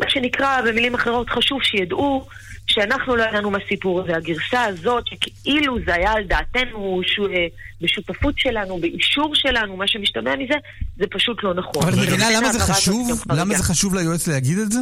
מה 0.00 0.10
שנקרא 0.10 0.60
במילים 0.60 0.94
אחרות, 0.94 1.30
חשוב 1.30 1.62
שידעו 1.62 2.26
שאנחנו 2.66 3.16
לא 3.16 3.22
ידענו 3.22 3.50
מהסיפור 3.50 4.00
הזה. 4.00 4.16
הגרסה 4.16 4.64
הזאת, 4.64 5.04
שכאילו 5.06 5.76
זה 5.86 5.94
היה 5.94 6.12
על 6.12 6.24
דעתנו, 6.24 7.00
ש... 7.04 7.20
בשותפות 7.82 8.34
שלנו, 8.38 8.78
באישור 8.78 9.34
שלנו, 9.34 9.76
מה 9.76 9.88
שמשתמע 9.88 10.36
מזה, 10.36 10.54
זה 10.98 11.04
פשוט 11.10 11.42
לא 11.42 11.54
נכון. 11.54 11.82
אבל 11.82 11.92
את 11.92 11.98
מבינה 11.98 12.26
ולכן 12.26 12.36
למה 12.36 12.52
זה 12.52 12.58
חשוב? 12.58 13.22
למה. 13.30 13.54
זה 13.54 13.62
חשוב 13.62 13.94
ליועץ 13.94 14.28
להגיד 14.28 14.58
את 14.58 14.72
זה? 14.72 14.80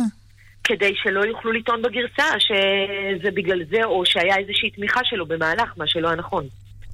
כדי 0.64 0.92
שלא 1.02 1.20
יוכלו 1.20 1.52
לטעון 1.52 1.82
בגרסה 1.82 2.24
שזה 2.38 3.30
בגלל 3.34 3.62
זה, 3.70 3.84
או 3.84 4.02
שהיה 4.06 4.36
איזושהי 4.36 4.70
תמיכה 4.70 5.00
שלו 5.04 5.26
במהלך, 5.26 5.72
מה 5.76 5.84
שלא 5.86 6.08
היה 6.08 6.16
נכון. 6.16 6.44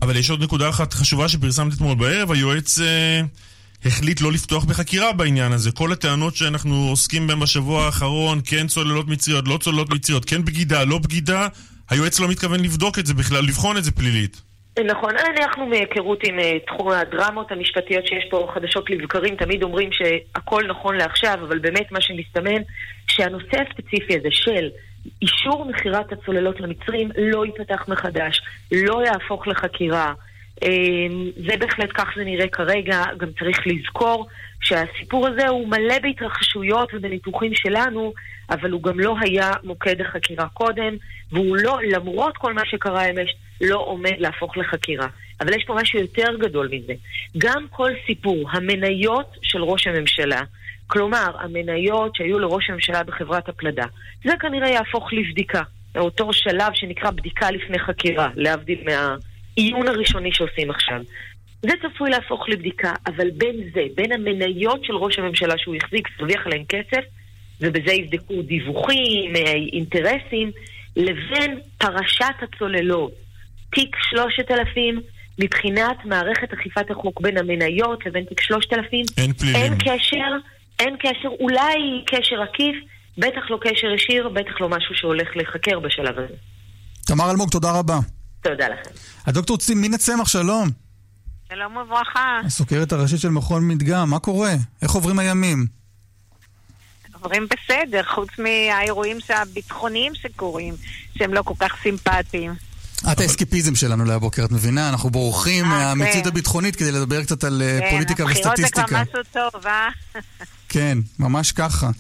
אבל 0.02 0.16
יש 0.16 0.30
עוד 0.30 0.42
נקודה 0.42 0.68
אחת 0.68 0.92
חשובה 0.92 1.28
שפרסמת 1.28 1.72
אתמול 1.72 1.94
בערב, 1.94 2.30
היועץ 2.30 2.78
אה, 2.78 3.20
החליט 3.86 4.20
לא 4.20 4.32
לפתוח 4.32 4.64
בחקירה 4.64 5.12
בעניין 5.12 5.52
הזה. 5.52 5.72
כל 5.72 5.92
הטענות 5.92 6.36
שאנחנו 6.36 6.74
עוסקים 6.90 7.26
בהן 7.26 7.40
בשבוע 7.40 7.84
האחרון, 7.84 8.40
כן 8.44 8.66
צוללות 8.66 9.08
מצריות, 9.08 9.48
לא 9.48 9.58
צוללות 9.58 9.90
מצריות, 9.90 10.24
כן 10.24 10.44
בגידה, 10.44 10.84
לא 10.84 10.98
בגידה, 10.98 11.48
היועץ 11.90 12.20
לא 12.20 12.28
מתכוון 12.28 12.60
לבדוק 12.60 12.98
את 12.98 13.06
זה 13.06 13.14
בכלל, 13.14 13.44
לבחון 13.44 13.76
את 13.76 13.84
זה 13.84 13.92
פלילית. 13.92 14.42
נכון, 14.86 15.10
אנחנו 15.16 15.66
מהיכרות 15.66 16.18
עם 16.24 16.38
אה, 16.38 16.52
תחום 16.66 16.88
הדרמות 16.88 17.52
המשפטיות 17.52 18.06
שיש 18.06 18.24
פה 18.30 18.48
חדשות 18.54 18.90
לבקרים, 18.90 19.36
תמיד 19.36 19.62
אומרים 19.62 19.90
שהכל 19.92 20.62
נכון 20.68 20.96
לעכשיו, 20.96 21.38
אבל 21.48 21.58
באמת 21.58 21.92
מה 21.92 22.00
שמסתמן, 22.00 22.62
שהנושא 23.08 23.56
הספציפי 23.62 24.16
הזה 24.18 24.28
של 24.30 24.68
אישור 25.22 25.64
מכירת 25.64 26.12
הצוללות 26.12 26.60
למצרים 26.60 27.10
לא 27.18 27.46
ייפתח 27.46 27.84
מחדש, 27.88 28.40
לא 28.72 29.02
יהפוך 29.06 29.48
לחקירה. 29.48 30.12
אה, 30.62 30.68
זה 31.48 31.56
בהחלט 31.56 31.90
כך 31.94 32.08
זה 32.16 32.24
נראה 32.24 32.48
כרגע, 32.48 33.04
גם 33.16 33.28
צריך 33.38 33.58
לזכור 33.66 34.26
שהסיפור 34.60 35.26
הזה 35.26 35.48
הוא 35.48 35.68
מלא 35.68 35.98
בהתרחשויות 36.02 36.94
ובניתוחים 36.94 37.54
שלנו, 37.54 38.12
אבל 38.50 38.70
הוא 38.70 38.82
גם 38.82 39.00
לא 39.00 39.16
היה 39.20 39.52
מוקד 39.64 40.00
החקירה 40.00 40.48
קודם, 40.48 40.96
והוא 41.32 41.56
לא, 41.56 41.78
למרות 41.82 42.36
כל 42.36 42.52
מה 42.52 42.62
שקרה 42.64 43.10
אמש, 43.10 43.34
לא 43.60 43.78
עומד 43.86 44.14
להפוך 44.18 44.56
לחקירה. 44.56 45.06
אבל 45.40 45.54
יש 45.54 45.64
פה 45.64 45.74
משהו 45.74 45.98
יותר 45.98 46.36
גדול 46.38 46.68
מזה. 46.72 46.92
גם 47.38 47.66
כל 47.70 47.90
סיפור, 48.06 48.50
המניות 48.52 49.36
של 49.42 49.62
ראש 49.62 49.86
הממשלה, 49.86 50.40
כלומר, 50.86 51.30
המניות 51.40 52.16
שהיו 52.16 52.38
לראש 52.38 52.70
הממשלה 52.70 53.02
בחברת 53.02 53.48
הפלדה, 53.48 53.84
זה 54.24 54.32
כנראה 54.40 54.68
יהפוך 54.68 55.12
לבדיקה. 55.12 55.62
אותו 55.96 56.32
שלב 56.32 56.72
שנקרא 56.74 57.10
בדיקה 57.10 57.50
לפני 57.50 57.78
חקירה, 57.78 58.28
להבדיל 58.34 58.78
מהעיון 59.58 59.88
הראשוני 59.88 60.32
שעושים 60.32 60.70
עכשיו. 60.70 61.00
זה 61.62 61.72
צפוי 61.82 62.10
להפוך 62.10 62.48
לבדיקה, 62.48 62.92
אבל 63.06 63.30
בין 63.30 63.56
זה, 63.74 63.80
בין 63.94 64.12
המניות 64.12 64.84
של 64.84 64.92
ראש 64.92 65.18
הממשלה 65.18 65.54
שהוא 65.58 65.74
החזיק, 65.76 66.08
הרוויח 66.18 66.46
עליהם 66.46 66.64
כסף, 66.68 67.04
ובזה 67.60 67.92
יבדקו 67.92 68.42
דיווחים, 68.42 69.36
אה, 69.36 69.52
אינטרסים, 69.72 70.50
לבין 70.96 71.58
פרשת 71.78 72.34
הצוללות. 72.42 73.12
תיק 73.74 73.96
3000, 74.10 75.00
מבחינת 75.38 75.96
מערכת 76.04 76.52
אכיפת 76.52 76.90
החוק 76.90 77.20
בין 77.20 77.38
המניות 77.38 78.06
לבין 78.06 78.24
תיק 78.24 78.40
3000, 78.40 79.04
אין 79.16 79.32
פלילים. 79.32 79.62
אין 79.62 79.74
קשר, 79.78 80.30
אין 80.78 80.96
קשר, 80.98 81.28
אולי 81.40 82.04
קשר 82.06 82.42
עקיף, 82.42 82.76
בטח 83.18 83.50
לא 83.50 83.58
קשר 83.60 83.86
ישיר, 83.94 84.28
בטח 84.28 84.60
לא 84.60 84.68
משהו 84.68 84.94
שהולך 84.94 85.36
להיחקר 85.36 85.78
בשלב 85.78 86.18
הזה. 86.18 86.34
תמר 87.06 87.30
אלמוג, 87.30 87.50
תודה 87.50 87.78
רבה. 87.78 88.15
תודה 88.50 88.68
לכם. 88.68 88.90
הדוקטור 89.26 89.58
צימינה 89.58 89.98
צמח, 89.98 90.28
שלום. 90.28 90.68
שלום 91.48 91.76
וברכה. 91.76 92.40
הסוקרת 92.44 92.92
הראשית 92.92 93.20
של 93.20 93.28
מכון 93.28 93.68
מדגם, 93.68 94.10
מה 94.10 94.18
קורה? 94.18 94.54
איך 94.82 94.90
עוברים 94.90 95.18
הימים? 95.18 95.66
עוברים 97.12 97.46
בסדר, 97.46 98.02
חוץ 98.14 98.28
מהאירועים 98.38 99.18
הביטחוניים 99.28 100.12
שקורים, 100.14 100.74
שהם 101.18 101.34
לא 101.34 101.42
כל 101.42 101.54
כך 101.58 101.72
סימפטיים. 101.82 102.54
את 103.12 103.20
האסקיפיזם 103.20 103.74
שלנו 103.74 104.04
להבוקר, 104.04 104.44
את 104.44 104.50
מבינה? 104.50 104.88
אנחנו 104.88 105.10
בורחים 105.10 105.64
אה, 105.64 105.94
מהמציאות 105.94 106.24
כן. 106.24 106.28
הביטחונית 106.28 106.76
כדי 106.76 106.92
לדבר 106.92 107.22
קצת 107.22 107.44
על 107.44 107.62
אה, 107.62 107.78
כן, 107.80 107.90
פוליטיקה 107.90 108.22
הבחירות 108.22 108.56
זה 108.56 108.62
וסטטיסטיקה. 108.62 108.86
כבר 108.86 109.02
משהו 109.02 109.32
טוב, 109.32 109.66
אה? 109.66 109.88
כן, 110.68 110.98
ממש 111.18 111.52
ככה. 111.52 111.90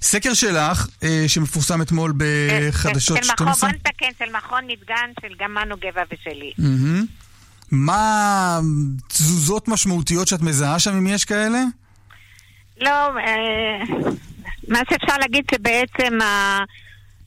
אה, 0.00 0.06
סקר 0.06 0.34
שלך, 0.34 0.86
אה, 1.02 1.24
שמפורסם 1.28 1.82
אתמול 1.82 2.12
בחדשות 2.16 3.16
של 3.24 3.32
מכון, 3.32 3.46
12. 3.54 3.70
בוא 3.70 3.78
נתקן, 3.78 4.06
של 4.18 4.36
מכון 4.36 4.64
מדגן, 4.66 5.10
של 5.22 5.34
גם 5.38 5.54
מנו 5.54 5.76
גבע 5.76 6.02
ושלי. 6.12 6.52
מהמם. 6.58 7.04
מה 7.70 8.60
תזוזות 9.08 9.68
משמעותיות 9.68 10.28
שאת 10.28 10.40
מזהה 10.42 10.78
שם, 10.78 10.96
אם 10.96 11.06
יש 11.06 11.24
כאלה? 11.24 11.58
לא, 12.80 12.90
אה, 13.18 13.84
מה 14.68 14.78
שאפשר 14.90 15.16
להגיד 15.18 15.44
שבעצם 15.54 16.18
ה- 16.22 16.64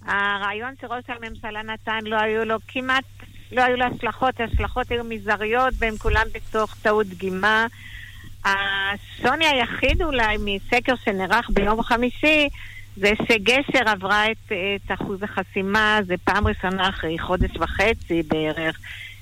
הרעיון 0.05 0.73
שראש 0.81 1.03
הממשלה 1.07 1.63
נתן, 1.63 1.99
לא 2.05 2.15
היו 2.21 2.45
לו 2.45 2.55
כמעט, 2.67 3.03
לא 3.51 3.61
היו 3.61 3.77
לו 3.77 3.85
השלכות, 3.85 4.39
ההשלכות 4.39 4.91
היו 4.91 5.03
מזעריות 5.03 5.73
והם 5.79 5.97
כולם 5.97 6.25
בתוך 6.33 6.75
טעות 6.81 7.07
דגימה. 7.07 7.65
השוני 8.45 9.45
היחיד 9.47 10.01
אולי 10.01 10.37
מסקר 10.39 10.93
שנערך 11.05 11.49
ביום 11.49 11.83
חמישי 11.83 12.47
זה 12.97 13.11
שגשר 13.27 13.89
עברה 13.89 14.31
את, 14.31 14.51
את 14.51 14.91
אחוז 15.01 15.19
החסימה, 15.23 15.99
זה 16.07 16.15
פעם 16.23 16.47
ראשונה 16.47 16.89
אחרי 16.89 17.19
חודש 17.19 17.51
וחצי 17.59 18.23
בערך 18.27 18.77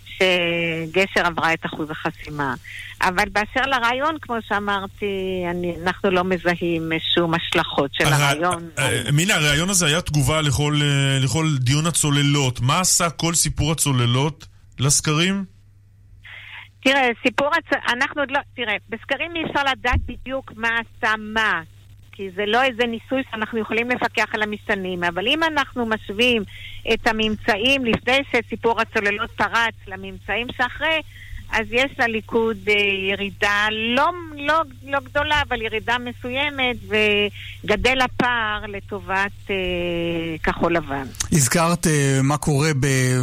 שגשר 0.06 1.26
עברה 1.26 1.54
את 1.54 1.66
אחוז 1.66 1.90
החסימה. 1.92 2.54
אבל 3.02 3.30
באשר 3.32 3.62
לרעיון, 3.66 4.16
כמו 4.22 4.36
שאמרתי, 4.48 5.06
אני, 5.52 5.76
אנחנו 5.86 6.12
לא 6.12 6.24
מזהים 6.24 6.90
שום 7.16 7.34
השלכות 7.34 7.94
של 7.94 8.06
הר- 8.06 8.14
הרעיון. 8.14 8.70
אה, 8.80 9.02
מינה, 9.14 9.36
הרעיון 9.36 9.70
הזה 9.70 9.86
היה 9.86 10.02
תגובה 10.02 10.42
לכל, 10.42 10.80
אה, 10.82 11.20
לכל 11.24 11.48
דיון 11.60 11.88
הצוללות. 11.88 12.62
מה 12.62 12.80
עשה 12.80 13.10
כל 13.10 13.34
סיפור 13.34 13.72
הצוללות 13.72 14.46
לסקרים? 14.80 15.46
תראה, 16.84 17.10
סיפור 17.24 17.48
הצ... 17.48 17.80
אנחנו 17.94 18.22
עוד 18.22 18.32
לא... 18.32 18.40
תראה, 18.56 18.76
בסקרים 18.90 19.36
אי 19.36 19.44
אפשר 19.46 19.64
לדעת 19.72 20.00
בדיוק 20.06 20.52
מה 20.56 20.70
עשה 20.80 21.14
מה. 21.18 21.62
כי 22.12 22.30
זה 22.36 22.46
לא 22.46 22.64
איזה 22.64 22.84
ניסוי 22.88 23.24
שאנחנו 23.32 23.60
יכולים 23.60 23.90
לפקח 23.90 24.36
על 24.36 24.44
המשתנים, 24.44 25.04
אבל 25.04 25.28
אם 25.28 25.44
אנחנו 25.44 25.86
משווים 25.86 26.44
את 26.94 27.08
הממצאים 27.08 27.86
לפני 27.86 28.20
שסיפור 28.32 28.82
הצוללות 28.82 29.32
פרץ 29.32 29.76
לממצאים 29.88 30.48
שאחרי, 30.58 31.02
אז 31.52 31.66
יש 31.72 31.92
לליכוד 32.00 32.58
אה, 32.68 32.74
ירידה 33.12 33.68
לא, 33.96 34.12
לא, 34.38 34.62
לא 34.88 35.00
גדולה, 35.00 35.42
אבל 35.48 35.62
ירידה 35.62 35.96
מסוימת, 36.00 36.76
וגדל 36.88 38.02
הפער 38.02 38.66
לטובת 38.68 39.32
אה, 39.50 39.56
כחול 40.44 40.76
לבן. 40.76 41.06
הזכרת 41.32 41.88
אה, 41.88 42.20
מה 42.24 42.38
קורה 42.38 42.72
ב- 42.80 43.22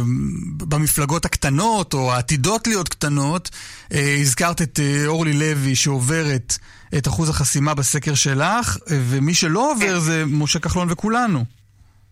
במפלגות 0.57 1.25
הקטנות, 1.25 1.93
או 1.93 2.13
העתידות 2.13 2.67
להיות 2.67 2.89
קטנות. 2.89 3.49
אה, 3.93 4.15
הזכרת 4.21 4.61
את 4.61 4.79
אה, 4.79 5.07
אורלי 5.07 5.33
לוי 5.33 5.75
שעוברת 5.75 6.57
את 6.97 7.07
אחוז 7.07 7.29
החסימה 7.29 7.73
בסקר 7.73 8.13
שלך, 8.15 8.77
אה, 8.91 8.97
ומי 9.09 9.33
שלא 9.33 9.71
עובר 9.71 9.99
זה 9.99 10.23
משה 10.27 10.59
כחלון 10.59 10.87
וכולנו. 10.91 11.45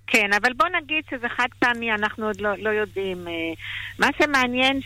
כן, 0.07 0.33
אבל 0.33 0.53
בוא 0.53 0.65
נגיד 0.81 1.03
שזה 1.09 1.29
חד 1.29 1.47
פעמי, 1.59 1.93
אנחנו 1.93 2.25
עוד 2.25 2.41
לא, 2.41 2.49
לא 2.57 2.69
יודעים. 2.69 3.27
אה, 3.27 3.33
מה 3.99 4.07
שמעניין 4.17 4.79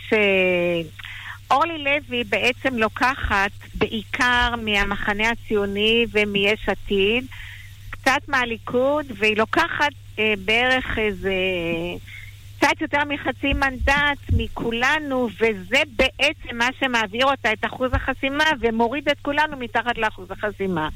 שאורלי 1.47 1.77
לוי 1.83 2.23
בעצם 2.23 2.77
לוקחת 2.77 3.51
בעיקר 3.73 4.55
מהמחנה 4.63 5.29
הציוני 5.29 6.05
ומיש 6.11 6.69
עתיד, 6.69 7.25
קצת 7.89 8.21
מהליכוד, 8.27 9.05
והיא 9.17 9.37
לוקחת 9.37 9.91
אה, 10.19 10.33
בערך 10.45 10.97
איזה... 10.97 11.33
קצת 12.61 12.81
יותר 12.81 12.97
מחצי 13.09 13.53
מנדט 13.53 14.17
מכולנו, 14.37 15.29
וזה 15.35 15.81
בעצם 15.95 16.57
מה 16.57 16.67
שמעביר 16.79 17.25
אותה 17.25 17.53
את 17.53 17.65
אחוז 17.65 17.91
החסימה 17.93 18.43
ומוריד 18.59 19.09
את 19.09 19.17
כולנו 19.21 19.57
מתחת 19.57 19.97
לאחוז 19.97 20.31
החסימה. 20.31 20.89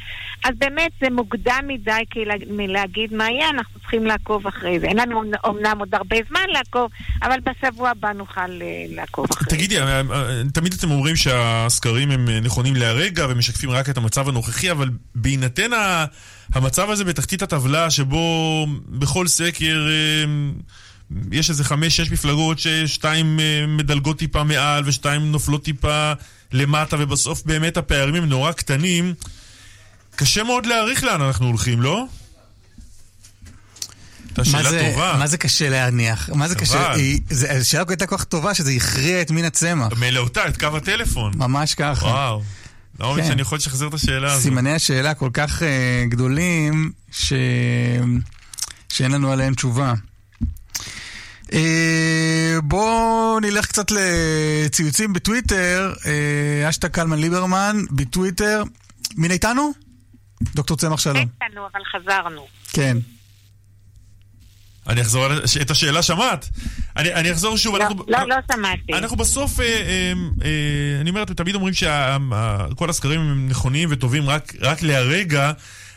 אז 0.44 0.52
באמת 0.58 0.92
זה 1.02 1.08
מוקדם 1.10 1.64
מדי 1.68 2.02
מלהגיד 2.50 3.14
מה 3.14 3.32
יהיה, 3.32 3.50
אנחנו 3.50 3.80
צריכים 3.80 4.06
לעקוב 4.06 4.48
אחרי 4.48 4.80
זה. 4.80 4.86
אין 4.86 4.98
לנו 4.98 5.24
אומנם 5.44 5.80
עוד 5.80 5.96
הרבה 5.96 6.16
זמן 6.30 6.46
לעקוב, 6.50 6.92
אבל 7.24 7.40
בשבוע 7.40 7.90
הבא 7.90 8.12
נוכל 8.14 8.62
אה, 8.62 8.86
לעקוב 8.90 9.28
אחרי 9.32 9.46
זה. 9.50 9.56
תגידי, 9.56 9.80
אה, 9.80 10.02
אה, 10.12 10.42
תמיד 10.54 10.74
אתם 10.74 10.92
אומרים 10.92 11.16
שהסקרים 11.16 12.12
הם 12.12 12.30
נכונים 12.30 12.76
להרגע 12.76 13.28
ומשקפים 13.30 13.70
רק 13.70 13.90
את 13.90 13.98
המצב 13.98 14.30
הנוכחי, 14.30 14.72
אבל 14.72 14.90
בהינתן 15.16 15.72
המצב 16.54 16.90
הזה 16.90 17.04
בתחתית 17.04 17.42
הטבלה, 17.42 17.92
שבו 17.92 18.66
בכל 18.90 19.28
סקר 19.28 19.88
יש 21.32 21.50
איזה 21.50 21.64
חמש-שש 21.64 22.12
מפלגות 22.12 22.60
ששתיים 22.60 23.40
אה, 23.40 23.68
מדלגות 23.68 24.20
טיפה 24.20 24.44
מעל 24.44 24.84
ושתיים 24.86 25.32
נופלות 25.32 25.64
טיפה 25.64 26.14
למטה, 26.52 26.96
ובסוף 27.00 27.44
באמת 27.46 27.78
הפערים 27.78 28.16
הם 28.16 28.26
נורא 28.26 28.52
קטנים, 28.52 29.14
קשה 30.16 30.44
מאוד 30.44 30.66
להעריך 30.66 31.04
לאן 31.04 31.22
אנחנו 31.22 31.48
הולכים, 31.48 31.82
לא? 31.82 32.06
מה 34.38 34.44
זה- 34.70 34.90
טובה. 34.94 35.16
מה 35.20 35.28
זה 35.28 35.38
קשה 35.38 35.70
להניח? 35.70 36.30
מה 36.30 36.48
זה 36.48 36.56
קשה? 36.56 36.92
היא- 36.94 37.20
זה- 37.30 37.52
השאלה 37.52 37.84
הייתה 37.90 38.06
כל 38.08 38.18
כך 38.18 38.24
טובה 38.24 38.54
שזה 38.54 38.72
הכריע 38.72 39.22
את 39.22 39.32
מין 39.32 39.46
הצמח. 39.46 39.88
מלאותה, 40.00 40.48
את 40.48 40.58
קו 40.60 40.78
הטלפון. 40.78 41.32
ממש 41.36 41.74
ככה. 41.76 42.06
וואו. 42.06 42.44
לא 43.00 43.14
כן. 43.18 43.28
שאני 43.28 43.42
יכול 43.42 43.58
לשחזר 43.58 43.88
את 43.88 43.94
השאלה 43.94 44.34
הזו. 44.34 44.42
סימני 44.44 44.72
השאלה 44.74 45.14
כל 45.14 45.30
כך 45.34 45.64
אה, 45.64 45.68
גדולים, 46.10 46.92
ש... 47.12 47.34
שאין 48.90 49.12
לנו 49.12 49.32
עליהם 49.32 49.54
תשובה. 49.54 49.94
אה, 51.54 52.58
בואו 52.64 53.40
נלך 53.40 53.66
קצת 53.66 53.92
לציוצים 53.92 55.14
בטוויטר, 55.14 55.94
אה, 56.06 56.70
אשטג 56.70 56.88
קלמן 56.88 57.20
ליברמן 57.20 57.76
בטוויטר. 57.92 58.64
מי 59.18 59.28
איתנו? 59.28 59.72
דוקטור 60.56 60.78
צמח 60.78 61.00
שלום. 61.00 61.28
איתנו, 61.44 61.68
אבל 61.74 61.82
חזרנו. 61.86 62.48
כן. 62.74 62.98
אני 64.88 65.02
אחזור 65.02 65.26
את 65.62 65.72
השאלה 65.72 66.02
שמעת. 66.02 66.50
אני, 66.98 67.14
אני 67.14 67.32
אחזור 67.32 67.58
שוב, 67.58 67.76
אנחנו... 67.76 68.04
לא, 68.08 68.28
לא 68.28 68.36
שמעתי. 68.52 68.94
אנחנו 68.94 69.18
בסוף, 69.18 69.60
אה, 69.60 69.66
אה, 69.66 70.14
אה, 70.44 71.02
אני 71.02 71.10
אומר, 71.10 71.24
אתם 71.24 71.34
תמיד 71.34 71.56
אומרים 71.56 71.74
שכל 71.74 72.90
הסקרים 72.90 73.22
הם 73.22 73.50
נכונים 73.50 73.90
וטובים 73.92 74.30
רק, 74.30 74.54
רק 74.62 74.82
להרגע, 74.82 75.52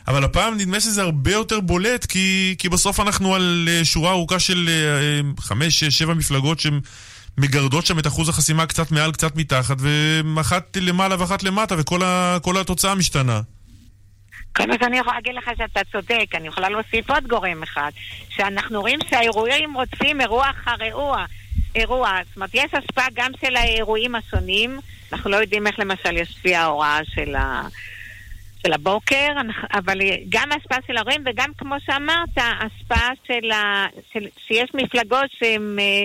אבל 0.09 0.25
הפעם 0.25 0.55
נדמה 0.57 0.81
שזה 0.81 1.03
הרבה 1.03 1.33
יותר 1.33 1.61
בולט, 1.61 2.07
כי, 2.07 2.55
כי 2.59 2.69
בסוף 2.69 3.01
אנחנו 3.01 3.35
על 3.35 3.69
אה, 3.71 3.85
שורה 3.85 4.11
ארוכה 4.11 4.39
של 4.39 4.69
אה, 4.69 5.43
חמש, 5.43 5.81
שש, 5.81 5.99
שבע 5.99 6.15
מפלגות 6.15 6.59
שמגרדות 6.61 7.87
שם 7.87 7.99
את 7.99 8.07
אחוז 8.07 8.29
החסימה 8.29 8.67
קצת 8.67 8.91
מעל, 8.91 9.13
קצת 9.13 9.37
מתחת, 9.37 9.77
ואחת 9.81 10.77
למעלה 10.77 11.17
ואחת 11.19 11.43
למטה, 11.43 11.75
וכל 11.79 12.03
ה, 12.03 12.61
התוצאה 12.61 12.95
משתנה. 12.95 13.41
כן, 14.55 14.71
אז 14.71 14.77
אני 14.83 14.99
יכולה 14.99 15.15
להגיד 15.15 15.35
לך 15.35 15.51
שאתה 15.59 15.81
צודק, 15.93 16.27
אני 16.35 16.49
יכולה 16.49 16.69
להוסיף 16.69 17.11
עוד 17.11 17.27
גורם 17.27 17.63
אחד, 17.63 17.91
שאנחנו 18.29 18.81
רואים 18.81 18.99
שהאירועים 19.11 19.75
רודפים 19.75 20.21
אירוע 20.21 20.51
אחר 20.51 20.77
אירוע. 20.81 21.25
אירוע, 21.75 22.19
זאת 22.29 22.37
אומרת, 22.37 22.51
יש 22.55 22.75
השפעה 22.75 23.07
גם 23.15 23.31
של 23.41 23.57
האירועים 23.57 24.15
השונים, 24.15 24.79
אנחנו 25.13 25.31
לא 25.31 25.37
יודעים 25.37 25.67
איך 25.67 25.79
למשל 25.79 26.17
ישפיע 26.17 26.61
ההוראה 26.61 27.01
של, 27.15 27.37
ה... 27.37 27.63
של 28.69 28.73
הבוקר, 28.73 29.29
אבל 29.73 29.99
גם 30.29 30.53
ההשפעה 30.53 30.79
של 30.87 30.97
האירועים 30.97 31.23
וגם 31.27 31.51
כמו 31.59 31.75
שאמרת, 31.87 32.29
השפעה 32.37 33.11
של 33.27 33.51
ה... 33.51 33.87
של... 34.13 34.27
שיש 34.47 34.71
מפלגות 34.75 35.31
שהן... 35.39 35.77
אה, 35.79 36.05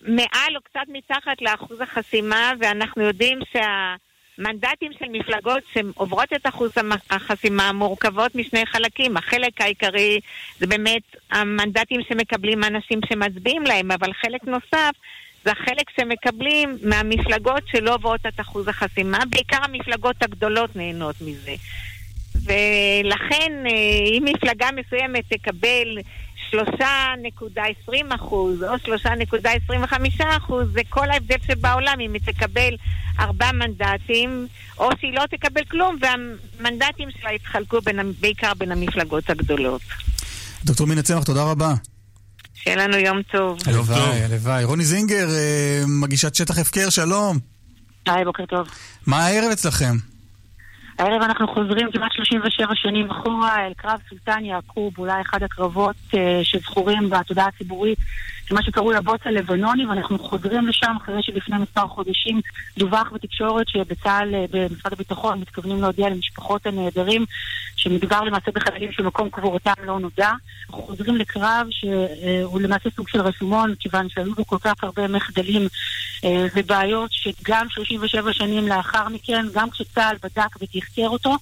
מעל 0.00 0.56
או 0.56 0.60
קצת 0.64 0.80
מתחת 0.88 1.42
לאחוז 1.42 1.80
החסימה, 1.80 2.52
ואנחנו 2.60 3.02
יודעים 3.02 3.38
שהמנדטים 3.52 4.92
של 4.98 5.04
מפלגות 5.12 5.62
שעוברות 5.74 6.32
את 6.32 6.46
אחוז 6.46 6.72
החסימה 7.10 7.72
מורכבות 7.72 8.34
משני 8.34 8.66
חלקים. 8.66 9.16
החלק 9.16 9.60
העיקרי 9.60 10.20
זה 10.58 10.66
באמת 10.66 11.02
המנדטים 11.30 12.00
שמקבלים 12.08 12.64
אנשים 12.64 13.00
שמצביעים 13.08 13.62
להם, 13.62 13.90
אבל 13.90 14.12
חלק 14.12 14.44
נוסף 14.44 14.92
זה 15.44 15.50
החלק 15.52 15.90
שמקבלים 15.96 16.78
מהמפלגות 16.82 17.62
שלא 17.66 17.94
עוברות 17.94 18.20
את 18.28 18.40
אחוז 18.40 18.68
החסימה, 18.68 19.18
בעיקר 19.30 19.58
המפלגות 19.62 20.22
הגדולות 20.22 20.76
נהנות 20.76 21.16
מזה. 21.20 21.54
ולכן, 22.34 23.52
אה, 23.66 23.70
אם 24.18 24.24
מפלגה 24.24 24.68
מסוימת 24.76 25.24
תקבל 25.32 25.98
3.20 26.50 28.14
אחוז 28.14 28.62
או 28.62 28.74
3.25 28.74 30.36
אחוז, 30.36 30.68
זה 30.72 30.80
כל 30.88 31.10
ההבדל 31.10 31.36
שבעולם 31.46 32.00
אם 32.00 32.12
היא 32.12 32.22
תקבל 32.26 32.74
ארבעה 33.20 33.52
מנדטים, 33.52 34.46
או 34.78 34.90
שהיא 35.00 35.14
לא 35.14 35.24
תקבל 35.30 35.64
כלום, 35.64 35.96
והמנדטים 36.00 37.08
שלה 37.20 37.32
יתחלקו 37.32 37.80
בין, 37.80 38.12
בעיקר 38.20 38.54
בין 38.54 38.72
המפלגות 38.72 39.30
הגדולות. 39.30 39.82
דוקטור 40.64 40.86
מינה 40.86 41.02
צמח, 41.02 41.24
תודה 41.24 41.42
רבה. 41.42 41.74
שיהיה 42.62 42.76
לנו 42.76 42.96
יום 42.96 43.22
טוב. 43.22 43.58
הלוואי, 43.66 44.24
הלוואי. 44.24 44.64
רוני 44.64 44.84
זינגר, 44.84 45.28
אה, 45.30 45.82
מגישת 46.02 46.34
שטח 46.34 46.58
הפקר, 46.58 46.90
שלום. 46.90 47.38
היי, 48.06 48.24
בוקר 48.24 48.46
טוב. 48.46 48.68
מה 49.06 49.26
הערב 49.26 49.50
אצלכם? 49.52 49.96
הערב 50.98 51.22
אנחנו 51.22 51.48
חוזרים 51.48 51.92
כמעט 51.92 52.12
37 52.12 52.74
שנים 52.74 53.10
אחורה 53.10 53.66
אל 53.66 53.72
קרב 53.76 54.00
סולטן 54.08 54.44
יעקוב, 54.44 54.98
אולי 54.98 55.20
אחד 55.20 55.42
הקרבות 55.42 55.96
אה, 56.14 56.40
שזכורים 56.42 57.10
בתודעה 57.10 57.46
הציבורית, 57.46 57.98
מה 58.50 58.62
שקרוי 58.62 58.96
הבוץ 58.96 59.20
הלבנוני, 59.24 59.86
ואנחנו 59.86 60.18
חוזרים 60.18 60.68
לשם 60.68 60.92
אחרי 61.02 61.22
שלפני 61.22 61.58
מספר 61.58 61.86
חודשים 61.88 62.40
דווח 62.78 63.12
בתקשורת 63.14 63.68
שבצה"ל, 63.68 64.34
אה, 64.34 64.44
במשרד 64.50 64.92
הביטחון, 64.92 65.40
מתכוונים 65.40 65.80
להודיע 65.80 66.08
למשפחות 66.08 66.66
הנעדרים 66.66 67.24
שמדובר 67.80 68.20
למעשה 68.20 68.50
בחיילים 68.54 68.92
שמקום 68.92 69.30
קבורתם 69.30 69.72
לא 69.84 69.98
נודע. 69.98 70.32
אנחנו 70.68 70.82
חוזרים 70.82 71.16
לקרב 71.16 71.66
שהוא 71.70 72.60
למעשה 72.60 72.88
סוג 72.96 73.08
של 73.08 73.20
רשומון, 73.20 73.74
כיוון 73.80 74.08
שהיו 74.08 74.34
בו 74.34 74.46
כל 74.46 74.58
כך 74.60 74.84
הרבה 74.84 75.08
מחדלים 75.08 75.68
אה, 76.24 76.46
ובעיות 76.56 77.10
שגם 77.12 77.66
37 77.70 78.32
שנים 78.32 78.68
לאחר 78.68 79.08
מכן, 79.08 79.46
גם 79.54 79.70
כשצה"ל 79.70 80.16
בדק 80.22 80.56
ותחקר 80.60 81.08
אותו, 81.08 81.36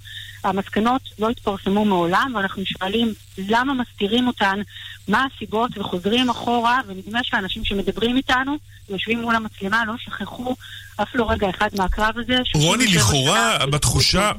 המסקנות 0.45 1.03
לא 1.19 1.29
התפרסמו 1.31 1.85
מעולם, 1.85 2.33
ואנחנו 2.37 2.63
שואלים 2.67 3.15
למה 3.39 3.75
מסתירים 3.75 4.27
אותן, 4.27 4.61
מה 5.09 5.27
הסיבות, 5.35 5.79
וחוזרים 5.79 6.31
אחורה, 6.31 6.81
ונדמה 6.87 7.21
שהאנשים 7.23 7.65
שמדברים 7.65 8.17
איתנו, 8.17 8.57
יושבים 8.89 9.21
מול 9.21 9.35
המצלמה, 9.35 9.85
לא 9.85 9.95
שכחו 9.99 10.57
אף 11.03 11.15
לא 11.15 11.31
רגע 11.31 11.51
אחד 11.51 11.69
מהקרב 11.79 12.15
הזה. 12.17 12.37
רוני, 12.55 12.85
37 12.85 13.01
לכאורה, 13.01 13.67
בתחושה, 13.67 14.33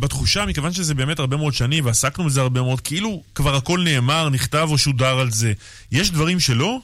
בתחושה, 0.00 0.46
מכיוון 0.46 0.72
שזה 0.72 0.94
באמת 0.94 1.18
הרבה 1.18 1.31
מאוד 1.36 1.52
שנים, 1.52 1.86
ועסקנו 1.86 2.24
בזה 2.24 2.40
הרבה 2.40 2.62
מאוד, 2.62 2.80
כאילו 2.80 3.22
כבר 3.34 3.54
הכל 3.54 3.80
נאמר, 3.84 4.28
נכתב 4.28 4.68
או 4.70 4.78
שודר 4.78 5.18
על 5.18 5.30
זה. 5.30 5.52
יש 5.92 6.10
דברים 6.10 6.40
שלא? 6.40 6.78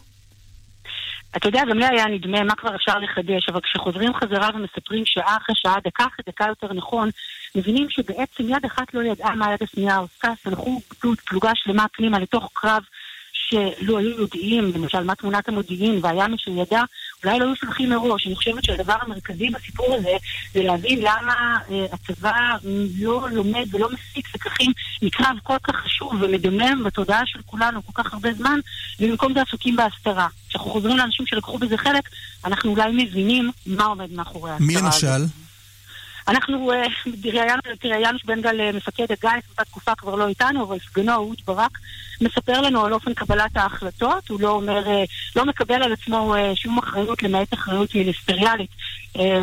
אתה 1.37 1.49
יודע, 1.49 1.63
גם 1.71 1.79
לי 1.79 1.87
היה 1.87 2.07
נדמה 2.07 2.43
מה 2.43 2.55
כבר 2.55 2.77
אפשר 2.77 2.99
לחדש, 2.99 3.49
אבל 3.49 3.61
כשחוזרים 3.61 4.15
חזרה 4.15 4.49
ומספרים 4.55 5.03
שעה 5.07 5.37
אחרי 5.37 5.55
שעה, 5.59 5.77
דקה 5.85 6.05
אחרי 6.05 6.25
דקה 6.29 6.45
יותר 6.49 6.73
נכון, 6.73 7.11
מבינים 7.55 7.87
שבעצם 7.91 8.43
יד 8.49 8.65
אחת 8.67 8.95
לא 8.95 9.03
ידעה 9.03 9.35
מה 9.35 9.47
היד 9.47 9.63
השנייה 9.63 9.97
עושה, 9.97 10.29
סלחו 10.43 10.81
פלוגה 11.25 11.51
שלמה 11.55 11.87
פנימה 11.93 12.19
לתוך 12.19 12.51
קרב 12.55 12.83
שלו 13.51 13.99
היו 13.99 14.21
יודעים, 14.21 14.73
למשל 14.75 15.03
מה 15.03 15.15
תמונת 15.15 15.49
המודיעין, 15.49 15.99
והיה 16.03 16.29
מי 16.29 16.37
שידע, 16.39 16.83
אולי 17.25 17.39
לא 17.39 17.45
היו 17.45 17.57
סולחים 17.57 17.91
מראש. 17.91 18.27
אני 18.27 18.37
חושבת 18.37 18.65
שהדבר 18.65 18.95
המרכזי 19.01 19.51
בסיפור 19.51 19.95
הזה 19.95 20.17
זה 20.55 20.63
להבין 20.63 20.99
למה 20.99 21.59
אה, 21.71 21.87
הצבא 21.93 22.33
לא 22.99 23.29
לומד 23.31 23.67
ולא 23.73 23.89
מסיק 23.93 24.35
לקחים 24.35 24.73
מקרב 25.03 25.37
כל 25.43 25.59
כך 25.63 25.77
חשוב 25.77 26.13
ומדמם 26.21 26.85
בתודעה 26.85 27.23
של 27.27 27.39
כולנו 27.47 27.87
כל 27.87 28.03
כך 28.03 28.13
הרבה 28.13 28.33
זמן, 28.33 28.61
ובמקום 29.01 29.35
זה 29.35 29.43
עסוקים 29.43 29.77
בהסתרה. 29.77 30.29
כשאנחנו 30.49 30.71
חוזרים 30.71 30.97
לאנשים 30.97 31.27
שלקחו 31.27 31.59
בזה 31.59 31.77
חלק, 31.77 32.09
אנחנו 32.45 32.71
אולי 32.71 33.05
מבינים 33.05 33.51
מה 33.67 33.85
עומד 33.85 34.13
מאחורי 34.13 34.51
ההסתרה 34.51 34.67
מי 34.67 34.77
הזאת. 34.77 34.85
למשל? 34.85 35.48
אנחנו 36.29 36.73
אה, 36.73 36.87
ראיינו 37.85 38.19
בן 38.25 38.41
גל, 38.41 38.61
אה, 38.61 38.73
מפקד 38.73 39.07
הגיס, 39.13 39.47
באותה 39.47 39.65
תקופה 39.65 39.95
כבר 39.95 40.15
לא 40.15 40.29
איתנו, 40.29 40.65
אבל 40.65 40.79
סגנו 40.79 41.13
אהוד 41.13 41.41
ברק, 41.47 41.79
מספר 42.21 42.61
לנו 42.61 42.85
על 42.85 42.93
אופן 42.93 43.15
קבלת 43.15 43.57
ההחלטות, 43.57 44.29
הוא 44.29 44.41
לא 44.41 44.51
אומר, 44.51 44.89
אה, 44.89 45.05
לא 45.37 45.45
מקבל 45.45 45.83
על 45.83 45.93
עצמו 45.93 46.35
שום 46.55 46.79
אחריות 46.79 47.23
למעט 47.23 47.55
אחריות 47.55 47.95
מיניסטריאלית, 47.95 48.71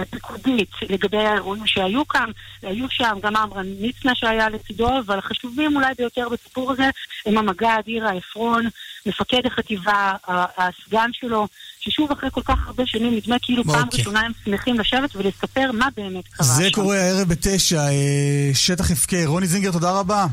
פיקודית, 0.10 0.70
לגבי 0.90 1.18
האירועים 1.18 1.68
שהיו 1.68 2.08
כאן, 2.08 2.30
היו 2.62 2.90
שם 2.90 3.18
גם 3.22 3.36
עמרם 3.36 3.66
מצנע 3.80 4.16
שהיה 4.16 4.50
לצידו, 4.50 5.00
אבל 5.00 5.18
החשובים 5.20 5.76
אולי 5.76 5.94
ביותר 5.98 6.30
בסיפור 6.30 6.72
הזה 6.72 6.90
הם 7.26 7.38
המג"ד 7.38 7.82
עירה 7.86 8.12
עפרון, 8.12 8.66
מפקד 9.06 9.46
החטיבה, 9.46 10.14
הסגן 10.28 11.10
שלו, 11.14 11.48
ששוב 11.90 12.12
אחרי 12.12 12.30
כל 12.32 12.42
כך 12.46 12.68
הרבה 12.68 12.84
שנים 12.86 13.16
נדמה 13.16 13.36
כאילו 13.42 13.64
פעם 13.64 13.84
אוקיי. 13.84 14.00
ראשונה 14.00 14.20
הם 14.20 14.32
שמחים 14.46 14.80
לשבת 14.80 15.16
ולספר 15.16 15.72
מה 15.74 15.88
באמת 15.98 16.28
קרה 16.28 16.48
זה 16.48 16.64
שם. 16.64 16.72
קורה 16.72 16.98
הערב 16.98 17.28
בתשע, 17.28 17.88
אה, 17.88 18.52
שטח 18.54 18.92
הפקר. 18.92 19.24
רוני 19.26 19.48
זינגר, 19.48 19.72
תודה 19.72 19.92
רבה. 19.92 20.26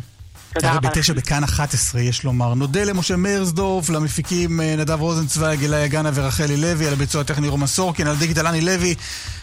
תודה 0.54 0.72
רבה 0.72 0.88
בתשע 0.88 1.12
בכאן 1.12 1.44
11, 1.44 2.00
יש 2.00 2.24
לומר. 2.24 2.54
נודה 2.54 2.84
למשה 2.84 3.16
מאירסדורף, 3.16 3.90
למפיקים 3.90 4.60
אה, 4.60 4.76
נדב 4.76 5.00
רוזנצוויג, 5.00 5.60
גילאי 5.60 5.82
הגנה 5.82 6.10
ורחלי 6.14 6.56
לוי, 6.56 6.86
על 6.86 6.92
הביצוע 6.92 7.20
הטכני 7.20 7.48
רומא 7.48 7.66
סורקין, 7.66 8.06
על 8.06 8.16
דיגיטל 8.16 8.46
אני 8.46 8.60
לוי, 8.60 8.94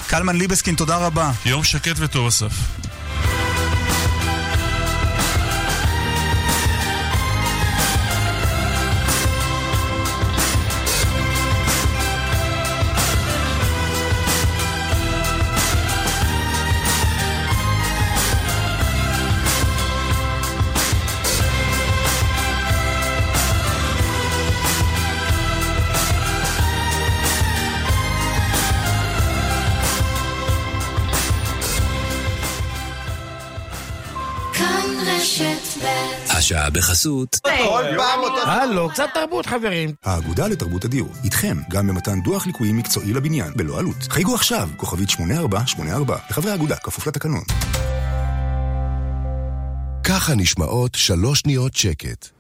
קלמן 0.08 0.36
ליבסקין, 0.36 0.76
תודה 0.76 0.98
רבה. 0.98 1.32
יום 1.46 1.64
שקט 1.64 1.96
וטוב, 1.98 2.28
אסף. 2.28 2.52
השעה 36.52 36.70
בחסות. 36.70 37.40
הלו, 38.46 38.90
קצת 38.90 39.10
תרבות 39.14 39.46
חברים. 39.46 39.94
האגודה 40.06 40.48
לתרבות 40.48 40.86
הדיור, 40.86 41.10
איתכם, 41.24 41.58
גם 41.70 41.88
במתן 41.88 42.22
דוח 42.22 42.48
ליקויים 42.48 42.78
מקצועי 42.78 43.14
לבניין, 43.14 43.54
בלא 43.56 43.80
עלות. 43.80 43.96
חייגו 44.10 44.36
עכשיו, 44.36 44.70
כוכבית 44.78 45.10
8484, 45.10 46.18
לחברי 46.30 46.52
האגודה, 46.52 46.76
כפוף 46.76 47.08
לתקנון. 47.08 47.44
ככה 50.04 50.36
נשמעות 50.36 50.96
שלוש 50.96 51.40
שניות 51.40 51.76
שקט. 51.76 52.39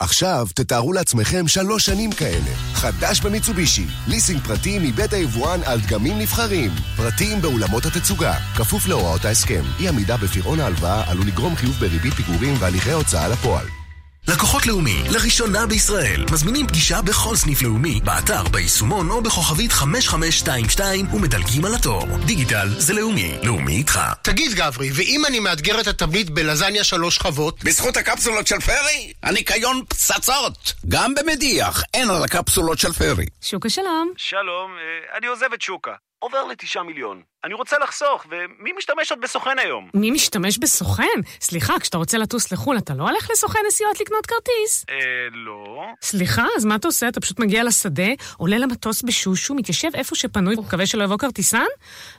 עכשיו 0.00 0.46
תתארו 0.54 0.92
לעצמכם 0.92 1.48
שלוש 1.48 1.86
שנים 1.86 2.12
כאלה. 2.12 2.54
חדש 2.74 3.20
במיצובישי, 3.20 3.86
ליסינג 4.06 4.40
פרטי 4.40 4.78
מבית 4.82 5.12
היבואן 5.12 5.60
על 5.64 5.80
דגמים 5.80 6.18
נבחרים. 6.18 6.70
פרטים 6.96 7.42
באולמות 7.42 7.86
התצוגה, 7.86 8.34
כפוף 8.56 8.86
להוראות 8.86 9.24
ההסכם. 9.24 9.62
אי 9.80 9.88
עמידה 9.88 10.16
בפירעון 10.16 10.60
ההלוואה 10.60 11.10
עלול 11.10 11.26
לגרום 11.26 11.56
חיוב 11.56 11.74
בריבית 11.80 12.14
פיגורים 12.14 12.54
והליכי 12.58 12.92
הוצאה 12.92 13.28
לפועל. 13.28 13.79
לקוחות 14.28 14.66
לאומי, 14.66 15.02
לראשונה 15.12 15.66
בישראל, 15.66 16.24
מזמינים 16.32 16.66
פגישה 16.66 17.02
בכל 17.02 17.36
סניף 17.36 17.62
לאומי, 17.62 18.00
באתר, 18.04 18.42
ביישומון 18.48 19.10
או 19.10 19.22
בכוכבית 19.22 19.72
5522 19.72 21.14
ומדלגים 21.14 21.64
על 21.64 21.74
התור. 21.74 22.06
דיגיטל 22.26 22.68
זה 22.68 22.94
לאומי, 22.94 23.34
לאומי 23.42 23.76
איתך. 23.76 24.00
תגיד 24.22 24.52
גברי, 24.54 24.90
ואם 24.94 25.22
אני 25.28 25.40
מאתגר 25.40 25.80
את 25.80 25.86
התבנית 25.86 26.30
בלזניה 26.30 26.84
שלוש 26.84 27.16
שכבות? 27.16 27.64
בזכות 27.64 27.96
הקפסולות 27.96 28.46
של 28.46 28.60
פרי, 28.60 29.12
הניקיון 29.22 29.82
פצצות. 29.88 30.72
גם 30.88 31.14
במדיח, 31.14 31.82
אין 31.94 32.10
על 32.10 32.22
הקפסולות 32.24 32.78
של 32.78 32.92
פרי. 32.92 33.26
שוקה 33.42 33.68
שלום. 33.68 34.12
שלום, 34.16 34.70
אה, 34.78 35.18
אני 35.18 35.26
עוזב 35.26 35.52
את 35.54 35.62
שוקה. 35.62 35.92
עובר 36.18 36.44
לתשעה 36.44 36.82
מיליון. 36.82 37.29
אני 37.44 37.54
רוצה 37.54 37.76
לחסוך, 37.82 38.26
ומי 38.30 38.72
משתמש 38.78 39.10
עוד 39.10 39.20
בסוכן 39.20 39.58
היום? 39.58 39.88
מי 39.94 40.10
משתמש 40.10 40.58
בסוכן? 40.58 41.04
סליחה, 41.40 41.80
כשאתה 41.80 41.98
רוצה 41.98 42.18
לטוס 42.18 42.52
לחו"ל, 42.52 42.78
אתה 42.78 42.94
לא 42.94 43.02
הולך 43.02 43.30
לסוכן 43.32 43.58
נסיעות 43.68 44.00
לקנות 44.00 44.26
כרטיס? 44.26 44.84
אה, 44.90 44.94
לא. 45.32 45.84
סליחה, 46.02 46.44
אז 46.56 46.64
מה 46.64 46.74
אתה 46.74 46.88
עושה? 46.88 47.08
אתה 47.08 47.20
פשוט 47.20 47.38
מגיע 47.38 47.64
לשדה, 47.64 48.08
עולה 48.36 48.58
למטוס 48.58 49.02
בשושו, 49.02 49.54
מתיישב 49.54 49.88
איפה 49.94 50.16
שפנוי, 50.16 50.54
ומקווה 50.58 50.86
שלא 50.86 51.04
יבוא 51.04 51.16
כרטיסן? 51.16 51.64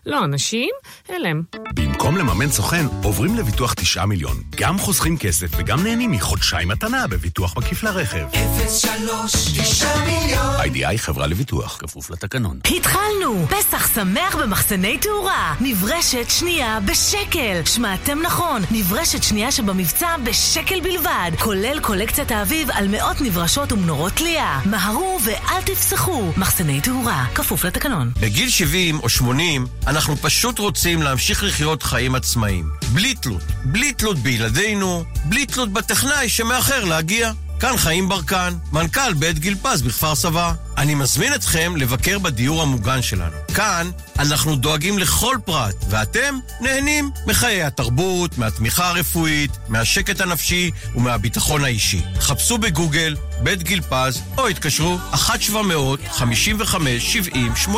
לא, 0.05 0.23
אנשים? 0.23 0.69
הלם. 1.09 1.41
במקום 1.75 2.17
לממן 2.17 2.49
סוכן, 2.49 2.85
עוברים 3.03 3.35
לביטוח 3.35 3.73
9 3.73 4.05
מיליון. 4.05 4.37
גם 4.55 4.77
חוסכים 4.77 5.17
כסף 5.17 5.47
וגם 5.57 5.83
נהנים 5.83 6.11
מחודשיים 6.11 6.67
מתנה 6.67 7.07
בביטוח 7.07 7.57
מקיף 7.57 7.83
לרכב. 7.83 8.25
03 8.67 9.31
9 9.59 9.87
מיליון 10.05 10.55
איי-די-איי 10.59 10.97
חברה 10.97 11.27
לביטוח, 11.27 11.77
כפוף 11.77 12.09
לתקנון. 12.09 12.59
התחלנו! 12.77 13.45
פסח 13.49 13.95
שמח 13.95 14.35
במחסני 14.35 14.97
תאורה, 15.15 15.55
נברשת 15.61 16.29
שנייה 16.29 16.79
בשקל. 16.79 17.65
שמעתם 17.65 18.19
נכון, 18.21 18.61
נברשת 18.71 19.23
שנייה 19.23 19.51
שבמבצע 19.51 20.17
בשקל 20.23 20.81
בלבד, 20.81 21.31
כולל 21.39 21.79
קולקציית 21.79 22.31
האביב 22.31 22.71
על 22.71 22.87
מאות 22.87 23.21
נברשות 23.21 23.71
ומנורות 23.71 24.13
תלייה. 24.13 24.59
מהרו 24.65 25.19
ואל 25.23 25.61
תפסחו. 25.61 26.31
מחסני 26.37 26.81
תאורה, 26.81 27.25
כפוף 27.35 27.65
לתקנון. 27.65 28.11
בגיל 28.19 28.49
70 28.49 28.99
או 28.99 29.09
80, 29.09 29.67
אנחנו 29.87 30.17
פשוט 30.17 30.59
רוצים 30.59 31.01
להמשיך 31.01 31.43
לחיות 31.43 31.83
חיים 31.83 32.15
עצמאיים. 32.15 32.69
בלי 32.93 33.15
תלות. 33.15 33.43
בלי 33.63 33.93
תלות 33.93 34.17
בילדינו, 34.17 35.03
בלי 35.25 35.45
תלות 35.45 35.73
בטכנאי 35.73 36.29
שמאחר 36.29 36.83
להגיע. 36.83 37.31
כאן 37.59 37.77
חיים 37.77 38.09
ברקן, 38.09 38.53
מנכ"ל 38.71 39.13
בית 39.13 39.39
גיל 39.39 39.55
פז 39.61 39.81
בכפר 39.81 40.15
סבא. 40.15 40.53
אני 40.77 40.95
מזמין 40.95 41.33
אתכם 41.33 41.73
לבקר 41.77 42.19
בדיור 42.19 42.61
המוגן 42.61 43.01
שלנו. 43.01 43.35
כאן 43.53 43.91
אנחנו 44.19 44.55
דואגים 44.55 44.99
לכל 44.99 45.37
פרט, 45.45 45.75
ואתם 45.89 46.39
נהנים 46.61 47.11
מחיי 47.27 47.63
התרבות, 47.63 48.37
מהתמיכה 48.37 48.89
הרפואית, 48.89 49.51
מהשקט 49.67 50.21
הנפשי 50.21 50.71
ומהביטחון 50.95 51.63
האישי. 51.63 52.01
חפשו 52.19 52.57
בגוגל 52.57 53.15
בית 53.43 53.63
גיל 53.63 53.81
פז, 53.81 54.21
או 54.37 54.47
התקשרו 54.47 54.97
1-700-55-70-80. 55.13 57.69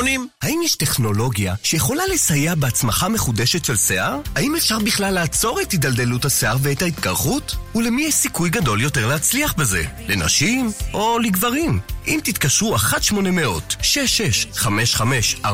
האם 0.42 0.62
יש 0.64 0.76
טכנולוגיה 0.76 1.56
שיכולה 1.64 2.04
לסייע 2.14 2.56
בהצמחה 2.56 3.10
מחודשת 3.10 3.66
של 3.66 3.76
שיער? 3.76 4.20
האם 4.36 4.56
אפשר 4.56 4.80
בכלל 4.80 5.14
לעצור 5.14 5.62
את 5.62 5.72
הידלדלות 5.72 6.26
השיער 6.26 6.58
ואת 6.62 6.82
ההתקרחות? 6.82 7.56
ולמי 7.76 8.04
יש 8.04 8.16
סיכוי 8.16 8.50
גדול 8.50 8.82
יותר 8.82 9.08
להצליח 9.08 9.54
בזה? 9.54 9.84
לנשים 10.08 10.72
או 10.94 11.20
לגברים? 11.20 11.80
אם 12.08 12.20
תתקשרו 12.24 12.76
1-800-665544, 12.94 15.48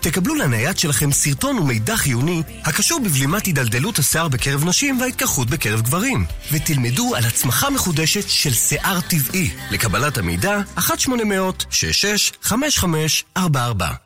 תקבלו 0.00 0.34
לנייד 0.34 0.78
שלכם 0.78 1.12
סרטון 1.12 1.58
ומידע 1.58 1.96
חיוני 1.96 2.42
הקשור 2.64 3.00
בבלימת 3.00 3.46
הידלדלות 3.46 3.98
השיער 3.98 4.28
בקרב 4.28 4.64
נשים 4.64 5.00
וההתקרחות 5.00 5.50
בקרב 5.50 5.80
גברים. 5.80 6.24
ותלמדו 6.52 7.14
על 7.16 7.24
הצמחה 7.24 7.70
מחודשת 7.70 8.28
של 8.28 8.52
שיער 8.52 9.00
טבעי. 9.00 9.50
לקבלת 9.70 10.18
המידע, 10.18 10.60
1-800-665544. 10.78 13.38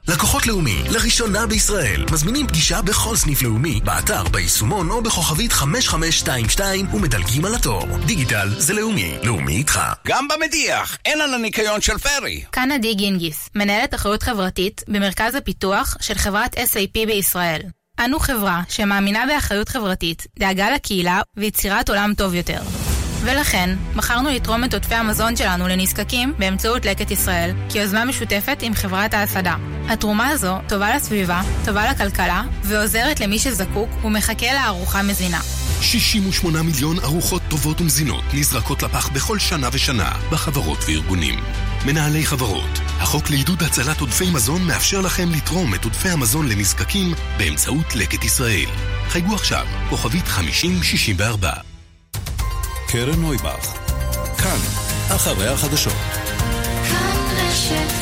לקוחות 0.08 0.46
לאומי, 0.46 0.82
לראשונה 0.90 1.46
בישראל, 1.46 2.04
מזמינים 2.12 2.46
פגישה 2.46 2.82
בכל 2.82 3.16
סניף 3.16 3.42
לאומי, 3.42 3.80
באתר, 3.84 4.28
ביישומון 4.28 4.90
או 4.90 5.02
בכוכבית 5.02 5.52
5522 5.52 6.94
ומדלגים 6.94 7.44
על 7.44 7.54
התור. 7.54 7.86
דיגיטל 8.06 8.54
זה 8.58 8.72
לאומי, 8.72 9.14
לאומי 9.22 9.56
איתך. 9.56 9.80
גם 10.06 10.28
במדיח, 10.28 10.98
אין 11.04 11.20
על 11.20 11.34
הניקיון 11.34 11.80
של 11.80 11.98
פרי. 11.98 12.43
כאן 12.52 12.72
עדי 12.72 12.94
גינגיס, 12.94 13.50
מנהלת 13.54 13.94
אחריות 13.94 14.22
חברתית 14.22 14.82
במרכז 14.88 15.34
הפיתוח 15.34 15.96
של 16.00 16.14
חברת 16.14 16.54
SAP 16.54 17.06
בישראל. 17.06 17.60
אנו 18.04 18.18
חברה 18.18 18.62
שמאמינה 18.68 19.24
באחריות 19.26 19.68
חברתית, 19.68 20.26
דאגה 20.38 20.70
לקהילה 20.70 21.20
ויצירת 21.36 21.88
עולם 21.88 22.12
טוב 22.16 22.34
יותר. 22.34 22.60
ולכן, 23.24 23.70
בחרנו 23.96 24.30
לתרום 24.30 24.64
את 24.64 24.74
עודפי 24.74 24.94
המזון 24.94 25.36
שלנו 25.36 25.68
לנזקקים 25.68 26.34
באמצעות 26.38 26.84
לקט 26.84 27.10
ישראל, 27.10 27.50
כיוזמה 27.68 28.04
משותפת 28.04 28.58
עם 28.62 28.74
חברת 28.74 29.14
ההסעדה. 29.14 29.56
התרומה 29.88 30.28
הזו 30.28 30.58
טובה 30.68 30.96
לסביבה, 30.96 31.42
טובה 31.64 31.90
לכלכלה, 31.90 32.42
ועוזרת 32.62 33.20
למי 33.20 33.38
שזקוק 33.38 34.04
ומחכה 34.04 34.52
לארוחה 34.52 35.02
מזינה. 35.02 35.40
68 35.80 36.62
מיליון 36.62 36.98
ארוחות 36.98 37.42
טובות 37.48 37.80
ומזינות 37.80 38.24
נזרקות 38.34 38.82
לפח 38.82 39.08
בכל 39.08 39.38
שנה 39.38 39.68
ושנה 39.72 40.12
בחברות 40.30 40.78
וארגונים. 40.86 41.40
מנהלי 41.86 42.26
חברות, 42.26 42.78
החוק 43.00 43.30
לעידוד 43.30 43.62
הצלת 43.62 44.00
עודפי 44.00 44.30
מזון 44.30 44.62
מאפשר 44.62 45.00
לכם 45.00 45.30
לתרום 45.30 45.74
את 45.74 45.84
עודפי 45.84 46.08
המזון 46.08 46.48
לנזקקים 46.48 47.14
באמצעות 47.38 47.96
לקט 47.96 48.24
ישראל. 48.24 48.68
חייגו 49.08 49.34
עכשיו, 49.34 49.66
כוכבית 49.90 50.28
5064. 50.28 51.73
קרן 52.94 53.20
נויבך, 53.20 53.72
כאן, 54.38 54.58
אחרי 55.16 55.48
החדשות. 55.48 55.92
כאן 56.90 57.16
רשת 57.36 57.92